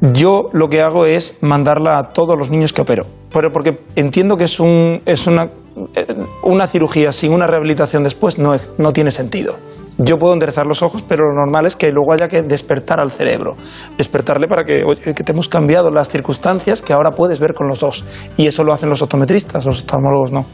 Yo 0.00 0.50
lo 0.52 0.68
que 0.68 0.80
hago 0.80 1.06
es 1.06 1.38
mandarla 1.42 1.98
a 1.98 2.02
todos 2.10 2.38
los 2.38 2.50
niños 2.50 2.72
que 2.72 2.82
opero, 2.82 3.04
pero 3.32 3.50
porque 3.50 3.80
entiendo 3.96 4.36
que 4.36 4.44
es, 4.44 4.60
un, 4.60 5.02
eh, 5.04 6.06
una 6.44 6.66
cirugía 6.68 7.10
sin 7.10 7.32
una 7.32 7.48
rehabilitación 7.48 8.04
después 8.04 8.38
no, 8.38 8.56
tiene 8.92 9.10
sentido. 9.10 9.56
Yo 10.00 10.16
puedo 10.16 10.32
enderezar 10.32 10.64
los 10.64 10.82
ojos, 10.82 11.02
pero 11.02 11.24
lo 11.24 11.34
normal 11.34 11.66
es 11.66 11.74
que 11.74 11.90
luego 11.90 12.12
haya 12.12 12.28
que 12.28 12.42
despertar 12.42 13.00
al 13.00 13.10
cerebro. 13.10 13.56
Despertarle 13.96 14.46
para 14.46 14.62
que, 14.62 14.84
que 15.02 15.24
te 15.24 15.32
hemos 15.32 15.48
cambiado 15.48 15.90
las 15.90 16.08
circunstancias 16.08 16.80
que 16.80 16.92
ahora 16.92 17.10
puedes 17.10 17.40
ver 17.40 17.52
con 17.52 17.66
los 17.66 17.80
dos. 17.80 18.04
Y 18.36 18.46
eso 18.46 18.62
lo 18.62 18.72
hacen 18.72 18.88
los 18.90 19.02
optometristas, 19.02 19.66
los 19.66 19.80
oftalmólogos 19.80 20.30
no. 20.30 20.46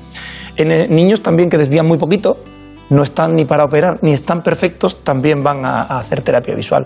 En 0.56 0.70
eh, 0.70 0.88
niños 0.88 1.20
también 1.20 1.50
que 1.50 1.58
desvían 1.58 1.86
muy 1.86 1.98
poquito, 1.98 2.38
no 2.90 3.02
están 3.02 3.35
ni 3.35 3.44
para 3.44 3.65
operar 3.65 3.98
ni 4.02 4.12
están 4.12 4.43
perfectos, 4.43 5.02
también 5.02 5.43
van 5.43 5.65
a, 5.65 5.82
hacer 5.82 6.23
terapia 6.23 6.55
visual. 6.55 6.85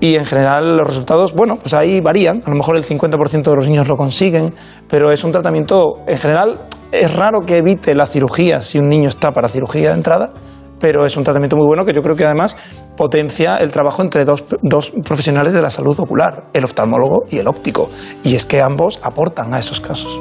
Y 0.00 0.16
en 0.16 0.24
general 0.24 0.76
los 0.76 0.86
resultados, 0.86 1.34
bueno, 1.34 1.56
pues 1.56 1.74
ahí 1.74 2.00
varían. 2.00 2.42
A 2.44 2.50
lo 2.50 2.56
mejor 2.56 2.76
el 2.76 2.84
50% 2.84 3.42
de 3.42 3.56
los 3.56 3.68
niños 3.68 3.88
lo 3.88 3.96
consiguen, 3.96 4.54
pero 4.88 5.10
es 5.10 5.24
un 5.24 5.32
tratamiento, 5.32 5.98
en 6.06 6.18
general, 6.18 6.60
es 6.92 7.14
raro 7.14 7.40
que 7.40 7.58
evite 7.58 7.94
la 7.94 8.06
cirugía 8.06 8.60
si 8.60 8.78
un 8.78 8.88
niño 8.88 9.08
está 9.08 9.30
para 9.32 9.48
cirugía 9.48 9.90
de 9.90 9.94
entrada, 9.94 10.32
pero 10.78 11.06
es 11.06 11.16
un 11.16 11.24
tratamiento 11.24 11.56
muy 11.56 11.66
bueno 11.66 11.84
que 11.84 11.92
yo 11.92 12.02
creo 12.02 12.16
que 12.16 12.24
además 12.24 12.56
potencia 12.96 13.56
el 13.56 13.70
trabajo 13.72 14.02
entre 14.02 14.24
dos 14.24 14.90
profesionales 15.04 15.52
de 15.52 15.62
la 15.62 15.70
salud 15.70 15.98
ocular, 15.98 16.44
el 16.52 16.64
oftalmólogo 16.64 17.24
y 17.30 17.38
el 17.38 17.48
óptico. 17.48 17.90
Y 18.22 18.34
es 18.34 18.44
que 18.44 18.60
ambos 18.60 19.00
aportan 19.02 19.54
a 19.54 19.58
esos 19.58 19.80
casos. 19.80 20.20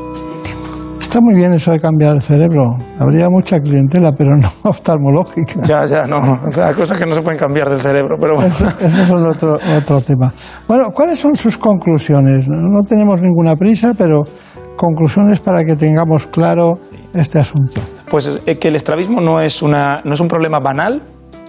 Está 1.13 1.21
muy 1.21 1.35
bien 1.35 1.53
eso 1.53 1.71
de 1.71 1.79
cambiar 1.79 2.15
el 2.15 2.21
cerebro. 2.21 2.75
Habría 2.97 3.29
mucha 3.29 3.59
clientela, 3.59 4.13
pero 4.13 4.35
no 4.35 4.49
oftalmológica. 4.63 5.61
Ya, 5.61 5.85
ya, 5.85 6.07
no. 6.07 6.39
Hay 6.59 6.73
cosas 6.73 6.97
que 6.97 7.05
no 7.05 7.13
se 7.13 7.21
pueden 7.21 7.37
cambiar 7.37 7.69
del 7.69 7.79
cerebro, 7.79 8.17
pero 8.19 8.33
bueno. 8.33 8.49
Eso, 8.49 8.67
eso 8.79 9.01
es 9.03 9.35
otro, 9.35 9.53
otro 9.77 10.01
tema. 10.01 10.33
Bueno, 10.67 10.89
¿cuáles 10.91 11.19
son 11.19 11.35
sus 11.35 11.55
conclusiones? 11.55 12.49
No 12.49 12.67
no 12.67 12.81
tenemos 12.81 13.21
ninguna 13.21 13.55
prisa, 13.55 13.93
pero 13.95 14.23
conclusiones 14.75 15.39
para 15.39 15.63
que 15.63 15.75
tengamos 15.75 16.25
claro 16.25 16.79
este 17.13 17.37
asunto. 17.37 17.79
Pues 18.09 18.41
eh, 18.47 18.57
que 18.57 18.69
el 18.69 18.75
estrabismo 18.75 19.21
no 19.21 19.39
es, 19.39 19.61
una, 19.61 20.01
no 20.03 20.15
es 20.15 20.19
un 20.19 20.27
problema 20.27 20.61
banal, 20.61 21.03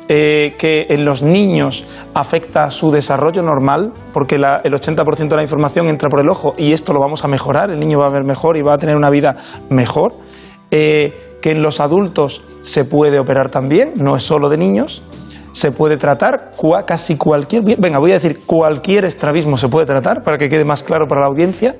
eh, 0.09 0.55
que 0.59 0.86
en 0.90 1.05
los 1.05 1.22
niños 1.22 1.86
afecta 2.14 2.70
su 2.70 2.90
desarrollo 2.90 3.43
normal, 3.43 3.93
porque 4.12 4.35
el 4.35 4.43
80% 4.43 5.28
de 5.28 5.36
la 5.36 5.43
información 5.43 5.89
entra 5.89 6.09
por 6.09 6.20
el 6.20 6.28
ojo 6.28 6.55
y 6.59 6.72
esto 6.72 6.93
lo 6.93 7.01
vamos 7.01 7.24
a 7.24 7.28
mejorar, 7.28 7.70
el 7.70 7.78
niño 7.78 7.98
va 8.01 8.09
a 8.09 8.12
ver 8.12 8.24
mejor 8.24 8.56
y 8.56 8.62
va 8.62 8.74
a 8.74 8.78
tener 8.78 8.97
una 8.97 9.10
vida 9.10 9.36
mejor. 9.70 10.12
Eh, 10.70 11.39
que 11.40 11.51
en 11.51 11.60
los 11.60 11.78
adultos 11.81 12.43
se 12.62 12.86
puede 12.86 13.18
operar 13.18 13.51
también, 13.51 13.93
no 13.97 14.16
es 14.16 14.22
solo 14.22 14.48
de 14.48 14.56
niños. 14.56 15.02
se 15.52 15.70
puede 15.70 15.97
tratar, 15.97 16.52
casi 16.85 17.16
cualquier, 17.16 17.62
venga, 17.78 18.01
voy 18.01 18.10
a 18.10 18.14
decir, 18.14 18.40
cualquier 18.44 19.05
estrabismo 19.05 19.56
se 19.56 19.68
puede 19.68 19.86
tratar 19.86 20.22
para 20.22 20.36
que 20.36 20.48
quede 20.48 20.64
más 20.64 20.82
claro 20.82 21.06
para 21.06 21.20
la 21.20 21.28
audiencia 21.28 21.76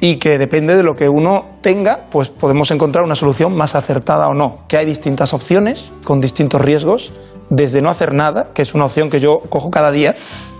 y 0.00 0.16
que 0.16 0.38
depende 0.38 0.76
de 0.76 0.82
lo 0.82 0.94
que 0.94 1.08
uno 1.08 1.46
tenga, 1.62 2.06
pues 2.10 2.28
podemos 2.28 2.70
encontrar 2.70 3.04
una 3.04 3.14
solución 3.14 3.56
más 3.56 3.74
acertada 3.74 4.28
o 4.28 4.34
no. 4.34 4.66
Que 4.68 4.76
hay 4.76 4.86
distintas 4.86 5.32
opciones 5.32 5.90
con 6.04 6.20
distintos 6.20 6.60
riesgos, 6.60 7.12
desde 7.48 7.80
no 7.80 7.88
hacer 7.88 8.12
nada, 8.12 8.48
que 8.54 8.62
es 8.62 8.74
una 8.74 8.84
opción 8.84 9.08
que 9.08 9.20
yo 9.20 9.38
cojo 9.48 9.70
cada 9.70 9.90
día, 9.90 10.14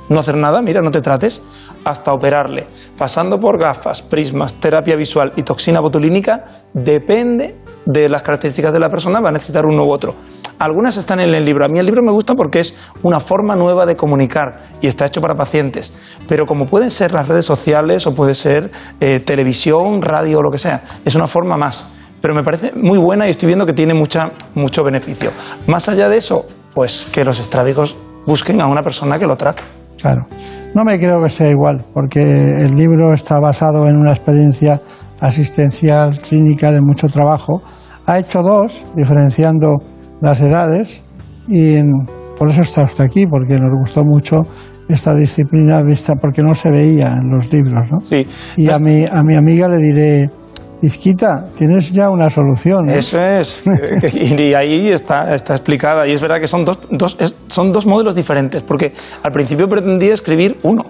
no 0.08 0.20
hacer 0.20 0.36
nada, 0.36 0.60
mira, 0.62 0.80
no 0.80 0.90
te 0.90 1.00
trates, 1.00 1.42
hasta 1.84 2.12
operarle, 2.12 2.66
pasando 2.96 3.38
por 3.38 3.60
gafas, 3.60 4.02
prismas, 4.02 4.54
terapia 4.54 4.96
visual 4.96 5.32
y 5.36 5.42
toxina 5.42 5.80
botulínica, 5.80 6.44
depende 6.72 7.56
de 7.84 8.08
las 8.08 8.22
características 8.22 8.72
de 8.72 8.80
la 8.80 8.88
persona, 8.88 9.20
va 9.20 9.30
a 9.30 9.32
necesitar 9.32 9.66
uno 9.66 9.84
u 9.84 9.90
otro. 9.90 10.14
Algunas 10.58 10.96
están 10.96 11.20
en 11.20 11.34
el 11.34 11.44
libro. 11.44 11.64
A 11.64 11.68
mí 11.68 11.78
el 11.78 11.86
libro 11.86 12.02
me 12.02 12.12
gusta 12.12 12.34
porque 12.34 12.60
es 12.60 12.74
una 13.02 13.20
forma 13.20 13.56
nueva 13.56 13.84
de 13.84 13.96
comunicar 13.96 14.64
y 14.80 14.86
está 14.86 15.06
hecho 15.06 15.20
para 15.20 15.34
pacientes. 15.34 15.92
Pero 16.28 16.46
como 16.46 16.66
pueden 16.66 16.90
ser 16.90 17.12
las 17.12 17.28
redes 17.28 17.44
sociales 17.44 18.06
o 18.06 18.14
puede 18.14 18.34
ser 18.34 18.70
eh, 19.00 19.20
televisión, 19.20 20.00
radio 20.00 20.38
o 20.38 20.42
lo 20.42 20.50
que 20.50 20.58
sea, 20.58 20.82
es 21.04 21.14
una 21.14 21.26
forma 21.26 21.56
más. 21.56 21.86
Pero 22.20 22.34
me 22.34 22.42
parece 22.42 22.72
muy 22.74 22.98
buena 22.98 23.26
y 23.26 23.30
estoy 23.30 23.48
viendo 23.48 23.66
que 23.66 23.74
tiene 23.74 23.94
mucha, 23.94 24.30
mucho 24.54 24.82
beneficio. 24.82 25.30
Más 25.66 25.88
allá 25.88 26.08
de 26.08 26.16
eso, 26.16 26.46
pues 26.74 27.06
que 27.12 27.24
los 27.24 27.38
estrábicos 27.38 27.96
busquen 28.26 28.60
a 28.60 28.66
una 28.66 28.82
persona 28.82 29.18
que 29.18 29.26
lo 29.26 29.36
trate. 29.36 29.62
Claro. 30.00 30.26
No 30.74 30.84
me 30.84 30.98
creo 30.98 31.22
que 31.22 31.30
sea 31.30 31.50
igual, 31.50 31.84
porque 31.94 32.20
el 32.20 32.74
libro 32.74 33.12
está 33.14 33.40
basado 33.40 33.86
en 33.86 33.96
una 33.96 34.10
experiencia 34.10 34.80
asistencial 35.20 36.20
clínica 36.20 36.70
de 36.72 36.80
mucho 36.80 37.08
trabajo. 37.08 37.62
Ha 38.06 38.18
hecho 38.18 38.42
dos, 38.42 38.84
diferenciando 38.94 39.76
las 40.20 40.40
edades, 40.40 41.02
y 41.48 41.76
por 42.38 42.50
eso 42.50 42.62
está 42.62 42.82
usted 42.82 43.04
aquí, 43.04 43.26
porque 43.26 43.58
nos 43.58 43.70
gustó 43.78 44.02
mucho 44.04 44.42
esta 44.88 45.14
disciplina 45.14 45.82
vista, 45.82 46.14
porque 46.14 46.42
no 46.42 46.54
se 46.54 46.70
veía 46.70 47.18
en 47.20 47.30
los 47.30 47.52
libros. 47.52 47.90
¿no? 47.90 48.00
Sí. 48.02 48.26
Y 48.56 48.70
a 48.70 48.78
mi, 48.78 49.04
a 49.04 49.22
mi 49.22 49.34
amiga 49.34 49.68
le 49.68 49.78
diré, 49.78 50.30
Izquita, 50.82 51.44
tienes 51.56 51.90
ya 51.92 52.10
una 52.10 52.28
solución. 52.28 52.90
Eso 52.90 53.18
es. 53.18 53.64
y 54.14 54.54
ahí 54.54 54.90
está, 54.90 55.34
está 55.34 55.54
explicada. 55.54 56.06
Y 56.06 56.12
es 56.12 56.20
verdad 56.20 56.38
que 56.38 56.46
son 56.46 56.64
dos, 56.64 56.78
dos, 56.90 57.16
son 57.48 57.72
dos 57.72 57.86
modelos 57.86 58.14
diferentes, 58.14 58.62
porque 58.62 58.92
al 59.22 59.32
principio 59.32 59.68
pretendía 59.68 60.12
escribir 60.12 60.58
uno. 60.62 60.84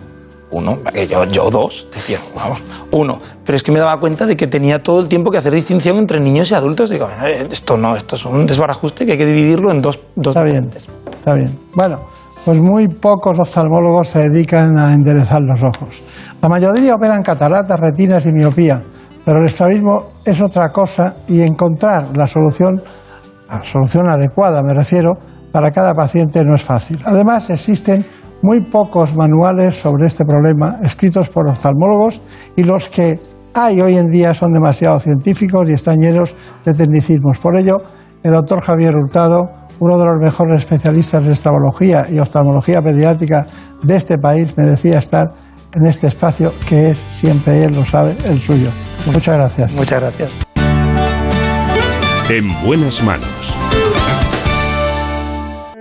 Uno, 0.51 0.78
yo, 1.09 1.24
yo 1.24 1.51
dos, 1.51 1.89
decía, 1.93 2.18
vamos, 2.36 2.62
uno. 2.93 3.20
Pero 3.44 3.56
es 3.56 3.62
que 3.62 3.73
me 3.73 3.78
daba 3.78 3.98
cuenta 3.98 4.27
de 4.27 4.36
que 4.36 4.47
tenía 4.47 4.82
todo 4.82 5.01
el 5.01 5.09
tiempo 5.09 5.31
que 5.31 5.39
hacer 5.39 5.52
distinción 5.52 5.98
entre 5.98 6.20
niños 6.20 6.51
y 6.51 6.55
adultos. 6.55 6.90
Digo, 6.90 7.09
esto 7.51 7.77
no, 7.77 7.97
esto 7.97 8.16
es 8.16 8.24
un 8.24 8.47
desbarajuste 8.47 9.05
que 9.05 9.12
hay 9.12 9.18
que 9.18 9.27
dividirlo 9.27 9.70
en 9.73 9.81
dos, 9.81 10.01
dos 10.14 10.36
Está 10.36 10.44
bien, 10.44 10.70
está 11.18 11.35
bien. 11.35 11.59
Bueno, 11.74 12.01
pues 12.44 12.60
muy 12.60 12.89
pocos 12.89 13.39
oftalmólogos 13.39 14.09
se 14.09 14.28
dedican 14.28 14.78
a 14.78 14.94
enderezar 14.94 15.43
los 15.43 15.62
ojos. 15.62 16.02
La 16.40 16.48
mayoría 16.48 16.94
operan 16.94 17.23
cataratas, 17.23 17.78
retinas 17.81 18.24
y 18.27 18.32
miopía 18.32 18.82
pero 19.27 19.40
el 19.40 19.47
estrabismo 19.47 20.12
es 20.24 20.40
otra 20.40 20.68
cosa 20.68 21.16
y 21.27 21.43
encontrar 21.43 22.16
la 22.16 22.28
solución, 22.28 22.81
la 23.48 23.60
solución 23.64 24.09
adecuada, 24.09 24.62
me 24.62 24.73
refiero, 24.73 25.14
para 25.51 25.73
cada 25.73 25.94
paciente 25.94 26.44
no 26.44 26.55
es 26.55 26.62
fácil. 26.62 27.01
Además, 27.05 27.51
existen 27.51 28.06
muy 28.43 28.61
pocos 28.61 29.15
manuales 29.15 29.75
sobre 29.75 30.07
este 30.07 30.25
problema 30.25 30.77
escritos 30.83 31.29
por 31.29 31.49
oftalmólogos 31.49 32.21
y 32.57 32.65
los 32.65 32.89
que 32.89 33.19
hay 33.55 33.81
hoy 33.81 33.97
en 33.97 34.11
día 34.11 34.35
son 34.35 34.53
demasiado 34.53 35.01
científicos 35.01 35.69
y 35.71 35.73
están 35.73 36.01
llenos 36.01 36.35
de 36.65 36.75
tecnicismos. 36.75 37.39
Por 37.39 37.57
ello, 37.57 37.79
el 38.23 38.33
doctor 38.33 38.61
Javier 38.61 38.95
Hurtado, 38.95 39.49
uno 39.81 39.99
de 39.99 40.05
los 40.05 40.21
mejores 40.21 40.63
especialistas 40.63 41.25
de 41.25 41.33
estrabología 41.33 42.05
y 42.11 42.19
oftalmología 42.19 42.83
pediátrica 42.83 43.47
de 43.83 43.97
este 43.97 44.19
país, 44.19 44.57
merecía 44.59 44.99
estar 44.99 45.33
en 45.73 45.87
este 45.87 46.07
espacio 46.07 46.53
que 46.69 46.91
es, 46.91 46.99
siempre 46.99 47.65
él 47.65 47.73
lo 47.73 47.85
sabe, 47.85 48.17
el 48.25 48.39
suyo. 48.39 48.71
Muchas 49.07 49.37
gracias. 49.37 49.73
Muchas 49.73 50.01
gracias. 50.01 50.39
En 52.29 52.49
buenas 52.65 53.03
manos. 53.03 53.65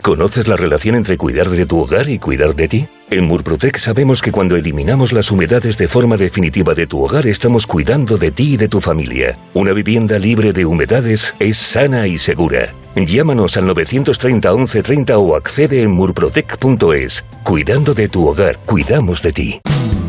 ¿Conoces 0.06 0.48
la 0.48 0.56
relación 0.56 0.94
entre 0.94 1.18
cuidar 1.18 1.49
de 1.49 1.65
tu 1.65 1.80
hogar 1.80 2.07
y 2.10 2.19
cuidar 2.19 2.53
de 2.53 2.68
ti? 2.68 2.88
En 3.10 3.26
Murprotec 3.26 3.77
sabemos 3.80 4.22
que 4.22 4.32
cuando 4.32 4.56
eliminamos 4.56 5.11
las 5.11 5.32
humedades 5.32 5.80
de 5.80 5.88
forma 5.88 6.15
definitiva 6.15 6.76
de 6.76 6.86
tu 6.86 7.03
hogar 7.03 7.26
estamos 7.26 7.65
cuidando 7.65 8.19
de 8.19 8.30
ti 8.30 8.53
y 8.53 8.57
de 8.57 8.68
tu 8.68 8.82
familia. 8.82 9.36
Una 9.56 9.73
vivienda 9.73 10.19
libre 10.19 10.53
de 10.53 10.64
humedades 10.64 11.34
es 11.40 11.57
sana 11.57 12.06
y 12.06 12.19
segura. 12.19 12.72
Llámanos 12.95 13.57
al 13.57 13.65
930 13.65 14.48
1130 14.53 15.18
o 15.18 15.36
accede 15.36 15.82
en 15.82 15.90
murprotec.es. 15.94 17.26
Cuidando 17.44 17.95
de 17.95 18.07
tu 18.07 18.27
hogar, 18.27 18.60
cuidamos 18.60 19.23
de 19.23 19.32
ti. 19.32 19.61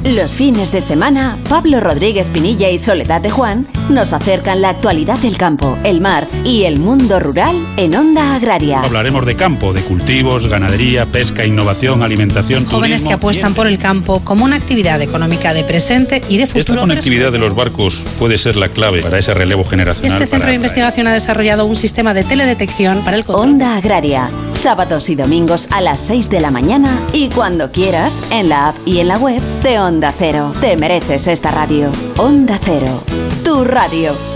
Los 0.06 0.36
fines 0.36 0.70
de 0.70 0.82
semana, 0.82 1.36
Pablo 1.48 1.80
Rodríguez 1.80 2.28
Pinilla 2.32 2.70
y 2.70 2.78
Soledad 2.78 3.20
de 3.20 3.28
Juan 3.28 3.66
nos 3.90 4.12
acercan 4.12 4.62
la 4.62 4.68
actualidad 4.68 5.18
del 5.18 5.36
campo, 5.36 5.76
el 5.82 6.00
mar 6.00 6.28
y 6.44 6.62
el 6.62 6.78
mundo 6.78 7.18
rural 7.18 7.56
en 7.76 7.96
Onda 7.96 8.36
Agraria. 8.36 8.82
Hablaremos 8.82 9.26
de 9.26 9.34
campo, 9.34 9.72
de 9.72 9.80
cultivos, 9.88 10.46
ganadería, 10.46 11.06
pesca, 11.06 11.44
innovación, 11.44 12.02
alimentación. 12.02 12.64
Jóvenes 12.66 13.04
que 13.04 13.12
apuestan 13.12 13.54
por 13.54 13.66
el 13.66 13.78
campo 13.78 14.20
como 14.20 14.44
una 14.44 14.56
actividad 14.56 15.00
económica 15.02 15.52
de 15.52 15.64
presente 15.64 16.22
y 16.28 16.36
de 16.36 16.46
futuro. 16.46 16.60
Esta 16.60 16.80
conectividad 16.80 17.32
de 17.32 17.38
los 17.38 17.54
barcos 17.54 18.00
puede 18.18 18.38
ser 18.38 18.56
la 18.56 18.68
clave 18.68 19.02
para 19.02 19.18
ese 19.18 19.34
relevo 19.34 19.64
generacional. 19.64 20.22
Este 20.22 20.30
centro 20.30 20.48
de 20.48 20.56
investigación 20.56 21.06
ha 21.06 21.12
desarrollado 21.12 21.66
un 21.66 21.76
sistema 21.76 22.14
de 22.14 22.22
teledetección 22.22 23.02
para 23.04 23.16
el 23.16 23.24
control. 23.24 23.48
Onda 23.48 23.76
Agraria, 23.76 24.30
sábados 24.54 25.08
y 25.08 25.16
domingos 25.16 25.68
a 25.70 25.80
las 25.80 26.00
6 26.06 26.30
de 26.30 26.40
la 26.40 26.50
mañana 26.50 26.98
y 27.12 27.28
cuando 27.28 27.72
quieras 27.72 28.14
en 28.30 28.48
la 28.48 28.68
app 28.68 28.76
y 28.86 28.98
en 28.98 29.08
la 29.08 29.18
web 29.18 29.42
de 29.62 29.78
Onda 29.78 29.96
Onda 29.96 30.12
Cero. 30.12 30.52
Te 30.60 30.76
mereces 30.76 31.26
esta 31.26 31.50
radio. 31.50 31.90
Onda 32.18 32.58
Cero. 32.62 33.02
Tu 33.42 33.64
radio. 33.64 34.35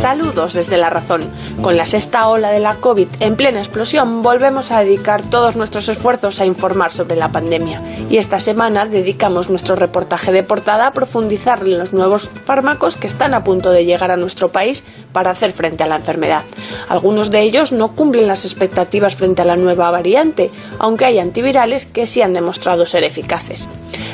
Saludos 0.00 0.54
desde 0.54 0.78
La 0.78 0.88
Razón. 0.88 1.30
Con 1.60 1.76
la 1.76 1.84
sexta 1.84 2.26
ola 2.26 2.50
de 2.50 2.58
la 2.58 2.76
COVID 2.76 3.06
en 3.20 3.36
plena 3.36 3.58
explosión, 3.58 4.22
volvemos 4.22 4.70
a 4.70 4.80
dedicar 4.80 5.22
todos 5.28 5.56
nuestros 5.56 5.90
esfuerzos 5.90 6.40
a 6.40 6.46
informar 6.46 6.90
sobre 6.90 7.16
la 7.16 7.28
pandemia. 7.28 7.82
Y 8.08 8.16
esta 8.16 8.40
semana 8.40 8.86
dedicamos 8.86 9.50
nuestro 9.50 9.76
reportaje 9.76 10.32
de 10.32 10.42
portada 10.42 10.86
a 10.86 10.92
profundizar 10.92 11.60
en 11.60 11.78
los 11.78 11.92
nuevos 11.92 12.30
fármacos 12.46 12.96
que 12.96 13.08
están 13.08 13.34
a 13.34 13.44
punto 13.44 13.72
de 13.72 13.84
llegar 13.84 14.10
a 14.10 14.16
nuestro 14.16 14.48
país 14.48 14.84
para 15.12 15.32
hacer 15.32 15.52
frente 15.52 15.82
a 15.82 15.86
la 15.86 15.96
enfermedad. 15.96 16.44
Algunos 16.88 17.30
de 17.30 17.42
ellos 17.42 17.70
no 17.70 17.94
cumplen 17.94 18.26
las 18.26 18.46
expectativas 18.46 19.16
frente 19.16 19.42
a 19.42 19.44
la 19.44 19.56
nueva 19.56 19.90
variante, 19.90 20.50
aunque 20.78 21.04
hay 21.04 21.18
antivirales 21.18 21.84
que 21.84 22.06
sí 22.06 22.22
han 22.22 22.32
demostrado 22.32 22.86
ser 22.86 23.04
eficaces. 23.04 23.68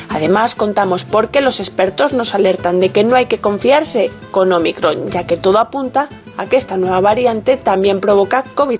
Además, 0.09 0.55
contamos 0.55 1.03
por 1.05 1.29
qué 1.29 1.41
los 1.41 1.59
expertos 1.59 2.11
nos 2.11 2.33
alertan 2.33 2.79
de 2.79 2.89
que 2.89 3.03
no 3.03 3.15
hay 3.15 3.27
que 3.27 3.39
confiarse 3.39 4.09
con 4.31 4.51
Omicron, 4.51 5.07
ya 5.09 5.27
que 5.27 5.37
todo 5.37 5.59
apunta 5.59 5.76
a 6.37 6.45
que 6.45 6.57
esta 6.57 6.75
nueva 6.75 7.01
variante 7.01 7.55
también 7.55 7.99
provoca 7.99 8.43
COVID 8.55 8.79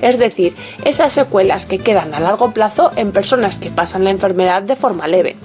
es 0.00 0.18
decir, 0.18 0.56
esas 0.84 1.12
secuelas 1.12 1.66
que 1.66 1.78
quedan 1.78 2.14
a 2.14 2.20
largo 2.20 2.52
plazo 2.52 2.90
en 2.96 3.12
personas 3.12 3.58
que 3.58 3.70
pasan 3.70 4.02
la 4.02 4.10
enfermedad 4.10 4.62
de 4.62 4.74
forma 4.74 5.06
leve. 5.06 5.36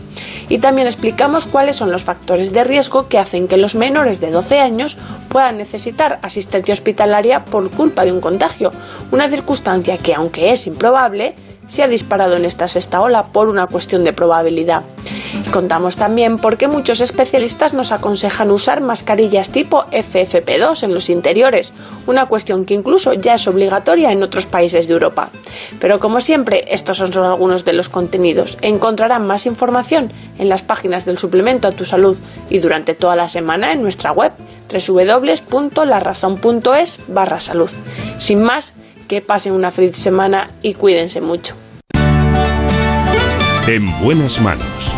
Y 0.50 0.58
también 0.60 0.88
explicamos 0.88 1.46
cuáles 1.46 1.76
son 1.76 1.92
los 1.92 2.04
factores 2.04 2.52
de 2.52 2.64
riesgo 2.64 3.08
que 3.08 3.20
hacen 3.20 3.48
que 3.48 3.58
los 3.58 3.76
menores 3.76 4.20
de 4.20 4.32
12 4.32 4.60
años 4.60 4.98
puedan 5.30 5.58
necesitar 5.58 6.20
asistencia 6.24 6.74
hospitalaria 6.74 7.46
por 7.46 7.70
culpa 7.70 8.06
de 8.06 8.12
un 8.12 8.22
contagio, 8.22 8.72
una 9.12 9.30
circunstancia 9.30 9.98
que, 9.98 10.16
aunque 10.16 10.52
es 10.52 10.66
improbable, 10.66 11.36
se 11.68 11.84
ha 11.84 11.88
disparado 11.88 12.36
en 12.36 12.46
esta 12.46 12.68
sexta 12.68 13.02
ola 13.02 13.24
por 13.24 13.50
una 13.50 13.68
cuestión 13.68 14.04
de 14.04 14.14
probabilidad. 14.14 14.84
Y 15.46 15.50
contamos 15.50 15.96
también 15.96 16.38
por 16.38 16.58
qué 16.58 16.68
muchos 16.68 17.02
especialistas 17.02 17.74
nos 17.74 17.92
aconsejan 17.92 18.52
usar 18.52 18.82
mascarillas 18.82 19.50
tipo 19.50 19.86
FFP2 19.86 20.84
en 20.84 20.94
los 20.94 21.10
interiores, 21.10 21.74
una 22.08 22.26
cuestión 22.26 22.66
que 22.66 22.74
incluso 22.74 23.14
ya 23.14 23.36
es 23.36 23.48
obligatoria 23.48 24.12
en 24.12 24.24
otros 24.24 24.46
países 24.46 24.88
de 24.88 24.94
Europa. 24.94 25.30
Pero 25.80 26.00
como 26.00 26.22
siempre, 26.22 26.66
estos 26.70 26.98
son 26.98 27.12
solo 27.12 27.28
algunos 27.28 27.66
de 27.66 27.74
los 27.74 27.90
contenidos. 27.90 28.58
Encontrarán 28.62 29.28
más 29.28 29.46
información 29.46 30.12
en 30.38 30.50
las 30.50 30.62
páginas 30.62 31.06
del 31.06 31.18
suplemento 31.18 31.68
a 31.68 31.72
tu 31.72 31.86
salud 31.86 32.18
y 32.50 32.60
durante 32.60 32.96
toda 32.96 33.16
la 33.16 33.28
semana 33.28 33.74
en 33.74 33.82
nuestra 33.82 34.12
web 34.12 34.32
www.larazón.es 34.72 37.00
barra 37.08 37.40
salud. 37.40 37.70
Sin 38.18 38.42
más, 38.42 38.74
que 39.08 39.22
pasen 39.22 39.54
una 39.54 39.72
feliz 39.72 39.98
semana 39.98 40.48
y 40.62 40.74
cuídense 40.74 41.22
mucho. 41.22 41.56
En 43.68 43.86
buenas 44.02 44.40
manos. 44.42 44.92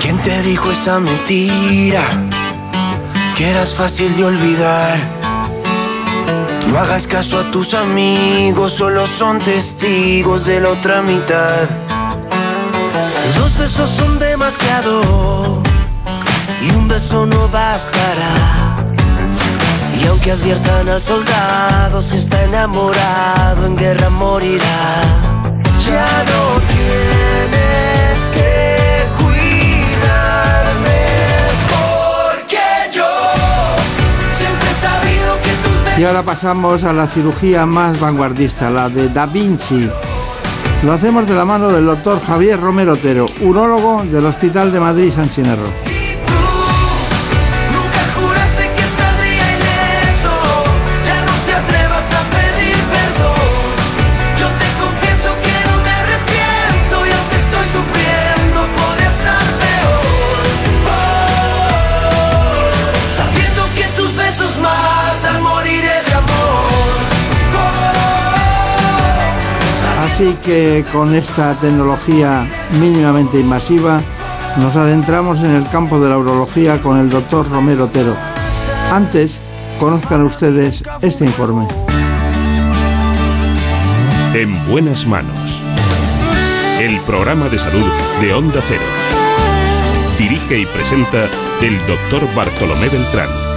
¿Quién 0.00 0.18
te 0.22 0.42
dijo 0.42 0.70
esa 0.70 1.00
mentira? 1.00 2.04
Que 3.36 3.48
eras 3.50 3.74
fácil 3.74 4.14
de 4.16 4.24
olvidar. 4.24 4.98
No 6.68 6.78
hagas 6.78 7.06
caso 7.06 7.38
a 7.38 7.50
tus 7.50 7.74
amigos, 7.74 8.72
solo 8.72 9.06
son 9.06 9.38
testigos 9.38 10.46
de 10.46 10.60
la 10.60 10.70
otra 10.70 11.02
mitad. 11.02 11.68
Dos 13.52 13.60
besos 13.60 13.90
son 13.90 14.18
demasiado 14.18 15.62
y 16.62 16.70
un 16.70 16.88
beso 16.88 17.26
no 17.26 17.48
bastará. 17.48 18.86
Y 20.00 20.06
aunque 20.06 20.32
adviertan 20.32 20.88
al 20.88 21.02
soldado, 21.02 22.00
si 22.00 22.16
está 22.16 22.42
enamorado, 22.44 23.66
en 23.66 23.76
guerra 23.76 24.08
morirá. 24.08 25.02
Ya 25.86 26.06
no 26.30 26.60
tienes 26.72 28.30
que 28.32 29.04
cuidarme, 29.18 31.06
porque 31.68 32.90
yo 32.90 33.06
siempre 34.32 34.70
he 34.70 34.74
sabido 34.74 35.36
que 35.42 35.50
tus 35.62 35.98
Y 35.98 36.04
ahora 36.04 36.22
pasamos 36.22 36.84
a 36.84 36.92
la 36.94 37.06
cirugía 37.06 37.66
más 37.66 38.00
vanguardista, 38.00 38.70
la 38.70 38.88
de 38.88 39.10
Da 39.10 39.26
Vinci. 39.26 39.90
Lo 40.82 40.92
hacemos 40.92 41.28
de 41.28 41.34
la 41.34 41.44
mano 41.44 41.68
del 41.68 41.86
doctor 41.86 42.20
Javier 42.20 42.60
Romero 42.60 42.94
Otero, 42.94 43.26
urólogo 43.42 44.02
del 44.04 44.26
Hospital 44.26 44.72
de 44.72 44.80
Madrid 44.80 45.12
San 45.12 45.30
Chinarro. 45.30 45.91
Así 70.12 70.36
que 70.44 70.84
con 70.92 71.14
esta 71.14 71.54
tecnología 71.54 72.46
mínimamente 72.78 73.40
invasiva 73.40 74.02
nos 74.58 74.76
adentramos 74.76 75.40
en 75.40 75.52
el 75.52 75.66
campo 75.70 75.98
de 75.98 76.10
la 76.10 76.18
urología 76.18 76.82
con 76.82 76.98
el 77.00 77.08
doctor 77.08 77.48
Romero 77.48 77.84
Otero. 77.84 78.14
Antes, 78.92 79.38
conozcan 79.80 80.22
ustedes 80.22 80.82
este 81.00 81.24
informe. 81.24 81.66
En 84.34 84.68
buenas 84.68 85.06
manos. 85.06 85.62
El 86.78 87.00
programa 87.00 87.48
de 87.48 87.58
salud 87.58 87.86
de 88.20 88.34
Onda 88.34 88.60
Cero. 88.68 88.84
Dirige 90.18 90.58
y 90.58 90.66
presenta 90.66 91.24
el 91.62 91.78
doctor 91.86 92.22
Bartolomé 92.34 92.90
Beltrán. 92.90 93.51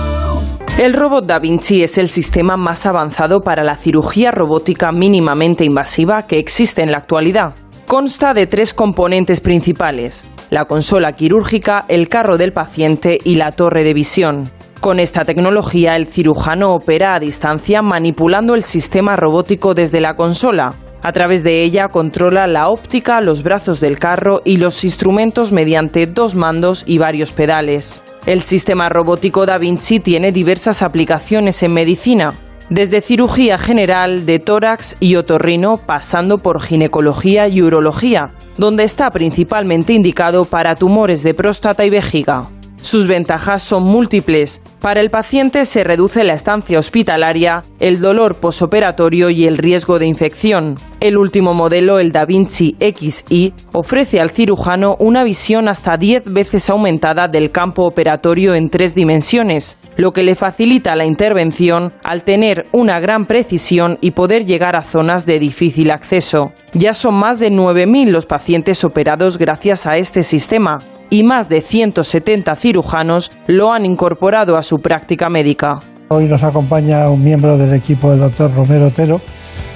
El 0.78 0.92
robot 0.92 1.26
Da 1.26 1.40
Vinci 1.40 1.84
es 1.84 1.98
el 1.98 2.10
sistema 2.10 2.58
más 2.58 2.86
avanzado 2.86 3.44
para 3.44 3.64
la 3.64 3.78
cirugía 3.78 4.32
robótica 4.32 4.92
mínimamente 4.92 5.64
invasiva 5.64 6.28
que 6.28 6.38
existe 6.38 6.82
en 6.82 6.92
la 6.92 6.98
actualidad. 6.98 7.56
Consta 7.88 8.34
de 8.34 8.46
tres 8.46 8.74
componentes 8.74 9.40
principales, 9.40 10.26
la 10.50 10.66
consola 10.66 11.14
quirúrgica, 11.14 11.86
el 11.88 12.10
carro 12.10 12.38
del 12.38 12.52
paciente 12.52 13.20
y 13.24 13.36
la 13.36 13.54
torre 13.54 13.86
de 13.86 13.94
visión. 13.94 14.44
Con 14.82 15.00
esta 15.00 15.24
tecnología 15.24 15.96
el 15.96 16.08
cirujano 16.08 16.74
opera 16.74 17.16
a 17.16 17.22
distancia 17.22 17.82
manipulando 17.82 18.54
el 18.54 18.64
sistema 18.64 19.16
robótico 19.16 19.76
desde 19.76 20.02
la 20.02 20.18
consola. 20.18 20.76
A 21.06 21.11
través 21.11 21.44
de 21.44 21.61
ella 21.61 21.90
controla 21.90 22.48
la 22.48 22.68
óptica, 22.68 23.22
los 23.22 23.44
brazos 23.44 23.80
del 23.80 23.99
carro 23.99 24.41
y 24.44 24.57
los 24.57 24.84
instrumentos 24.84 25.52
mediante 25.52 26.07
dos 26.07 26.34
mandos 26.34 26.84
y 26.88 26.98
varios 26.98 27.32
pedales. 27.32 28.03
El 28.26 28.41
sistema 28.41 28.90
robótico 28.90 29.45
Da 29.45 29.60
Vinci 29.60 29.99
tiene 29.99 30.32
diversas 30.32 30.82
aplicaciones 30.82 31.61
en 31.61 31.73
medicina, 31.73 32.34
desde 32.72 33.02
cirugía 33.02 33.60
general, 33.60 34.26
de 34.26 34.40
tórax 34.40 34.98
y 34.99 35.15
otorrino, 35.15 35.77
pasando 35.77 36.40
por 36.40 36.60
ginecología 36.60 37.48
y 37.49 37.61
urología, 37.61 38.32
donde 38.57 38.84
está 38.84 39.11
principalmente 39.11 39.94
indicado 39.94 40.45
para 40.45 40.76
tumores 40.76 41.22
de 41.22 41.36
próstata 41.36 41.86
y 41.86 41.91
vejiga. 41.91 42.49
Sus 42.86 43.07
ventajas 43.07 43.64
son 43.64 43.82
múltiples. 43.82 44.62
Para 44.80 45.02
el 45.02 45.10
paciente 45.10 45.66
se 45.66 45.84
reduce 45.84 46.24
la 46.24 46.36
estancia 46.36 46.78
hospitalaria, 46.78 47.64
el 47.80 47.99
dolor 47.99 48.36
posoperatorio 48.36 49.32
y 49.32 49.48
el 49.48 49.57
riesgo 49.57 49.98
de 49.98 50.06
infección. 50.06 50.76
El 50.99 51.18
último 51.18 51.56
modelo, 51.56 51.98
el 51.98 52.12
Da 52.12 52.26
Vinci 52.26 52.78
XI, 52.80 53.56
ofrece 53.72 54.22
al 54.22 54.30
cirujano 54.30 54.98
una 54.99 55.24
visión 55.24 55.68
hasta 55.68 55.98
10 55.98 56.32
veces 56.32 56.70
aumentada 56.70 57.28
del 57.28 57.49
campo 57.49 57.88
operatorio 57.88 58.53
en 58.53 58.70
tres 58.70 58.94
dimensiones, 58.94 59.80
lo 59.98 60.14
que 60.14 60.22
le 60.22 60.36
facilita 60.36 60.95
la 60.95 61.07
intervención 61.07 61.91
al 62.03 62.24
tener 62.24 62.68
una 62.72 62.99
gran 62.99 63.26
precisión 63.26 63.98
y 63.99 64.12
poder 64.12 64.45
llegar 64.45 64.76
a 64.76 64.84
zonas 64.84 65.26
de 65.26 65.40
difícil 65.40 65.90
acceso. 65.90 66.53
Ya 66.74 66.94
son 66.94 67.16
más 67.16 67.40
de 67.40 67.52
9.000 67.52 68.12
los 68.12 68.28
pacientes 68.28 68.84
operados 68.84 69.40
gracias 69.40 69.88
a 69.88 69.98
este 69.98 70.22
sistema, 70.22 70.78
y 71.10 71.23
más 71.23 71.49
de 71.49 71.61
170 71.61 72.56
cirujanos 72.56 73.32
lo 73.48 73.72
han 73.73 73.86
incorporado 73.86 74.57
a 74.57 74.64
su 74.64 74.77
práctica 74.77 75.30
médica. 75.30 75.80
Hoy 76.10 76.26
nos 76.26 76.44
acompaña 76.44 77.10
un 77.10 77.23
miembro 77.23 77.57
del 77.57 77.73
equipo 77.73 78.11
del 78.11 78.19
doctor 78.19 78.53
Romero 78.53 78.88
Otero, 78.88 79.19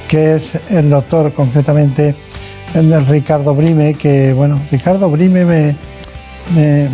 que 0.08 0.36
es 0.36 0.60
el 0.72 0.90
doctor 0.90 1.34
concretamente 1.34 2.16
el 2.76 3.06
Ricardo 3.08 3.54
Brime, 3.56 3.96
que 3.96 4.34
bueno, 4.34 4.60
Ricardo 4.72 5.10
Brime 5.10 5.44
me, 5.46 5.76
me- 6.56 6.86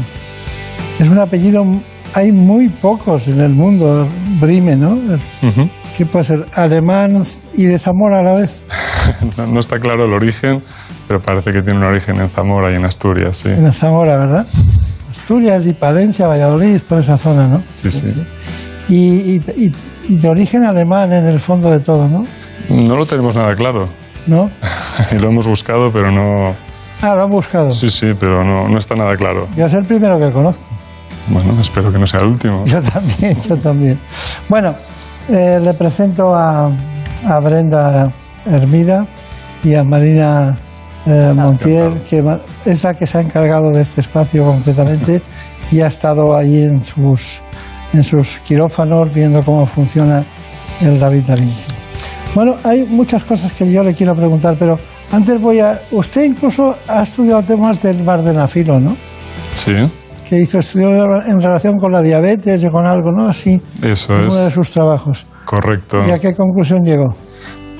es 0.99 1.09
un 1.09 1.19
apellido, 1.19 1.65
hay 2.13 2.31
muy 2.31 2.69
pocos 2.69 3.27
en 3.27 3.41
el 3.41 3.51
mundo, 3.53 4.07
Brime, 4.39 4.77
¿no? 4.77 4.97
Que 5.97 6.05
puede 6.05 6.23
ser 6.25 6.45
alemán 6.53 7.21
y 7.55 7.63
de 7.65 7.77
Zamora 7.77 8.19
a 8.19 8.23
la 8.23 8.33
vez. 8.35 8.63
No, 9.37 9.45
no 9.45 9.59
está 9.59 9.77
claro 9.77 10.05
el 10.05 10.13
origen, 10.13 10.63
pero 11.07 11.21
parece 11.21 11.51
que 11.51 11.61
tiene 11.61 11.79
un 11.79 11.85
origen 11.85 12.19
en 12.19 12.29
Zamora 12.29 12.71
y 12.71 12.75
en 12.75 12.85
Asturias, 12.85 13.37
sí. 13.37 13.49
En 13.49 13.71
Zamora, 13.71 14.17
¿verdad? 14.17 14.45
Asturias 15.09 15.65
y 15.65 15.73
Palencia, 15.73 16.27
Valladolid, 16.27 16.79
por 16.81 16.99
esa 16.99 17.17
zona, 17.17 17.47
¿no? 17.47 17.61
Sí, 17.75 17.89
sí. 17.91 18.13
Y, 18.89 18.95
y- 18.95 19.41
y- 19.55 19.73
y 20.09 20.15
de 20.17 20.29
origen 20.29 20.63
alemán 20.65 21.11
en 21.13 21.25
el 21.25 21.39
fondo 21.39 21.69
de 21.71 21.79
todo, 21.79 22.07
¿no? 22.07 22.25
No 22.69 22.95
lo 22.95 23.05
tenemos 23.05 23.35
nada 23.35 23.55
claro. 23.55 23.89
¿No? 24.27 24.49
y 25.11 25.15
lo 25.15 25.29
hemos 25.29 25.47
buscado, 25.47 25.91
pero 25.91 26.11
no. 26.11 26.53
Ah, 27.01 27.15
lo 27.15 27.23
han 27.23 27.29
buscado. 27.29 27.73
Sí, 27.73 27.89
sí, 27.89 28.13
pero 28.19 28.43
no, 28.43 28.67
no 28.67 28.77
está 28.77 28.95
nada 28.95 29.15
claro. 29.15 29.47
Yo 29.55 29.65
es 29.65 29.73
el 29.73 29.85
primero 29.85 30.19
que 30.19 30.31
conozco. 30.31 30.63
Bueno, 31.27 31.59
espero 31.59 31.91
que 31.91 31.97
no 31.99 32.05
sea 32.05 32.19
el 32.21 32.27
último. 32.27 32.63
Yo 32.65 32.81
también, 32.81 33.35
yo 33.41 33.57
también. 33.57 33.99
Bueno, 34.47 34.75
eh, 35.29 35.59
le 35.61 35.73
presento 35.73 36.35
a, 36.35 36.69
a 37.27 37.39
Brenda 37.39 38.11
Hermida 38.45 39.07
y 39.63 39.73
a 39.75 39.83
Marina 39.83 40.55
eh, 41.05 41.33
Montiel, 41.35 42.01
que 42.01 42.23
es 42.65 42.83
la 42.83 42.93
que 42.93 43.05
se 43.05 43.17
ha 43.17 43.21
encargado 43.21 43.71
de 43.71 43.81
este 43.81 44.01
espacio 44.01 44.43
completamente 44.43 45.21
y 45.71 45.81
ha 45.81 45.87
estado 45.87 46.35
allí 46.35 46.63
en 46.63 46.83
sus, 46.83 47.41
en 47.93 48.03
sus 48.03 48.39
quirófanos 48.39 49.13
viendo 49.13 49.43
cómo 49.43 49.65
funciona 49.65 50.23
el 50.81 50.99
David 50.99 51.23
Da 51.27 51.35
Vinci. 51.35 51.71
Bueno, 52.33 52.55
hay 52.65 52.85
muchas 52.85 53.23
cosas 53.23 53.53
que 53.53 53.71
yo 53.71 53.81
le 53.81 53.93
quiero 53.93 54.13
preguntar, 54.13 54.55
pero 54.59 54.77
antes 55.11 55.39
voy 55.39 55.59
a... 55.59 55.79
Usted 55.91 56.23
incluso 56.25 56.75
ha 56.89 57.03
estudiado 57.03 57.41
temas 57.43 57.81
del 57.81 58.03
vardenafilo, 58.03 58.79
¿no? 58.79 58.97
Sí, 59.53 59.71
Que 60.27 60.39
hizo 60.39 60.59
estudios 60.59 61.25
en 61.27 61.41
relación 61.41 61.77
con 61.77 61.93
la 61.93 62.01
diabetes 62.01 62.61
o 62.65 62.71
con 62.71 62.85
algo, 62.85 63.11
¿no? 63.11 63.29
Así, 63.29 63.61
eso 63.81 64.13
en 64.13 64.25
uno 64.25 64.35
de 64.35 64.47
es. 64.49 64.53
sus 64.53 64.69
trabajos. 64.69 65.25
Correcto. 65.45 65.99
¿Y 66.05 66.11
a 66.11 66.19
qué 66.19 66.33
conclusión 66.33 66.81
llegó? 66.83 67.15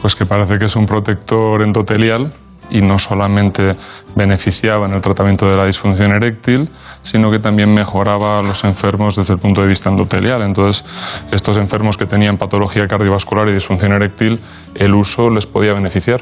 Pues 0.01 0.15
que 0.15 0.25
parece 0.25 0.57
que 0.57 0.65
es 0.65 0.75
un 0.77 0.85
protector 0.85 1.61
endotelial 1.61 2.31
y 2.69 2.81
no 2.81 2.99
solamente 2.99 3.75
beneficiaba 4.15 4.85
en 4.85 4.93
el 4.93 5.01
tratamiento 5.01 5.49
de 5.49 5.57
la 5.57 5.65
disfunción 5.65 6.11
eréctil, 6.11 6.69
sino 7.01 7.29
que 7.31 7.39
también 7.39 7.73
mejoraba 7.73 8.39
a 8.39 8.41
los 8.41 8.63
enfermos 8.63 9.15
desde 9.15 9.33
el 9.33 9.39
punto 9.39 9.61
de 9.61 9.67
vista 9.67 9.89
endotelial. 9.89 10.41
Entonces, 10.45 10.85
estos 11.31 11.57
enfermos 11.57 11.97
que 11.97 12.05
tenían 12.05 12.37
patología 12.37 12.85
cardiovascular 12.87 13.49
y 13.49 13.53
disfunción 13.53 13.93
eréctil, 13.93 14.39
el 14.75 14.93
uso 14.95 15.29
les 15.29 15.45
podía 15.45 15.73
beneficiar. 15.73 16.21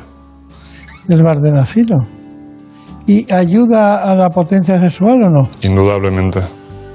Del 1.08 1.24
vardenafilo. 1.24 1.98
¿Y 3.06 3.32
ayuda 3.34 4.10
a 4.10 4.16
la 4.16 4.30
potencia 4.30 4.80
sexual 4.80 5.24
o 5.24 5.30
no? 5.30 5.50
Indudablemente. 5.62 6.40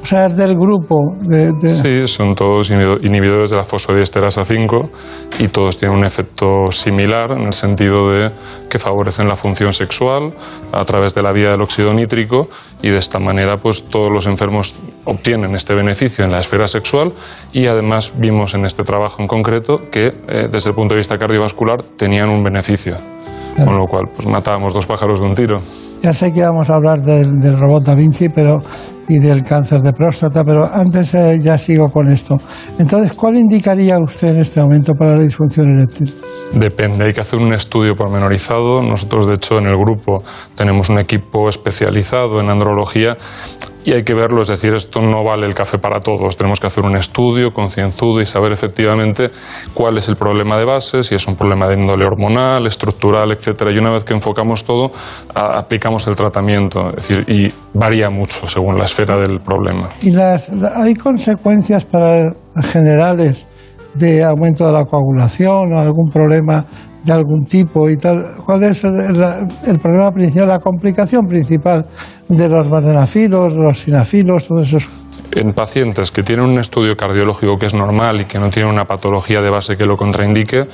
O 0.00 0.06
sea, 0.06 0.26
es 0.26 0.36
del 0.36 0.54
grupo 0.56 1.16
de... 1.20 1.52
de- 1.52 2.06
Sí, 2.06 2.12
son 2.12 2.34
todos 2.34 2.70
inhibido- 2.70 2.98
inhibidores 3.04 3.50
de 3.50 3.56
la 3.56 3.64
fosfodiesterasa 3.64 4.44
5 4.44 4.90
y 5.40 5.48
todos 5.48 5.76
tienen 5.76 5.98
un 5.98 6.04
efecto 6.04 6.46
similar 6.70 7.32
en 7.32 7.46
el 7.46 7.52
sentido 7.52 8.10
de 8.10 8.30
que 8.70 8.78
favorecen 8.78 9.28
la 9.28 9.34
función 9.36 9.72
sexual 9.74 10.32
a 10.72 10.84
través 10.84 11.14
de 11.14 11.22
la 11.22 11.32
vía 11.32 11.50
del 11.50 11.60
óxido 11.62 11.92
nítrico 11.92 12.48
y 12.80 12.88
de 12.90 12.96
esta 12.96 13.18
manera 13.18 13.56
pues 13.56 13.84
todos 13.88 14.08
los 14.10 14.26
enfermos 14.26 14.74
obtienen 15.04 15.54
este 15.54 15.74
beneficio 15.74 16.24
en 16.24 16.30
la 16.30 16.38
esfera 16.38 16.68
sexual 16.68 17.12
y 17.52 17.66
además 17.66 18.12
vimos 18.16 18.54
en 18.54 18.64
este 18.64 18.84
trabajo 18.84 19.20
en 19.20 19.26
concreto 19.26 19.78
que 19.90 20.06
eh, 20.28 20.48
desde 20.50 20.70
el 20.70 20.76
punto 20.76 20.94
de 20.94 20.98
vista 20.98 21.18
cardiovascular 21.18 21.82
tenían 21.82 22.30
un 22.30 22.42
beneficio. 22.44 22.94
Con 23.56 23.76
lo 23.76 23.86
cual, 23.86 24.04
pues 24.14 24.28
matábamos 24.28 24.72
dos 24.72 24.86
pájaros 24.86 25.18
de 25.18 25.26
un 25.26 25.34
tiro. 25.34 25.58
Ya 26.00 26.12
sé 26.14 26.30
que 26.32 26.42
vamos 26.42 26.70
a 26.70 26.74
hablar 26.74 27.00
del, 27.00 27.40
del 27.40 27.58
robot 27.58 27.82
Da 27.82 27.96
Vinci, 27.96 28.28
pero 28.28 28.58
y 29.08 29.18
del 29.18 29.44
cáncer 29.44 29.80
de 29.80 29.92
próstata, 29.92 30.44
pero 30.44 30.64
antes 30.64 31.14
eh, 31.14 31.40
ya 31.42 31.56
sigo 31.58 31.90
con 31.90 32.06
esto. 32.08 32.36
Entonces, 32.78 33.12
¿cuál 33.14 33.36
indicaría 33.36 33.98
usted 33.98 34.28
en 34.28 34.38
este 34.38 34.60
momento 34.60 34.94
para 34.94 35.16
la 35.16 35.22
disfunción 35.22 35.68
eréctil? 35.70 36.14
Depende, 36.52 37.04
hay 37.04 37.12
que 37.12 37.20
hacer 37.20 37.38
un 37.38 37.52
estudio 37.52 37.94
pormenorizado. 37.94 38.80
Nosotros, 38.80 39.28
de 39.28 39.34
hecho, 39.34 39.58
en 39.58 39.66
el 39.66 39.76
grupo 39.76 40.22
tenemos 40.54 40.88
un 40.88 40.98
equipo 40.98 41.48
especializado 41.48 42.40
en 42.40 42.48
andrología 42.48 43.16
y 43.84 43.92
hay 43.92 44.02
que 44.02 44.12
verlo, 44.14 44.42
es 44.42 44.48
decir, 44.48 44.74
esto 44.74 45.00
no 45.00 45.24
vale 45.24 45.46
el 45.46 45.54
café 45.54 45.78
para 45.78 46.00
todos. 46.00 46.36
Tenemos 46.36 46.60
que 46.60 46.66
hacer 46.66 46.84
un 46.84 46.96
estudio 46.96 47.52
concienzudo 47.52 48.20
y 48.20 48.26
saber 48.26 48.52
efectivamente 48.52 49.30
cuál 49.72 49.96
es 49.96 50.08
el 50.08 50.16
problema 50.16 50.58
de 50.58 50.64
base, 50.66 51.02
si 51.02 51.14
es 51.14 51.26
un 51.26 51.36
problema 51.36 51.68
de 51.68 51.74
índole 51.80 52.04
hormonal, 52.04 52.66
estructural, 52.66 53.32
etcétera. 53.32 53.70
Y 53.74 53.78
una 53.78 53.92
vez 53.92 54.04
que 54.04 54.12
enfocamos 54.14 54.64
todo, 54.64 54.90
aplicamos 55.34 56.06
el 56.06 56.16
tratamiento, 56.16 56.90
es 56.96 57.08
decir, 57.08 57.24
y 57.28 57.48
varía 57.72 58.10
mucho 58.10 58.46
según 58.46 58.76
la 58.78 58.84
esfera 58.84 59.16
del 59.16 59.40
problema. 59.40 59.88
¿Y 60.02 60.10
las, 60.10 60.50
la- 60.54 60.82
hay 60.82 60.94
consecuencias 60.94 61.84
para 61.84 62.32
generales 62.62 63.48
de 63.94 64.22
aumento 64.22 64.66
de 64.66 64.72
la 64.72 64.84
coagulación 64.84 65.72
o 65.72 65.78
algún 65.80 66.10
problema 66.10 66.64
de 67.04 67.12
algún 67.12 67.44
tipo 67.44 67.88
y 67.88 67.96
tal? 67.96 68.16
¿Cuál 68.44 68.64
es 68.64 68.84
el, 68.84 68.94
el 69.66 69.78
problema 69.78 70.10
principal, 70.10 70.48
la 70.48 70.58
complicación 70.58 71.26
principal 71.26 71.86
de 72.28 72.48
los 72.48 72.68
vardenafilos, 72.68 73.54
los 73.56 73.78
sinafilos, 73.78 74.46
todos 74.46 74.68
esos? 74.68 74.88
En 75.30 75.52
pacientes 75.52 76.10
que 76.10 76.22
tienen 76.22 76.46
un 76.46 76.58
estudio 76.58 76.96
cardiológico 76.96 77.58
que 77.58 77.66
es 77.66 77.74
normal 77.74 78.22
y 78.22 78.24
que 78.24 78.38
no 78.38 78.48
tienen 78.48 78.72
una 78.72 78.86
patología 78.86 79.42
de 79.42 79.50
base 79.50 79.76
que 79.76 79.84
lo 79.84 79.96
contraindique, 79.96 80.66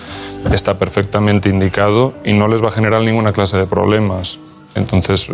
está 0.53 0.75
perfectamente 0.75 1.49
indicado 1.49 2.15
y 2.25 2.35
no 2.35 2.47
les 2.47 2.63
va 2.63 2.69
a 2.69 2.71
generar 2.71 3.03
ninguna 3.03 3.33
clase 3.33 3.57
de 3.57 3.67
problemas. 3.67 4.39
Entonces, 4.77 5.29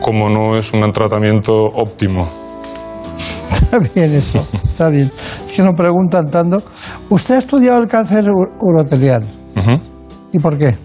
como 0.00 0.28
no 0.28 0.58
es 0.58 0.72
un 0.72 0.90
tratamiento 0.92 1.52
óptimo. 1.52 2.28
Está 3.50 3.78
bien 3.78 4.12
eso, 4.12 4.44
está 4.64 4.88
bien. 4.88 5.10
Es 5.46 5.56
que 5.56 5.62
no 5.62 5.72
preguntan 5.72 6.28
tanto. 6.28 6.62
¿Usted 7.08 7.36
ha 7.36 7.38
estudiado 7.38 7.80
el 7.80 7.88
cáncer 7.88 8.28
urotelial? 8.60 9.24
Ujú. 9.56 9.95
¿Y 10.36 10.38
por 10.38 10.58
qué? 10.58 10.76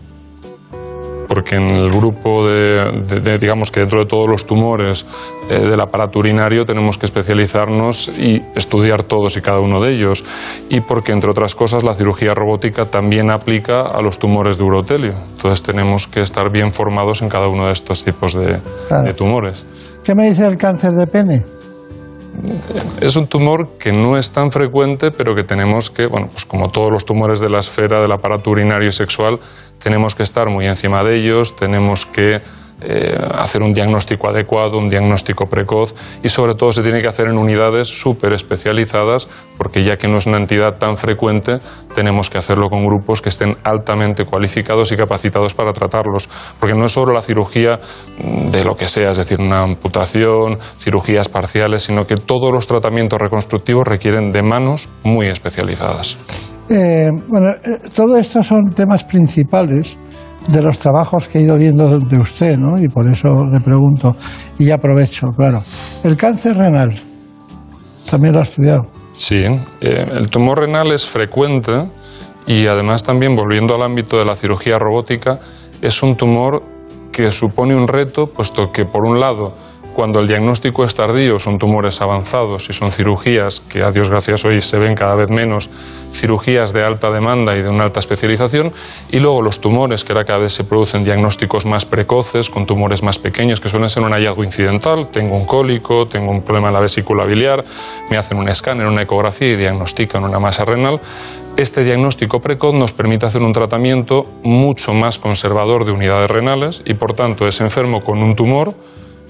porque 1.28 1.56
en 1.56 1.69
el 1.69 1.90
grupo 1.90 2.45
de, 2.45 3.03
de- 3.07 3.22
de, 3.22 3.38
digamos 3.38 3.72
que 3.72 3.80
dentro 3.80 3.99
de 3.99 4.06
todos 4.06 4.28
los 4.28 4.45
tumores 4.45 5.06
eh, 5.49 5.60
del 5.61 5.80
aparato 5.80 6.19
urinario 6.19 6.65
tenemos 6.65 6.98
que 6.98 7.06
especializarnos 7.06 8.10
y 8.19 8.41
estudiar 8.53 9.03
todos 9.03 9.38
y 9.38 9.41
cada 9.41 9.60
uno 9.61 9.80
de 9.80 9.94
ellos 9.94 10.26
y 10.68 10.82
porque 10.82 11.14
entre 11.14 11.32
otras 11.32 11.56
cosas 11.56 11.84
la 11.84 11.94
cirugía 11.94 12.34
robótica 12.34 12.84
también 12.84 13.32
aplica 13.32 13.80
a 13.84 14.02
los 14.02 14.19
tumores 14.19 14.57
de 14.57 14.65
urotelio 14.65 15.14
entonces 15.36 15.64
tenemos 15.64 16.06
que 16.06 16.19
estar 16.22 16.52
bien 16.52 16.73
formados 16.73 17.22
en 17.22 17.30
cada 17.30 17.48
uno 17.48 17.68
de 17.68 17.72
estos 17.72 18.03
tipos 18.03 18.34
de, 18.34 18.57
Claro. 18.90 19.03
de 19.03 19.14
tumores 19.14 19.65
¿Qué 20.03 20.14
me 20.15 20.26
dice 20.28 20.44
del 20.44 20.57
cáncer 20.57 20.91
de 20.91 21.07
pene? 21.07 21.45
Es 23.02 23.16
un 23.16 23.28
tumor 23.28 23.78
que 23.78 23.91
no 23.91 24.18
es 24.18 24.32
tan 24.32 24.52
frecuente, 24.52 25.12
pero 25.12 25.36
que 25.36 25.44
tenemos 25.44 25.90
que, 25.90 26.06
bueno, 26.06 26.28
pues 26.32 26.45
como 26.45 26.70
todos 26.70 26.91
los 26.91 27.06
tumores 27.06 27.40
de 27.40 27.49
la 27.49 27.60
esfera 27.60 28.02
del 28.02 28.12
aparato 28.12 28.49
urinario 28.49 28.90
y 28.90 28.91
sexual, 28.91 29.40
tenemos 29.84 30.16
que 30.16 30.24
estar 30.24 30.49
muy 30.49 30.66
encima 30.66 31.03
de 31.03 31.18
ellos, 31.18 31.56
tenemos 31.56 32.06
que 32.06 32.41
eh, 32.82 33.16
hacer 33.36 33.62
un 33.62 33.74
diagnóstico 33.74 34.30
adecuado, 34.30 34.78
un 34.78 34.90
diagnóstico 34.90 35.45
precoz 35.45 35.94
y 36.24 36.30
sobre 36.30 36.56
todo 36.56 36.72
se 36.72 36.82
tiene 36.82 37.02
que 37.02 37.08
hacer 37.08 37.28
en 37.28 37.38
unidades 37.38 37.88
súper 37.88 38.34
especializadas 38.34 39.28
porque 39.58 39.84
ya 39.84 39.98
que 39.98 40.08
no 40.08 40.18
es 40.18 40.26
una 40.26 40.38
entidad 40.38 40.78
tan 40.80 40.98
frecuente, 40.98 41.60
tenemos 41.94 42.32
que 42.32 42.40
hacerlo 42.40 42.70
con 42.70 42.84
grupos 42.84 43.22
que 43.22 43.30
estén 43.30 43.56
altamente 43.64 44.26
cualificados 44.26 44.91
y 44.91 44.98
capacitados 44.98 45.53
para 45.53 45.72
tratarlos. 45.72 46.28
Porque 46.60 46.76
no 46.76 46.86
es 46.86 46.91
solo 46.91 47.14
la 47.14 47.22
cirugía 47.22 47.80
de 48.18 48.64
lo 48.64 48.76
que 48.76 48.88
sea, 48.88 49.12
es 49.12 49.18
decir, 49.18 49.40
una 49.40 49.62
amputación, 49.62 50.58
cirugías 50.78 51.30
parciales, 51.30 51.84
sino 51.84 52.06
que 52.06 52.16
todos 52.16 52.52
los 52.52 52.66
tratamientos 52.66 53.20
reconstructivos 53.20 53.88
requieren 53.88 54.32
de 54.32 54.41
manos 54.41 54.90
muy 55.03 55.28
especializadas. 55.28 56.18
Eh, 56.70 57.10
bueno, 57.28 57.52
eh, 57.52 57.78
todo 57.95 58.24
son 58.24 58.74
temas 58.74 59.03
principales 59.03 59.98
de 60.47 60.61
los 60.61 60.80
trabajos 60.80 61.27
que 61.27 61.39
he 61.39 61.41
ido 61.43 61.57
viendo 61.57 61.99
de 61.99 62.18
usted, 62.18 62.57
¿no? 62.57 62.81
Y 62.81 62.88
por 62.88 63.07
eso 63.07 63.30
le 63.51 63.59
pregunto, 63.59 64.15
y 64.57 64.72
aprovecho, 64.72 65.27
claro. 65.35 65.61
El 66.03 66.18
cáncer 66.18 66.57
renal, 66.57 66.99
también 68.09 68.34
lo 68.34 68.39
ha 68.39 68.43
estudiado. 68.43 68.81
Sí, 69.15 69.43
eh, 69.81 70.05
el 70.11 70.30
tumor 70.30 70.59
renal 70.59 70.91
es 70.91 71.07
frecuente 71.07 71.89
y 72.47 72.65
además 72.65 73.03
también 73.03 73.35
volviendo 73.35 73.76
al 73.76 73.84
ámbito 73.84 74.18
de 74.18 74.26
la 74.26 74.35
cirugía 74.35 74.80
robótica, 74.80 75.39
es 75.81 76.01
un 76.01 76.15
tumor 76.15 76.63
que 77.11 77.30
supone 77.30 77.76
un 77.76 77.88
reto, 77.88 78.27
puesto 78.27 78.68
que 78.68 78.85
por 78.85 79.05
un 79.05 79.19
lado, 79.19 79.53
cuando 79.93 80.19
el 80.19 80.27
diagnóstico 80.27 80.84
es 80.84 80.95
tardío, 80.95 81.39
son 81.39 81.57
tumores 81.57 82.01
avanzados 82.01 82.69
y 82.69 82.73
son 82.73 82.91
cirugías 82.91 83.59
que 83.59 83.84
a 83.84 83.91
Dios 83.91 84.09
gracias 84.09 84.45
hoy 84.45 84.61
se 84.61 84.80
ven 84.80 84.95
cada 84.95 85.15
vez 85.15 85.30
menos, 85.30 85.69
cirugías 86.11 86.73
de 86.73 86.84
alta 86.84 87.11
demanda 87.11 87.55
y 87.55 87.61
de 87.61 87.69
una 87.69 87.84
alta 87.84 87.99
especialización, 87.99 88.72
y 89.11 89.19
luego 89.19 89.41
los 89.41 89.59
tumores, 89.59 90.03
que 90.03 90.13
ahora 90.13 90.26
cada 90.26 90.39
vez 90.39 90.53
se 90.53 90.63
producen 90.63 91.03
diagnósticos 91.03 91.65
más 91.65 91.85
precoces, 91.85 92.49
con 92.49 92.65
tumores 92.65 93.03
más 93.03 93.19
pequeños, 93.19 93.59
que 93.59 93.69
suelen 93.69 93.89
ser 93.89 94.03
un 94.03 94.11
hallazgo 94.11 94.43
incidental, 94.43 95.09
tengo 95.09 95.35
un 95.35 95.45
cólico, 95.45 96.05
tengo 96.05 96.31
un 96.31 96.41
problema 96.41 96.69
en 96.69 96.73
la 96.73 96.81
vesícula 96.81 97.26
biliar, 97.26 97.63
me 98.09 98.18
hacen 98.18 98.38
un 98.38 98.49
escáner, 98.49 98.88
una 98.88 99.03
ecografía 99.03 99.53
y 99.53 99.57
diagnostican 99.57 100.23
una 100.23 100.39
masa 100.39 100.65
renal. 100.65 100.99
Este 101.57 101.84
diagnóstico 101.84 102.39
precoz 102.39 102.73
nos 102.73 102.93
permite 102.93 103.26
hacer 103.26 103.41
un 103.41 103.51
tratamiento 103.51 104.23
mucho 104.43 104.93
más 104.93 105.19
conservador 105.19 105.84
de 105.84 105.91
unidades 105.91 106.31
renales 106.31 106.81
y, 106.85 106.93
por 106.93 107.13
tanto, 107.13 107.45
ese 107.45 107.63
enfermo 107.63 107.99
con 107.99 108.19
un 108.19 108.35
tumor 108.35 108.73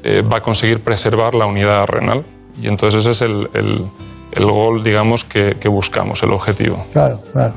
eh, 0.03 0.21
va 0.21 0.37
a 0.37 0.41
conseguir 0.41 0.83
preservar 0.83 1.33
la 1.33 1.45
unidad 1.45 1.85
renal. 1.87 2.25
Y 2.61 2.67
entonces 2.67 3.01
ese 3.05 3.11
es 3.11 3.21
el, 3.21 3.47
el, 3.53 3.85
el 4.33 4.45
gol, 4.45 4.83
digamos, 4.83 5.25
que, 5.25 5.55
buscamos, 5.69 6.23
el 6.23 6.33
objetivo. 6.33 6.83
Claro, 6.91 7.19
claro. 7.31 7.53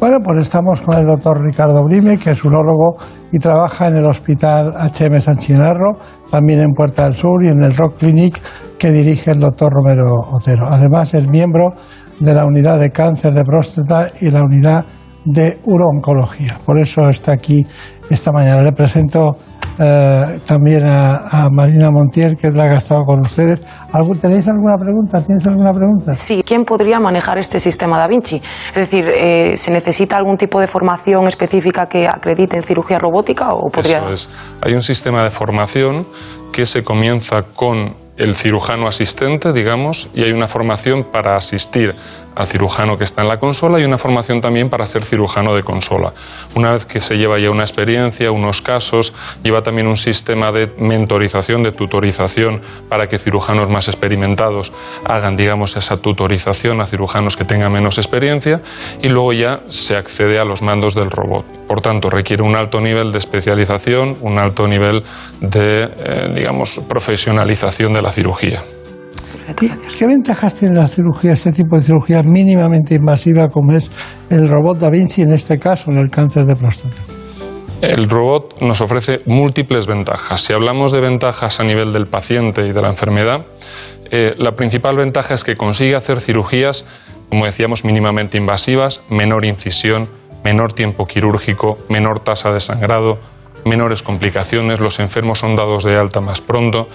Bueno, 0.00 0.18
pues 0.22 0.40
estamos 0.40 0.80
con 0.80 0.96
el 0.96 1.06
doctor 1.06 1.42
Ricardo 1.42 1.82
Brime, 1.84 2.18
que 2.18 2.30
es 2.30 2.44
urólogo 2.44 2.96
y 3.32 3.38
trabaja 3.38 3.88
en 3.88 3.96
el 3.96 4.06
Hospital 4.06 4.72
HM 4.76 5.20
San 5.20 5.38
Chinarro, 5.38 5.98
también 6.30 6.60
en 6.60 6.72
Puerta 6.72 7.04
del 7.04 7.14
Sur 7.14 7.44
y 7.44 7.48
en 7.48 7.62
el 7.62 7.74
Rock 7.74 7.98
Clinic 7.98 8.40
que 8.78 8.90
dirige 8.90 9.30
el 9.30 9.40
doctor 9.40 9.72
Romero 9.72 10.14
Otero. 10.32 10.66
Además, 10.68 11.14
es 11.14 11.28
miembro 11.28 11.72
de 12.20 12.34
la 12.34 12.44
unidad 12.44 12.78
de 12.78 12.90
cáncer 12.90 13.32
de 13.32 13.44
próstata 13.44 14.08
y 14.20 14.30
la 14.30 14.42
unidad 14.42 14.84
de 15.24 15.58
urooncología. 15.64 16.58
Por 16.64 16.78
eso 16.78 17.08
está 17.08 17.32
aquí 17.32 17.66
esta 18.10 18.32
mañana. 18.32 18.62
Le 18.62 18.72
presento 18.72 19.36
eh, 19.78 20.38
también 20.46 20.84
a, 20.84 21.16
a 21.44 21.48
Marina 21.50 21.90
Montiel, 21.90 22.36
que 22.36 22.48
es 22.48 22.54
la 22.54 22.64
que 22.64 22.74
ha 22.74 22.78
estado 22.78 23.04
con 23.04 23.20
ustedes. 23.20 23.62
¿Algún- 23.92 24.18
¿Tenéis 24.18 24.46
alguna 24.48 24.76
pregunta? 24.76 25.20
¿Tienes 25.22 25.46
alguna 25.46 25.70
pregunta? 25.72 26.12
Sí, 26.14 26.42
¿quién 26.46 26.64
podría 26.64 26.98
manejar 27.00 27.38
este 27.38 27.58
sistema 27.60 27.98
Da 27.98 28.06
Vinci? 28.08 28.36
Es 28.36 28.74
decir, 28.74 29.06
eh, 29.08 29.56
¿se 29.56 29.70
necesita 29.70 30.16
algún 30.16 30.36
tipo 30.36 30.60
de 30.60 30.66
formación 30.66 31.26
específica 31.26 31.86
que 31.86 32.06
acredite 32.08 32.56
en 32.56 32.62
cirugía 32.62 32.98
robótica 32.98 33.52
o 33.52 33.70
podría...? 33.70 33.98
Eso 33.98 34.12
es. 34.12 34.30
Hay 34.62 34.74
un 34.74 34.82
sistema 34.82 35.22
de 35.24 35.30
formación 35.30 36.04
que 36.52 36.66
se 36.66 36.82
comienza 36.82 37.42
con 37.54 37.92
el 38.16 38.34
cirujano 38.34 38.88
asistente, 38.88 39.52
digamos, 39.52 40.10
y 40.12 40.22
hay 40.24 40.32
una 40.32 40.48
formación 40.48 41.04
para 41.12 41.36
asistir 41.36 41.94
al 42.38 42.46
cirujano 42.46 42.96
que 42.96 43.04
está 43.04 43.22
en 43.22 43.28
la 43.28 43.38
consola 43.38 43.78
y 43.80 43.84
una 43.84 43.98
formación 43.98 44.40
también 44.40 44.70
para 44.70 44.86
ser 44.86 45.04
cirujano 45.04 45.54
de 45.54 45.62
consola. 45.62 46.12
Una 46.54 46.72
vez 46.72 46.86
que 46.86 47.00
se 47.00 47.16
lleva 47.16 47.38
ya 47.38 47.50
una 47.50 47.64
experiencia, 47.64 48.30
unos 48.30 48.62
casos, 48.62 49.12
lleva 49.42 49.62
también 49.62 49.86
un 49.86 49.96
sistema 49.96 50.52
de 50.52 50.72
mentorización, 50.78 51.62
de 51.62 51.72
tutorización, 51.72 52.60
para 52.88 53.08
que 53.08 53.18
cirujanos 53.18 53.68
más 53.68 53.88
experimentados 53.88 54.72
hagan, 55.04 55.36
digamos, 55.36 55.76
esa 55.76 55.96
tutorización 55.96 56.80
a 56.80 56.86
cirujanos 56.86 57.36
que 57.36 57.44
tengan 57.44 57.72
menos 57.72 57.98
experiencia 57.98 58.62
y 59.02 59.08
luego 59.08 59.32
ya 59.32 59.60
se 59.68 59.96
accede 59.96 60.38
a 60.38 60.44
los 60.44 60.62
mandos 60.62 60.94
del 60.94 61.10
robot. 61.10 61.44
Por 61.66 61.82
tanto, 61.82 62.08
requiere 62.08 62.42
un 62.42 62.56
alto 62.56 62.80
nivel 62.80 63.12
de 63.12 63.18
especialización, 63.18 64.16
un 64.22 64.38
alto 64.38 64.66
nivel 64.66 65.02
de, 65.40 65.90
eh, 65.96 66.32
digamos, 66.34 66.80
profesionalización 66.88 67.92
de 67.92 68.02
la 68.02 68.10
cirugía. 68.10 68.62
¿Y 69.60 69.68
¿Qué 69.98 70.06
ventajas 70.06 70.58
tiene 70.58 70.74
la 70.74 70.88
cirugía, 70.88 71.32
este 71.32 71.52
tipo 71.52 71.76
de 71.76 71.82
cirugía 71.82 72.22
mínimamente 72.22 72.94
invasiva 72.94 73.48
como 73.48 73.72
es 73.72 73.90
el 74.30 74.48
robot 74.48 74.78
Da 74.78 74.90
Vinci 74.90 75.22
en 75.22 75.32
este 75.32 75.58
caso, 75.58 75.90
en 75.90 75.98
el 75.98 76.10
cáncer 76.10 76.44
de 76.44 76.54
próstata? 76.54 76.96
El 77.80 78.08
robot 78.08 78.60
nos 78.60 78.80
ofrece 78.80 79.18
múltiples 79.26 79.86
ventajas. 79.86 80.42
Si 80.42 80.52
hablamos 80.52 80.92
de 80.92 81.00
ventajas 81.00 81.60
a 81.60 81.64
nivel 81.64 81.92
del 81.92 82.06
paciente 82.06 82.66
y 82.66 82.72
de 82.72 82.82
la 82.82 82.88
enfermedad, 82.88 83.46
eh, 84.10 84.34
la 84.36 84.52
principal 84.52 84.96
ventaja 84.96 85.34
es 85.34 85.44
que 85.44 85.54
consigue 85.54 85.94
hacer 85.94 86.20
cirugías, 86.20 86.84
como 87.28 87.44
decíamos, 87.44 87.84
mínimamente 87.84 88.36
invasivas, 88.36 89.00
menor 89.10 89.44
incisión, 89.44 90.08
menor 90.44 90.72
tiempo 90.72 91.06
quirúrgico, 91.06 91.78
menor 91.88 92.24
tasa 92.24 92.50
de 92.50 92.60
sangrado, 92.60 93.18
menores 93.64 94.02
complicaciones, 94.02 94.80
los 94.80 94.98
enfermos 94.98 95.38
son 95.38 95.56
dados 95.56 95.84
de 95.84 95.96
alta 95.96 96.20
más 96.20 96.40
pronto. 96.40 96.88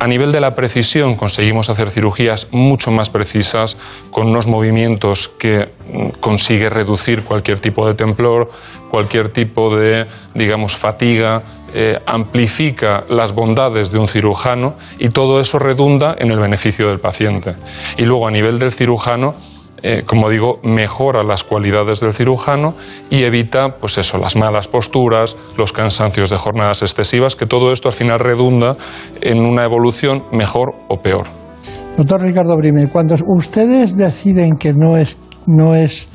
A 0.00 0.08
nivel 0.08 0.32
de 0.32 0.40
la 0.40 0.50
precisión 0.50 1.14
conseguimos 1.14 1.70
hacer 1.70 1.90
cirugías 1.90 2.48
mucho 2.50 2.90
más 2.90 3.10
precisas 3.10 3.76
con 4.10 4.28
unos 4.28 4.46
movimientos 4.46 5.28
que 5.28 5.68
mm, 5.92 6.18
consigue 6.20 6.68
reducir 6.68 7.22
cualquier 7.22 7.60
tipo 7.60 7.86
de 7.86 7.94
temblor, 7.94 8.50
cualquier 8.90 9.30
tipo 9.30 9.74
de, 9.76 10.06
digamos, 10.34 10.76
fatiga, 10.76 11.42
eh, 11.74 11.98
amplifica 12.04 13.04
las 13.08 13.32
bondades 13.32 13.90
de 13.90 13.98
un 13.98 14.06
cirujano 14.06 14.74
y 14.98 15.08
todo 15.08 15.40
eso 15.40 15.58
redunda 15.58 16.14
en 16.18 16.30
el 16.30 16.38
beneficio 16.38 16.88
del 16.88 16.98
paciente. 16.98 17.54
Y 17.96 18.04
luego 18.04 18.26
a 18.26 18.30
nivel 18.30 18.58
del 18.58 18.72
cirujano, 18.72 19.34
eh, 19.82 20.02
como 20.06 20.30
digo, 20.30 20.60
mejora 20.62 21.22
las 21.24 21.44
cualidades 21.44 22.00
del 22.00 22.12
cirujano 22.12 22.74
y 23.10 23.24
evita, 23.24 23.76
pues 23.80 23.98
eso, 23.98 24.18
las 24.18 24.36
malas 24.36 24.68
posturas, 24.68 25.36
los 25.56 25.72
cansancios 25.72 26.30
de 26.30 26.36
jornadas 26.36 26.82
excesivas, 26.82 27.34
que 27.34 27.46
todo 27.46 27.72
esto 27.72 27.88
al 27.88 27.94
final 27.94 28.20
redunda 28.20 28.76
en 29.20 29.40
una 29.40 29.64
evolución 29.64 30.24
mejor 30.32 30.74
o 30.88 31.00
peor. 31.00 31.26
Doctor 31.96 32.22
Ricardo 32.22 32.56
Brime, 32.56 32.88
cuando 32.88 33.16
ustedes 33.26 33.96
deciden 33.96 34.56
que 34.56 34.72
no 34.72 34.96
es, 34.96 35.18
no 35.46 35.74
es 35.74 36.08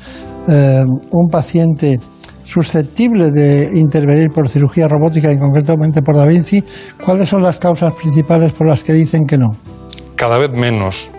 eh, 0.48 0.82
un 1.10 1.28
paciente 1.30 2.00
susceptible 2.42 3.30
de 3.30 3.78
intervenir 3.78 4.30
por 4.30 4.48
cirugía 4.48 4.88
robótica, 4.88 5.30
y 5.30 5.38
concretamente 5.38 6.00
por 6.00 6.16
Da 6.16 6.24
Vinci, 6.24 6.64
¿cuáles 7.04 7.28
son 7.28 7.42
las 7.42 7.58
causas 7.58 7.92
principales 7.92 8.52
por 8.52 8.66
las 8.66 8.82
que 8.82 8.94
dicen 8.94 9.26
que 9.26 9.36
no? 9.36 9.50
Cada 10.16 10.38
vez 10.38 10.50
menos. 10.50 11.10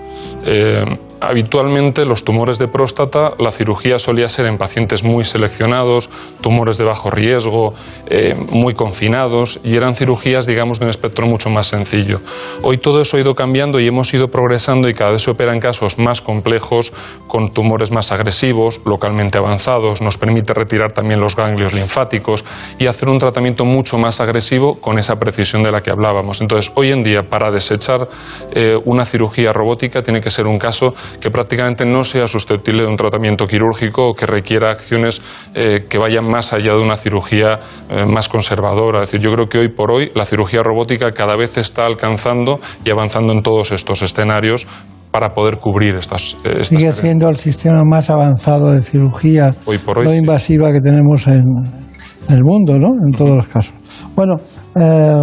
Eh, 0.45 0.83
habitualmente 1.21 2.05
los 2.05 2.23
tumores 2.23 2.57
de 2.57 2.67
próstata, 2.67 3.31
la 3.39 3.51
cirugía 3.51 3.99
solía 3.99 4.29
ser 4.29 4.45
en 4.45 4.57
pacientes 4.57 5.03
muy 5.03 5.23
seleccionados, 5.23 6.09
tumores 6.41 6.77
de 6.77 6.85
bajo 6.85 7.09
riesgo, 7.09 7.73
eh, 8.07 8.35
muy 8.51 8.73
confinados, 8.73 9.59
y 9.63 9.75
eran 9.75 9.95
cirugías, 9.95 10.45
digamos, 10.45 10.79
de 10.79 10.85
un 10.85 10.89
espectro 10.89 11.27
mucho 11.27 11.49
más 11.49 11.67
sencillo. 11.67 12.21
Hoy 12.63 12.77
todo 12.77 13.01
eso 13.01 13.17
ha 13.17 13.19
ido 13.19 13.35
cambiando 13.35 13.79
y 13.79 13.87
hemos 13.87 14.13
ido 14.13 14.29
progresando 14.29 14.89
y 14.89 14.93
cada 14.93 15.11
vez 15.11 15.23
se 15.23 15.31
operan 15.31 15.59
casos 15.59 15.97
más 15.97 16.21
complejos, 16.21 16.93
con 17.27 17.49
tumores 17.49 17.91
más 17.91 18.11
agresivos, 18.11 18.81
localmente 18.85 19.37
avanzados, 19.37 20.01
nos 20.01 20.17
permite 20.17 20.53
retirar 20.53 20.91
también 20.91 21.19
los 21.19 21.35
ganglios 21.35 21.73
linfáticos 21.73 22.43
y 22.77 22.87
hacer 22.87 23.09
un 23.09 23.19
tratamiento 23.19 23.65
mucho 23.65 23.97
más 23.97 24.19
agresivo 24.21 24.79
con 24.79 24.99
esa 24.99 25.15
precisión 25.17 25.63
de 25.63 25.71
la 25.71 25.81
que 25.81 25.91
hablábamos. 25.91 26.41
Entonces, 26.41 26.71
hoy 26.75 26.91
en 26.91 27.03
día, 27.03 27.23
para 27.23 27.51
desechar 27.51 28.07
eh, 28.51 28.75
una 28.85 29.05
cirugía 29.05 29.53
robótica, 29.53 30.01
tiene 30.01 30.21
que 30.21 30.29
ser 30.29 30.47
un 30.47 30.57
caso 30.57 30.93
que 31.19 31.29
prácticamente 31.29 31.85
no 31.85 32.03
sea 32.03 32.27
susceptible 32.27 32.83
de 32.83 32.89
un 32.89 32.95
tratamiento 32.95 33.45
quirúrgico 33.45 34.09
o 34.09 34.13
que 34.13 34.25
requiera 34.25 34.71
acciones 34.71 35.21
eh, 35.55 35.85
que 35.89 35.97
vayan 35.97 36.25
más 36.25 36.53
allá 36.53 36.73
de 36.73 36.81
una 36.81 36.97
cirugía 36.97 37.59
eh, 37.89 38.05
más 38.05 38.29
conservadora. 38.29 39.03
Es 39.03 39.11
decir, 39.11 39.25
yo 39.25 39.33
creo 39.33 39.47
que 39.47 39.59
hoy 39.59 39.69
por 39.69 39.91
hoy 39.91 40.11
la 40.15 40.25
cirugía 40.25 40.61
robótica 40.63 41.11
cada 41.11 41.35
vez 41.35 41.57
está 41.57 41.85
alcanzando 41.85 42.59
y 42.85 42.89
avanzando 42.91 43.33
en 43.33 43.41
todos 43.41 43.71
estos 43.71 44.01
escenarios 44.01 44.67
para 45.11 45.33
poder 45.33 45.57
cubrir 45.57 45.95
estas, 45.95 46.35
eh, 46.45 46.57
estas 46.59 46.67
Sigue 46.67 46.93
siendo 46.93 47.29
el 47.29 47.35
sistema 47.35 47.83
más 47.83 48.09
avanzado 48.09 48.71
de 48.71 48.81
cirugía 48.81 49.51
Hoy 49.65 49.79
por 49.79 49.99
hoy, 49.99 50.05
no 50.05 50.11
sí. 50.11 50.17
invasiva 50.17 50.71
que 50.71 50.81
tenemos 50.81 51.27
en, 51.27 51.43
en 52.29 52.35
el 52.35 52.43
mundo, 52.43 52.77
¿no? 52.77 52.89
En 52.89 53.11
todos 53.11 53.35
los 53.35 53.47
casos. 53.47 53.73
Bueno, 54.15 54.35
eh, 54.75 55.21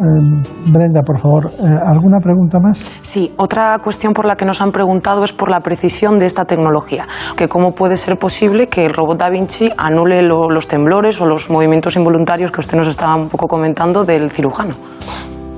eh, 0.00 0.42
Brenda, 0.72 1.02
por 1.02 1.18
favor, 1.18 1.50
eh, 1.58 1.62
¿alguna 1.86 2.18
pregunta 2.18 2.58
más? 2.60 2.84
Sí, 3.02 3.32
otra 3.36 3.78
cuestión 3.82 4.12
por 4.12 4.26
la 4.26 4.36
que 4.36 4.44
nos 4.44 4.60
han 4.60 4.70
preguntado 4.72 5.24
es 5.24 5.32
por 5.32 5.50
la 5.50 5.60
precisión 5.60 6.18
de 6.18 6.26
esta 6.26 6.44
tecnología. 6.44 7.06
Que 7.36 7.48
cómo 7.48 7.72
puede 7.72 7.96
ser 7.96 8.16
posible 8.18 8.66
que 8.66 8.84
el 8.86 8.94
robot 8.94 9.18
Da 9.18 9.30
Vinci 9.30 9.70
anule 9.76 10.22
lo- 10.22 10.50
los 10.50 10.66
temblores 10.68 11.20
o 11.20 11.26
los 11.26 11.50
movimientos 11.50 11.96
involuntarios 11.96 12.50
que 12.50 12.60
usted 12.60 12.76
nos 12.76 12.88
estaba 12.88 13.16
un 13.16 13.28
poco 13.28 13.46
comentando 13.46 14.04
del 14.04 14.30
cirujano. 14.30 14.74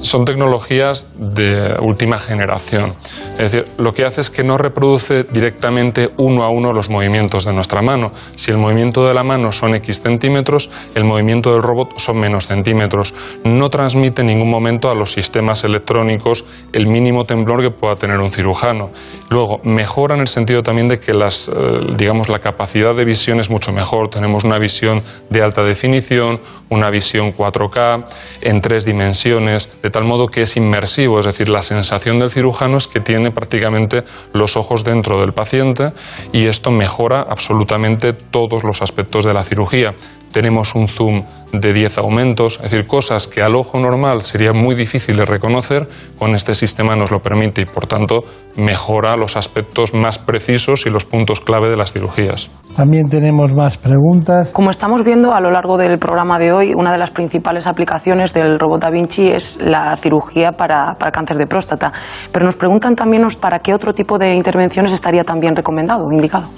Son 0.02 0.24
tecnologías 0.24 1.06
de 1.16 1.74
última 1.80 2.18
generación. 2.18 2.94
Es 3.38 3.52
decir, 3.52 3.64
lo 3.78 3.94
que 3.94 4.04
hace 4.04 4.20
es 4.20 4.30
que 4.30 4.44
no 4.44 4.58
reproduce 4.58 5.22
directamente 5.22 6.10
uno 6.18 6.44
a 6.44 6.50
uno 6.50 6.72
los 6.72 6.90
movimientos 6.90 7.44
de 7.44 7.52
nuestra 7.52 7.80
mano. 7.82 8.12
Si 8.34 8.50
el 8.50 8.58
movimiento 8.58 9.06
de 9.06 9.14
la 9.14 9.24
mano 9.24 9.52
son 9.52 9.74
X 9.76 10.02
centímetros, 10.02 10.70
el 10.94 11.04
movimiento 11.04 11.52
del 11.52 11.62
robot 11.62 11.98
son 11.98 12.18
menos 12.18 12.46
centímetros. 12.46 13.14
No 13.44 13.70
transmite 13.70 14.22
en 14.22 14.28
ningún 14.28 14.50
momento 14.50 14.90
a 14.90 14.94
los 14.94 15.12
sistemas 15.12 15.64
electrónicos 15.64 16.44
el 16.72 16.86
mínimo 16.86 17.24
temblor 17.24 17.62
que 17.62 17.70
pueda 17.70 17.96
tener 17.96 18.18
un 18.18 18.30
cirujano. 18.30 18.90
Luego, 19.30 19.60
mejora 19.64 20.14
en 20.14 20.20
el 20.20 20.28
sentido 20.28 20.62
también 20.62 20.88
de 20.88 20.98
que 20.98 21.14
las, 21.14 21.48
eh, 21.48 21.52
digamos, 21.96 22.28
la 22.28 22.40
capacidad 22.40 22.94
de 22.94 23.04
visión 23.04 23.40
es 23.40 23.50
mucho 23.50 23.72
mejor. 23.72 24.10
Tenemos 24.10 24.44
una 24.44 24.58
visión 24.58 25.00
de 25.30 25.42
alta 25.42 25.62
definición, 25.62 26.40
una 26.68 26.90
visión 26.90 27.32
4K 27.32 28.04
en 28.40 28.60
tres 28.60 28.84
dimensiones, 28.84 29.80
de 29.80 29.90
tal 29.92 30.04
modo 30.04 30.26
que 30.26 30.42
es 30.42 30.56
inmersivo, 30.56 31.20
es 31.20 31.26
decir, 31.26 31.48
la 31.48 31.62
sensación 31.62 32.18
del 32.18 32.30
cirujano 32.30 32.78
es 32.78 32.88
que 32.88 33.00
tiene 33.00 33.30
prácticamente 33.30 34.02
los 34.32 34.56
ojos 34.56 34.82
dentro 34.82 35.20
del 35.20 35.32
paciente 35.32 35.92
y 36.32 36.46
esto 36.46 36.70
mejora 36.70 37.22
absolutamente 37.22 38.12
todos 38.12 38.64
los 38.64 38.82
aspectos 38.82 39.24
de 39.24 39.34
la 39.34 39.44
cirugía. 39.44 39.94
Tenemos 40.32 40.74
un 40.74 40.88
zoom 40.88 41.22
de 41.52 41.72
10 41.72 41.98
aumentos, 41.98 42.56
es 42.62 42.70
decir, 42.70 42.86
cosas 42.86 43.26
que 43.26 43.42
al 43.42 43.54
ojo 43.54 43.78
normal 43.78 44.22
sería 44.22 44.52
muy 44.52 44.74
difícil 44.74 45.16
de 45.16 45.24
reconocer, 45.24 45.88
con 46.18 46.34
este 46.34 46.54
sistema 46.54 46.96
nos 46.96 47.10
lo 47.10 47.20
permite 47.20 47.62
y 47.62 47.64
por 47.64 47.86
tanto 47.86 48.22
mejora 48.56 49.16
los 49.16 49.36
aspectos 49.36 49.94
más 49.94 50.18
precisos 50.18 50.86
y 50.86 50.90
los 50.90 51.04
puntos 51.04 51.40
clave 51.40 51.68
de 51.68 51.76
las 51.76 51.92
cirugías. 51.92 52.50
También 52.76 53.08
tenemos 53.08 53.52
más 53.54 53.76
preguntas. 53.76 54.50
Como 54.52 54.70
estamos 54.70 55.04
viendo 55.04 55.32
a 55.32 55.40
lo 55.40 55.50
largo 55.50 55.76
del 55.76 55.98
programa 55.98 56.38
de 56.38 56.52
hoy, 56.52 56.72
una 56.74 56.92
de 56.92 56.98
las 56.98 57.10
principales 57.10 57.66
aplicaciones 57.66 58.32
del 58.32 58.58
robot 58.58 58.80
Da 58.80 58.90
Vinci 58.90 59.28
es 59.28 59.60
la 59.60 59.96
cirugía 59.96 60.52
para, 60.52 60.94
para 60.98 61.10
cáncer 61.10 61.36
de 61.36 61.46
próstata. 61.46 61.92
Pero 62.32 62.46
nos 62.46 62.56
preguntan 62.56 62.94
también 62.94 63.22
para 63.40 63.60
qué 63.60 63.74
otro 63.74 63.92
tipo 63.92 64.18
de 64.18 64.34
intervenciones 64.34 64.92
estaría 64.92 65.22
también 65.22 65.54
recomendado, 65.54 66.10
indicado. 66.10 66.48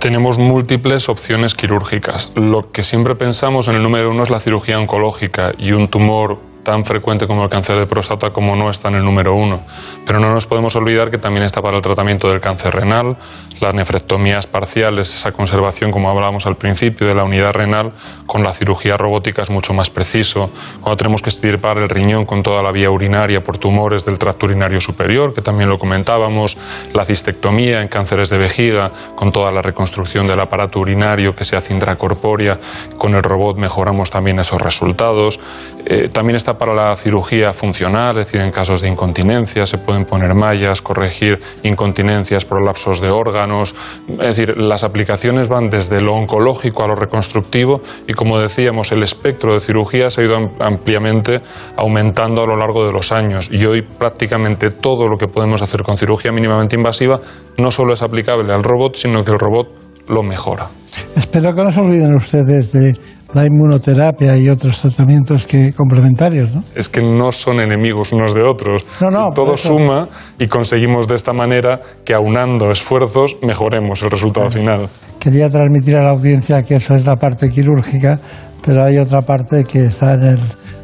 Tenemos 0.00 0.38
múltiples 0.38 1.10
opciones 1.10 1.54
quirúrgicas. 1.54 2.30
Lo 2.34 2.72
que 2.72 2.82
siempre 2.82 3.16
pensamos 3.16 3.68
en 3.68 3.76
el 3.76 3.82
número 3.82 4.10
uno 4.10 4.22
es 4.22 4.30
la 4.30 4.40
cirugía 4.40 4.78
oncológica 4.78 5.52
y 5.58 5.72
un 5.72 5.88
tumor 5.88 6.38
tan 6.62 6.84
frecuente 6.84 7.26
como 7.26 7.44
el 7.44 7.50
cáncer 7.50 7.78
de 7.78 7.86
próstata 7.86 8.30
como 8.30 8.56
no 8.56 8.70
está 8.70 8.88
en 8.88 8.96
el 8.96 9.04
número 9.04 9.34
uno. 9.34 9.60
Pero 10.06 10.20
no 10.20 10.32
nos 10.32 10.46
podemos 10.46 10.74
olvidar 10.76 11.10
que 11.10 11.18
también 11.18 11.44
está 11.44 11.62
para 11.62 11.76
el 11.76 11.82
tratamiento 11.82 12.28
del 12.28 12.40
cáncer 12.40 12.74
renal, 12.74 13.16
las 13.60 13.74
nefrectomías 13.74 14.46
parciales, 14.46 15.14
esa 15.14 15.32
conservación, 15.32 15.90
como 15.90 16.10
hablábamos 16.10 16.46
al 16.46 16.56
principio, 16.56 17.06
de 17.06 17.14
la 17.14 17.24
unidad 17.24 17.52
renal, 17.52 17.92
con 18.26 18.42
la 18.42 18.52
cirugía 18.52 18.96
robótica 18.96 19.42
es 19.42 19.50
mucho 19.50 19.74
más 19.74 19.90
preciso. 19.90 20.50
Cuando 20.80 20.96
tenemos 20.96 21.22
que 21.22 21.28
estirpar 21.28 21.78
el 21.78 21.88
riñón 21.88 22.24
con 22.24 22.42
toda 22.42 22.62
la 22.62 22.72
vía 22.72 22.90
urinaria 22.90 23.42
por 23.42 23.58
tumores 23.58 24.04
del 24.04 24.18
tracto 24.18 24.46
urinario 24.46 24.80
superior, 24.80 25.34
que 25.34 25.42
también 25.42 25.68
lo 25.68 25.78
comentábamos, 25.78 26.56
la 26.94 27.04
cistectomía 27.04 27.80
en 27.82 27.88
cánceres 27.88 28.30
de 28.30 28.38
vejiga, 28.38 28.90
con 29.14 29.32
toda 29.32 29.50
la 29.50 29.62
reconstrucción 29.62 30.26
del 30.26 30.40
aparato 30.40 30.80
urinario 30.80 31.34
que 31.34 31.44
se 31.44 31.56
hace 31.56 31.72
intracorpórea, 31.72 32.58
con 32.96 33.14
el 33.14 33.22
robot 33.22 33.56
mejoramos 33.56 34.10
también 34.10 34.38
esos 34.38 34.60
resultados. 34.60 35.40
Eh, 35.86 36.08
también 36.12 36.36
está 36.36 36.56
para 36.60 36.74
la 36.74 36.94
cirugía 36.94 37.54
funcional, 37.54 38.18
es 38.18 38.26
decir, 38.26 38.42
en 38.42 38.50
casos 38.50 38.82
de 38.82 38.88
incontinencia 38.88 39.64
se 39.66 39.78
pueden 39.78 40.04
poner 40.04 40.34
mallas, 40.34 40.82
corregir 40.82 41.38
incontinencias, 41.62 42.44
prolapsos 42.44 43.00
de 43.00 43.08
órganos. 43.08 43.74
Es 44.10 44.36
decir, 44.36 44.58
las 44.58 44.84
aplicaciones 44.84 45.48
van 45.48 45.70
desde 45.70 46.02
lo 46.02 46.12
oncológico 46.12 46.84
a 46.84 46.88
lo 46.88 46.96
reconstructivo 46.96 47.80
y, 48.06 48.12
como 48.12 48.38
decíamos, 48.38 48.92
el 48.92 49.02
espectro 49.02 49.54
de 49.54 49.60
cirugías 49.60 50.18
ha 50.18 50.22
ido 50.22 50.36
am- 50.36 50.50
ampliamente 50.60 51.40
aumentando 51.78 52.42
a 52.42 52.46
lo 52.46 52.56
largo 52.58 52.84
de 52.84 52.92
los 52.92 53.10
años 53.10 53.48
y 53.50 53.64
hoy 53.64 53.80
prácticamente 53.80 54.70
todo 54.70 55.08
lo 55.08 55.16
que 55.16 55.28
podemos 55.28 55.62
hacer 55.62 55.82
con 55.82 55.96
cirugía 55.96 56.30
mínimamente 56.30 56.76
invasiva 56.76 57.20
no 57.56 57.70
solo 57.70 57.94
es 57.94 58.02
aplicable 58.02 58.52
al 58.52 58.62
robot, 58.62 58.96
sino 58.96 59.24
que 59.24 59.30
el 59.30 59.38
robot 59.38 59.68
lo 60.08 60.22
mejora. 60.22 60.68
Espero 61.16 61.54
que 61.54 61.62
no 61.64 61.70
se 61.70 61.80
olviden 61.80 62.14
ustedes 62.14 62.72
de 62.72 62.94
la 63.32 63.46
inmunoterapia 63.46 64.36
y 64.36 64.48
otros 64.48 64.80
tratamientos 64.80 65.46
que 65.46 65.72
complementarios, 65.72 66.52
¿no? 66.52 66.64
es 66.74 66.88
que 66.88 67.00
no 67.00 67.30
son 67.30 67.60
enemigos 67.60 68.12
unos 68.12 68.34
de 68.34 68.42
otros. 68.42 68.84
No, 69.00 69.10
no, 69.10 69.28
Todo 69.30 69.54
eso- 69.54 69.68
suma 69.78 70.08
y 70.38 70.48
conseguimos 70.48 71.06
de 71.06 71.14
esta 71.14 71.32
manera 71.32 71.80
que 72.04 72.12
aunando 72.14 72.70
esfuerzos 72.70 73.36
mejoremos 73.42 74.02
el 74.02 74.10
resultado 74.10 74.50
final. 74.50 74.88
Quería 75.20 75.48
transmitir 75.48 75.96
a 75.96 76.02
la 76.02 76.10
audiencia 76.10 76.62
que 76.62 76.76
eso 76.76 76.94
es 76.96 77.06
la 77.06 77.16
parte 77.16 77.50
quirúrgica, 77.50 78.18
pero 78.64 78.82
hay 78.84 78.98
otra 78.98 79.20
parte 79.20 79.64
que 79.64 79.86
está 79.86 80.14
en 80.14 80.22
el 80.24 80.38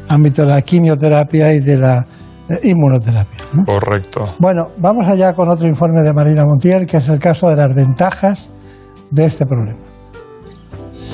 ámbito 0.07 0.43
de 0.43 0.47
la 0.49 0.61
quimioterapia 0.61 1.53
y 1.53 1.59
de 1.59 1.77
la 1.77 2.05
eh, 2.49 2.53
inmunoterapia. 2.63 3.43
¿no? 3.53 3.65
Correcto. 3.65 4.23
Bueno, 4.39 4.63
vamos 4.77 5.05
allá 5.07 5.33
con 5.33 5.49
otro 5.49 5.67
informe 5.67 6.01
de 6.01 6.13
Marina 6.13 6.45
Montiel, 6.45 6.85
que 6.85 6.97
es 6.97 7.09
el 7.09 7.19
caso 7.19 7.49
de 7.49 7.57
las 7.57 7.75
ventajas 7.75 8.51
de 9.11 9.25
este 9.25 9.45
problema. 9.45 9.79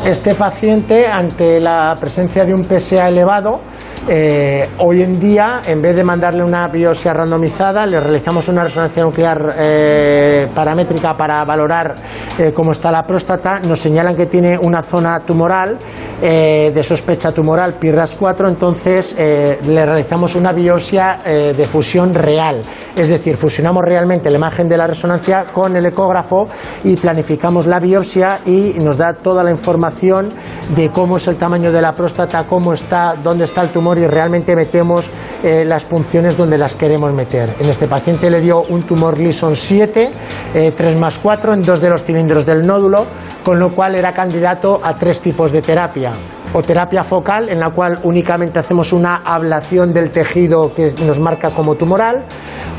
Este 0.06 0.36
paciente, 0.36 1.08
ante 1.08 1.62
la 1.62 1.96
presencia 1.98 2.44
de 2.44 2.54
un 2.54 2.66
PSA 2.66 3.08
elevado, 3.08 3.62
Eh, 4.10 4.68
hoy 4.80 5.02
en 5.02 5.18
día, 5.18 5.62
en 5.66 5.82
vez 5.82 5.96
de 5.96 6.04
mandarle 6.04 6.44
una 6.44 6.68
biopsia 6.68 7.14
randomizada, 7.14 7.86
le 7.86 8.02
realizamos 8.02 8.50
una 8.50 8.66
resonancia 8.66 9.02
nuclear 9.02 9.56
eh, 9.58 10.48
paramétrica 10.54 11.16
para 11.16 11.46
valorar 11.46 11.96
eh, 12.38 12.52
cómo 12.54 12.74
está 12.74 12.92
la 12.92 13.04
próstata. 13.04 13.62
Nos 13.62 13.80
señalan 13.80 14.18
que 14.18 14.26
tiene 14.26 14.58
una 14.58 14.82
zona 14.82 15.22
tumoral 15.22 15.78
eh, 16.26 16.72
de 16.74 16.84
sospecha 16.84 17.34
tumoral, 17.34 17.74
PIRAS 17.74 18.12
4, 18.12 18.48
entonces 18.48 19.14
eh, 19.18 19.60
le 19.68 19.86
realizamos 19.86 20.36
una 20.36 20.54
biopsia 20.54 21.20
eh, 21.26 21.54
de 21.54 21.66
fusión 21.66 22.14
real. 22.14 22.62
Es 22.96 23.10
decir, 23.10 23.36
fusionamos 23.36 23.84
realmente 23.84 24.30
la 24.30 24.38
imagen 24.38 24.70
de 24.70 24.78
la 24.78 24.88
resonancia 24.88 25.48
con 25.52 25.76
el 25.76 25.86
ecógrafo 25.86 26.48
y 26.86 26.96
planificamos 26.96 27.68
la 27.68 27.82
biopsia 27.82 28.40
y 28.46 28.76
nos 28.80 28.96
da 28.96 29.16
toda 29.16 29.44
la 29.44 29.52
información 29.52 30.30
de 30.74 30.90
cómo 30.92 31.18
es 31.18 31.28
el 31.28 31.36
tamaño 31.36 31.74
de 31.74 31.82
la 31.82 31.94
próstata, 31.94 32.46
cómo 32.46 32.72
está, 32.72 33.16
dónde 33.22 33.44
está 33.44 33.62
el 33.62 33.70
tumor 33.72 33.93
y 33.98 34.08
realmente 34.08 34.56
metemos 34.56 35.10
eh, 35.44 35.66
las 35.66 35.86
punciones 35.86 36.38
donde 36.38 36.58
las 36.58 36.76
queremos 36.76 37.14
meter. 37.14 37.54
En 37.60 37.70
este 37.70 37.88
paciente 37.88 38.30
le 38.30 38.42
dio 38.42 38.64
un 38.64 38.84
tumor 38.84 39.18
Lison 39.18 39.56
7, 39.56 40.10
eh, 40.54 40.74
3 40.76 41.00
más 41.00 41.18
4 41.22 41.54
en 41.54 41.64
dos 41.64 41.82
de 41.82 41.90
los 41.90 42.04
cilindros 42.04 42.46
del 42.46 42.66
nódulo, 42.66 43.06
con 43.44 43.60
lo 43.60 43.74
cual 43.74 43.96
era 43.96 44.14
candidato 44.14 44.80
a 44.84 44.96
tres 44.96 45.20
tipos 45.20 45.52
de 45.52 45.62
terapia. 45.62 46.14
O 46.54 46.62
terapia 46.62 47.04
focal, 47.04 47.50
en 47.50 47.60
la 47.60 47.72
cual 47.72 48.00
únicamente 48.04 48.60
hacemos 48.60 48.94
una 48.94 49.22
ablación 49.26 49.92
del 49.92 50.12
tejido 50.12 50.74
que 50.74 50.94
nos 51.06 51.20
marca 51.20 51.50
como 51.50 51.76
tumoral, 51.76 52.26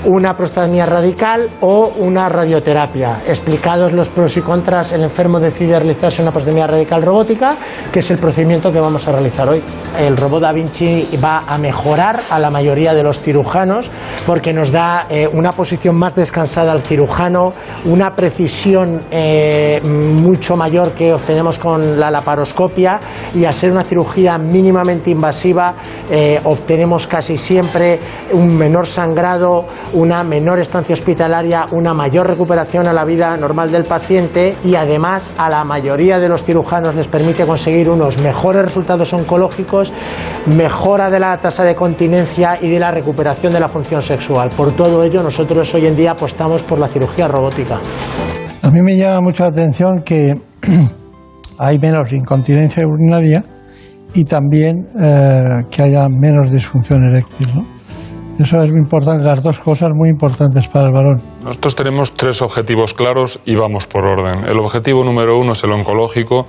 una 0.07 0.37
prostatomía 0.37 0.87
radical 0.87 1.49
o 1.61 1.93
una 1.99 2.29
radioterapia. 2.29 3.21
Explicados 3.27 3.93
los 3.93 4.09
pros 4.09 4.37
y 4.37 4.43
contras, 4.43 4.93
el 4.93 5.03
enfermo 5.03 5.41
decide 5.41 5.79
realizarse 5.79 6.23
una 6.23 6.31
prostatomía 6.31 6.67
radical 6.67 7.03
robótica, 7.03 7.57
que 7.93 8.01
es 8.01 8.11
el 8.11 8.19
procedimiento 8.19 8.73
que 8.73 8.81
vamos 8.81 9.07
a 9.09 9.13
realizar 9.13 9.49
hoy. 9.49 9.63
El 9.99 10.17
robot 10.17 10.43
Da 10.43 10.53
Vinci 10.53 11.09
va 11.23 11.45
a 11.47 11.57
mejorar 11.59 12.21
a 12.31 12.39
la 12.39 12.51
mayoría 12.51 12.95
de 12.95 13.03
los 13.03 13.21
cirujanos 13.21 13.91
porque 14.27 14.53
nos 14.53 14.71
da 14.71 15.07
eh, 15.09 15.29
una 15.33 15.53
posición 15.53 15.97
más 15.97 16.15
descansada 16.15 16.73
al 16.73 16.83
cirujano, 16.83 17.53
una 17.87 18.11
precisión 18.15 19.03
eh, 19.11 19.81
mucho 19.85 20.57
mayor 20.57 20.93
que 20.93 21.13
obtenemos 21.13 21.59
con 21.59 21.99
la 21.99 22.11
laparoscopia 22.11 22.99
y 23.35 23.45
al 23.45 23.55
ser 23.65 23.73
una 23.73 23.85
cirugía 23.85 24.37
mínimamente 24.37 25.11
invasiva 25.11 25.75
eh, 26.11 26.39
obtenemos 26.45 27.07
casi 27.07 27.39
siempre 27.39 27.99
un 28.33 28.55
menor 28.57 28.87
sangrado, 28.87 29.65
una 29.95 30.23
menor 30.23 30.61
estancia 30.61 30.93
hospitalaria, 30.93 31.67
una 31.73 31.95
mayor 31.95 32.27
recuperación 32.27 32.87
a 32.87 32.93
la 32.93 33.07
vida 33.07 33.35
normal 33.39 33.71
del 33.71 33.85
paciente 33.85 34.55
y 34.65 34.75
además 34.75 35.33
a 35.39 35.49
la 35.49 35.65
mayoría 35.65 36.19
de 36.19 36.29
los 36.29 36.45
cirujanos 36.45 36.95
les 36.95 37.09
permite 37.09 37.47
conseguir 37.47 37.89
unos 37.89 38.19
mejores 38.19 38.63
resultados 38.63 39.15
oncológicos, 39.15 39.93
mejora 40.55 41.09
de 41.09 41.21
la 41.21 41.39
tasa 41.39 41.65
de 41.65 41.75
continencia 41.75 42.59
y 42.61 42.69
de 42.69 42.79
la 42.79 42.91
recuperación 42.91 43.55
de 43.55 43.61
la 43.61 43.69
función 43.71 44.03
sexual. 44.03 44.51
Por 44.51 44.73
todo 44.73 45.03
ello, 45.05 45.23
nosotros 45.23 45.75
hoy 45.75 45.87
en 45.87 45.97
día 45.97 46.11
apostamos 46.11 46.61
por 46.63 46.79
la 46.79 46.89
cirugía 46.89 47.29
robótica. 47.29 47.81
A 48.63 48.71
mí 48.71 48.83
me 48.83 48.95
llama 48.97 49.23
mucho 49.23 49.43
la 49.43 49.49
atención 49.49 50.03
que 50.03 50.35
hay 51.59 51.79
menos 51.79 52.13
incontinencia 52.13 52.87
urinaria 52.87 53.43
y 54.15 54.25
también 54.25 54.87
eh, 55.01 55.65
que 55.71 55.83
haya 55.83 56.09
menos 56.09 56.53
disfunción 56.53 57.05
eréctil. 57.05 57.49
Eso 58.39 58.61
es 58.63 58.71
muy 58.71 58.81
importante, 58.81 59.25
las 59.25 59.43
dos 59.43 59.59
cosas 59.61 59.91
muy 59.95 60.09
importantes 60.09 60.67
para 60.69 60.87
el 60.87 60.93
varón. 60.93 61.23
Nosotros 61.43 61.77
tenemos 61.77 62.15
tres 62.15 62.43
objetivos 62.43 62.93
claros 62.95 63.39
y 63.45 63.55
vamos 63.55 63.87
por 63.87 64.07
orden. 64.07 64.49
El 64.49 64.59
objetivo 64.59 65.05
número 65.05 65.39
uno 65.39 65.53
es 65.53 65.63
el 65.63 65.71
oncológico, 65.71 66.47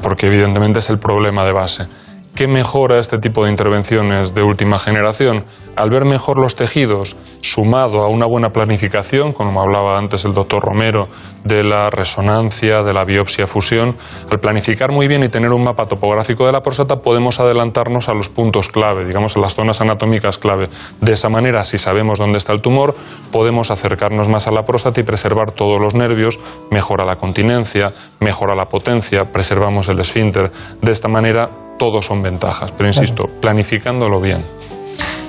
porque 0.00 0.26
evidentemente 0.26 0.78
es 0.78 0.90
el 0.90 0.98
problema 0.98 1.44
de 1.44 1.52
base. 1.52 1.86
¿Qué 2.34 2.48
mejora 2.48 2.98
este 2.98 3.18
tipo 3.18 3.44
de 3.44 3.50
intervenciones 3.50 4.34
de 4.34 4.42
última 4.42 4.78
generación? 4.78 5.44
Al 5.76 5.90
ver 5.90 6.06
mejor 6.06 6.38
los 6.38 6.56
tejidos, 6.56 7.14
sumado 7.42 8.00
a 8.00 8.08
una 8.08 8.26
buena 8.26 8.48
planificación, 8.48 9.34
como 9.34 9.60
hablaba 9.60 9.98
antes 9.98 10.24
el 10.24 10.32
doctor 10.32 10.62
Romero, 10.62 11.08
de 11.44 11.62
la 11.62 11.90
resonancia, 11.90 12.82
de 12.82 12.94
la 12.94 13.04
biopsia 13.04 13.46
fusión, 13.46 13.96
al 14.30 14.40
planificar 14.40 14.92
muy 14.92 15.08
bien 15.08 15.22
y 15.22 15.28
tener 15.28 15.50
un 15.50 15.62
mapa 15.62 15.84
topográfico 15.84 16.46
de 16.46 16.52
la 16.52 16.62
próstata, 16.62 16.96
podemos 16.96 17.38
adelantarnos 17.38 18.08
a 18.08 18.14
los 18.14 18.30
puntos 18.30 18.68
clave, 18.68 19.04
digamos, 19.04 19.36
a 19.36 19.40
las 19.40 19.54
zonas 19.54 19.82
anatómicas 19.82 20.38
clave. 20.38 20.70
De 21.02 21.12
esa 21.12 21.28
manera, 21.28 21.64
si 21.64 21.76
sabemos 21.76 22.18
dónde 22.18 22.38
está 22.38 22.54
el 22.54 22.62
tumor, 22.62 22.94
podemos 23.30 23.70
acercarnos 23.70 24.30
más 24.30 24.48
a 24.48 24.52
la 24.52 24.62
próstata 24.62 25.02
y 25.02 25.04
preservar 25.04 25.50
todos 25.50 25.78
los 25.78 25.94
nervios, 25.94 26.40
mejora 26.70 27.04
la 27.04 27.16
continencia, 27.16 27.92
mejora 28.20 28.54
la 28.54 28.70
potencia, 28.70 29.24
preservamos 29.30 29.90
el 29.90 30.00
esfínter. 30.00 30.50
De 30.80 30.92
esta 30.92 31.08
manera, 31.08 31.50
todos 31.82 32.06
son 32.06 32.22
ventajas, 32.22 32.70
pero 32.70 32.88
insisto, 32.88 33.24
planificándolo 33.40 34.20
bien. 34.20 34.40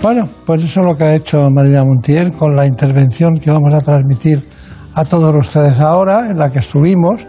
Bueno, 0.04 0.30
pues 0.46 0.64
eso 0.64 0.82
es 0.82 0.86
lo 0.86 0.96
que 0.96 1.04
ha 1.04 1.16
hecho 1.16 1.50
María 1.50 1.84
Montiel 1.84 2.32
con 2.32 2.56
la 2.56 2.68
intervención 2.68 3.34
que 3.44 3.50
vamos 3.50 3.74
a 3.74 3.82
transmitir 3.82 4.48
a 4.94 5.04
todos 5.04 5.34
ustedes 5.36 5.80
ahora, 5.80 6.28
en 6.30 6.38
la 6.38 6.52
que 6.52 6.60
estuvimos 6.60 7.26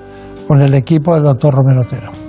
con 0.46 0.60
el 0.60 0.74
equipo 0.74 1.14
del 1.14 1.24
doctor 1.24 1.54
Romero 1.54 1.80
Otero. 1.80 2.23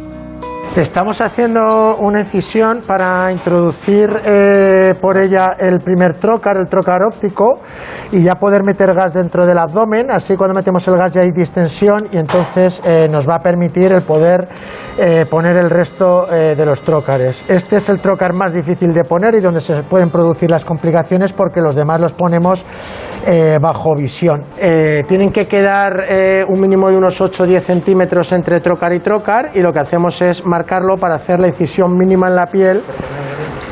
Estamos 0.76 1.22
haciendo 1.22 1.95
una 1.95 2.19
incisión 2.19 2.81
para 2.85 3.31
introducir 3.31 4.10
eh, 4.26 4.93
por 4.99 5.18
ella 5.18 5.56
el 5.57 5.80
primer 5.80 6.19
trocar, 6.19 6.57
el 6.57 6.68
trocar 6.68 7.02
óptico, 7.02 7.61
y 8.11 8.23
ya 8.23 8.35
poder 8.35 8.61
meter 8.65 8.93
gas 8.93 9.14
dentro 9.14 9.45
del 9.45 9.57
abdomen. 9.57 10.11
Así 10.11 10.35
cuando 10.35 10.53
metemos 10.53 10.85
el 10.89 10.97
gas 10.97 11.14
ya 11.14 11.22
hay 11.22 11.31
distensión 11.31 12.10
y 12.11 12.18
entonces 12.18 12.81
eh, 12.85 13.07
nos 13.10 13.26
va 13.26 13.35
a 13.35 13.39
permitir 13.39 13.93
el 13.93 14.02
poder 14.02 14.49
eh, 14.97 15.26
poner 15.31 15.56
el 15.56 15.69
resto 15.69 16.26
de 16.26 16.65
los 16.65 16.81
trócares. 16.81 17.49
Este 17.49 17.77
es 17.77 17.88
el 17.88 18.02
trocar 18.02 18.34
más 18.34 18.52
difícil 18.52 18.93
de 18.93 19.06
poner 19.06 19.35
y 19.35 19.39
donde 19.39 19.61
se 19.61 19.81
pueden 19.84 20.10
producir 20.10 20.52
las 20.52 20.65
complicaciones 20.65 21.31
porque 21.31 21.61
los 21.61 21.76
demás 21.76 22.02
los 22.02 22.11
ponemos 22.11 22.65
eh, 23.26 23.57
bajo 23.60 23.95
visión. 23.95 24.43
Eh, 24.57 25.03
tienen 25.07 25.31
que 25.31 25.47
quedar 25.47 26.06
eh, 26.07 26.45
un 26.47 26.60
mínimo 26.60 26.89
de 26.89 26.97
unos 26.97 27.19
8 27.19 27.43
o 27.43 27.45
10 27.47 27.64
centímetros 27.65 28.31
entre 28.31 28.60
trocar 28.60 28.93
y 28.93 28.99
trocar 28.99 29.52
y 29.56 29.61
lo 29.61 29.73
que 29.73 29.80
hacemos 29.80 30.22
es 30.22 30.45
marcarlo 30.45 30.97
para 30.97 31.15
hacer 31.15 31.39
la 31.39 31.47
incisión 31.47 31.97
mínima 31.97 32.27
en 32.27 32.35
la 32.35 32.45
piel 32.45 32.81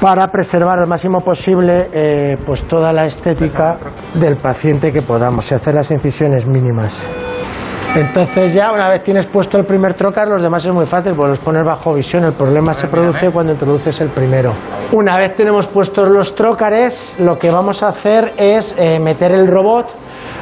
para 0.02 0.28
preservar 0.28 0.80
al 0.80 0.88
máximo 0.88 1.22
posible 1.22 2.36
pues 2.46 2.64
toda 2.64 2.92
la 2.92 3.06
estética 3.06 3.78
del 4.16 4.36
paciente 4.36 4.92
que 4.92 5.02
podamos 5.02 5.50
y 5.52 5.56
hacer 5.56 5.76
las 5.76 5.92
incisiones 5.92 6.46
mínimas. 6.46 7.06
Entonces 7.96 8.56
ya 8.56 8.72
una 8.72 8.90
vez 8.90 9.04
tienes 9.04 9.28
puesto 9.28 9.56
el 9.60 9.66
primer 9.66 9.94
trocar, 9.94 10.28
los 10.28 10.42
demás 10.42 10.66
es 10.66 10.74
muy 10.74 10.88
fácil, 10.88 11.14
pues 11.16 11.30
los 11.30 11.40
pones 11.40 11.64
bajo 11.64 11.94
visión. 11.94 12.24
El 12.26 12.34
problema 12.34 12.74
se 12.74 12.88
produce 12.88 13.30
cuando 13.30 13.54
introduces 13.54 14.02
el 14.02 14.10
primero. 14.10 14.52
Una 14.94 15.16
vez 15.16 15.36
tenemos 15.36 15.68
puestos 15.68 16.10
los 16.10 16.34
trócares, 16.34 17.16
lo 17.20 17.38
que 17.38 17.52
vamos 17.52 17.84
a 17.84 17.90
hacer 17.90 18.34
es 18.36 18.76
eh, 18.80 19.00
meter 19.00 19.32
el 19.32 19.46
robot 19.46 19.94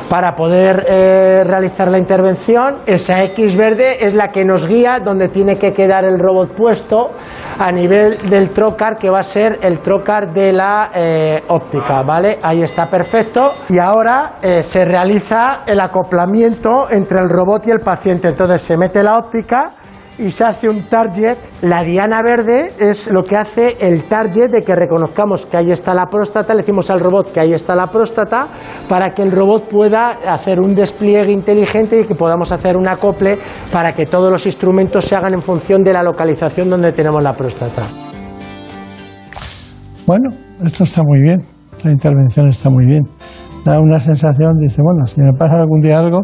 para 0.10 0.36
poder 0.36 0.86
eh, 0.90 1.44
realizar 1.46 1.90
la 1.90 1.98
intervención. 1.98 2.80
Esa 2.86 3.24
X 3.24 3.56
verde 3.56 4.06
es 4.06 4.14
la 4.14 4.30
que 4.30 4.44
nos 4.44 4.68
guía 4.68 5.00
donde 5.00 5.30
tiene 5.30 5.58
que 5.58 5.74
quedar 5.74 6.06
el 6.06 6.20
robot 6.20 6.52
puesto 6.56 7.12
a 7.58 7.72
nivel 7.72 8.18
del 8.30 8.50
trocar, 8.50 8.98
que 8.98 9.10
va 9.10 9.20
a 9.20 9.24
ser 9.24 9.60
el 9.62 9.80
trocar 9.80 10.34
de 10.34 10.52
la 10.52 10.92
eh, 10.94 11.44
óptica, 11.48 12.02
¿vale? 12.04 12.40
Ahí 12.42 12.62
está 12.64 12.90
perfecto. 12.90 13.54
Y 13.70 13.78
ahora 13.78 14.38
eh, 14.42 14.64
se 14.64 14.84
realiza 14.84 15.64
el 15.66 15.80
acoplamiento 15.80 16.90
entre 16.90 17.20
el 17.20 17.30
robot 17.30 17.68
y 17.68 17.72
el 17.72 17.80
paciente. 17.80 18.30
Entonces 18.30 18.62
se 18.62 18.78
mete 18.78 19.04
la 19.04 19.18
óptica 19.18 19.72
y 20.22 20.32
se 20.32 20.44
hace 20.44 20.70
un 20.70 20.88
target. 20.88 21.38
La 21.64 21.84
diana 21.84 22.22
verde 22.22 22.72
es 22.80 23.12
lo 23.12 23.24
que 23.24 23.36
hace 23.36 23.76
el 23.80 24.08
target 24.08 24.52
de 24.52 24.62
que 24.62 24.76
reconozcamos 24.76 25.46
que 25.46 25.58
ahí 25.58 25.72
está 25.72 25.94
la 25.94 26.06
próstata, 26.06 26.54
le 26.54 26.62
decimos 26.62 26.90
al 26.92 27.00
robot 27.00 27.34
que 27.34 27.40
ahí 27.40 27.54
está 27.54 27.76
la 27.76 27.88
próstata, 27.88 28.48
para 28.88 29.14
que 29.14 29.24
el 29.24 29.32
robot 29.32 29.68
pueda 29.68 30.10
hacer 30.28 30.60
un 30.60 30.76
despliegue 30.76 31.32
inteligente 31.32 32.00
y 32.00 32.06
que 32.06 32.16
podamos 32.16 32.52
hacer 32.52 32.78
un 32.78 32.88
acople 32.88 33.38
para 33.72 33.94
que 33.94 34.06
todos 34.06 34.32
los 34.32 34.46
instrumentos 34.46 35.06
se 35.06 35.16
hagan 35.16 35.34
en 35.34 35.42
función 35.42 35.84
de 35.84 35.94
la 35.94 36.04
localización 36.04 36.70
donde 36.70 36.92
tenemos 36.92 37.22
la 37.22 37.34
próstata. 37.34 37.84
Bueno, 40.06 40.30
esto 40.64 40.84
está 40.84 41.02
muy 41.04 41.22
bien, 41.22 41.42
la 41.84 41.92
intervención 41.92 42.48
está 42.50 42.70
muy 42.70 42.86
bien. 42.86 43.04
Da 43.64 43.80
una 43.80 44.00
sensación, 44.00 44.56
dice, 44.58 44.82
bueno, 44.84 45.06
si 45.06 45.22
me 45.22 45.34
pasa 45.34 45.60
algún 45.60 45.80
día 45.80 46.00
algo, 46.00 46.22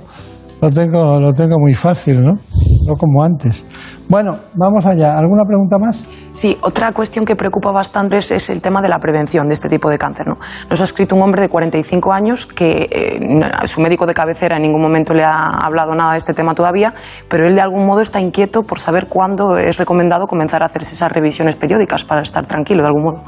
lo 0.61 0.69
tengo, 0.69 1.19
lo 1.19 1.33
tengo 1.33 1.59
muy 1.59 1.73
fácil, 1.73 2.21
¿no? 2.21 2.33
No 2.33 2.93
como 2.97 3.23
antes. 3.23 3.63
Bueno, 4.09 4.31
vamos 4.55 4.85
allá. 4.85 5.17
¿Alguna 5.17 5.43
pregunta 5.43 5.77
más? 5.77 6.05
Sí, 6.31 6.57
otra 6.61 6.93
cuestión 6.93 7.25
que 7.25 7.35
preocupa 7.35 7.71
bastante 7.71 8.17
es, 8.17 8.31
es 8.31 8.49
el 8.49 8.61
tema 8.61 8.81
de 8.81 8.87
la 8.87 8.99
prevención 8.99 9.47
de 9.47 9.53
este 9.53 9.67
tipo 9.67 9.89
de 9.89 9.97
cáncer. 9.97 10.27
¿no? 10.27 10.37
Nos 10.69 10.79
ha 10.79 10.85
escrito 10.85 11.15
un 11.15 11.23
hombre 11.23 11.41
de 11.41 11.49
45 11.49 12.13
años 12.13 12.45
que 12.45 12.87
eh, 12.89 13.19
su 13.65 13.81
médico 13.81 14.05
de 14.05 14.13
cabecera 14.13 14.55
en 14.55 14.63
ningún 14.63 14.81
momento 14.81 15.13
le 15.13 15.23
ha 15.23 15.49
hablado 15.61 15.93
nada 15.93 16.13
de 16.13 16.19
este 16.19 16.33
tema 16.33 16.53
todavía, 16.53 16.93
pero 17.27 17.45
él 17.45 17.55
de 17.55 17.61
algún 17.61 17.85
modo 17.85 18.01
está 18.01 18.21
inquieto 18.21 18.63
por 18.63 18.79
saber 18.79 19.07
cuándo 19.07 19.57
es 19.57 19.77
recomendado 19.77 20.27
comenzar 20.27 20.63
a 20.63 20.67
hacerse 20.67 20.93
esas 20.93 21.11
revisiones 21.11 21.55
periódicas 21.55 22.05
para 22.05 22.21
estar 22.21 22.45
tranquilo 22.47 22.83
de 22.83 22.87
algún 22.87 23.03
modo. 23.03 23.21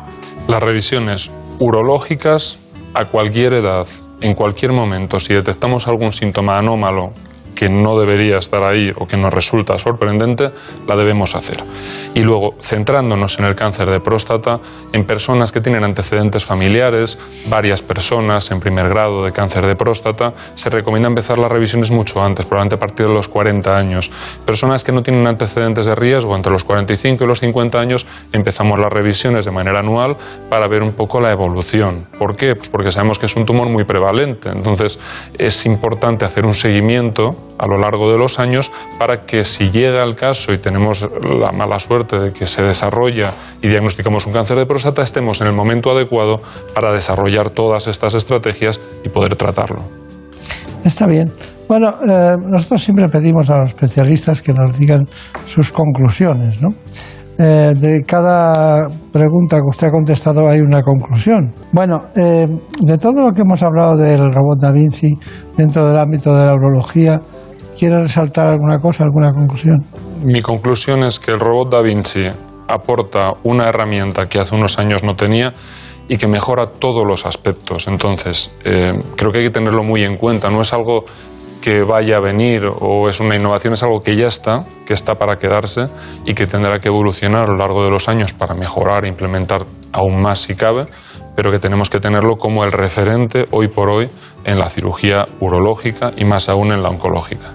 Las 0.47 0.63
revisiones 0.63 1.31
urológicas 1.59 2.57
a 2.93 3.05
cualquier 3.05 3.53
edad, 3.53 3.85
en 4.21 4.33
cualquier 4.33 4.71
momento, 4.71 5.19
si 5.19 5.33
detectamos 5.33 5.87
algún 5.87 6.11
síntoma 6.11 6.57
anómalo 6.57 7.13
que 7.59 7.67
no 7.67 7.99
debería 7.99 8.37
estar 8.37 8.63
ahí 8.63 8.89
o 8.95 9.05
que 9.05 9.17
nos 9.17 9.33
resulta 9.33 9.77
sorprendente, 9.77 10.49
la 10.87 10.95
debemos 10.95 11.35
hacer. 11.35 11.61
Y 12.13 12.23
luego, 12.23 12.55
centrándonos 12.61 13.37
en 13.37 13.43
el 13.43 13.53
cáncer 13.53 13.89
de 13.89 13.99
próstata, 13.99 14.61
en 14.93 15.03
personas 15.03 15.51
que 15.51 15.59
tienen 15.59 15.83
antecedentes 15.83 16.45
familiares, 16.45 17.17
varias 17.49 17.81
personas 17.81 18.49
en 18.51 18.61
primer 18.61 18.87
grado 18.87 19.25
de 19.25 19.33
cáncer 19.33 19.65
de 19.65 19.75
próstata, 19.75 20.31
se 20.55 20.69
recomienda 20.69 21.09
empezar 21.09 21.37
las 21.37 21.51
revisiones 21.51 21.91
mucho 21.91 22.21
antes, 22.23 22.45
probablemente 22.45 22.75
a 22.75 22.79
partir 22.79 23.07
de 23.07 23.13
los 23.13 23.27
40 23.27 23.75
años. 23.75 24.09
Personas 24.45 24.85
que 24.85 24.93
no 24.93 25.03
tienen 25.03 25.27
antecedentes 25.27 25.85
de 25.85 25.95
riesgo 25.95 26.37
entre 26.37 26.53
los 26.53 26.63
45 26.63 27.25
y 27.25 27.27
los 27.27 27.41
50 27.41 27.77
años, 27.77 28.07
empezamos 28.31 28.79
las 28.79 28.93
revisiones 28.93 29.43
de 29.43 29.51
manera 29.51 29.79
anual 29.79 30.15
para 30.49 30.69
ver 30.69 30.81
un 30.81 30.93
poco 30.93 31.19
la 31.19 31.33
evolución. 31.33 32.07
¿Por 32.17 32.37
qué? 32.37 32.55
Pues 32.55 32.69
porque 32.69 32.93
sabemos 32.93 33.19
que 33.19 33.25
es 33.25 33.35
un 33.35 33.45
tumor 33.45 33.67
muy 33.67 33.83
prevalente. 33.83 34.47
Entonces, 34.47 34.97
es 35.37 35.65
importante 35.65 36.23
hacer 36.23 36.45
un 36.45 36.53
seguimiento 36.53 37.48
a 37.57 37.67
lo 37.67 37.77
largo 37.77 38.11
de 38.11 38.17
los 38.17 38.39
años 38.39 38.71
para 38.99 39.25
que 39.25 39.43
si 39.43 39.69
llega 39.69 40.03
el 40.03 40.15
caso 40.15 40.53
y 40.53 40.59
tenemos 40.59 41.07
la 41.21 41.51
mala 41.51 41.79
suerte 41.79 42.17
de 42.17 42.31
que 42.31 42.45
se 42.45 42.61
desarrolla 42.61 43.33
y 43.61 43.67
diagnosticamos 43.67 44.25
un 44.25 44.33
cáncer 44.33 44.57
de 44.57 44.65
próstata, 44.65 45.01
estemos 45.01 45.41
en 45.41 45.47
el 45.47 45.53
momento 45.53 45.91
adecuado 45.91 46.41
para 46.73 46.91
desarrollar 46.93 47.49
todas 47.49 47.87
estas 47.87 48.15
estrategias 48.15 48.79
y 49.03 49.09
poder 49.09 49.35
tratarlo. 49.35 49.83
Está 50.83 51.07
bien. 51.07 51.31
Bueno, 51.67 51.89
eh, 51.89 52.35
nosotros 52.49 52.81
siempre 52.81 53.07
pedimos 53.09 53.49
a 53.49 53.59
los 53.59 53.69
especialistas 53.69 54.41
que 54.41 54.53
nos 54.53 54.77
digan 54.79 55.07
sus 55.45 55.71
conclusiones. 55.71 56.59
Eh, 57.37 57.73
de 57.79 58.01
cada 58.05 58.89
pregunta 59.13 59.57
que 59.57 59.69
usted 59.69 59.87
ha 59.87 59.91
contestado 59.91 60.49
hay 60.49 60.61
una 60.61 60.81
conclusión. 60.81 61.53
Bueno, 61.71 61.97
eh, 62.15 62.47
de 62.81 62.97
todo 62.97 63.21
lo 63.21 63.31
que 63.31 63.43
hemos 63.43 63.61
hablado 63.61 63.95
del 63.95 64.19
robot 64.19 64.59
Da 64.59 64.71
Vinci 64.71 65.13
dentro 65.55 65.87
del 65.87 65.97
ámbito 65.97 66.35
de 66.35 66.45
la 66.45 66.53
urología, 66.53 67.21
¿quiere 67.77 67.99
resaltar 67.99 68.47
alguna 68.47 68.77
cosa, 68.77 69.03
alguna 69.03 69.31
conclusión? 69.31 69.77
Mi 70.23 70.41
conclusión 70.41 71.03
es 71.03 71.19
que 71.19 71.31
el 71.31 71.39
robot 71.39 71.71
Da 71.71 71.81
Vinci 71.81 72.25
aporta 72.67 73.31
una 73.43 73.67
herramienta 73.67 74.27
que 74.27 74.39
hace 74.39 74.55
unos 74.55 74.77
años 74.79 75.03
no 75.03 75.15
tenía 75.15 75.53
y 76.07 76.17
que 76.17 76.27
mejora 76.27 76.67
todos 76.67 77.03
los 77.05 77.25
aspectos. 77.25 77.87
Entonces, 77.87 78.55
eh, 78.65 78.93
creo 79.15 79.31
que 79.31 79.39
hay 79.39 79.45
que 79.45 79.51
tenerlo 79.51 79.83
muy 79.83 80.03
en 80.03 80.17
cuenta. 80.17 80.49
No 80.49 80.61
es 80.61 80.73
algo 80.73 81.03
que 81.61 81.83
vaya 81.83 82.17
a 82.17 82.19
venir 82.19 82.61
o 82.65 83.09
es 83.09 83.19
una 83.19 83.35
innovación, 83.35 83.73
es 83.73 83.83
algo 83.83 83.99
que 83.99 84.15
ya 84.15 84.27
está, 84.27 84.59
que 84.85 84.93
está 84.93 85.15
para 85.15 85.37
quedarse 85.37 85.85
y 86.25 86.33
que 86.33 86.47
tendrá 86.47 86.79
que 86.79 86.87
evolucionar 86.87 87.43
a 87.43 87.47
lo 87.47 87.57
largo 87.57 87.83
de 87.83 87.91
los 87.91 88.07
años 88.07 88.33
para 88.33 88.55
mejorar 88.55 89.05
e 89.05 89.09
implementar 89.09 89.65
aún 89.93 90.21
más 90.21 90.39
si 90.39 90.55
cabe, 90.55 90.85
pero 91.41 91.51
que 91.53 91.59
tenemos 91.59 91.89
que 91.89 91.99
tenerlo 92.01 92.35
como 92.35 92.65
el 92.65 92.71
referente 92.73 93.45
hoy 93.51 93.69
por 93.69 93.89
hoy 93.89 94.07
en 94.43 94.59
la 94.59 94.65
cirugía 94.65 95.23
urológica 95.39 96.09
y 96.17 96.25
más 96.25 96.49
aún 96.49 96.73
en 96.73 96.81
la 96.81 96.89
oncológica. 96.89 97.53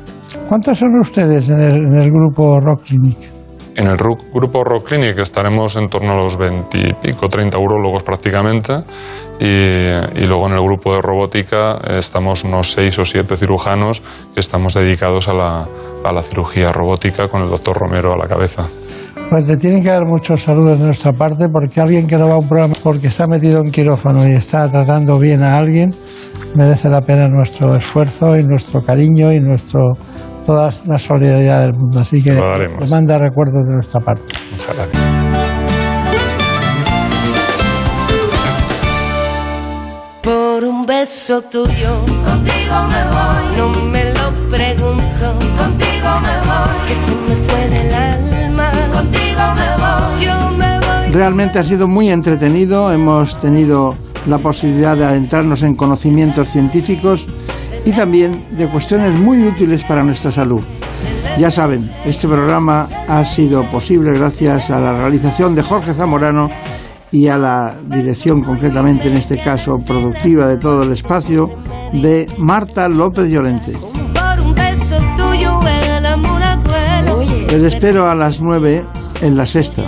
¿Cuántos 0.49 0.79
son 0.79 0.99
ustedes 0.99 1.51
en 1.51 1.61
el, 1.61 1.75
en 1.89 1.95
el 1.95 2.09
grupo 2.11 2.59
Rock 2.61 2.85
Clinic? 2.87 3.19
En 3.77 3.89
el 3.89 3.99
ru- 3.99 4.17
grupo 4.33 4.65
Rock 4.65 4.89
Clinic 4.89 5.19
estaremos 5.19 5.77
en 5.77 5.91
torno 5.91 6.13
a 6.13 6.17
los 6.17 6.35
20 6.39 6.79
y 6.79 6.93
pico, 6.95 7.29
30 7.29 7.59
urólogos 7.59 8.03
prácticamente. 8.03 8.73
Y, 9.39 9.45
y 9.45 10.25
luego 10.27 10.47
en 10.47 10.55
el 10.55 10.63
grupo 10.63 10.95
de 10.95 11.03
robótica 11.03 11.77
estamos 11.99 12.43
unos 12.45 12.71
6 12.73 12.99
o 13.01 13.05
7 13.05 13.37
cirujanos 13.37 14.01
que 14.33 14.41
estamos 14.41 14.73
dedicados 14.73 15.29
a 15.29 15.35
la, 15.35 15.67
a 16.05 16.11
la 16.13 16.23
cirugía 16.23 16.73
robótica 16.73 17.29
con 17.29 17.43
el 17.43 17.51
doctor 17.51 17.77
Romero 17.77 18.15
a 18.15 18.17
la 18.17 18.29
cabeza. 18.29 18.63
Pues 19.31 19.49
le 19.49 19.57
tienen 19.57 19.83
que 19.83 19.89
dar 19.89 20.07
muchos 20.07 20.43
saludos 20.43 20.79
de 20.79 20.87
nuestra 20.87 21.13
parte 21.13 21.49
porque 21.49 21.81
alguien 21.81 22.07
que 22.07 22.17
no 22.17 22.29
va 22.29 22.35
a 22.35 22.39
un 22.39 22.49
programa 22.49 22.75
porque 22.83 23.09
está 23.09 23.27
metido 23.27 23.61
en 23.63 23.71
quirófano 23.71 24.29
y 24.29 24.33
está 24.33 24.69
tratando 24.69 25.19
bien 25.19 25.43
a 25.43 25.59
alguien 25.59 25.93
merece 26.55 26.89
la 26.89 27.01
pena 27.01 27.29
nuestro 27.29 27.75
esfuerzo 27.77 28.37
y 28.37 28.45
nuestro 28.45 28.83
cariño 28.83 29.33
y 29.33 29.41
nuestro 29.41 29.93
toda 30.45 30.71
la 30.87 30.99
solidaridad 30.99 31.63
del 31.63 31.75
mundo. 31.75 32.01
Así 32.01 32.23
que 32.23 32.33
le 32.33 32.89
manda 32.89 33.19
recuerdos 33.19 33.67
de 33.67 33.75
nuestra 33.75 34.01
parte. 34.01 34.23
Muchas 34.53 34.77
gracias. 34.77 35.03
Por 40.23 40.65
un 40.65 40.87
beso 40.87 41.43
tuyo, 41.43 41.99
contigo 42.25 42.87
me 42.89 43.05
voy. 43.05 43.57
No 43.57 43.69
me 43.91 44.05
lo 44.05 44.33
pregunto, 44.51 45.39
contigo 45.59 46.11
me 46.23 46.39
voy. 46.47 46.89
Que 46.89 46.95
Realmente 51.13 51.61
ha 51.61 51.63
sido 51.63 51.87
muy 51.87 52.11
entretenido, 52.11 52.91
hemos 52.91 53.41
tenido 53.41 53.95
la 54.27 54.39
posibilidad 54.39 54.97
de 54.97 55.05
adentrarnos 55.05 55.63
en 55.63 55.75
conocimientos 55.75 56.49
científicos 56.49 57.27
y 57.85 57.93
también 57.93 58.45
de 58.51 58.69
cuestiones 58.69 59.19
muy 59.19 59.47
útiles 59.47 59.85
para 59.85 60.03
nuestra 60.03 60.33
salud. 60.33 60.61
Ya 61.39 61.51
saben, 61.51 61.91
este 62.05 62.27
programa 62.29 62.89
ha 63.09 63.25
sido 63.25 63.69
posible 63.71 64.13
gracias 64.13 64.71
a 64.71 64.81
la 64.81 64.93
realización 64.93 65.55
de 65.55 65.63
Jorge 65.63 65.95
Zamorano 65.95 66.51
y 67.11 67.29
a 67.29 67.39
la 67.39 67.75
dirección, 67.87 68.43
concretamente 68.43 69.09
en 69.09 69.17
este 69.17 69.39
caso 69.39 69.77
productiva 69.87 70.49
de 70.49 70.57
todo 70.57 70.83
el 70.83 70.93
espacio, 70.93 71.49
de 71.93 72.27
Marta 72.39 72.89
López 72.89 73.29
Llorente. 73.31 73.73
Les 77.55 77.63
espero 77.63 78.11
a 78.11 78.17
las 78.17 78.41
9 78.41 78.85
en 79.23 79.37
la 79.37 79.47
sexta. 79.47 79.83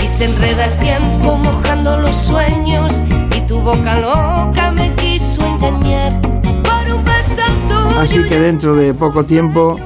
Y 0.00 0.06
se 0.06 0.26
enreda 0.26 0.66
el 0.66 0.78
tiempo 0.78 1.36
mojando 1.36 1.98
los 1.98 2.14
sueños. 2.14 2.92
Y 3.36 3.40
tu 3.48 3.60
boca 3.60 3.98
loca 3.98 4.70
me 4.70 4.94
quiso 4.94 5.44
engañar. 5.44 6.20
Por 6.20 6.94
un 6.94 7.04
beso 7.04 7.42
tuyo. 7.66 7.98
Así 7.98 8.22
que 8.22 8.38
dentro 8.38 8.76
de 8.76 8.94
poco 8.94 9.24
tiempo 9.24 9.80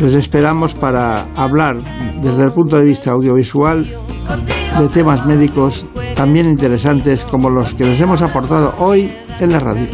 les 0.00 0.14
esperamos 0.14 0.74
para 0.74 1.24
hablar 1.36 1.74
desde 2.22 2.44
el 2.44 2.52
punto 2.52 2.76
de 2.76 2.84
vista 2.84 3.10
audiovisual 3.10 3.84
de 4.78 4.88
temas 4.90 5.26
médicos 5.26 5.86
también 6.14 6.46
interesantes 6.46 7.24
como 7.24 7.50
los 7.50 7.74
que 7.74 7.84
les 7.84 8.00
hemos 8.00 8.22
aportado 8.22 8.74
hoy 8.78 9.12
en 9.40 9.50
la 9.50 9.58
radio. 9.58 9.88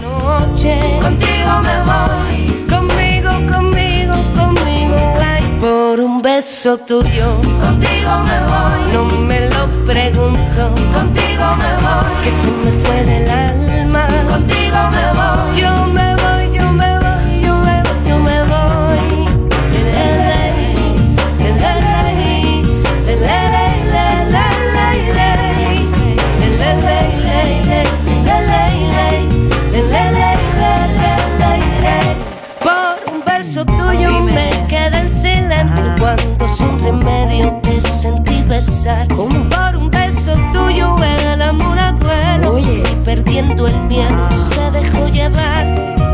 Beso 6.38 6.78
tuyo. 6.78 7.28
Contigo 7.60 8.12
me 8.28 8.38
voy. 8.50 8.92
No 8.92 9.04
me 9.28 9.40
lo 9.50 9.66
pregunto. 9.84 10.62
Contigo 10.94 11.46
me 11.62 11.72
voy. 11.82 12.14
Que 12.22 12.30
besar. 38.78 39.08
Por 39.08 39.76
un 39.76 39.90
beso 39.90 40.34
tuyo 40.52 40.96
el 41.02 41.42
amor 41.42 41.78
a 41.78 41.92
duelo 41.92 42.58
y 42.58 42.82
perdiendo 43.04 43.66
el 43.66 43.78
miedo 43.84 44.30
se 44.30 44.70
dejó 44.70 45.08
llevar 45.08 45.66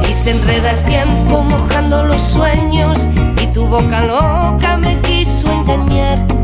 y 0.09 0.13
se 0.13 0.31
enreda 0.31 0.71
el 0.71 0.85
tiempo 0.85 1.43
mojando 1.43 2.05
los 2.05 2.21
sueños 2.21 3.07
y 3.43 3.47
tu 3.53 3.67
boca 3.67 4.01
loca 4.03 4.77
me 4.79 5.01
quiso 5.03 5.51
engañar. 5.51 6.44